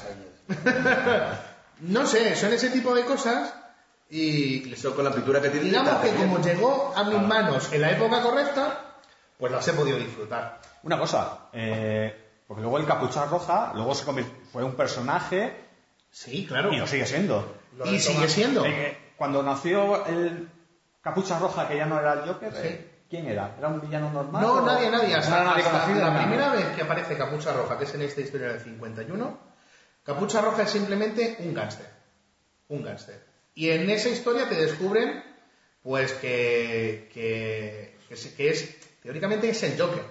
No 1.82 2.06
sé, 2.06 2.36
son 2.36 2.54
ese 2.54 2.70
tipo 2.70 2.94
de 2.96 3.04
cosas 3.04 3.54
y 4.10 4.72
Eso 4.72 4.96
con 4.96 5.04
la 5.04 5.12
pintura 5.12 5.42
que 5.42 5.50
tiene. 5.50 5.66
digamos 5.66 5.96
que 6.02 6.12
como 6.12 6.40
llegó 6.40 6.94
a 6.96 7.04
mis 7.04 7.20
manos 7.20 7.74
en 7.74 7.82
la 7.82 7.92
época 7.92 8.22
correcta, 8.22 8.96
pues 9.38 9.52
las 9.52 9.68
he 9.68 9.74
podido 9.74 9.98
disfrutar. 9.98 10.62
Una 10.84 10.98
cosa, 11.00 11.50
eh, 11.52 12.16
porque 12.48 12.62
luego 12.62 12.78
el 12.78 12.86
Capucha 12.86 13.26
Roja 13.26 13.72
luego 13.76 13.94
se 13.96 14.06
convirtió, 14.06 14.34
fue 14.52 14.64
un 14.64 14.76
personaje 14.76 15.54
Sí, 16.12 16.46
claro. 16.48 16.72
y 16.72 16.78
lo 16.78 16.88
sigue 16.88 17.06
siendo. 17.08 17.56
Lo 17.76 17.86
Y 17.92 18.00
sigue 18.00 18.30
siendo. 18.30 18.64
Eh, 18.66 18.98
cuando 19.18 19.42
nació 19.44 20.06
el 20.06 20.50
Capucha 21.02 21.40
Roja, 21.40 21.68
que 21.68 21.78
ya 21.78 21.86
no 21.86 22.00
era 22.00 22.14
el 22.14 22.22
Joker, 22.22 22.52
Sí. 22.54 22.60
eh, 22.64 22.92
¿quién 23.10 23.28
era? 23.28 23.56
¿Era 23.58 23.68
un 23.68 23.82
villano 23.82 24.10
normal? 24.12 24.42
No, 24.42 24.54
o- 24.54 24.62
nadie, 24.66 24.90
nadie. 24.90 25.10
no 25.14 25.18
Hasta, 25.20 25.36
era 25.36 25.44
nadie 25.52 25.64
hasta 25.64 25.72
conocido, 25.72 26.00
la 26.00 26.12
nada? 26.14 26.22
primera 26.26 26.50
vez 26.54 26.66
que 26.76 26.82
aparece 26.82 27.18
Capucha 27.18 27.54
Roja, 27.54 27.78
que 27.78 27.84
es 27.84 27.94
en 27.96 28.02
esta 28.04 28.22
historia 28.22 28.48
del 28.50 28.60
51, 28.62 29.38
Capucha 30.04 30.42
Roja 30.42 30.64
es 30.64 30.70
simplemente 30.70 31.38
un 31.40 31.54
gángster. 31.54 31.88
Un 32.70 32.84
gángster. 32.84 33.24
Y 33.56 33.70
en 33.70 33.90
esa 33.90 34.10
historia 34.10 34.50
te 34.50 34.56
descubren, 34.56 35.24
pues, 35.84 36.14
que, 36.14 37.10
que, 37.14 37.98
que, 38.08 38.14
es- 38.14 38.28
que 38.36 38.50
es, 38.50 39.00
teóricamente 39.02 39.50
es 39.50 39.62
el 39.64 39.80
Joker. 39.80 40.04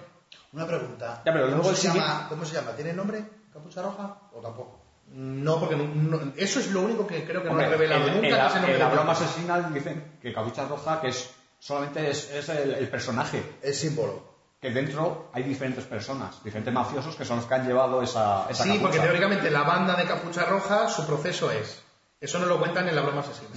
Una 0.53 0.65
pregunta. 0.67 1.21
Ya, 1.25 1.33
pero 1.33 1.47
luego 1.47 1.63
¿Cómo, 1.63 1.75
se 1.75 1.87
llama, 1.87 2.27
¿Cómo 2.29 2.45
se 2.45 2.55
llama? 2.55 2.71
¿Tiene 2.75 2.93
nombre? 2.93 3.23
¿Capucha 3.51 3.81
roja 3.81 4.17
o 4.33 4.39
tampoco? 4.39 4.82
No, 5.13 5.59
porque 5.59 5.75
no- 5.75 5.85
no- 5.85 6.33
eso 6.35 6.59
es 6.59 6.71
lo 6.71 6.81
único 6.81 7.05
que 7.05 7.23
creo 7.23 7.43
que 7.43 7.49
Hombre, 7.49 7.67
no 7.67 7.71
he 7.73 7.75
revelado 7.77 8.07
nunca. 8.09 8.21
que 8.21 8.29
la, 8.31 8.87
el 8.87 8.91
broma 8.91 9.11
asesina 9.11 9.59
dicen 9.69 10.17
que 10.21 10.33
Capucha 10.33 10.65
Roja, 10.67 10.99
que 11.01 11.09
es 11.09 11.29
solamente 11.59 12.09
es, 12.09 12.31
es 12.31 12.49
el, 12.49 12.73
el 12.73 12.87
personaje, 12.89 13.43
El 13.61 13.73
símbolo. 13.75 14.33
que 14.59 14.71
dentro 14.71 15.29
hay 15.33 15.43
diferentes 15.43 15.85
personas, 15.85 16.43
diferentes 16.43 16.73
mafiosos 16.73 17.15
que 17.15 17.25
son 17.25 17.37
los 17.37 17.45
que 17.45 17.53
han 17.53 17.67
llevado 17.67 18.01
esa, 18.01 18.47
esa 18.49 18.63
Sí, 18.63 18.69
capucha. 18.69 18.81
porque 18.83 18.99
teóricamente 18.99 19.51
la 19.51 19.61
banda 19.63 19.95
de 19.95 20.05
Capucha 20.05 20.45
Roja, 20.45 20.87
su 20.89 21.05
proceso 21.05 21.51
es. 21.51 21.83
Eso 22.19 22.39
no 22.39 22.45
lo 22.47 22.57
cuentan 22.59 22.87
en 22.89 22.95
la 22.95 23.01
broma 23.01 23.21
asesina. 23.21 23.49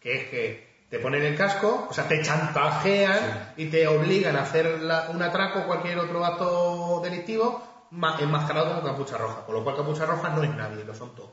Que 0.00 0.14
es 0.22 0.28
que 0.28 0.86
te 0.90 0.98
ponen 0.98 1.22
el 1.22 1.36
casco, 1.36 1.86
o 1.90 1.92
sea, 1.94 2.08
te 2.08 2.20
chantajean 2.22 3.52
y 3.56 3.66
te 3.66 3.86
obligan 3.86 4.36
a 4.36 4.42
hacer 4.42 4.80
la- 4.82 5.08
un 5.10 5.22
atraco 5.22 5.60
o 5.60 5.66
cualquier 5.66 5.98
otro 5.98 6.24
acto 6.24 7.00
delictivo 7.02 7.62
enmascarado 7.90 8.68
como 8.68 8.82
Capucha 8.82 9.16
Roja. 9.16 9.44
Con 9.44 9.54
lo 9.54 9.64
cual 9.64 9.76
Capucha 9.76 10.06
Roja 10.06 10.30
no 10.30 10.42
es 10.42 10.54
nadie, 10.54 10.84
lo 10.84 10.94
son 10.94 11.14
todos. 11.14 11.32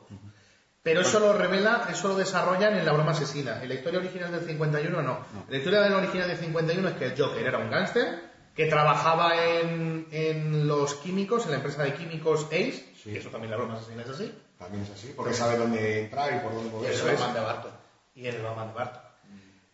Pero 0.81 1.01
eso 1.01 1.19
lo 1.19 1.33
revela, 1.33 1.87
eso 1.89 2.09
lo 2.09 2.15
desarrollan 2.15 2.77
en 2.77 2.85
la 2.85 2.91
broma 2.91 3.11
asesina. 3.11 3.61
En 3.63 3.69
la 3.69 3.75
historia 3.75 3.99
original 3.99 4.31
del 4.31 4.41
51 4.45 5.01
no. 5.01 5.19
La 5.47 5.57
historia 5.57 5.81
del 5.81 5.93
original 5.93 6.27
del 6.27 6.37
51 6.37 6.89
es 6.89 6.95
que 6.95 7.05
el 7.05 7.17
Joker 7.17 7.45
era 7.45 7.57
un 7.57 7.69
gángster 7.69 8.33
que 8.53 8.65
trabajaba 8.67 9.31
en, 9.45 10.07
en 10.11 10.67
los 10.67 10.95
químicos, 10.95 11.45
en 11.45 11.51
la 11.51 11.57
empresa 11.57 11.83
de 11.83 11.93
químicos 11.93 12.45
Ace, 12.47 12.85
y 13.05 13.17
eso 13.17 13.29
también 13.29 13.51
la 13.51 13.57
broma 13.57 13.75
asesina 13.75 14.03
es 14.03 14.09
así, 14.09 14.31
También 14.59 14.83
es 14.83 14.91
así, 14.91 15.13
porque 15.15 15.33
sabe 15.33 15.57
dónde 15.57 16.01
entrar 16.03 16.35
y 16.35 16.39
por 16.39 16.53
dónde 16.53 16.69
y 16.69 16.71
moverse. 16.71 16.95
eso 16.95 17.09
es 17.09 17.19
Batman 17.19 17.33
de 17.33 17.41
Barton. 17.41 17.71
Y 18.13 18.27
el 18.27 18.41
Batman 18.43 18.67
de 18.67 18.73
Barton. 18.73 19.02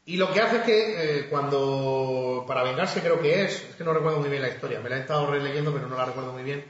Y 0.09 0.17
lo 0.17 0.33
que 0.33 0.41
hace 0.41 0.55
es 0.57 0.63
que 0.63 1.19
eh, 1.19 1.27
cuando, 1.29 2.43
para 2.47 2.63
vengarse 2.63 2.99
creo 2.99 3.21
que 3.21 3.43
es, 3.45 3.61
es 3.69 3.75
que 3.75 3.83
no 3.83 3.93
recuerdo 3.93 4.19
muy 4.19 4.29
bien 4.29 4.41
la 4.41 4.49
historia, 4.49 4.79
me 4.79 4.89
la 4.89 4.97
he 4.97 5.01
estado 5.01 5.27
releyendo 5.29 5.71
pero 5.71 5.87
no 5.87 5.95
la 5.95 6.05
recuerdo 6.05 6.33
muy 6.33 6.41
bien, 6.41 6.65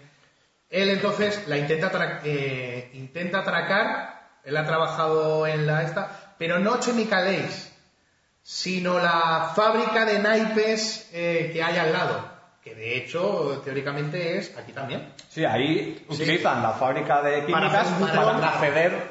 él 0.70 0.90
entonces 0.90 1.48
la 1.48 1.58
intenta, 1.58 2.20
eh, 2.26 2.90
intenta 2.96 3.40
atracar, 3.40 4.28
él 4.44 4.58
ha 4.58 4.66
trabajado 4.66 5.48
en 5.48 5.66
la 5.66 5.84
esta, 5.84 6.36
pero 6.38 6.60
no 6.60 6.82
Chemical 6.82 7.28
Ace, 7.28 7.72
sino 8.42 9.00
la 9.00 9.54
fábrica 9.56 10.04
de 10.04 10.20
naipes 10.20 11.10
eh, 11.14 11.50
que 11.54 11.64
hay 11.64 11.78
al 11.78 11.94
lado, 11.94 12.30
que 12.62 12.76
de 12.76 12.98
hecho 12.98 13.62
teóricamente 13.64 14.38
es 14.38 14.58
aquí 14.58 14.74
también. 14.74 15.14
Sí, 15.30 15.46
ahí 15.46 16.06
utilizan 16.10 16.62
la 16.62 16.74
fábrica 16.74 17.22
de 17.22 17.44
Para 17.44 17.70
químicas 17.70 17.88
para, 18.02 18.12
clon. 18.12 18.44
acceder 18.44 19.02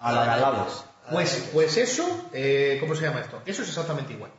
a 0.00 0.10
la 0.10 0.36
de. 0.36 0.93
Pues, 1.10 1.50
pues 1.52 1.76
eso, 1.76 2.28
eh, 2.32 2.78
¿cómo 2.80 2.94
se 2.94 3.02
llama 3.02 3.20
esto? 3.20 3.42
Eso 3.44 3.62
es 3.62 3.68
exactamente 3.68 4.12
igual. 4.12 4.30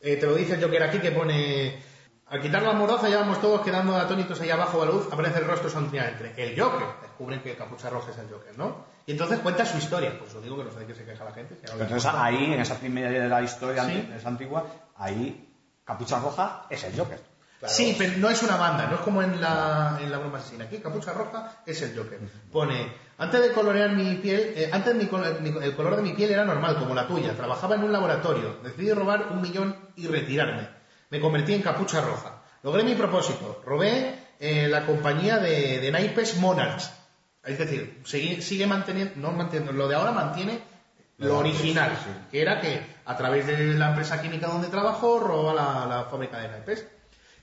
Eh, 0.00 0.16
te 0.16 0.26
lo 0.26 0.34
dice 0.34 0.54
el 0.54 0.62
Joker 0.62 0.82
aquí 0.82 0.98
que 0.98 1.10
pone, 1.10 1.82
al 2.26 2.40
quitar 2.40 2.62
la 2.62 2.72
mordaza 2.72 3.08
ya 3.08 3.18
vamos 3.18 3.40
todos 3.40 3.62
quedando 3.62 3.96
atónitos 3.96 4.40
ahí 4.40 4.50
abajo 4.50 4.82
a 4.82 4.86
la 4.86 4.92
luz, 4.92 5.08
aparece 5.10 5.38
el 5.38 5.46
rostro 5.46 5.70
sonriente. 5.70 6.34
El 6.36 6.60
Joker, 6.60 6.86
descubren 7.02 7.40
que 7.40 7.56
Capucha 7.56 7.90
Roja 7.90 8.10
es 8.10 8.18
el 8.18 8.28
Joker, 8.30 8.56
¿no? 8.58 8.84
Y 9.06 9.12
entonces 9.12 9.38
cuenta 9.40 9.66
su 9.66 9.78
historia, 9.78 10.18
pues 10.18 10.32
lo 10.34 10.40
digo 10.40 10.56
que 10.56 10.64
no 10.64 10.72
sé 10.72 10.80
de 10.80 10.86
qué 10.86 10.94
se 10.94 11.04
queja 11.04 11.24
la 11.24 11.32
gente. 11.32 11.56
si 11.62 11.72
Entonces 11.72 12.06
ahí, 12.06 12.52
en 12.52 12.60
esa 12.60 12.78
primera 12.78 13.10
de 13.10 13.28
la 13.28 13.42
historia 13.42 13.84
Sí. 13.84 14.08
esa 14.16 14.28
antigua, 14.28 14.66
ahí 14.96 15.48
Capucha 15.84 16.18
Roja 16.18 16.66
es 16.70 16.82
el 16.84 16.98
Joker. 16.98 17.20
Sí, 17.68 17.94
pero 17.98 18.18
no 18.18 18.28
es 18.30 18.42
una 18.42 18.56
banda, 18.56 18.86
no 18.86 18.96
es 18.96 19.00
como 19.02 19.22
en 19.22 19.40
la, 19.40 19.98
en 20.00 20.10
la 20.10 20.18
broma 20.18 20.38
asesina. 20.38 20.64
Aquí, 20.64 20.78
Capucha 20.78 21.12
Roja 21.12 21.62
es 21.66 21.80
el 21.82 21.96
Joker. 21.96 22.18
Pone, 22.52 22.92
antes 23.18 23.40
de 23.42 23.52
colorear 23.52 23.90
mi 23.92 24.14
piel, 24.16 24.52
eh, 24.56 24.70
antes 24.72 24.94
mi 24.94 25.04
mi- 25.40 25.64
el 25.64 25.74
color 25.74 25.96
de 25.96 26.02
mi 26.02 26.12
piel 26.12 26.30
era 26.30 26.44
normal, 26.44 26.76
como 26.78 26.94
la 26.94 27.06
tuya. 27.06 27.34
Trabajaba 27.36 27.74
en 27.76 27.84
un 27.84 27.92
laboratorio. 27.92 28.58
Decidí 28.62 28.92
robar 28.92 29.28
un 29.30 29.40
millón 29.42 29.76
y 29.96 30.06
retirarme. 30.06 30.68
Me 31.10 31.20
convertí 31.20 31.54
en 31.54 31.62
Capucha 31.62 32.00
Roja. 32.00 32.42
Logré 32.62 32.82
mi 32.84 32.94
propósito. 32.94 33.62
Robé 33.64 34.18
eh, 34.40 34.68
la 34.68 34.84
compañía 34.86 35.38
de, 35.38 35.80
de 35.80 35.90
naipes 35.92 36.36
Monarchs. 36.38 36.90
Es 37.44 37.58
decir, 37.58 38.00
sigue, 38.04 38.40
sigue 38.42 38.66
manteniendo, 38.66 39.12
no 39.16 39.30
manteniendo, 39.32 39.72
lo 39.72 39.86
de 39.86 39.94
ahora 39.96 40.12
mantiene 40.12 40.60
lo 41.18 41.38
original, 41.38 41.90
que 42.30 42.40
era 42.42 42.60
que 42.60 42.84
a 43.04 43.16
través 43.16 43.46
de 43.46 43.74
la 43.74 43.90
empresa 43.90 44.20
química 44.20 44.48
donde 44.48 44.68
trabajó 44.68 45.20
roba 45.20 45.54
la, 45.54 45.86
la 45.86 46.04
fábrica 46.10 46.38
de 46.38 46.48
naipes. 46.48 46.86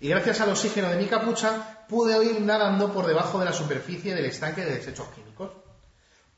Y 0.01 0.09
gracias 0.09 0.41
al 0.41 0.49
oxígeno 0.49 0.89
de 0.89 0.97
mi 0.97 1.05
capucha 1.05 1.85
pude 1.87 2.25
ir 2.25 2.41
nadando 2.41 2.91
por 2.91 3.05
debajo 3.05 3.37
de 3.37 3.45
la 3.45 3.53
superficie 3.53 4.15
del 4.15 4.25
estanque 4.25 4.65
de 4.65 4.73
desechos 4.73 5.07
químicos. 5.09 5.51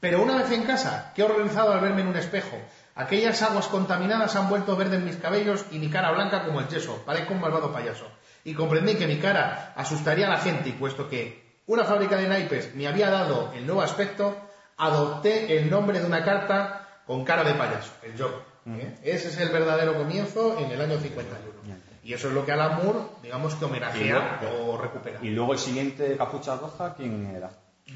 Pero 0.01 0.21
una 0.21 0.35
vez 0.35 0.51
en 0.51 0.63
casa, 0.63 1.13
qué 1.15 1.23
horrorizado 1.23 1.71
al 1.71 1.79
verme 1.79 2.01
en 2.01 2.09
un 2.09 2.17
espejo. 2.17 2.57
Aquellas 2.93 3.41
aguas 3.41 3.67
contaminadas 3.67 4.35
han 4.35 4.49
vuelto 4.49 4.75
verdes 4.75 5.01
mis 5.01 5.15
cabellos 5.15 5.63
y 5.71 5.79
mi 5.79 5.89
cara 5.89 6.11
blanca 6.11 6.43
como 6.43 6.59
el 6.59 6.67
yeso, 6.67 7.03
parezco 7.05 7.33
un 7.33 7.39
malvado 7.39 7.71
payaso. 7.71 8.05
Y 8.43 8.53
comprendí 8.53 8.95
que 8.95 9.07
mi 9.07 9.17
cara 9.17 9.71
asustaría 9.77 10.27
a 10.27 10.31
la 10.31 10.39
gente 10.39 10.67
y 10.67 10.73
puesto 10.73 11.07
que 11.07 11.61
una 11.65 11.85
fábrica 11.85 12.17
de 12.17 12.27
naipes 12.27 12.75
me 12.75 12.85
había 12.85 13.09
dado 13.09 13.53
el 13.55 13.65
nuevo 13.65 13.81
aspecto, 13.81 14.35
adopté 14.75 15.57
el 15.57 15.69
nombre 15.69 16.01
de 16.01 16.05
una 16.05 16.21
carta 16.25 17.01
con 17.07 17.23
cara 17.23 17.45
de 17.45 17.53
payaso, 17.53 17.93
el 18.01 18.21
Joker. 18.21 18.41
¿eh? 18.77 18.99
Ese 19.03 19.29
es 19.29 19.37
el 19.37 19.49
verdadero 19.49 19.97
comienzo 19.97 20.59
en 20.59 20.69
el 20.69 20.81
año 20.81 20.99
51. 20.99 21.92
Y 22.03 22.13
eso 22.13 22.27
es 22.27 22.33
lo 22.33 22.45
que 22.45 22.51
Alan 22.51 22.83
Moore, 22.83 22.99
digamos 23.21 23.55
que 23.55 23.65
homenajea 23.65 24.41
o 24.59 24.77
recupera. 24.77 25.19
Y 25.21 25.29
luego 25.29 25.53
el 25.53 25.59
siguiente 25.59 26.17
Capucha 26.17 26.55
Roja, 26.57 26.93
¿quién 26.95 27.33
era? 27.35 27.49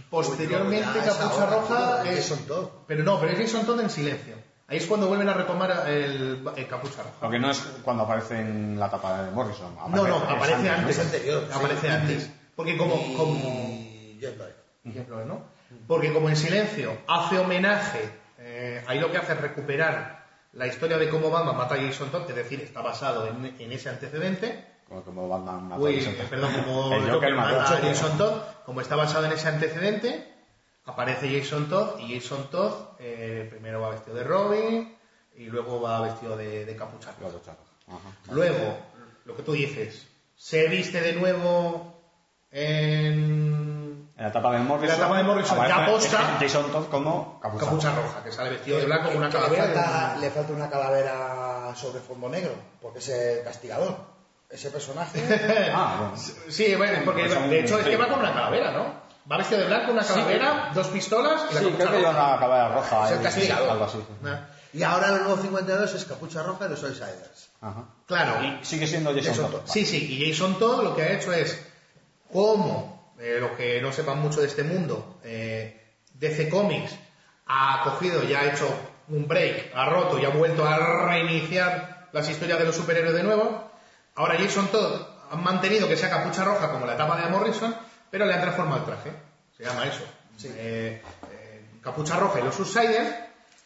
Posteriormente, 0.10 1.00
Capucha 1.00 1.36
hora, 1.36 1.46
Roja 1.50 2.04
es. 2.10 2.18
Jason 2.30 2.46
Todd. 2.48 2.68
Pero 2.88 3.04
no, 3.04 3.20
pero 3.20 3.34
es 3.34 3.40
Jason 3.40 3.66
Todd 3.66 3.82
en 3.82 3.90
silencio. 3.90 4.36
Ahí 4.70 4.78
es 4.78 4.86
cuando 4.86 5.08
vuelven 5.08 5.30
a 5.30 5.34
retomar 5.34 5.88
el, 5.88 6.46
el 6.56 6.68
Capucha 6.68 7.04
Roja. 7.04 7.16
Lo 7.22 7.30
que 7.30 7.40
no 7.40 7.52
es 7.52 7.60
cuando 7.84 8.04
aparece 8.04 8.40
en 8.40 8.80
la 8.80 8.90
tapa 8.90 9.24
de 9.24 9.32
Morrison. 9.32 9.76
No, 9.76 9.88
no, 9.90 10.18
es 10.18 10.24
aparece 10.24 10.70
antes. 10.70 10.98
Es 10.98 11.06
anterior, 11.06 11.44
sí. 11.48 11.54
Aparece 11.54 11.90
antes. 11.90 12.32
Porque 12.56 12.78
como. 12.78 12.96
Y- 12.96 13.16
como 13.16 13.68
ejemplo, 14.84 15.26
¿no? 15.26 15.42
Porque 15.88 16.14
como 16.14 16.30
en 16.30 16.36
silencio 16.36 16.98
hace 17.08 17.38
homenaje, 17.40 18.10
eh, 18.40 18.84
ahí 18.88 19.00
lo 19.00 19.12
que 19.12 19.18
hace 19.18 19.34
es 19.34 19.42
recuperar 19.42 20.17
la 20.54 20.68
historia 20.68 20.98
de 20.98 21.10
cómo 21.10 21.30
Batman 21.30 21.58
mata 21.58 21.76
a 21.76 21.78
Jason 21.78 22.10
Todd, 22.10 22.30
es 22.30 22.36
decir, 22.36 22.62
está 22.62 22.82
basado 22.82 23.28
en, 23.28 23.56
en 23.60 23.72
ese 23.72 23.90
antecedente. 23.90 24.66
Como, 24.88 25.04
como 25.04 25.28
Batman 25.28 25.74
Uy, 25.80 26.00
perdón, 26.30 26.54
como 26.54 26.94
el 26.94 27.12
Joker 27.12 27.36
mata 27.36 27.64
a 27.64 27.78
Jason 27.82 28.18
Todd, 28.18 28.42
como 28.66 28.82
está 28.82 28.96
basado 28.96 29.26
en 29.26 29.34
ese 29.34 29.48
antecedente, 29.50 30.34
aparece 30.86 31.38
Jason 31.38 31.68
Todd 31.68 32.00
y 32.00 32.20
Jason 32.20 32.50
Todd 32.50 32.74
eh, 33.00 33.48
primero 33.50 33.82
va 33.82 33.90
vestido 33.90 34.16
de 34.16 34.24
Robin 34.24 34.98
y 35.36 35.46
luego 35.46 35.82
va 35.82 36.02
vestido 36.02 36.38
de, 36.38 36.66
de 36.66 36.76
capucha. 36.76 37.12
Luego, 38.32 38.78
lo 39.26 39.36
que 39.36 39.44
tú 39.44 39.52
dices, 39.52 40.08
se 40.36 40.68
viste 40.68 41.02
de 41.02 41.14
nuevo 41.14 41.97
en 42.52 44.08
En 44.18 44.24
la 44.24 44.30
etapa 44.30 44.52
de 44.54 44.60
Morrison, 44.60 44.84
En 44.96 45.00
la 45.00 45.06
etapa 45.06 45.18
de 45.18 45.24
Morrison, 45.24 45.68
ya 45.68 45.86
posta- 45.86 46.38
Jason 46.40 46.72
Todd 46.72 46.86
como 46.90 47.40
Capucha, 47.40 47.66
capucha 47.66 47.90
Roja. 47.92 48.02
roja, 48.02 48.24
que 48.24 48.32
sale 48.32 48.50
vestido 48.52 48.80
de 48.80 48.86
blanco 48.86 49.10
con 49.10 49.18
una 49.18 49.30
Que 49.30 49.38
le 49.38 49.44
calavera. 49.44 49.64
falta, 49.84 50.18
le 50.20 50.32
falta 50.32 50.54
una 50.54 50.70
calavera 50.70 51.76
sobre 51.76 52.00
fondo 52.00 52.28
negro, 52.30 52.54
porque 52.82 53.00
es 53.00 53.10
el 53.10 53.44
castigador. 53.44 53.96
Ese 54.50 54.72
personaje. 54.72 55.20
Ah, 55.76 55.98
bueno. 56.00 56.14
Sí, 56.50 56.74
bueno, 56.76 57.00
porque 57.06 57.24
Pues 57.24 57.34
son- 57.34 57.50
de 57.50 57.60
hecho 57.60 57.78
es 57.78 57.84
sí. 57.84 57.90
que 57.92 57.98
va 57.98 58.08
con 58.08 58.20
una 58.20 58.34
calavera, 58.34 58.72
¿no? 58.72 59.08
Va 59.30 59.38
vestido 59.38 59.60
de 59.60 59.68
blanco, 59.68 59.92
una 59.92 60.04
calavera, 60.06 60.72
dos 60.74 60.88
pistolas 60.88 61.42
y 61.52 61.54
la 61.54 61.60
Sí, 61.60 61.66
capucha 61.66 61.78
creo 61.84 61.92
que 61.92 61.98
lleva 62.00 62.12
una 62.30 62.40
cabeza 62.40 62.68
roja. 62.70 63.06
Es 63.08 63.12
el 63.18 63.22
castigador. 63.24 63.70
Algo 63.70 63.84
así. 63.86 63.98
sí. 63.98 64.14
Ah, 64.26 64.48
y 64.74 64.84
ahora 64.84 65.08
el 65.10 65.24
nuevo 65.24 65.36
52 65.38 65.94
es 65.94 66.06
capucha 66.06 66.44
roja 66.44 66.64
de 66.64 66.70
los 66.72 66.84
Outsiders. 66.84 67.50
Ajá. 67.62 67.84
Claro, 68.08 68.42
Y 68.44 68.66
sigue 68.66 68.88
siendo 68.88 69.10
Jason, 69.14 69.32
Jason 69.34 69.52
Todd. 69.52 69.60
Todd. 69.60 69.70
Sí, 69.70 69.86
sí, 69.86 70.14
y 70.18 70.32
Jason 70.32 70.58
Todd 70.58 70.82
lo 70.84 70.96
que 70.96 71.02
ha 71.04 71.12
hecho 71.12 71.34
es, 71.34 71.67
como 72.32 73.14
eh, 73.20 73.38
los 73.40 73.52
que 73.52 73.82
no 73.82 73.92
sepan 73.92 74.20
mucho 74.20 74.42
de 74.42 74.48
este 74.48 74.64
mundo, 74.64 75.20
eh, 75.24 75.82
DC 76.14 76.50
Comics 76.50 76.96
ha 77.48 77.82
cogido 77.84 78.24
y 78.24 78.34
ha 78.34 78.52
hecho 78.52 78.68
un 79.10 79.28
break, 79.28 79.72
ha 79.74 79.86
roto 79.86 80.20
y 80.20 80.26
ha 80.26 80.30
vuelto 80.30 80.66
a 80.66 81.06
reiniciar 81.08 82.08
las 82.12 82.30
historias 82.30 82.60
de 82.60 82.66
los 82.66 82.76
superhéroes 82.76 83.14
de 83.16 83.24
nuevo, 83.24 83.72
ahora 84.16 84.36
Jason 84.38 84.68
Todd 84.68 85.02
han 85.32 85.44
mantenido 85.44 85.88
que 85.88 85.98
sea 85.98 86.10
capucha 86.10 86.44
roja 86.44 86.72
como 86.72 86.86
la 86.86 86.94
etapa 86.96 87.18
de 87.22 87.30
Morrison, 87.30 87.76
pero 88.10 88.26
le 88.26 88.34
han 88.34 88.42
transformado 88.42 88.80
el 88.82 88.86
traje, 88.86 89.12
se 89.58 89.64
llama 89.64 89.86
eso. 89.86 90.04
Eh, 90.44 91.02
eh, 91.32 91.62
capucha 91.82 92.16
roja 92.18 92.40
y 92.40 92.44
los 92.44 92.58
Outsiders, 92.60 93.16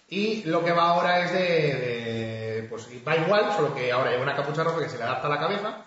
y 0.10 0.44
lo 0.44 0.64
que 0.64 0.72
va 0.72 0.90
ahora 0.90 1.20
es 1.26 1.32
de, 1.32 1.40
de- 1.40 2.68
pues 2.70 2.88
va 3.08 3.16
igual, 3.16 3.52
solo 3.56 3.74
que 3.76 3.92
ahora 3.92 4.12
lleva 4.12 4.24
una 4.24 4.36
capucha 4.36 4.64
roja 4.64 4.80
que 4.82 4.90
se 4.90 4.98
le 4.98 5.04
adapta 5.04 5.28
a 5.28 5.30
la 5.30 5.40
cabeza 5.40 5.78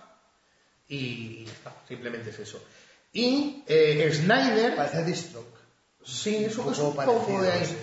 y 0.95 1.45
ya 1.47 1.53
está, 1.53 1.73
simplemente 1.89 2.31
es 2.31 2.39
eso. 2.39 2.63
Y 3.13 3.63
eh, 3.67 4.11
Snyder, 4.13 4.77
Parece 4.77 5.05
Deathstroke. 5.05 5.57
sí, 6.05 6.45
eso 6.45 6.63
un 6.63 6.73
es 6.73 6.79
un 6.79 6.95
poco 6.95 7.43
de 7.43 7.53
ahí. 7.53 7.65
sí. 7.67 7.77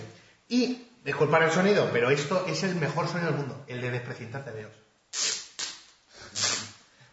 Y, 0.49 0.87
disculpar 1.03 1.43
el 1.43 1.51
sonido, 1.51 1.89
pero 1.91 2.09
esto 2.09 2.45
es 2.47 2.63
el 2.63 2.75
mejor 2.75 3.07
sonido 3.07 3.29
del 3.31 3.37
mundo, 3.39 3.63
el 3.67 3.81
de 3.81 3.91
desprecintar 3.91 4.43
TVOs. 4.43 4.75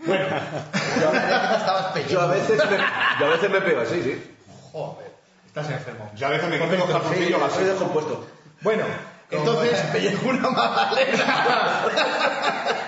Bueno, 0.01 0.27
Yo 1.01 1.13
no 1.13 1.19
estabas 1.57 2.09
Yo 2.09 2.21
a 2.21 2.27
veces 2.27 2.59
me, 2.71 2.77
yo 3.21 3.27
a 3.27 3.31
veces 3.31 3.51
me 3.51 3.61
pego 3.61 3.81
así, 3.81 4.03
sí. 4.03 4.37
joder, 4.73 5.13
estás 5.47 5.71
enfermo. 5.71 6.11
Yo 6.17 6.27
a 6.27 6.31
veces 6.31 6.49
me 6.49 6.59
quito 6.61 6.77
los 6.77 6.91
calzoncillos 6.91 7.43
así. 7.43 7.65
descompuesto. 7.65 8.27
Bueno, 8.61 8.85
Entonces, 9.31 9.81
pellejo 9.93 10.29
una 10.29 10.51
magdalena. 10.51 11.85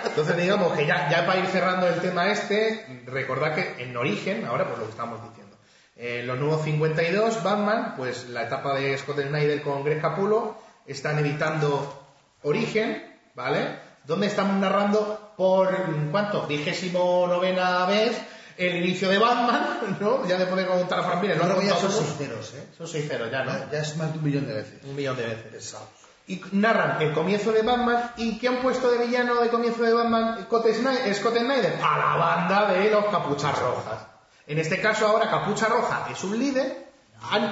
Entonces 0.11 0.35
digamos 0.35 0.73
que 0.73 0.85
ya, 0.85 1.09
ya 1.09 1.25
para 1.25 1.39
ir 1.39 1.47
cerrando 1.47 1.87
el 1.87 2.01
tema 2.01 2.29
este, 2.29 2.85
recordad 3.05 3.55
que 3.55 3.81
en 3.81 3.95
origen, 3.95 4.45
ahora 4.45 4.67
pues 4.67 4.79
lo 4.79 4.85
que 4.85 4.91
estamos 4.91 5.23
diciendo, 5.23 5.57
en 5.95 6.27
los 6.27 6.37
nuevos 6.37 6.65
52, 6.65 7.43
Batman, 7.43 7.93
pues 7.95 8.27
la 8.27 8.43
etapa 8.43 8.75
de 8.75 8.97
Scott 8.97 9.21
Snyder 9.21 9.61
con 9.61 9.85
Greg 9.85 10.01
Capullo, 10.01 10.57
están 10.85 11.17
editando 11.19 12.09
Origen, 12.43 13.19
¿vale? 13.35 13.79
Donde 14.03 14.27
están 14.27 14.59
narrando 14.59 15.33
por, 15.37 15.69
¿cuánto? 16.11 16.45
Vigésimo 16.45 17.25
novena 17.27 17.85
vez 17.85 18.19
el 18.57 18.83
inicio 18.83 19.07
de 19.07 19.17
Batman, 19.17 19.97
¿no? 20.01 20.27
Ya 20.27 20.37
de 20.37 20.45
contar 20.45 20.99
a 20.99 21.03
Frank 21.03 21.21
Miller, 21.21 21.41
han 21.41 21.47
Luego 21.47 21.61
ya 21.61 21.75
son 21.75 21.91
seis 21.91 22.15
ceros, 22.17 22.53
¿eh? 22.55 22.67
Son 22.77 22.85
seis 22.85 23.07
ceros 23.07 23.31
ya, 23.31 23.45
¿no? 23.45 23.51
Ya, 23.51 23.69
ya 23.71 23.79
es 23.79 23.95
más 23.95 24.11
de 24.11 24.19
un 24.19 24.25
millón 24.25 24.45
de 24.45 24.55
veces. 24.55 24.83
Un 24.83 24.95
millón 24.95 25.15
de 25.15 25.23
veces. 25.23 25.51
Pesados. 25.51 26.00
Y 26.27 26.41
narran 26.51 27.01
el 27.01 27.13
comienzo 27.13 27.51
de 27.51 27.61
Batman. 27.61 28.11
¿Y 28.17 28.37
qué 28.37 28.47
han 28.47 28.57
puesto 28.57 28.91
de 28.91 29.05
villano 29.05 29.35
de 29.35 29.49
comienzo 29.49 29.83
de 29.83 29.93
Batman 29.93 30.45
Scott 30.45 30.67
Snyder? 30.73 31.15
Snyder? 31.15 31.79
A 31.83 31.97
la 31.97 32.15
banda 32.15 32.71
de 32.71 32.89
los 32.89 33.05
capuchas 33.05 33.57
rojas. 33.59 34.11
En 34.47 34.57
este 34.57 34.81
caso 34.81 35.07
ahora 35.07 35.29
Capucha 35.29 35.67
Roja 35.67 36.07
es 36.11 36.23
un 36.23 36.37
líder. 36.37 36.91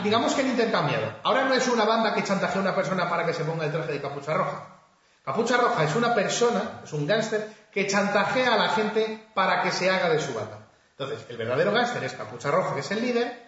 Digamos 0.04 0.34
que 0.34 0.41
han 0.41 0.48
intercambiado. 0.48 1.14
Ahora 1.24 1.46
no 1.46 1.54
es 1.54 1.68
una 1.68 1.86
banda 1.86 2.14
que 2.14 2.24
chantajea 2.24 2.58
a 2.58 2.62
una 2.62 2.76
persona 2.76 3.10
para 3.10 3.26
que 3.26 3.34
se 3.34 3.46
ponga 3.46 3.66
el 3.66 3.72
traje 3.72 3.94
de 3.94 4.02
Capucha 4.02 4.34
Roja. 4.34 4.80
Capucha 5.24 5.58
Roja 5.58 5.84
es 5.84 5.96
una 5.96 6.16
persona, 6.16 6.82
es 6.84 6.91
un 6.91 7.06
gángster, 7.06 7.48
que 7.72 7.86
chantajea 7.88 8.54
a 8.54 8.58
la 8.58 8.70
gente 8.70 9.28
para 9.34 9.62
que 9.62 9.72
se 9.72 9.90
haga 9.90 10.10
de 10.10 10.20
su 10.20 10.34
banda. 10.34 10.68
Entonces, 10.98 11.26
el 11.30 11.38
verdadero 11.38 11.72
gángster 11.72 12.04
es 12.04 12.14
Capucha 12.14 12.50
Roja, 12.50 12.74
que 12.74 12.80
es 12.82 12.91
el 12.91 13.02
líder, 13.02 13.48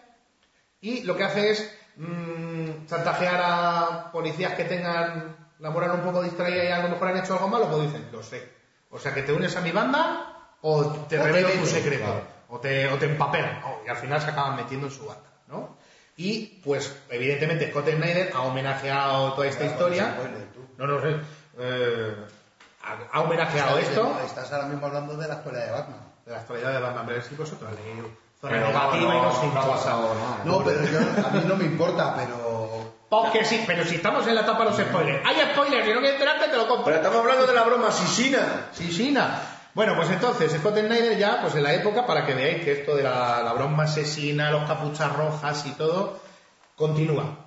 y 0.79 1.01
lo 1.03 1.17
que 1.17 1.23
hace 1.23 1.49
es 1.49 1.73
mm, 1.97 2.50
chantajear 2.87 3.41
a 3.43 4.11
policías 4.11 4.53
que 4.53 4.65
tengan 4.65 5.35
la 5.59 5.69
moral 5.69 5.91
un 5.91 6.01
poco 6.01 6.21
distraída 6.23 6.63
y 6.63 6.67
a 6.67 6.83
lo 6.83 6.89
mejor 6.89 7.07
han 7.09 7.17
hecho 7.17 7.33
algo 7.33 7.47
malo, 7.47 7.67
pues 7.69 7.83
dicen, 7.83 8.07
lo 8.11 8.23
sé. 8.23 8.49
O 8.89 8.99
sea, 8.99 9.13
que 9.13 9.21
te 9.23 9.31
unes 9.33 9.55
a 9.55 9.61
mi 9.61 9.71
banda 9.71 10.33
o 10.61 10.83
te 10.85 11.19
O 11.19 11.23
te 11.23 11.31
revelo 11.31 11.49
tu 11.51 11.65
secreto. 11.65 12.03
claro. 12.03 12.21
O, 12.49 12.59
te, 12.59 12.87
o 12.89 12.97
te 12.97 13.05
empapelan. 13.05 13.61
¿no? 13.61 13.77
Y 13.85 13.89
al 13.89 13.95
final 13.97 14.19
se 14.21 14.29
acaban 14.31 14.55
metiendo 14.57 14.87
en 14.87 14.91
su 14.93 15.05
banda, 15.05 15.29
¿no? 15.47 15.77
Y, 16.17 16.59
pues, 16.63 16.93
evidentemente, 17.09 17.69
Scott 17.71 17.87
Snyder 17.89 18.31
ha 18.35 18.41
homenajeado 18.41 19.33
toda 19.33 19.47
esta 19.47 19.63
historia. 19.65 20.13
No, 20.77 20.85
no 20.85 21.01
sé. 21.01 21.15
Eh, 21.57 22.15
ha, 22.83 22.97
ha 23.17 23.21
homenajeado 23.21 23.77
esto 23.79 24.19
Estás 24.25 24.51
ahora 24.51 24.67
mismo 24.67 24.87
hablando 24.87 25.15
de 25.15 25.27
la 25.27 25.35
escuela 25.35 25.59
de 25.59 25.71
Batman. 25.71 25.99
de 26.25 26.31
la 26.31 26.37
actualidad 26.39 26.73
de 26.73 26.79
Batman. 26.79 27.05
Pero 27.07 27.21
si 27.21 27.35
vosotros 27.35 27.71
habéis 27.71 27.85
leído 27.95 28.09
Pero 28.41 28.55
negativa 28.67 29.15
y 29.15 29.17
no, 29.17 29.21
no 29.23 29.29
os 29.29 29.35
no 29.35 29.41
ha 29.41 29.45
importa. 29.45 29.67
pasado 29.69 30.15
nada. 30.15 30.37
No, 30.45 30.63
pero 30.63 30.83
yo, 30.83 30.99
a 30.99 31.29
mí 31.29 31.43
no 31.47 31.55
me 31.55 31.65
importa, 31.65 32.15
pero... 32.15 32.91
Porque 33.09 33.43
sí, 33.45 33.63
pero 33.67 33.83
si 33.85 33.95
estamos 33.95 34.25
en 34.27 34.35
la 34.35 34.41
etapa 34.41 34.59
de 34.63 34.71
los 34.71 34.79
spoilers. 34.79 35.25
Hay 35.25 35.35
spoilers, 35.53 35.85
si 35.85 35.93
no 35.93 35.99
quieres 35.99 36.13
enterarte, 36.13 36.47
te 36.47 36.57
lo 36.57 36.67
compro. 36.67 36.85
Pero 36.85 36.97
estamos 36.97 37.19
hablando 37.19 37.45
de 37.45 37.53
la 37.53 37.63
broma 37.63 37.89
asesina. 37.89 38.67
Sí, 38.71 38.91
sí, 38.91 39.11
na. 39.11 39.41
Bueno, 39.73 39.95
pues 39.95 40.09
entonces, 40.09 40.51
Scott 40.53 40.77
Snyder 40.77 41.17
ya, 41.17 41.39
pues 41.41 41.55
en 41.55 41.63
la 41.63 41.73
época, 41.73 42.05
para 42.05 42.25
que 42.25 42.33
veáis 42.33 42.63
que 42.63 42.71
esto 42.71 42.95
de 42.95 43.03
la, 43.03 43.41
la 43.43 43.53
broma 43.53 43.83
asesina, 43.83 44.49
los 44.51 44.63
capuchas 44.67 45.13
rojas 45.15 45.65
y 45.65 45.71
todo, 45.71 46.19
continúa. 46.75 47.37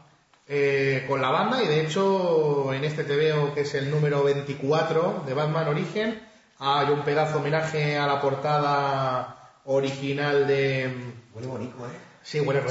Eh, 0.47 1.07
con 1.09 1.23
la 1.23 1.31
banda, 1.31 1.63
y 1.63 1.67
de 1.67 1.81
hecho, 1.81 2.73
en 2.75 2.85
este 2.85 3.05
te 3.05 3.17
veo 3.17 3.55
que 3.55 3.63
es 3.63 3.75
el 3.75 3.91
número 3.91 4.23
24 4.23 5.23
de 5.27 5.33
Batman 5.35 5.69
Origen, 5.69 6.23
hay 6.59 6.89
un 6.91 7.03
pedazo 7.03 7.39
homenaje 7.39 7.99
a 7.99 8.07
la 8.07 8.21
portada 8.21 9.44
original 9.67 10.47
de... 10.47 10.93
Huele 11.35 11.47
bonito, 11.49 11.77
¿eh? 11.87 11.91
Sí, 12.23 12.41
huele 12.41 12.61
re. 12.61 12.71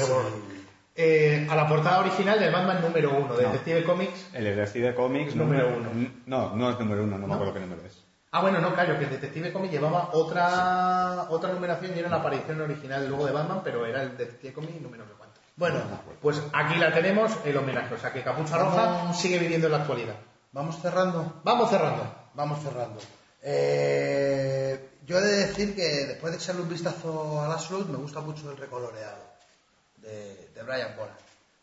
Eh, 0.96 1.46
a 1.50 1.56
la 1.56 1.68
portada 1.68 2.00
original 2.00 2.38
del 2.38 2.52
Batman 2.52 2.80
número 2.80 3.10
1 3.16 3.34
de 3.36 3.42
No. 3.42 3.48
Detective 3.50 3.84
Comics. 3.84 4.28
El 4.32 4.44
Detective 4.44 4.94
Comics 4.94 5.34
Número 5.34 5.70
número 5.70 5.90
uno. 5.90 6.10
No, 6.26 6.54
no 6.54 6.70
es 6.70 6.78
número 6.78 7.02
uno, 7.02 7.18
no, 7.18 7.26
me 7.26 7.34
acuerdo 7.34 7.52
qué 7.54 7.60
número 7.60 7.82
es. 7.84 8.04
Ah, 8.30 8.40
bueno, 8.40 8.60
no, 8.60 8.74
claro, 8.74 8.98
que 8.98 9.04
el 9.04 9.10
Detective 9.10 9.52
Comics 9.52 9.72
llevaba 9.72 10.10
otra, 10.12 11.26
otra 11.30 11.52
numeración 11.52 11.92
y 11.96 11.98
era 11.98 12.08
la 12.08 12.16
aparición 12.16 12.60
original 12.60 13.08
luego 13.08 13.26
de 13.26 13.32
Batman, 13.32 13.60
pero 13.64 13.86
era 13.86 14.02
el 14.02 14.16
Detective 14.16 14.52
Comics 14.52 14.80
número 14.80 15.04
no 15.04 15.16
cuánto. 15.16 15.40
Bueno, 15.56 15.80
pues 16.20 16.42
aquí 16.52 16.76
la 16.78 16.92
tenemos, 16.92 17.32
el 17.44 17.56
homenaje. 17.56 17.94
O 17.94 17.98
sea 17.98 18.12
que 18.12 18.22
Capucha 18.22 18.58
Roja 18.58 18.86
Vamos. 18.86 19.20
sigue 19.20 19.38
viviendo 19.38 19.66
en 19.68 19.72
la 19.72 19.78
actualidad. 19.78 20.16
Vamos 20.52 20.80
cerrando. 20.80 21.40
Vamos 21.44 21.70
cerrando. 21.70 22.12
Vamos 22.34 22.60
cerrando. 22.62 23.00
Eh, 23.42 24.90
yo 25.06 25.18
he 25.18 25.22
de 25.22 25.46
decir 25.46 25.74
que 25.74 26.06
después 26.06 26.32
de 26.32 26.38
echarle 26.38 26.62
un 26.62 26.68
vistazo 26.68 27.40
al 27.40 27.52
Absolute, 27.52 27.90
me 27.90 27.98
gusta 27.98 28.20
mucho 28.20 28.50
el 28.50 28.56
recoloreado 28.56 29.22
de, 29.98 30.50
de 30.54 30.62
Brian 30.62 30.96
Boland. 30.96 31.18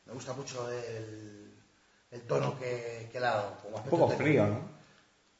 Me 0.06 0.14
gusta 0.14 0.34
mucho 0.34 0.70
el, 0.72 1.52
el 2.12 2.22
tono 2.22 2.58
que, 2.60 3.10
que 3.12 3.20
le 3.20 3.26
ha 3.26 3.36
dado. 3.36 3.58
como 3.64 3.78
Un 3.78 3.84
poco 3.84 4.08
técnico. 4.10 4.24
frío, 4.24 4.48
¿no? 4.48 4.60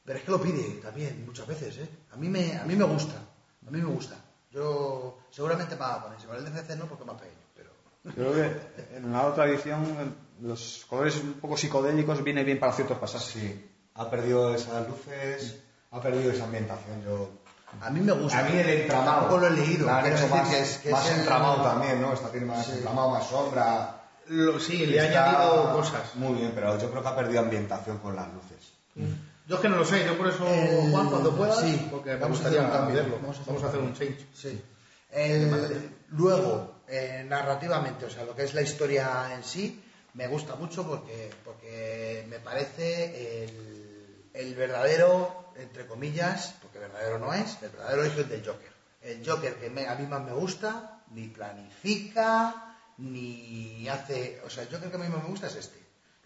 Pero 0.04 0.18
es 0.18 0.24
que 0.24 0.30
lo 0.30 0.42
pide 0.42 0.62
también 0.80 1.24
muchas 1.24 1.46
veces, 1.46 1.78
¿eh? 1.78 1.88
A 2.12 2.16
mí 2.16 2.28
me, 2.28 2.56
a 2.56 2.64
mí 2.64 2.74
me 2.74 2.84
gusta. 2.84 3.14
A 3.66 3.70
mí 3.70 3.78
me 3.80 3.86
gusta. 3.86 4.16
Yo 4.50 5.18
seguramente 5.30 5.74
me 5.76 5.80
va 5.80 5.94
a 5.94 6.02
poner. 6.02 6.20
Si 6.20 6.26
con 6.26 6.36
el 6.36 6.44
DCC 6.44 6.76
no, 6.76 6.86
porque 6.86 7.04
me 7.04 7.12
pequeño. 7.12 7.38
Pero 7.54 7.70
Yo 8.04 8.32
creo 8.32 8.32
que 8.34 8.96
en 8.96 9.12
la 9.12 9.26
otra 9.26 9.46
edición 9.46 10.16
los 10.40 10.84
colores 10.88 11.16
un 11.16 11.34
poco 11.34 11.56
psicodélicos 11.56 12.22
viene 12.24 12.42
bien 12.42 12.58
para 12.58 12.72
ciertos 12.72 12.98
pasajes. 12.98 13.28
Sí. 13.28 13.70
Ha 13.94 14.10
perdido 14.10 14.54
esas 14.54 14.88
luces, 14.88 15.60
ha 15.90 16.00
perdido 16.00 16.32
esa 16.32 16.44
ambientación. 16.44 17.04
Yo... 17.04 17.30
a 17.80 17.90
mí 17.90 18.00
me 18.00 18.12
gusta. 18.12 18.38
A 18.38 18.42
mí 18.42 18.58
el 18.58 18.68
entramado. 18.68 19.12
Tampoco 19.20 19.38
lo 19.40 19.46
he 19.48 19.50
leído. 19.50 19.86
La 19.86 19.96
han 19.98 20.02
quiero 20.02 20.16
hecho 20.16 20.26
decir 20.26 20.40
más, 20.42 20.48
que 20.50 20.60
es- 20.60 20.78
que 20.78 20.90
más 20.90 21.04
es 21.06 21.12
el- 21.12 21.18
entramado 21.20 21.62
también, 21.62 22.00
¿no? 22.00 22.12
Esta 22.12 22.28
tiene 22.30 22.46
más 22.46 22.66
Sí. 22.66 22.72
entramado, 22.72 23.10
más 23.10 23.26
sombra. 23.26 23.98
Lo- 24.28 24.60
sí, 24.60 24.86
le 24.86 25.00
ha 25.00 25.04
añadido 25.04 25.72
cosas. 25.72 26.14
Muy 26.14 26.34
bien, 26.34 26.52
pero 26.54 26.78
yo 26.78 26.90
creo 26.90 27.02
que 27.02 27.08
ha 27.08 27.16
perdido 27.16 27.40
ambientación 27.40 27.98
con 27.98 28.14
las 28.14 28.28
luces. 28.32 28.72
Yo 29.48 29.56
es 29.56 29.60
que 29.60 29.68
no 29.68 29.76
lo 29.76 29.84
sé, 29.84 30.04
yo 30.06 30.16
por 30.16 30.28
eso, 30.28 30.46
El- 30.46 30.92
Juan, 30.92 31.08
cuando 31.10 31.34
puedas, 31.36 31.58
sí, 31.60 31.88
porque 31.90 32.10
me 32.10 32.16
vamos 32.16 32.38
a 32.38 32.42
gustaría 32.42 32.60
hacer 32.60 32.70
un 32.70 32.76
cambio, 32.78 32.96
verlo. 33.02 33.16
vamos 33.20 33.36
a 33.38 33.40
hacer 33.40 33.46
Vamos 33.46 33.60
un 33.62 33.66
a 33.66 33.68
hacer 33.70 33.80
un 33.80 33.94
change. 33.94 34.26
Sí. 34.34 34.64
El- 35.10 35.90
luego, 36.10 36.74
eh, 36.88 37.24
narrativamente, 37.28 38.06
o 38.06 38.10
sea, 38.10 38.24
lo 38.24 38.34
que 38.36 38.44
es 38.44 38.54
la 38.54 38.62
historia 38.62 39.34
en 39.34 39.42
sí, 39.44 39.82
me 40.14 40.28
gusta 40.28 40.54
mucho 40.54 40.86
porque, 40.86 41.30
porque 41.44 42.24
me 42.28 42.38
parece 42.38 43.44
el, 43.44 44.24
el 44.34 44.54
verdadero, 44.54 45.50
entre 45.56 45.86
comillas, 45.86 46.54
porque 46.72 46.78
verdadero 46.78 47.18
no 47.18 47.32
es, 47.34 47.58
el 47.62 47.70
verdadero 47.70 48.02
origen 48.02 48.28
del 48.28 48.44
Joker. 48.46 48.72
El 49.02 49.28
Joker 49.28 49.54
que 49.56 49.68
me- 49.70 49.86
a 49.88 49.94
mí 49.94 50.06
más 50.06 50.22
me 50.22 50.32
gusta, 50.32 51.00
ni 51.10 51.28
planifica, 51.28 52.76
ni 52.98 53.88
hace... 53.88 54.40
O 54.46 54.50
sea, 54.50 54.62
el 54.64 54.70
Joker 54.70 54.90
que 54.90 54.96
a 54.96 55.00
mí 55.00 55.08
más 55.08 55.22
me 55.22 55.28
gusta 55.28 55.46
es 55.48 55.56
este. 55.56 55.80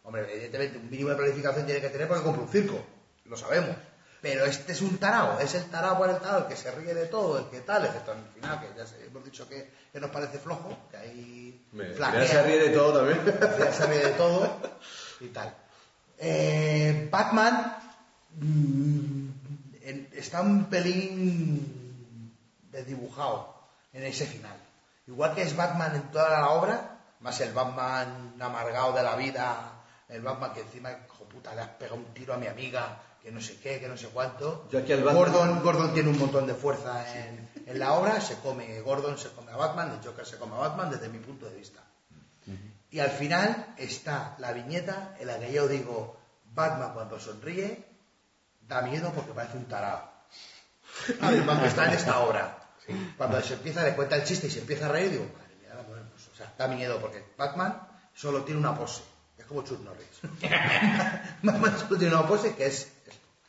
Hombre, 0.05 0.33
evidentemente, 0.33 0.79
un 0.79 0.91
mínimo 0.91 1.11
de 1.11 1.17
planificación 1.17 1.67
tiene 1.67 1.81
que 1.81 1.89
tener 1.91 2.07
porque 2.07 2.23
compra 2.23 2.43
un 2.43 2.49
circo, 2.49 2.79
lo 3.25 3.37
sabemos. 3.37 3.77
Pero 4.23 4.45
este 4.45 4.73
es 4.73 4.81
un 4.81 4.99
tarao, 4.99 5.39
es 5.41 5.55
el 5.55 5.65
tarao 5.67 5.99
por 5.99 6.09
el 6.11 6.19
tarao, 6.19 6.41
el 6.41 6.47
que 6.47 6.57
se 6.57 6.71
ríe 6.71 6.95
de 6.95 7.07
todo, 7.07 7.39
el 7.39 7.47
que 7.47 7.61
tal, 7.61 7.85
excepto 7.85 8.13
en 8.13 8.19
el 8.19 8.25
final, 8.35 8.61
que 8.61 8.67
ya 8.77 8.85
hemos 9.07 9.25
dicho 9.25 9.49
que, 9.49 9.71
que 9.93 10.01
nos 10.01 10.11
parece 10.11 10.39
flojo, 10.39 10.77
que 10.91 10.97
ahí 10.97 11.67
flaquea. 11.97 12.25
ya 12.25 12.27
se 12.29 12.43
ríe 12.43 12.59
de 12.59 12.71
todo 12.71 12.99
también. 12.99 13.39
Ya 13.59 13.73
se 13.73 13.87
ríe 13.87 13.99
de 14.07 14.13
todo 14.13 14.61
y 15.21 15.29
tal. 15.29 15.55
Eh, 16.19 17.09
Batman 17.11 17.77
mm, 18.41 19.26
en- 19.89 20.09
está 20.13 20.41
un 20.41 20.65
pelín 20.67 22.35
desdibujado 22.71 23.55
en 23.93 24.03
ese 24.05 24.27
final. 24.27 24.57
Igual 25.07 25.35
que 25.35 25.43
es 25.43 25.57
Batman 25.57 25.95
en 25.97 26.03
toda 26.11 26.31
la 26.31 26.49
obra, 26.51 26.99
más 27.21 27.41
el 27.41 27.53
Batman 27.53 28.35
amargado 28.41 28.93
de 28.93 29.03
la 29.03 29.17
vida, 29.17 29.73
el 30.09 30.21
Batman 30.23 30.53
que 30.53 30.61
encima, 30.61 30.91
hijo 30.93 31.25
puta, 31.25 31.55
le 31.55 31.63
has 31.63 31.69
pegado 31.71 31.97
un 31.97 32.05
tiro 32.13 32.35
a 32.35 32.37
mi 32.37 32.47
amiga, 32.47 32.99
que 33.23 33.31
no 33.33 33.41
sé 33.41 33.59
qué, 33.61 33.81
que 33.81 33.89
no 33.89 33.97
sé 33.97 34.09
cuánto. 34.09 34.69
Yo 34.71 34.79
aquí 34.81 34.93
al 34.93 35.03
Batman- 35.03 35.17
Gordon, 35.33 35.63
Gordon 35.63 35.95
tiene 35.95 36.11
un 36.11 36.19
montón 36.19 36.47
de 36.47 36.55
fuerza 36.55 37.05
en, 37.17 37.49
en 37.67 37.79
la 37.79 37.95
obra, 37.95 38.21
se 38.21 38.37
come, 38.41 38.81
Gordon 38.81 39.17
se 39.19 39.31
come 39.31 39.53
a 39.53 39.57
Batman, 39.57 39.93
el 40.01 40.07
Joker 40.07 40.27
se 40.27 40.37
come 40.37 40.55
a 40.57 40.59
Batman 40.59 40.91
desde 40.91 41.09
mi 41.09 41.19
punto 41.19 41.49
de 41.49 41.57
vista. 41.57 41.81
Y 42.91 43.01
al 43.01 43.11
final 43.11 43.75
está 43.77 44.37
la 44.39 44.53
viñeta 44.53 45.17
en 45.19 45.27
la 45.27 45.39
que 45.39 45.53
yo 45.53 45.67
digo, 45.69 46.17
Batman 46.55 46.93
cuando 46.95 47.19
sonríe 47.19 47.85
da 48.69 48.83
miedo 48.83 49.13
porque 49.15 49.33
parece 49.33 49.57
un 49.57 49.67
tarado. 49.67 50.11
Cuando 51.19 51.67
está 51.67 51.87
en 51.87 51.93
esta 51.93 52.19
obra. 52.21 52.59
Cuando 53.17 53.41
se 53.43 53.55
empieza, 53.55 53.83
le 53.85 53.95
cuenta 53.95 54.17
el 54.17 54.25
chiste 54.25 54.47
y 54.47 54.51
se 54.51 54.61
empieza 54.61 54.87
a 54.87 54.89
reír, 54.89 55.11
digo, 55.11 55.27
madre 55.35 55.57
mía, 55.61 55.85
bueno, 55.89 56.05
pues, 56.11 56.29
o 56.33 56.37
sea, 56.37 56.53
da 56.57 56.69
miedo 56.69 57.01
porque 57.01 57.25
Batman 57.37 57.81
solo 58.15 58.43
tiene 58.45 58.61
una 58.61 58.75
pose. 58.77 59.03
Es 59.37 59.45
como 59.45 59.63
Chuck 59.63 59.81
Norris. 59.81 60.07
Batman 61.43 61.79
solo 61.79 61.99
tiene 61.99 62.15
una 62.15 62.27
pose 62.27 62.55
que 62.55 62.67
es. 62.67 62.93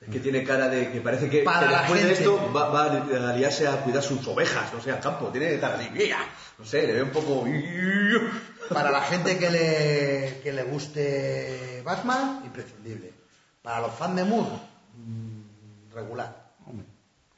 Es 0.01 0.09
que 0.11 0.19
tiene 0.19 0.43
cara 0.43 0.69
de 0.69 0.91
que 0.91 1.01
parece 1.01 1.29
que, 1.29 1.41
Para 1.41 1.67
que 1.67 1.71
la 1.71 1.79
después 1.79 2.03
de 2.03 2.15
gente. 2.15 2.23
esto 2.23 2.53
va, 2.53 2.69
va 2.69 2.83
a 2.85 3.33
liarse 3.33 3.67
a 3.67 3.81
cuidar 3.83 4.03
sus 4.03 4.27
ovejas, 4.27 4.71
no 4.73 4.81
sé, 4.81 4.91
al 4.91 4.99
campo. 4.99 5.27
Tiene 5.29 5.59
cara 5.59 5.77
¡mira! 5.91 6.19
no 6.57 6.65
sé, 6.65 6.85
le 6.85 6.93
ve 6.93 7.03
un 7.03 7.11
poco... 7.11 7.45
Para 8.69 8.91
la 8.91 9.01
gente 9.01 9.37
que 9.39 9.49
le, 9.49 10.41
que 10.43 10.51
le 10.51 10.63
guste 10.63 11.81
Batman, 11.85 12.41
imprescindible. 12.43 13.13
Para 13.61 13.79
los 13.79 13.93
fans 13.95 14.15
de 14.17 14.23
Moore, 14.23 14.51
mm, 14.97 15.93
regular. 15.93 16.47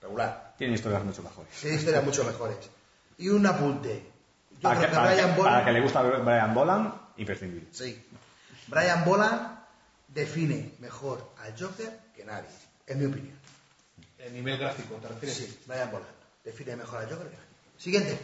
Regular. 0.01 0.55
Tiene 0.57 0.73
historias 0.75 1.03
mucho 1.03 1.21
mejores. 1.23 1.51
Tiene 1.61 1.75
historias 1.77 2.03
mucho 2.03 2.23
mejores. 2.23 2.57
Y 3.17 3.29
un 3.29 3.45
apunte. 3.45 4.05
Yo 4.51 4.61
Para 4.61 4.79
que, 4.79 4.87
creo 4.87 4.89
que 4.89 4.95
para 4.95 5.09
que- 5.09 5.15
Brian 5.21 5.35
para 5.37 5.57
que 5.59 5.71
Boland, 5.71 5.73
le 5.77 5.81
gusta 5.81 6.01
Brian 6.01 6.53
Boland, 6.53 6.93
imprescindible. 7.17 7.67
sí. 7.71 8.05
Brian 8.67 9.03
Boland 9.03 9.57
define 10.07 10.73
mejor 10.79 11.31
al 11.43 11.53
Joker 11.59 11.99
que 12.15 12.23
nadie, 12.23 12.49
en 12.87 12.99
mi 12.99 13.05
opinión. 13.05 13.37
El 14.19 14.33
nivel 14.33 14.57
gráfico, 14.57 14.95
¿te 14.95 15.07
refieres? 15.07 15.37
Sí, 15.37 15.59
Brian 15.65 15.89
Boland. 15.91 16.09
Define 16.43 16.75
mejor 16.75 16.99
al 16.99 17.05
Joker 17.09 17.27
que 17.29 17.35
nadie. 17.35 17.49
Siguiente. 17.77 18.19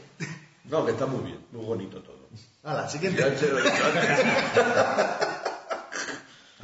No, 0.65 0.85
que 0.85 0.91
está 0.91 1.05
muy 1.05 1.23
bien, 1.23 1.45
muy 1.51 1.65
bonito 1.65 2.01
todo. 2.01 2.27
Hala, 2.63 2.87
siguiente. 2.89 3.21
Ya 3.31 3.37
se 3.37 3.47
lo 3.49 3.59
he 3.59 3.63
dicho 3.63 3.85
antes. 3.85 5.27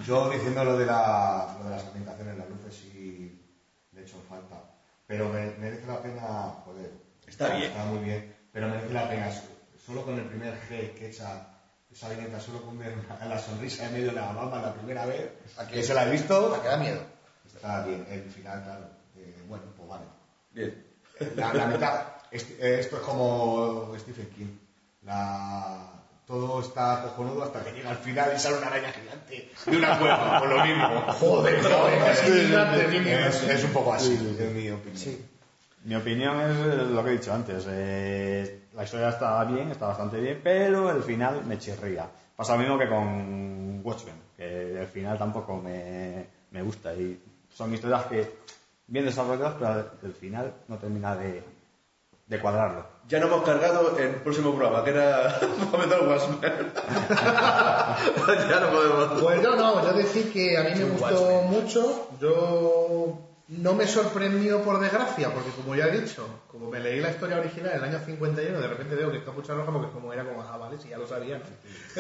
Yo 0.06 0.30
diciendo 0.30 0.64
lo 0.64 0.78
de, 0.78 0.86
la, 0.86 1.56
lo 1.60 1.66
de 1.66 1.76
las 1.76 1.86
ambientaciones, 1.86 2.38
las 2.38 2.50
luces 2.50 2.76
sí 2.76 3.42
le 3.92 4.02
he 4.02 4.04
hecho 4.04 4.18
falta. 4.30 4.58
Pero 5.08 5.30
me- 5.30 5.52
merece 5.58 5.86
la 5.88 6.02
pena, 6.02 6.54
joder. 6.66 6.92
Está 7.28 7.50
bien. 7.56 7.72
Está 7.72 7.86
muy 7.86 8.00
bien. 8.04 8.36
Pero 8.52 8.68
merece 8.68 8.94
la 8.94 9.10
pena 9.10 9.32
so- 9.32 9.44
solo 9.86 10.04
con 10.06 10.16
el 10.18 10.26
primer 10.26 10.54
G 10.70 10.94
que 10.94 11.10
echa 11.10 11.48
esa 11.92 12.10
viñeta, 12.10 12.40
solo 12.40 12.62
con 12.62 12.80
la 12.80 13.40
sonrisa 13.40 13.86
en 13.88 13.94
medio 13.94 14.08
de 14.08 14.14
la 14.14 14.32
bamba 14.32 14.62
la 14.62 14.74
primera 14.74 15.06
vez, 15.06 15.30
que 15.70 15.84
se 15.84 15.94
la 15.94 16.08
he 16.08 16.12
visto, 16.12 16.50
La 16.50 16.62
que 16.62 16.68
da 16.70 16.78
miedo. 16.78 17.02
está 17.54 17.84
bien. 17.86 18.06
El 18.10 18.24
final, 18.32 18.64
claro. 18.64 18.86
eh, 19.18 19.44
bueno, 19.48 19.66
pues 19.76 19.90
vale. 19.90 20.06
Bien. 20.52 20.88
La, 21.36 21.54
la 21.54 21.68
mitad, 21.68 22.06
est- 22.32 22.52
eh, 22.60 22.80
esto 22.80 22.96
es 22.98 23.02
como 23.04 23.92
Stephen 24.00 24.30
King. 24.30 24.58
La, 25.04 26.01
todo 26.28 26.62
está 26.62 27.02
cojonudo 27.04 27.44
hasta 27.44 27.64
que 27.64 27.72
llega 27.72 27.90
al 27.90 27.98
final 27.98 28.32
y 28.36 28.40
sale 28.40 28.58
una 28.58 28.68
araña 28.68 28.92
gigante 28.92 29.52
de 29.66 29.78
una 29.78 30.00
cueva, 30.00 30.40
por 30.40 30.50
lo 30.50 30.66
mismo. 30.66 31.02
Joder, 31.20 31.64
joder. 31.64 33.08
Es, 33.08 33.44
es 33.44 33.64
un 33.64 33.72
poco 33.72 33.94
así, 33.94 34.14
en 34.40 34.56
mi 34.56 34.70
opinión. 34.70 34.98
Sí. 34.98 35.26
Mi 35.84 35.96
opinión 35.96 36.40
es 36.42 36.88
lo 36.88 37.04
que 37.04 37.10
he 37.10 37.14
dicho 37.14 37.34
antes. 37.34 37.66
eh, 37.68 38.62
la 38.74 38.84
historia 38.84 39.10
está 39.10 39.44
bien, 39.46 39.72
está 39.72 39.88
bastante 39.88 40.20
bien, 40.20 40.40
pero 40.44 40.92
el 40.92 41.04
final 41.04 41.44
me 41.46 41.58
chirría. 41.58 42.08
Pasa 42.36 42.54
lo 42.54 42.60
mismo 42.60 42.78
que 42.78 42.88
con 42.88 43.82
Watchmen, 43.84 44.16
que 44.38 44.80
el 44.80 44.88
final 44.88 45.18
tampoco 45.18 45.58
me, 45.58 46.26
me 46.52 46.62
gusta. 46.62 46.94
Y 46.94 47.20
son 47.54 47.74
historias 47.74 48.06
que 48.06 48.32
bien 48.88 49.06
desarrolladas, 49.06 49.56
pero 49.60 49.92
el 50.04 50.14
final 50.14 50.54
no 50.68 50.78
termina 50.78 51.16
de, 51.16 51.44
de 52.32 52.40
cuadrarlo. 52.40 52.86
Ya 53.10 53.20
no 53.20 53.28
hemos 53.28 53.44
cargado 53.44 53.98
el 53.98 54.16
próximo 54.22 54.56
programa, 54.56 54.86
que 54.86 54.92
era 54.92 55.38
Mohamed 55.72 56.08
Wasmer. 56.08 56.72
ya 58.50 58.60
no 58.62 58.70
podemos. 58.72 59.22
Pues 59.22 59.42
yo 59.42 59.56
no, 59.58 59.84
yo 59.84 59.94
decir 59.94 60.32
que 60.32 60.58
a 60.58 60.64
mí 60.64 60.72
me 60.76 60.86
gustó 60.86 61.42
mucho. 61.42 62.08
Yo 62.22 63.20
no 63.50 63.74
me 63.74 63.86
sorprendió 63.86 64.62
por 64.62 64.80
desgracia, 64.80 65.30
porque 65.34 65.50
como 65.50 65.76
ya 65.76 65.88
he 65.88 66.00
dicho, 66.00 66.26
como 66.50 66.70
me 66.70 66.80
leí 66.80 67.02
la 67.02 67.10
historia 67.10 67.38
original 67.38 67.72
en 67.74 67.78
el 67.80 67.84
año 67.84 68.00
51, 68.00 68.62
de 68.62 68.68
repente 68.68 68.96
veo 68.96 69.12
que 69.12 69.18
está 69.18 69.32
mucha 69.32 69.54
roja 69.54 69.74
porque 69.74 69.92
como 69.92 70.14
era 70.14 70.24
como, 70.24 70.42
ah, 70.42 70.56
vale, 70.56 70.78
si 70.78 70.88
ya 70.88 70.98
lo 70.98 71.06
sabía, 71.06 71.38
¿no? 71.38 71.44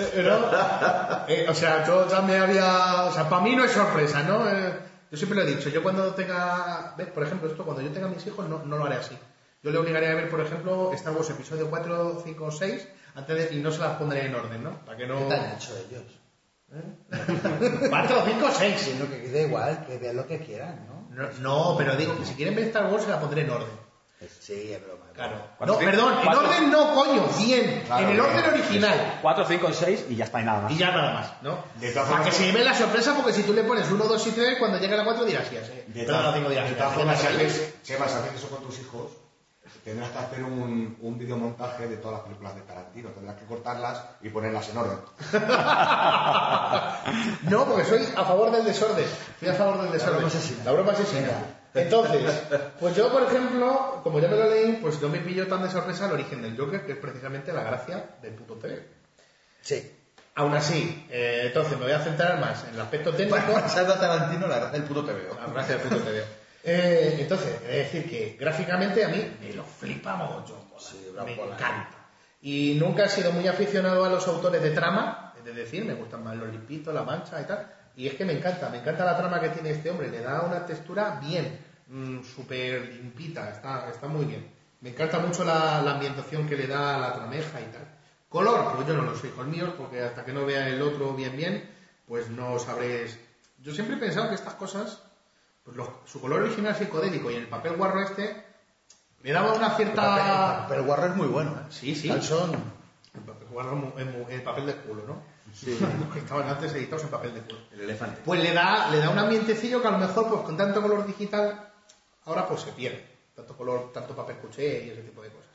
Eh, 0.01 0.23
¿no? 0.23 1.27
Eh, 1.27 1.45
o 1.49 1.53
sea, 1.53 1.85
yo 1.85 2.07
ya 2.07 2.21
me 2.21 2.37
había... 2.37 3.03
O 3.03 3.11
sea, 3.11 3.27
para 3.27 3.41
mí 3.41 3.53
no 3.53 3.65
es 3.65 3.71
sorpresa, 3.71 4.23
¿no? 4.23 4.49
Eh, 4.49 4.79
yo 5.11 5.17
siempre 5.17 5.37
lo 5.39 5.43
he 5.43 5.55
dicho, 5.55 5.67
yo 5.67 5.83
cuando 5.83 6.13
tenga... 6.13 6.95
¿Ves? 6.97 7.07
Por 7.07 7.23
ejemplo, 7.23 7.49
esto, 7.49 7.65
cuando 7.65 7.81
yo 7.81 7.91
tenga 7.91 8.07
mis 8.07 8.25
hijos, 8.25 8.47
no, 8.47 8.63
no 8.63 8.77
lo 8.77 8.85
haré 8.85 8.95
así. 8.95 9.17
Yo 9.63 9.71
le 9.71 9.77
obligaré 9.77 10.09
a 10.09 10.15
ver, 10.15 10.29
por 10.29 10.41
ejemplo, 10.41 10.91
Star 10.93 11.13
Wars 11.13 11.29
episodio 11.29 11.69
4, 11.69 12.21
5 12.23 12.45
o 12.45 12.51
6, 12.51 12.87
antes 13.13 13.49
de, 13.49 13.55
y 13.55 13.59
no 13.59 13.71
se 13.71 13.79
las 13.79 13.97
pondré 13.97 14.25
en 14.25 14.33
orden, 14.33 14.63
¿no? 14.63 14.83
Para 14.85 14.97
que 14.97 15.05
no... 15.05 15.19
¿Qué 15.19 15.25
te 15.25 15.33
han 15.35 15.55
hecho 15.55 15.77
ellos? 15.77 16.03
4, 17.89 18.23
5 18.25 18.45
o 18.45 18.51
6. 18.51 18.81
Sí, 18.81 18.97
lo 18.99 19.09
que 19.09 19.29
da 19.29 19.41
igual, 19.41 19.85
que 19.85 19.97
vean 19.97 20.15
lo 20.15 20.25
que 20.25 20.39
quieran, 20.39 20.87
¿no? 20.87 21.01
No, 21.11 21.29
no, 21.41 21.75
pero 21.77 21.95
digo 21.95 22.17
que 22.17 22.25
si 22.25 22.33
quieren 22.33 22.55
ver 22.55 22.65
Star 22.65 22.91
Wars 22.91 23.03
se 23.03 23.09
la 23.11 23.19
pondré 23.19 23.41
en 23.41 23.51
orden. 23.51 23.91
Sí, 24.39 24.71
es 24.71 24.83
broma. 24.83 25.05
Claro. 25.13 25.35
No, 25.59 25.73
cinco, 25.77 25.79
perdón, 25.79 26.13
en 26.13 26.23
cuatro. 26.25 26.47
orden 26.47 26.71
no, 26.71 26.93
coño, 26.93 27.27
bien. 27.39 27.83
Claro, 27.85 28.03
en 28.03 28.09
el 28.11 28.21
bien. 28.21 28.25
orden 28.25 28.53
original. 28.53 29.19
4, 29.21 29.45
5, 29.47 29.73
6 29.73 30.05
y 30.09 30.15
ya 30.15 30.25
está 30.25 30.41
y 30.41 30.45
nada 30.45 30.61
más. 30.61 30.71
Y 30.71 30.77
ya 30.77 30.91
nada 30.91 31.13
más, 31.13 31.41
¿no? 31.41 31.63
De 31.79 31.91
todas 31.91 32.09
Para 32.09 32.23
que 32.25 32.31
se 32.31 32.45
lleve 32.45 32.63
la 32.63 32.75
sorpresa, 32.75 33.15
porque 33.15 33.33
si 33.33 33.43
tú 33.43 33.53
le 33.53 33.63
pones 33.63 33.89
1, 33.89 34.03
2 34.03 34.27
y 34.27 34.31
3, 34.31 34.59
cuando 34.59 34.79
llegue 34.79 34.93
a 34.93 34.97
la 34.97 35.05
4 35.05 35.25
dirás, 35.25 35.47
sí, 35.47 35.55
ya 35.55 35.65
sé. 35.65 35.85
De 35.87 36.03
Pero 36.05 36.17
todas 36.17 36.93
formas, 36.93 37.19
si 37.19 37.27
haces 37.27 37.73
eso 38.35 38.49
con 38.49 38.63
tus 38.63 38.79
hijos, 38.79 39.11
tendrás 39.83 40.09
que 40.11 40.17
hacer 40.17 40.43
un, 40.43 40.97
un 41.01 41.17
videomontaje 41.17 41.87
de 41.87 41.97
todas 41.97 42.17
las 42.17 42.21
películas 42.23 42.55
de 42.55 42.61
Tarantino. 42.61 43.09
Tendrás 43.09 43.37
que 43.37 43.45
cortarlas 43.45 44.03
y 44.21 44.29
ponerlas 44.29 44.69
en 44.69 44.77
orden. 44.77 44.97
No, 47.49 47.65
porque 47.65 47.85
soy 47.85 48.05
a 48.15 48.23
favor 48.23 48.51
del 48.51 48.63
desorden. 48.63 49.05
Soy 49.39 49.49
a 49.49 49.53
favor 49.53 49.81
del 49.81 49.91
desorden. 49.91 50.17
broma 50.17 50.27
asesina. 50.27 50.63
La 50.63 50.71
broma 50.71 50.91
asesina. 50.91 51.29
Entonces, 51.73 52.43
pues 52.79 52.95
yo, 52.95 53.11
por 53.11 53.23
ejemplo, 53.23 54.01
como 54.03 54.19
ya 54.19 54.27
me 54.27 54.35
lo 54.37 54.49
leí, 54.49 54.73
pues 54.81 55.01
no 55.01 55.09
me 55.09 55.19
pilló 55.19 55.47
tan 55.47 55.63
de 55.63 55.69
sorpresa 55.69 56.05
el 56.07 56.13
origen 56.13 56.41
del 56.41 56.57
Joker, 56.57 56.85
que 56.85 56.93
es 56.93 56.97
precisamente 56.97 57.53
la 57.53 57.63
gracia 57.63 58.05
del 58.21 58.33
puto 58.33 58.55
TV. 58.55 58.85
Sí. 59.61 59.97
Aún 60.35 60.53
así, 60.53 61.05
eh, 61.09 61.43
entonces 61.45 61.77
me 61.77 61.85
voy 61.85 61.93
a 61.93 61.99
centrar 61.99 62.39
más 62.39 62.63
en 62.65 62.75
el 62.75 62.81
aspecto 62.81 63.13
técnico. 63.13 63.37
Pasando 63.53 63.93
a 63.93 63.99
Tarantino, 63.99 64.47
la 64.47 64.57
gracia 64.57 64.79
del 64.79 64.83
puto 64.87 65.05
te 65.05 65.13
veo. 65.13 65.33
La 65.35 65.51
gracia 65.51 65.77
del 65.77 65.87
puto 65.87 66.01
TV. 66.01 66.23
Eh, 66.63 67.17
entonces, 67.19 67.61
de 67.61 67.77
decir 67.79 68.09
que 68.09 68.37
gráficamente 68.39 69.03
a 69.03 69.09
mí 69.09 69.25
me 69.41 69.53
lo 69.53 69.63
flipa 69.63 70.15
mogollón. 70.15 70.59
Sí, 70.77 71.11
me 71.25 71.33
encanta. 71.33 72.01
Y 72.41 72.75
nunca 72.79 73.05
he 73.05 73.09
sido 73.09 73.31
muy 73.31 73.47
aficionado 73.47 74.03
a 74.03 74.09
los 74.09 74.27
autores 74.27 74.61
de 74.61 74.71
trama, 74.71 75.33
es 75.37 75.55
decir, 75.55 75.85
me 75.85 75.93
gustan 75.93 76.23
más 76.23 76.35
los 76.35 76.49
limpitos, 76.49 76.93
la 76.93 77.03
mancha 77.03 77.41
y 77.41 77.45
tal. 77.45 77.71
Y 77.95 78.07
es 78.07 78.15
que 78.15 78.25
me 78.25 78.33
encanta, 78.33 78.69
me 78.69 78.77
encanta 78.77 79.05
la 79.05 79.17
trama 79.17 79.39
que 79.39 79.49
tiene 79.49 79.71
este 79.71 79.89
hombre, 79.89 80.09
le 80.09 80.21
da 80.21 80.41
una 80.41 80.65
textura 80.65 81.19
bien, 81.21 81.59
mm, 81.87 82.23
súper 82.23 82.95
limpita, 82.95 83.49
está, 83.49 83.89
está 83.89 84.07
muy 84.07 84.25
bien. 84.25 84.49
Me 84.81 84.89
encanta 84.89 85.19
mucho 85.19 85.43
la, 85.43 85.81
la 85.81 85.91
ambientación 85.91 86.47
que 86.47 86.55
le 86.55 86.67
da 86.67 86.95
a 86.95 86.99
la 86.99 87.13
trameja 87.13 87.61
y 87.61 87.65
tal. 87.65 87.87
Color, 88.29 88.75
pues 88.75 88.87
yo 88.87 88.95
no 88.95 89.03
lo 89.03 89.15
sé, 89.15 89.27
hijos 89.27 89.45
míos, 89.45 89.73
porque 89.77 90.01
hasta 90.01 90.23
que 90.23 90.31
no 90.31 90.45
vea 90.45 90.67
el 90.69 90.81
otro 90.81 91.13
bien 91.13 91.35
bien, 91.35 91.69
pues 92.07 92.29
no 92.29 92.57
sabréis. 92.57 93.19
Yo 93.59 93.73
siempre 93.73 93.97
he 93.97 93.99
pensado 93.99 94.29
que 94.29 94.35
estas 94.35 94.55
cosas, 94.55 95.03
los- 95.75 95.89
su 96.05 96.19
color 96.21 96.41
original 96.41 96.75
psicodélico 96.75 97.29
y 97.31 97.35
el 97.35 97.47
papel 97.47 97.75
guarro 97.75 98.01
este, 98.01 98.43
le 99.23 99.31
daba 99.31 99.53
una 99.53 99.75
cierta... 99.75 100.65
Pero 100.67 100.83
Guarro 100.85 101.07
es 101.07 101.15
muy 101.15 101.27
bueno, 101.27 101.51
¿eh? 101.51 101.63
Sí, 101.69 101.95
sí. 101.95 102.07
Calzón. 102.07 102.51
El 103.13 103.21
papel 103.21 103.47
guarro 103.49 103.93
el 104.29 104.41
papel 104.41 104.65
de 104.65 104.75
culo, 104.75 105.03
¿no? 105.05 105.21
Sí. 105.53 105.77
Los 105.99 106.13
que 106.13 106.19
estaban 106.19 106.47
antes 106.47 106.73
editados 106.73 107.03
en 107.03 107.09
papel 107.09 107.33
de 107.33 107.41
culo. 107.41 107.59
El 107.73 107.81
elefante. 107.81 108.21
Pues 108.23 108.41
le 108.41 108.53
da, 108.53 108.89
le 108.89 108.99
da 108.99 109.09
un 109.09 109.19
ambientecillo 109.19 109.81
que 109.81 109.87
a 109.87 109.91
lo 109.91 109.97
mejor 109.97 110.27
pues 110.29 110.41
con 110.41 110.55
tanto 110.57 110.81
color 110.81 111.05
digital 111.05 111.69
ahora 112.25 112.47
pues 112.47 112.61
se 112.61 112.71
pierde. 112.71 113.05
Tanto 113.35 113.55
color, 113.55 113.91
tanto 113.93 114.15
papel 114.15 114.37
cuché 114.37 114.85
y 114.85 114.89
ese 114.91 115.01
tipo 115.01 115.21
de 115.21 115.29
cosas. 115.29 115.49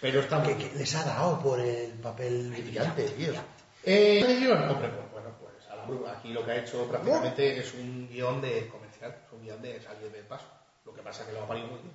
Pero 0.00 0.20
está 0.20 0.38
muy 0.38 0.54
¿Qué, 0.54 0.70
qué 0.70 0.78
les 0.78 0.94
ha 0.94 1.04
dado 1.04 1.38
por 1.40 1.60
el 1.60 1.92
papel 1.94 2.50
brillante, 2.50 3.02
tío? 3.10 3.32
Eh, 3.84 4.20
¿el 4.26 4.40
guion? 4.40 4.68
Hombre, 4.70 4.88
pues 4.88 5.10
bueno, 5.12 5.28
pues. 5.40 6.08
Aquí 6.16 6.32
lo 6.32 6.44
que 6.44 6.52
ha 6.52 6.56
hecho 6.56 6.86
prácticamente 6.86 7.58
es 7.58 7.74
un 7.74 8.08
guion 8.08 8.40
de 8.40 8.68
comercial, 8.68 8.89
es 9.08 9.14
un 9.32 9.42
guion 9.42 9.62
de 9.62 9.80
salir 9.80 10.10
del 10.10 10.24
paso. 10.24 10.46
Lo 10.84 10.94
que 10.94 11.02
pasa 11.02 11.22
es 11.22 11.28
que 11.28 11.34
lo 11.34 11.42
ha 11.42 11.48
parido 11.48 11.68
muy 11.68 11.78
bien. 11.80 11.94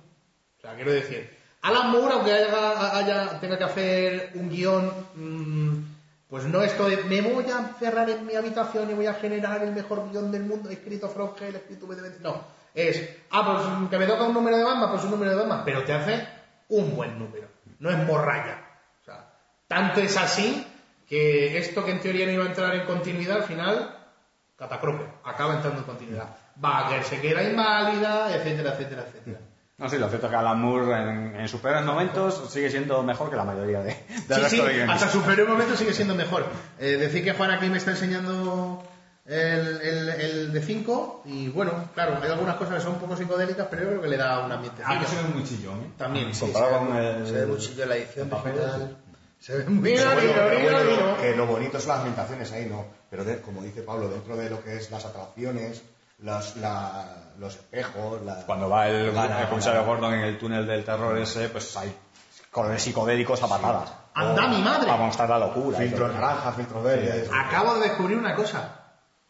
O 0.58 0.60
sea, 0.60 0.74
quiero 0.74 0.92
decir, 0.92 1.36
Alan 1.62 1.90
Moore, 1.90 2.14
aunque 2.14 2.32
haya, 2.32 3.40
tenga 3.40 3.58
que 3.58 3.64
hacer 3.64 4.30
un 4.34 4.48
guion, 4.48 4.92
mm, 5.14 5.84
pues 6.28 6.44
no 6.44 6.62
esto 6.62 6.88
de 6.88 6.98
me 7.04 7.20
voy 7.22 7.44
a 7.50 7.58
encerrar 7.58 8.08
en 8.08 8.24
mi 8.24 8.34
habitación 8.34 8.90
y 8.90 8.94
voy 8.94 9.06
a 9.06 9.14
generar 9.14 9.62
el 9.62 9.72
mejor 9.72 10.10
guion 10.10 10.30
del 10.30 10.44
mundo, 10.44 10.70
escrito 10.70 11.08
From 11.08 11.32
Hell, 11.40 11.56
escrito. 11.56 11.88
No, 12.20 12.44
es, 12.74 13.08
ah, 13.30 13.44
pues 13.44 13.90
que 13.90 13.98
me 13.98 14.06
toca 14.06 14.24
un 14.24 14.34
número 14.34 14.56
de 14.56 14.64
Batman, 14.64 14.90
pues 14.90 15.04
un 15.04 15.10
número 15.10 15.30
de 15.32 15.36
Batman, 15.38 15.62
pero 15.64 15.82
te 15.84 15.92
hace 15.92 16.28
un 16.68 16.94
buen 16.94 17.18
número, 17.18 17.48
no 17.80 17.90
es 17.90 17.98
morralla. 17.98 18.58
O 19.02 19.04
sea, 19.04 19.32
tanto 19.66 20.00
es 20.00 20.16
así 20.16 20.66
que 21.08 21.58
esto 21.58 21.84
que 21.84 21.92
en 21.92 22.00
teoría 22.00 22.26
no 22.26 22.32
iba 22.32 22.44
a 22.44 22.48
entrar 22.48 22.74
en 22.74 22.86
continuidad, 22.86 23.38
al 23.38 23.44
final, 23.44 23.96
catacrope, 24.56 25.04
acaba 25.24 25.54
entrando 25.54 25.80
en 25.80 25.86
continuidad. 25.86 26.45
Bagger 26.56 27.04
se 27.04 27.20
queda 27.20 27.42
inválida, 27.42 28.34
etcétera, 28.34 28.72
etcétera, 28.74 29.04
etcétera. 29.08 29.38
No, 29.78 29.88
sí, 29.90 29.98
lo 29.98 30.08
cierto 30.08 30.26
es 30.26 30.30
que 30.30 30.36
Alan 30.36 30.58
Moore 30.60 30.92
en, 31.02 31.36
en 31.36 31.48
sus 31.48 31.60
peores 31.60 31.84
momentos 31.84 32.44
sigue 32.50 32.70
siendo 32.70 33.02
mejor 33.02 33.28
que 33.28 33.36
la 33.36 33.44
mayoría 33.44 33.82
de, 33.82 33.94
del 34.26 34.44
Sí, 34.48 34.56
sí, 34.56 34.62
de 34.62 34.84
hasta 34.84 35.08
su 35.10 35.20
peor 35.20 35.46
momento 35.46 35.76
sigue 35.76 35.92
siendo 35.92 36.14
mejor. 36.14 36.46
Eh, 36.78 36.96
decir 36.96 37.22
que 37.22 37.34
Juan 37.34 37.50
aquí 37.50 37.68
me 37.68 37.76
está 37.76 37.90
enseñando 37.90 38.82
el, 39.26 39.80
el, 39.82 40.08
el 40.08 40.52
de 40.54 40.62
5 40.62 41.22
y 41.26 41.48
bueno, 41.48 41.90
claro, 41.94 42.18
hay 42.22 42.30
algunas 42.30 42.56
cosas 42.56 42.76
que 42.76 42.80
son 42.80 42.92
un 42.94 43.00
poco 43.00 43.16
psicodélicas, 43.18 43.66
pero 43.68 43.82
yo 43.82 43.88
creo 43.90 44.00
que 44.02 44.08
le 44.08 44.16
da 44.16 44.46
un 44.46 44.52
ambiente. 44.52 44.82
Ah, 44.82 44.98
que 44.98 45.06
se 45.06 45.16
ve 45.16 45.28
muy 45.34 45.44
chillón, 45.44 45.78
¿eh? 45.80 45.90
También, 45.98 46.34
sí. 46.34 46.40
Comparado 46.40 46.78
con 46.86 46.96
el... 46.96 47.26
Se 47.26 47.32
ve 47.34 47.46
muchillo 47.46 47.82
en 47.82 47.88
la 47.90 47.96
edición 47.96 48.30
digital. 48.30 48.96
Se 49.38 49.58
ve 49.58 49.64
muy 49.66 49.90
Mira, 49.90 50.14
Bueno, 50.14 50.22
mira, 50.30 50.46
pero 50.48 50.60
mira, 50.60 50.72
bueno, 50.72 50.90
mira. 50.90 51.16
que 51.20 51.36
lo 51.36 51.46
bonito 51.46 51.78
son 51.80 51.88
las 51.88 51.98
ambientaciones 51.98 52.50
ahí, 52.52 52.64
¿no? 52.64 52.86
Pero 53.10 53.24
de- 53.24 53.40
como 53.42 53.60
dice 53.62 53.82
Pablo, 53.82 54.08
dentro 54.08 54.36
de 54.38 54.48
lo 54.48 54.64
que 54.64 54.76
es 54.78 54.90
las 54.90 55.04
atracciones, 55.04 55.82
los, 56.18 56.56
la- 56.56 57.32
los 57.38 57.54
espejos, 57.54 58.22
la... 58.22 58.36
Cuando 58.46 58.68
va 58.68 58.88
el, 58.88 59.12
Gana, 59.12 59.42
el 59.42 59.48
comisario 59.48 59.80
gana. 59.80 59.92
Gordon 59.92 60.14
en 60.14 60.20
el 60.20 60.38
túnel 60.38 60.66
del 60.66 60.84
terror 60.84 61.16
ese, 61.18 61.48
pues 61.50 61.76
hay 61.76 61.94
colores 62.50 62.82
psicodélicos 62.82 63.42
a 63.42 63.48
patadas. 63.48 63.92
¡Anda 64.14 64.48
mi 64.48 64.62
madre! 64.62 64.86
Para 64.86 65.04
mostrar 65.04 65.28
la 65.28 65.38
locura. 65.38 65.78
todo. 65.78 66.08
naranjas, 66.08 66.56
filtros 66.56 66.82
verdes. 66.82 67.28
Acabo 67.32 67.74
de 67.74 67.88
descubrir 67.88 68.16
una 68.16 68.34
cosa. 68.34 68.80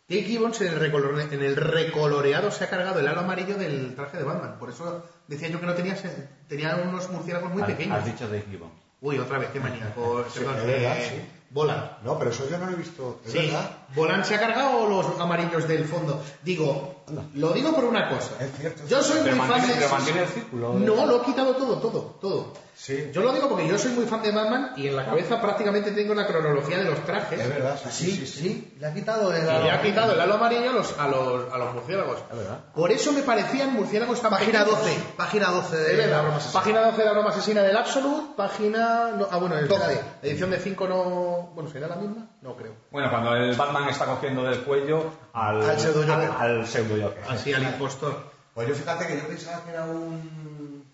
Dave 0.09 0.23
Gibbons 0.23 0.61
en 0.61 0.69
el, 0.69 0.79
recolore- 0.93 1.33
en 1.33 1.43
el 1.43 1.57
recoloreado 1.57 2.53
se 2.53 2.63
ha 2.63 2.71
cargado 2.71 3.01
el 3.01 3.09
halo 3.09 3.21
amarillo 3.23 3.57
del 3.57 3.97
traje 3.97 4.19
de 4.19 4.23
Batman. 4.23 4.57
Por 4.61 4.71
eso 4.71 5.05
decía 5.27 5.49
yo 5.49 5.59
que 5.59 5.67
no 5.67 5.75
tenía, 5.75 5.97
se- 5.97 6.29
tenía 6.49 6.77
unos 6.77 7.11
murciélagos 7.11 7.51
muy 7.53 7.65
pequeños. 7.65 7.99
Has 7.99 8.05
dicho 8.05 8.29
de 8.29 8.43
Gibbon. 8.43 8.71
Uy, 9.01 9.19
otra 9.19 9.39
vez, 9.39 9.51
qué 9.53 9.59
maníaco. 9.59 10.25
Perdón, 10.33 10.57
es 10.59 10.67
verdad, 10.67 10.97
eh, 10.99 11.09
sí. 11.11 11.33
Volan. 11.51 11.99
No, 12.05 12.17
pero 12.19 12.31
eso 12.31 12.49
yo 12.49 12.59
no 12.59 12.67
lo 12.67 12.73
he 12.73 12.77
visto. 12.77 13.21
¿Es 13.25 13.33
Sí, 13.33 13.39
verdad? 13.39 13.71
Volan 13.95 14.25
se 14.25 14.35
ha 14.35 14.41
cargado 14.41 14.89
los 14.89 15.21
amarillos 15.21 15.67
del 15.69 15.85
fondo. 15.85 16.21
Digo, 16.43 17.05
lo 17.35 17.53
digo 17.53 17.73
por 17.75 17.85
una 17.85 18.09
cosa. 18.09 18.33
Es 18.41 18.51
cierto, 18.59 18.83
Yo 18.89 19.03
soy 19.03 19.21
Pero 19.23 19.37
muy 19.37 19.47
fan 19.47 19.67
de 19.67 19.75
pero 19.75 19.89
mantiene 19.91 20.23
el 20.23 20.29
círculo. 20.29 20.73
de- 20.75 20.81
No, 20.87 21.07
lo 21.07 21.23
he 21.23 21.25
quitado 21.25 21.55
todo, 21.55 21.79
todo, 21.79 22.01
todo. 22.21 22.53
Sí. 22.77 23.11
Yo 23.11 23.23
lo 23.23 23.33
digo 23.33 23.49
porque 23.49 23.67
yo 23.67 23.79
soy 23.79 23.93
muy 23.93 24.05
fan 24.05 24.21
de 24.23 24.33
Batman 24.33 24.73
y 24.77 24.89
en 24.89 24.97
la 24.97 25.07
cabeza 25.07 25.41
prácticamente 25.41 25.93
tengo 25.93 26.13
la 26.15 26.27
cronología 26.27 26.77
de 26.79 26.85
los 26.85 27.03
trajes. 27.07 27.41
Es 27.41 27.49
verdad, 27.49 27.81
sí, 27.83 27.91
Sí, 27.91 28.11
sí, 28.11 28.27
sí, 28.27 28.39
sí. 28.41 28.75
le 28.79 28.87
ha 28.87 28.93
quitado 28.93 29.33
el... 29.33 29.43
Y 29.45 29.63
le 29.65 29.71
ha 29.71 29.81
quitado 29.81 30.13
el 30.13 30.21
halo 30.21 30.35
amarillo 30.35 30.69
a 30.71 30.73
los, 30.75 30.99
a 30.99 31.09
los, 31.09 31.53
a 31.55 31.57
los 31.57 31.75
murciélagos. 31.75 32.19
Por 32.75 32.93
eso 32.93 33.13
me 33.13 33.23
parecían 33.23 33.73
murciélagos 33.73 34.21
tan 34.21 34.31
Página 34.31 34.59
pequeños. 34.65 34.81
12, 34.85 34.99
página 35.17 35.51
12 35.53 35.77
de 35.77 35.91
Es 35.93 35.97
verdad, 35.97 36.17
la 36.17 36.23
broma 36.23 36.37
asesina. 36.37 36.61
página 36.61 36.81
12 36.83 36.99
de 36.99 37.05
la 37.07 37.13
broma 37.13 37.31
asesina 37.31 37.63
del 37.63 37.77
Absolute, 37.79 38.27
página... 38.37 39.11
no- 39.17 39.29
ah, 39.31 39.37
bueno, 39.39 39.57
el 39.59 39.69
12. 39.69 40.01
edición 40.23 40.51
de 40.51 40.59
5 40.59 40.89
no... 40.89 41.51
Bueno, 41.55 41.71
¿será 41.71 41.89
la 41.89 41.97
misma? 41.97 42.27
No 42.47 42.55
creo. 42.55 42.75
Bueno, 42.93 43.11
cuando 43.11 43.35
el 43.35 43.57
Batman 43.57 43.89
está 43.89 44.05
cogiendo 44.07 44.45
del 44.45 44.61
cuello 44.63 45.11
al, 45.33 45.69
Al 45.69 45.81
pseudo 45.81 46.03
Joker. 46.03 46.31
al, 46.31 46.59
al 46.61 46.67
pseudo 46.69 46.95
Joker. 47.09 47.25
Así, 47.29 47.53
al 47.53 47.65
impostor. 47.65 48.31
Pues 48.55 48.69
yo 48.69 48.75
fíjate 48.77 49.05
que 49.09 49.17
yo 49.17 49.27
pensaba 49.27 49.65
que 49.65 49.71
era 49.71 49.85
un. 49.85 50.87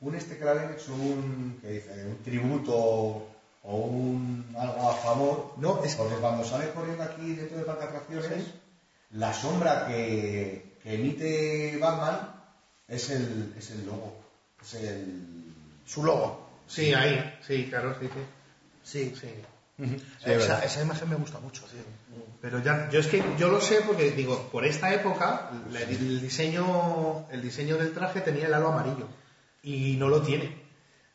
Un 0.00 0.14
este 0.14 0.34
hecho 0.34 0.94
un. 0.94 1.58
que 1.60 1.68
dice? 1.68 2.06
Un 2.06 2.22
tributo 2.22 2.72
o 3.64 3.76
un. 3.76 4.54
algo 4.56 4.88
a 4.88 4.94
favor. 4.94 5.54
No, 5.56 5.82
es- 5.84 5.96
Porque 5.96 6.14
cuando 6.14 6.44
sale 6.44 6.70
corriendo 6.70 7.02
aquí 7.02 7.34
dentro 7.34 7.56
del 7.56 7.66
parque 7.66 7.82
de 7.82 7.88
atracciones, 7.88 8.54
la 9.10 9.34
sombra 9.34 9.88
que, 9.88 10.76
que 10.80 10.94
emite 10.94 11.76
Batman 11.80 12.34
es 12.86 13.10
el, 13.10 13.52
es 13.58 13.68
el 13.72 13.84
logo. 13.84 14.16
Es 14.62 14.74
el. 14.74 15.52
Su 15.86 16.04
logo. 16.04 16.46
Sí, 16.68 16.94
ahí. 16.94 17.36
Sí, 17.44 17.66
claro, 17.68 17.96
sí, 17.98 18.06
sí. 18.06 18.20
Sí, 18.84 19.16
sí. 19.20 19.34
Esa, 20.36 20.64
esa 20.64 20.82
imagen 20.82 21.08
me 21.10 21.16
gusta 21.16 21.38
mucho. 21.40 21.62
Pero 22.40 22.58
ya, 22.60 22.88
yo 22.90 23.00
es 23.00 23.06
que 23.06 23.22
yo 23.38 23.48
lo 23.48 23.60
sé 23.60 23.80
porque 23.86 24.10
digo, 24.12 24.48
por 24.52 24.64
esta 24.64 24.92
época 24.94 25.50
la- 25.70 25.80
el 25.80 26.20
diseño, 26.20 27.26
el 27.30 27.40
diseño 27.42 27.76
del 27.76 27.92
traje 27.92 28.20
tenía 28.20 28.46
el 28.46 28.54
halo 28.54 28.68
amarillo 28.68 29.08
y 29.62 29.96
no 29.96 30.08
lo 30.08 30.22
tiene. 30.22 30.62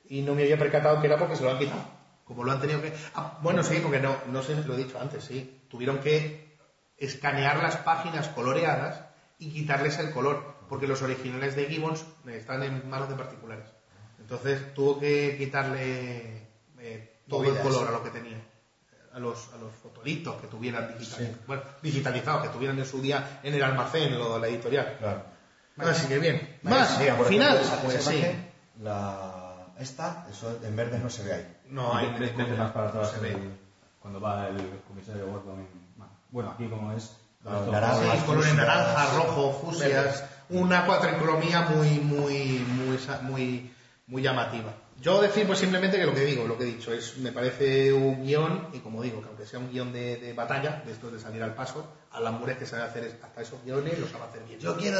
Y 0.10 0.22
no 0.23 0.34
me 0.34 0.41
había 0.44 0.57
percatado 0.57 0.99
que 0.99 1.07
era 1.07 1.18
porque 1.19 1.36
se 1.36 1.44
lo 1.44 1.52
han 1.52 1.60
quitado. 1.60 1.84
Como 2.26 2.44
lo 2.44 2.52
han 2.52 2.60
tenido 2.60 2.81
que. 2.81 2.91
Ah, 3.15 3.38
bueno, 3.41 3.64
sí, 3.64 3.80
porque 3.81 3.99
no, 3.99 4.15
no 4.31 4.41
sé, 4.44 4.56
lo 4.65 4.73
he 4.73 4.77
dicho 4.77 4.99
antes, 4.99 5.23
sí. 5.23 5.61
Tuvieron 5.69 5.99
que 5.99 6.57
escanear 6.98 7.61
las 7.61 7.77
páginas 7.77 8.27
coloreadas 8.30 9.02
y 9.38 9.52
quitarles 9.52 9.99
el 9.99 10.11
color, 10.11 10.56
porque 10.68 10.88
los 10.88 11.02
originales 11.02 11.56
de 11.56 11.65
Gibbons 11.68 12.03
están 12.27 12.64
en 12.64 12.90
manos 12.90 13.07
de 13.10 13.15
particulares. 13.15 13.65
Entonces 14.19 14.73
tuvo 14.73 14.99
que 14.99 15.36
quitarle 15.38 16.48
eh, 16.80 17.19
todo 17.27 17.44
el 17.45 17.57
color 17.60 17.88
a 17.88 17.91
lo 17.91 18.03
que 18.03 18.10
tenía 18.10 18.38
a 19.14 19.19
los, 19.19 19.49
a 19.53 19.57
los 19.57 19.73
fotolitos 19.81 20.40
que 20.41 20.48
tuvieran 20.48 20.88
digitalizados, 20.98 21.45
bueno, 21.48 21.64
digitalizados, 21.81 22.44
que 22.44 22.49
tuvieran 22.49 22.77
en 22.80 22.86
su 22.86 23.02
día 23.02 23.40
en 23.44 23.53
el 23.53 23.64
almacén, 23.64 24.18
lo 24.18 24.36
de 24.36 24.40
la 24.40 24.48
editorial. 24.48 24.95
Claro. 24.99 25.23
Así 25.77 26.07
que 26.07 26.19
bien. 26.19 26.57
Vale, 26.64 26.76
Más, 26.80 26.98
sí, 26.98 27.03
por 27.18 27.27
final. 27.27 27.56
ejemplo, 27.56 27.73
esa- 27.73 27.81
Pues 27.84 27.95
esa 27.95 28.11
sí. 28.11 28.18
imagen, 28.18 28.52
La, 28.81 29.68
esta, 29.80 30.26
eso 30.31 30.57
en 30.64 30.76
verde 30.76 30.99
no 30.99 31.10
se 31.10 31.23
ve 31.23 31.34
ahí. 31.34 31.57
No, 31.68 31.94
hay 31.95 32.07
más 32.57 32.72
para 32.72 32.90
atrás 32.90 33.11
se 33.11 33.19
ve. 33.19 33.31
el- 33.31 33.57
cuando 33.99 34.19
va 34.22 34.48
el 34.48 34.81
comisario 34.88 35.27
Gordon. 35.27 35.60
en- 35.60 35.90
Bueno, 36.31 36.52
aquí 36.52 36.68
como 36.68 36.91
es. 36.94 37.15
Naranja. 37.44 38.15
Sí, 38.15 38.22
colores 38.26 38.53
naranja, 38.53 39.15
rojo, 39.15 39.52
fusias, 39.64 40.23
una 40.49 40.86
cuatricromía 40.86 41.61
muy, 41.61 41.90
muy, 41.99 42.60
muy, 42.68 42.99
muy, 43.22 43.73
muy 44.07 44.22
llamativa. 44.22 44.73
Yo 45.01 45.21
decir 45.21 45.47
pues 45.47 45.59
simplemente 45.59 45.97
que 45.97 46.05
lo 46.05 46.13
que 46.13 46.26
digo, 46.26 46.45
lo 46.45 46.57
que 46.57 46.63
he 46.63 46.67
dicho, 46.67 46.91
es 46.93 47.17
me 47.17 47.31
parece 47.31 47.93
un 47.93 48.23
guion, 48.26 48.67
y 48.73 48.80
como 48.80 49.01
digo, 49.01 49.21
que 49.21 49.27
aunque 49.30 49.45
sea 49.45 49.59
un 49.59 49.71
guion 49.71 49.93
de, 49.93 50.17
de 50.17 50.34
batalla, 50.34 50.81
de 50.85 50.91
estos 50.91 51.11
de 51.13 51.19
salir 51.19 51.41
al 51.41 51.55
paso, 51.55 51.85
Alan 52.11 52.38
Moore 52.38 52.53
es 52.53 52.57
que 52.59 52.65
sabe 52.65 52.84
hacer 52.84 53.19
hasta 53.21 53.41
esos 53.41 53.63
guiones 53.63 53.97
los 53.97 54.09
sabe 54.09 54.26
hacer 54.26 54.43
bien. 54.43 54.59
Yo 54.59 54.76
quiero 54.77 54.99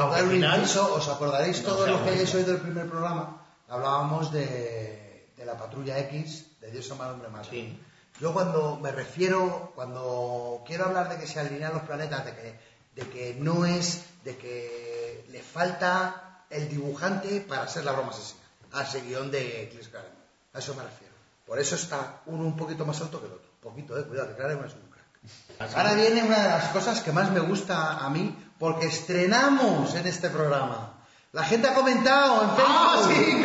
Aunque 0.00 0.14
dar 0.16 0.24
un 0.24 0.30
final- 0.30 0.60
inciso, 0.60 0.94
os 0.94 1.08
acordaréis 1.08 1.62
No 1.62 1.68
todos 1.68 1.88
los 1.88 2.00
que 2.02 2.10
hayáis 2.10 2.34
oído 2.34 2.52
el 2.52 2.60
primer 2.60 2.86
programa, 2.88 3.44
hablábamos 3.68 4.32
de, 4.32 5.28
de 5.36 5.44
la 5.44 5.58
patrulla 5.58 5.98
X, 6.00 6.46
de 6.60 6.70
Dios 6.70 6.90
ama 6.90 7.06
al 7.06 7.12
hombre 7.12 7.28
mata. 7.28 7.50
Sí. 7.50 7.78
Yo 8.20 8.32
cuando 8.32 8.76
me 8.82 8.90
refiero, 8.92 9.72
cuando 9.74 10.62
quiero 10.66 10.86
hablar 10.86 11.08
de 11.10 11.18
que 11.18 11.26
se 11.26 11.38
alinean 11.38 11.74
los 11.74 11.82
planetas, 11.82 12.24
de 12.24 12.32
que, 12.34 12.58
de 12.96 13.08
que 13.10 13.36
no 13.38 13.64
es, 13.66 14.04
de 14.24 14.36
que 14.36 15.24
le 15.30 15.42
falta 15.42 16.44
el 16.50 16.68
dibujante 16.68 17.40
para 17.42 17.68
ser 17.68 17.84
la 17.84 17.92
broma 17.92 18.10
asesina, 18.10 18.40
a 18.72 18.82
ese 18.82 19.00
guion 19.02 19.30
de 19.30 19.70
Chris 19.72 19.88
Claremont. 19.88 20.18
A 20.54 20.58
eso 20.58 20.74
me 20.74 20.82
refiero. 20.82 21.14
Por 21.46 21.58
eso 21.58 21.74
está 21.76 22.20
uno 22.26 22.44
un 22.44 22.56
poquito 22.56 22.84
más 22.84 23.00
alto 23.00 23.20
que 23.20 23.26
el 23.26 23.32
otro. 23.32 23.48
Poquito, 23.62 23.98
eh, 23.98 24.04
cuidado, 24.04 24.36
que 24.36 24.42
es 24.42 24.74
un 24.74 24.90
crack. 24.90 25.76
Ahora 25.76 25.94
viene 25.94 26.22
una 26.22 26.38
de 26.42 26.48
las 26.48 26.68
cosas 26.68 27.00
que 27.00 27.10
más 27.12 27.30
me 27.30 27.40
gusta 27.40 27.98
a 28.04 28.10
mí, 28.10 28.36
porque 28.58 28.86
estrenamos 28.86 29.94
en 29.94 30.06
este 30.06 30.28
programa. 30.30 30.94
La 31.32 31.44
gente 31.44 31.68
ha 31.68 31.74
comentado 31.74 32.42
en 32.42 32.50
Facebook. 32.50 32.66
¡Ah, 32.68 33.02
sí! 33.06 33.42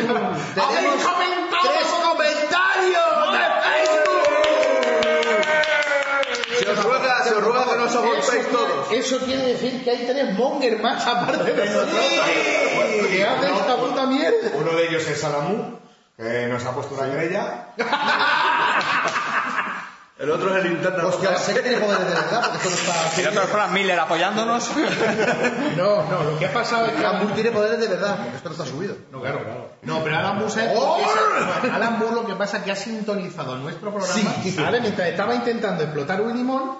Tenemos 0.54 0.74
¡Habéis 0.74 1.04
comentado! 1.04 1.62
tres 1.62 1.86
comentarios 2.02 3.32
de 3.32 3.44
Facebook. 3.64 4.24
Se 6.58 6.70
os 6.70 6.84
ruega, 6.84 7.13
se 7.24 7.34
os 7.34 7.42
ruega 7.42 7.64
que 7.70 7.76
no 7.76 7.84
os 7.84 7.94
agolpéis 7.96 8.48
todos. 8.50 8.92
Eso 8.92 9.18
quiere 9.18 9.42
decir 9.48 9.82
que 9.84 9.90
hay 9.90 10.06
tres 10.06 10.32
monger 10.38 10.78
más 10.80 11.06
aparte 11.06 11.52
de 11.52 11.64
nosotros. 11.66 12.00
que 13.10 13.24
hacen 13.24 13.54
esta 13.54 13.76
puta 13.76 14.06
mierda. 14.06 14.50
Uno 14.54 14.72
de 14.72 14.88
ellos 14.88 15.06
es 15.08 15.20
Salamu, 15.20 15.78
que 16.16 16.46
nos 16.48 16.64
ha 16.64 16.72
puesto 16.72 16.94
una 16.94 17.10
querella. 17.10 17.68
El 20.16 20.30
otro 20.30 20.56
es 20.56 20.64
el 20.64 20.70
interno. 20.72 21.08
Hostia, 21.08 21.36
sé 21.36 21.54
que 21.54 21.60
tiene 21.60 21.78
poderes 21.78 22.06
de 22.06 22.14
verdad, 22.14 22.40
porque 22.40 22.56
esto 22.58 22.70
no 22.70 22.76
está... 22.76 23.20
El 23.20 23.28
otro 23.28 23.42
es 23.42 23.48
Frank 23.50 23.70
Miller 23.72 23.98
apoyándonos. 23.98 24.70
No, 25.76 26.04
no, 26.08 26.22
lo 26.22 26.38
que 26.38 26.46
ha 26.46 26.52
pasado 26.52 26.86
es 26.86 26.92
que 26.92 26.98
Alan 27.04 27.18
Moore 27.18 27.34
tiene 27.34 27.50
poderes 27.50 27.80
de 27.80 27.88
verdad, 27.88 28.16
porque 28.22 28.36
esto 28.36 28.48
no 28.48 28.54
está 28.54 28.64
subido. 28.66 28.96
No, 29.10 29.20
claro, 29.20 29.40
claro. 29.42 29.70
No, 29.82 30.04
pero 30.04 30.16
Alan 30.16 30.36
Moore, 30.38 30.50
¿sabes 30.52 30.70
por 30.78 30.98
qué 30.98 31.04
se- 31.62 31.70
Alan 31.72 31.98
Moore 31.98 32.14
lo 32.14 32.26
que 32.26 32.34
pasa 32.36 32.58
es 32.58 32.62
que 32.62 32.70
ha 32.70 32.76
sintonizado 32.76 33.56
nuestro 33.56 33.92
programa. 33.92 34.30
¿vale? 34.58 34.80
Mientras 34.80 35.08
estaba 35.08 35.34
intentando 35.34 35.82
explotar 35.82 36.20
un 36.20 36.32
limón, 36.36 36.78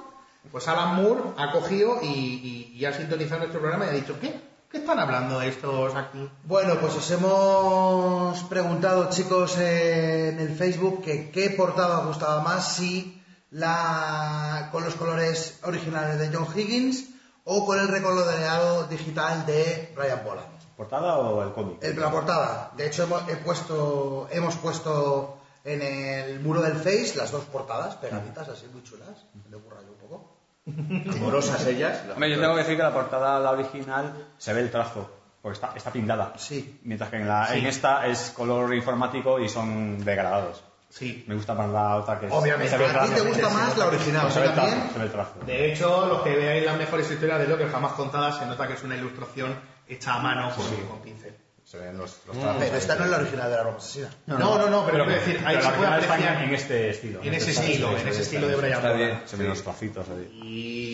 pues 0.51 0.67
Alan 0.69 0.95
Moore 0.97 1.23
ha 1.37 1.51
cogido 1.53 1.99
y, 2.03 2.07
y- 2.07 2.73
y 2.77 2.85
ha 2.85 2.93
sintonizado 2.93 3.41
nuestro 3.41 3.61
programa 3.61 3.87
y 3.87 3.89
ha 3.89 3.93
dicho, 3.93 4.19
¿qué? 4.21 4.41
¿Qué 4.71 4.79
están 4.79 4.99
hablando 4.99 5.41
estos 5.41 5.95
aquí? 5.95 6.29
Bueno, 6.45 6.75
pues 6.81 6.95
os 6.97 7.11
hemos 7.13 8.43
preguntado, 8.45 9.09
chicos, 9.11 9.57
en 9.59 10.41
el 10.41 10.55
Facebook 10.57 11.03
que 11.03 11.31
qué 11.31 11.51
portada 11.51 12.01
os 12.01 12.07
gustaba 12.09 12.41
más, 12.43 12.75
si 12.77 13.23
la 13.51 14.69
con 14.73 14.85
los 14.85 14.95
colores 14.95 15.61
originales 15.63 16.19
de 16.19 16.37
John 16.37 16.47
Higgins 16.55 17.05
o 17.45 17.65
con 17.67 17.79
el 17.79 17.87
recoloreado 17.89 18.85
digital 18.89 19.47
de 19.47 19.93
Brian 19.97 20.23
Boland. 20.25 20.49
¿Portada 20.77 21.19
o 21.19 21.43
el 21.43 21.53
cómic? 21.53 21.79
El- 21.83 22.01
la 22.01 22.11
portada. 22.11 22.73
De 22.77 22.87
hecho, 22.89 23.05
hemos, 23.05 23.29
he 23.29 23.37
puesto, 23.37 24.27
hemos 24.33 24.57
puesto 24.57 25.39
en 25.65 25.83
el 25.83 26.41
muro 26.41 26.61
del 26.63 26.75
Face 26.75 27.15
las 27.17 27.31
dos 27.33 27.45
portadas 27.45 27.97
pegaditas, 27.97 28.49
así 28.49 28.67
muy 28.73 28.83
chulas. 28.83 29.27
Le 29.51 29.57
ocurra 29.57 29.79
yo 29.83 29.93
un 29.93 29.99
poco. 29.99 30.39
Amorosas 31.17 31.67
ellas. 31.67 32.03
Hombre, 32.13 32.31
yo 32.31 32.41
tengo 32.41 32.55
que 32.55 32.61
decir 32.61 32.77
que 32.77 32.83
la 32.83 32.93
portada, 32.93 33.39
la 33.41 33.51
original, 33.51 34.29
se 34.39 34.53
ve 34.55 34.61
el 34.61 34.71
trazo, 34.71 35.11
porque 35.43 35.55
está, 35.55 35.73
está 35.77 35.91
pintada. 35.91 36.33
Sí. 36.37 36.81
Mientras 36.85 37.11
que 37.11 37.17
en, 37.17 37.29
la, 37.29 37.47
Sí. 37.49 37.59
en 37.59 37.67
esta 37.67 38.07
es 38.07 38.31
color 38.31 38.75
informático 38.75 39.39
y 39.41 39.49
son 39.49 40.03
degradados. 40.05 40.63
Sí. 40.89 41.25
Me 41.27 41.35
gusta 41.35 41.55
más 41.55 41.69
la 41.71 41.97
otra 41.97 42.21
que 42.21 42.27
es- 42.27 42.33
Obviamente. 42.33 42.71
se 42.71 42.79
ve 42.79 42.85
el 42.87 42.97
A 42.97 43.05
ti 43.05 43.11
te 43.15 43.21
gusta 43.23 43.49
más 43.51 43.77
la 43.77 43.87
original, 43.89 44.31
se 44.31 44.39
¿a 44.39 44.43
ve 44.43 44.49
el 44.49 44.55
trazo, 44.55 44.71
también? 44.71 44.93
se 44.93 44.99
ve 45.01 45.05
el 45.07 45.11
trazo. 45.13 45.33
De 45.45 45.73
hecho, 45.73 46.07
los 46.07 46.23
que 46.23 46.37
veáis 46.37 46.65
las 46.65 46.79
mejores 46.79 47.11
historias 47.11 47.39
de 47.41 47.49
Locker 47.49 47.69
jamás 47.71 47.93
contadas, 47.93 48.39
se 48.39 48.47
nota 48.47 48.67
que 48.69 48.75
es 48.75 48.83
una 48.85 48.97
ilustración 48.97 49.55
hecha 49.89 50.15
a 50.15 50.19
mano 50.21 50.55
con, 50.55 50.65
con 50.87 51.01
pincel. 51.01 51.37
Se 51.75 51.81
ven 51.81 51.99
los, 51.99 52.19
los 52.29 52.39
trazos. 52.39 52.57
Pero 52.63 52.77
esta 52.77 52.95
no 52.95 53.05
es 53.05 53.11
la 53.11 53.17
original 53.17 53.51
de 53.51 53.57
la 53.57 53.63
broma 53.63 53.79
asesina. 53.79 54.09
No, 54.27 54.39
no, 54.39 54.71
no, 54.71 54.87
pero, 54.87 55.05
quiero 55.05 55.21
decir, 55.21 55.39
ahí 55.45 55.57
pero 55.57 55.63
se 55.63 55.71
la 55.73 55.77
puede 55.77 55.91
apreciar. 55.91 56.43
en, 56.45 56.55
este 56.55 56.91
estilo. 56.91 57.21
En 57.21 57.35
ese 57.35 57.51
Está- 57.51 57.65
estilo, 57.65 57.99
en 57.99 58.09
ese 58.09 58.23
estilo 58.23 58.47
de 58.47 58.55
Brian 58.55 58.97
bien, 58.97 59.23
se 59.27 59.37
ven 59.37 59.49
los 59.49 59.63
tracitos 59.65 60.07
ahí. 60.09 60.41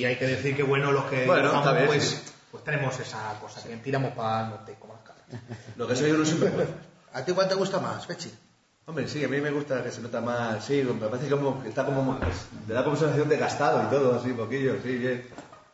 Y 0.00 0.04
hay 0.06 0.16
que 0.16 0.26
decir 0.26 0.56
que 0.56 0.62
bueno, 0.62 0.90
los 0.90 1.04
que 1.04 1.26
Bueno, 1.26 1.50
dibujamos, 1.50 1.74
bien, 1.74 1.86
pues, 1.86 2.04
sí. 2.04 2.32
pues 2.50 2.64
tenemos 2.64 2.98
esa 2.98 3.38
cosa 3.42 3.62
que 3.68 3.76
tiramos 3.76 4.14
para 4.14 4.44
el 4.44 4.50
norte 4.52 4.76
como 4.80 4.94
las 4.94 5.02
cabras. 5.02 5.26
Lo 5.76 5.86
que 5.86 5.96
soy 5.96 6.12
uno 6.12 6.24
siempre 6.24 6.48
puede. 6.48 6.68
¿A 7.12 7.22
ti 7.26 7.32
cuál 7.32 7.46
te 7.46 7.56
gusta 7.56 7.78
más, 7.78 8.06
Fechi? 8.06 8.32
Hombre, 8.86 9.06
sí, 9.06 9.22
a 9.22 9.28
mí 9.28 9.38
me 9.38 9.50
gusta 9.50 9.84
que 9.84 9.90
se 9.92 10.00
nota 10.00 10.22
más, 10.22 10.64
sí, 10.64 10.82
me 10.82 11.08
parece 11.08 11.28
como 11.28 11.62
que 11.62 11.68
está 11.68 11.84
como, 11.84 12.18
te 12.66 12.72
da 12.72 12.82
como 12.82 12.96
sensación 12.96 13.28
de 13.28 13.36
gastado 13.36 13.82
y 13.86 13.90
todo, 13.90 14.18
así, 14.18 14.32
poquillo, 14.32 14.76
sí, 14.82 14.96
bien. 14.96 15.28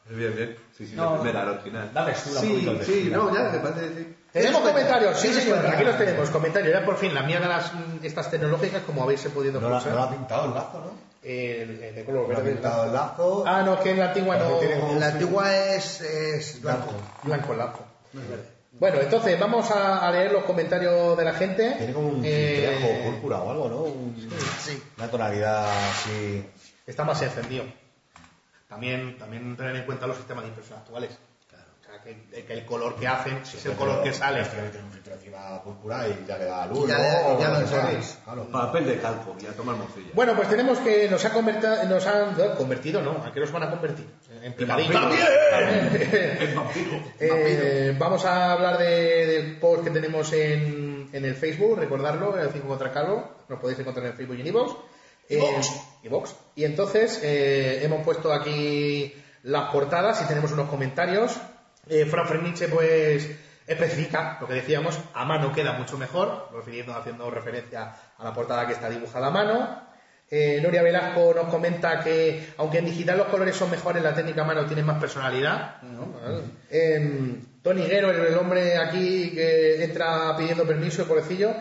Bien, 0.09 0.35
bien. 0.37 0.57
Sí, 0.77 0.87
sí, 0.87 0.95
la 0.97 1.03
No, 1.05 1.15
primera, 1.21 1.45
la 1.45 1.53
original. 1.53 1.91
da 1.93 2.07
textura, 2.07 2.41
un 2.41 2.47
Sí, 2.47 2.53
poquito 2.53 2.73
de 2.75 2.85
sí, 2.85 2.93
textura. 2.93 3.17
no, 3.17 3.35
ya, 3.35 3.43
me 3.51 3.59
parece, 3.59 3.95
sí. 3.95 4.17
Tenemos 4.33 4.61
comentarios, 4.61 5.19
sí, 5.21 5.29
Sí, 5.29 5.41
señor, 5.41 5.61
sí, 5.63 5.67
aquí 5.73 5.85
los 5.85 5.95
sí. 5.95 5.99
tenemos, 5.99 6.31
comentarios. 6.31 6.73
Ya 6.73 6.85
por 6.85 6.97
fin, 6.99 7.15
la 7.15 7.23
mía 7.23 7.41
de 7.41 7.47
las, 7.49 7.73
mm, 7.75 7.99
estas 8.05 8.31
tecnológicas, 8.31 8.83
como 8.83 9.03
habéis 9.03 9.23
podido 9.23 9.61
No 9.61 9.69
la, 9.71 9.79
escuchar. 9.79 9.95
no 9.99 10.05
la 10.05 10.07
ha 10.07 10.11
pintado 10.17 10.45
el 10.47 10.55
lazo, 10.55 10.81
¿no? 10.81 11.07
el, 11.23 11.83
el 11.83 11.95
de 11.97 12.05
color 12.05 12.29
No 12.29 12.35
ha 12.35 12.39
verde. 12.39 12.53
pintado 12.53 12.85
el 12.85 12.93
lazo. 12.93 13.45
Ah, 13.47 13.63
no, 13.63 13.81
que 13.81 13.91
en 13.91 13.99
la 13.99 14.05
antigua 14.09 14.37
no. 14.37 14.61
Como- 14.81 15.01
La 15.01 15.09
antigua 15.09 15.57
es, 15.57 16.01
es 16.03 16.63
blanco. 16.63 16.93
Blanco 17.25 17.53
el 17.53 17.59
lazo. 17.59 17.85
No. 18.13 18.21
Bueno, 18.79 19.01
entonces 19.01 19.41
vamos 19.41 19.69
a, 19.73 20.07
a 20.07 20.13
leer 20.13 20.31
los 20.33 20.45
comentarios 20.45 21.17
de 21.17 21.25
la 21.25 21.33
gente. 21.33 21.75
Tiene 21.79 21.93
como 21.95 22.09
un 22.11 22.21
Eh, 22.25 23.03
púrpura 23.11 23.39
o 23.41 23.51
algo, 23.51 23.69
¿no? 23.69 23.77
Un- 23.79 24.15
Sí. 24.61 24.81
Una 24.99 25.09
tonalidad 25.11 25.67
así. 25.91 26.45
está 26.87 27.03
más 27.03 27.21
encendido. 27.23 27.65
También, 28.69 29.17
también 29.19 29.57
tener 29.57 29.77
en 29.77 29.85
cuenta 29.85 30.07
los 30.07 30.17
sistemas 30.17 30.43
de 30.45 30.49
impresión 30.49 30.79
actuales. 30.79 31.19
O 31.53 31.89
sea, 31.89 32.03
que, 32.03 32.45
que 32.45 32.53
el 32.53 32.67
color 32.67 32.97
que 32.97 33.07
hacen 33.07 33.37
es 33.39 33.65
el 33.67 33.73
color 33.75 34.03
que 34.03 34.13
sale. 34.13 34.41
Le 34.41 34.71
tiene 34.71 34.87
un 34.87 34.93
filtro 34.93 35.15
encima 35.15 35.63
púrpura 35.63 36.09
y 36.09 36.25
ya 36.27 36.37
le 36.37 36.45
da 36.47 36.67
luz. 36.67 36.85
Y 36.85 36.89
ya 36.89 36.99
¿no? 36.99 37.41
ya 37.41 37.49
lo. 37.51 37.55
Claro. 38.25 38.49
Papel 38.51 38.87
de 38.87 38.99
calco 39.01 39.37
y 39.41 39.47
a 39.47 39.53
tomar 39.53 39.77
morcilla. 39.77 40.11
Bueno, 40.13 40.35
pues 40.35 40.49
tenemos 40.49 40.79
que 40.81 41.09
nos, 41.09 41.25
ha 41.25 41.33
converta- 41.33 41.85
nos 41.85 42.05
han 42.07 42.35
convertido, 42.57 43.01
¿no? 43.03 43.23
¿A 43.25 43.33
qué 43.33 43.39
nos 43.39 43.53
van 43.53 43.63
a 43.63 43.71
convertir? 43.71 44.07
En 44.43 44.53
picadillo. 44.55 44.93
Eh, 47.21 47.95
vamos 47.99 48.25
a 48.25 48.53
hablar 48.53 48.79
de- 48.79 49.27
del 49.27 49.59
post 49.61 49.85
que 49.85 49.91
tenemos 49.91 50.33
en, 50.33 51.09
en 51.13 51.25
el 51.25 51.35
Facebook, 51.37 51.79
recordarlo, 51.79 52.37
el 52.39 52.51
5 52.51 52.67
contra 52.67 52.91
Calvo. 52.93 53.37
Nos 53.49 53.61
podéis 53.61 53.79
encontrar 53.79 54.07
en 54.07 54.15
Facebook 54.15 54.37
y 54.37 54.41
en 54.41 54.47
iVoox. 54.49 54.75
Eh, 55.29 55.61
iVoox. 56.05 56.35
Y 56.55 56.65
entonces 56.65 57.21
eh, 57.23 57.81
hemos 57.83 58.03
puesto 58.05 58.33
aquí 58.33 59.13
las 59.43 59.71
portadas 59.71 60.23
y 60.23 60.27
tenemos 60.27 60.53
unos 60.53 60.69
comentarios. 60.69 61.37
Eh, 61.89 62.05
Fran 62.07 62.27
Ferniche, 62.27 62.69
pues 62.69 63.29
especifica 63.67 64.39
lo 64.41 64.47
que 64.47 64.55
decíamos, 64.55 64.99
a 65.15 65.25
mano 65.25 65.53
queda 65.53 65.73
mucho 65.73 65.99
mejor, 65.99 66.51
refiriendo, 66.53 66.95
haciendo 66.95 67.31
referencia 67.31 67.95
a 68.17 68.25
la 68.25 68.33
portada 68.33 68.67
que 68.67 68.75
está 68.75 68.89
dibujada 68.89 69.27
a 69.27 69.31
mano. 69.31 69.87
Eh, 70.29 70.61
Nuria 70.61 70.83
Velasco 70.83 71.33
nos 71.35 71.47
comenta 71.47 72.03
que, 72.03 72.49
aunque 72.57 72.79
en 72.79 72.87
digital 72.87 73.19
los 73.19 73.29
colores 73.29 73.55
son 73.55 73.71
mejores, 73.71 74.03
la 74.03 74.15
técnica 74.15 74.43
a 74.43 74.45
mano 74.45 74.67
tiene 74.67 74.83
más 74.83 74.99
personalidad. 75.01 75.81
¿no? 75.83 76.15
Eh, 76.71 77.41
Tony 77.63 77.83
Guero, 77.87 78.11
el, 78.11 78.33
el 78.33 78.37
hombre 78.37 78.77
aquí 78.77 79.31
que 79.33 79.85
entra 79.85 80.37
pidiendo 80.37 80.65
permiso, 80.65 81.03
el 81.03 81.09
pobrecillo. 81.09 81.55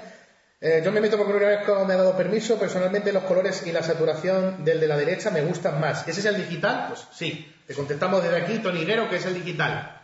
Eh, 0.62 0.82
yo 0.84 0.92
me 0.92 1.02
meto 1.02 1.18
porque 1.18 1.34
Nuria 1.34 1.50
Velasco 1.50 1.86
me 1.86 1.94
ha 1.94 1.98
dado 1.98 2.16
permiso. 2.16 2.58
Personalmente, 2.58 3.12
los 3.12 3.24
colores 3.24 3.66
y 3.66 3.72
la 3.72 3.84
saturación 3.84 4.64
del 4.64 4.80
de 4.80 4.88
la 4.88 4.98
derecha 4.98 5.30
me 5.32 5.42
gustan 5.42 5.80
más. 5.80 6.08
¿Ese 6.08 6.22
es 6.22 6.26
el 6.26 6.38
digital? 6.38 6.88
Pues 6.90 7.08
sí. 7.14 7.54
Te 7.68 7.74
contestamos 7.74 8.24
desde 8.24 8.42
aquí, 8.42 8.60
Tony 8.60 8.86
Guero, 8.86 9.10
que 9.10 9.18
es 9.18 9.26
el 9.26 9.34
digital. 9.34 9.96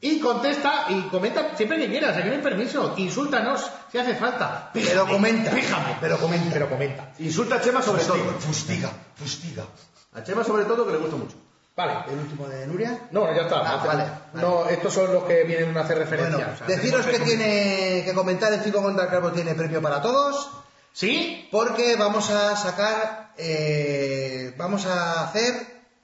Y 0.00 0.18
contesta 0.18 0.86
y 0.88 1.02
comenta 1.02 1.56
siempre 1.56 1.78
que 1.78 1.88
quieras, 1.88 2.16
aquí 2.16 2.28
no 2.28 2.34
hay 2.34 2.40
permiso. 2.40 2.94
Insúltanos 2.96 3.70
si 3.92 3.98
hace 3.98 4.16
falta. 4.16 4.70
Pero 4.72 5.06
comenta. 5.06 5.50
Fíjame, 5.52 5.96
pero 6.00 6.18
comenta. 6.18 6.50
Pero 6.52 6.68
comenta. 6.68 7.12
Insulta 7.18 7.56
a 7.56 7.60
Chema 7.60 7.82
sobre 7.82 8.02
todo. 8.04 8.18
Fustiga, 8.40 8.90
fustiga. 9.14 9.64
A 10.12 10.24
Chema 10.24 10.42
sobre 10.42 10.64
todo 10.64 10.86
que 10.86 10.92
le 10.92 10.98
gusta 10.98 11.16
mucho. 11.16 11.36
Vale. 11.76 12.12
El 12.12 12.18
último 12.18 12.46
de 12.48 12.66
Nuria. 12.66 13.08
No, 13.10 13.34
ya 13.34 13.42
está. 13.42 13.60
Ah, 13.60 13.84
vale, 13.86 14.04
No, 14.34 14.66
estos 14.68 14.92
son 14.92 15.12
los 15.14 15.24
que 15.24 15.44
vienen 15.44 15.76
a 15.76 15.80
hacer 15.82 15.98
referencia. 15.98 16.36
Bueno, 16.36 16.52
o 16.52 16.56
sea, 16.56 16.66
deciros 16.66 17.06
que 17.06 17.20
tiene 17.20 18.02
que 18.04 18.12
comentar 18.14 18.52
el 18.52 18.60
5 18.60 18.82
contra 18.82 19.04
el 19.04 19.10
Calvo 19.10 19.32
tiene 19.32 19.54
premio 19.54 19.80
para 19.80 20.02
todos. 20.02 20.50
¿Sí? 20.92 21.48
Porque 21.52 21.96
vamos 21.96 22.30
a 22.30 22.56
sacar, 22.56 23.32
eh, 23.38 24.52
vamos 24.58 24.86
a 24.86 25.22
hacer 25.24 25.54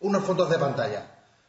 unos 0.01 0.25
fondos 0.25 0.49
de 0.49 0.59
pantalla. 0.59 1.07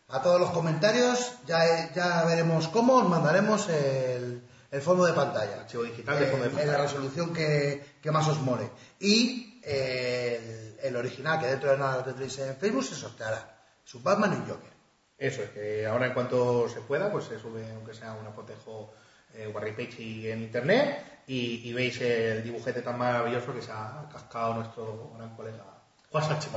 A 0.10 0.22
todos 0.22 0.40
los 0.42 0.50
comentarios 0.52 1.34
ya, 1.46 1.92
ya 1.94 2.24
veremos 2.26 2.68
cómo 2.70 2.96
os 2.96 3.08
mandaremos 3.08 3.70
el, 3.70 4.42
el 4.72 4.82
fondo 4.82 5.06
de 5.06 5.14
pantalla. 5.14 5.62
Archivo 5.62 5.84
digital 5.84 6.20
de 6.20 6.26
fondo 6.28 6.46
de 6.46 6.50
Eh, 6.50 6.54
pantalla. 6.54 6.72
En 6.72 6.78
la 6.78 6.84
resolución 6.84 7.34
que, 7.34 7.86
que 8.02 8.12
más 8.12 8.28
os 8.28 8.40
mole. 8.42 8.70
Y 9.00 9.60
eh, 9.64 10.76
el, 10.82 10.88
el 10.90 10.96
original, 10.96 11.40
que 11.40 11.48
dentro 11.48 11.72
de 11.72 11.78
nada 11.78 11.98
lo 11.98 12.04
tendréis 12.06 12.40
en 12.40 12.56
Facebook, 12.58 12.84
se 12.86 12.96
sorteará. 12.96 13.57
Su 13.88 14.02
Batman 14.02 14.34
y 14.34 14.50
Joker. 14.50 14.70
Eso 15.18 15.44
es, 15.44 15.50
que 15.52 15.88
ahora 15.88 16.08
en 16.08 16.14
cuanto 16.14 16.68
se 16.68 16.82
pueda, 16.82 17.10
pues 17.10 17.24
se 17.24 17.40
sube, 17.40 17.66
aunque 17.74 17.94
sea 17.94 18.12
una 18.12 18.32
fotejo 18.32 18.94
eh, 19.34 19.48
Warripage 19.48 20.02
y 20.02 20.30
en 20.30 20.44
internet, 20.44 21.22
y, 21.26 21.70
y 21.70 21.72
veis 21.72 22.02
el 22.02 22.44
dibujete 22.44 22.82
tan 22.82 22.98
maravilloso 22.98 23.54
que 23.54 23.62
se 23.62 23.72
ha 23.72 24.10
cascado 24.12 24.56
nuestro 24.56 25.14
gran 25.16 25.34
colega 25.38 25.64
Juan 26.12 26.22
Sánchez. 26.22 26.52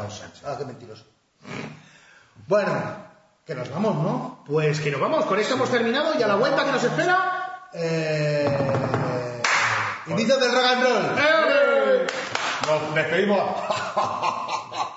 Ah, 0.44 0.56
qué 0.58 0.64
mentiroso. 0.64 1.04
Bueno, 2.48 2.72
que 3.46 3.54
nos 3.54 3.70
vamos, 3.70 3.94
¿no? 3.94 4.42
Pues 4.44 4.80
que 4.80 4.90
nos 4.90 5.00
vamos, 5.00 5.24
con 5.26 5.38
esto 5.38 5.54
hemos 5.54 5.70
terminado 5.70 6.18
y 6.18 6.22
a 6.24 6.26
la 6.26 6.34
vuelta 6.34 6.64
que 6.64 6.72
nos 6.72 6.82
espera. 6.82 7.68
Eh, 7.72 9.42
inicios 10.08 10.40
del 10.40 10.52
rock 10.52 10.64
and 10.64 10.82
roll. 10.82 11.18
¡Eh! 11.18 12.06
Nos 12.66 12.94
despedimos. 12.96 13.79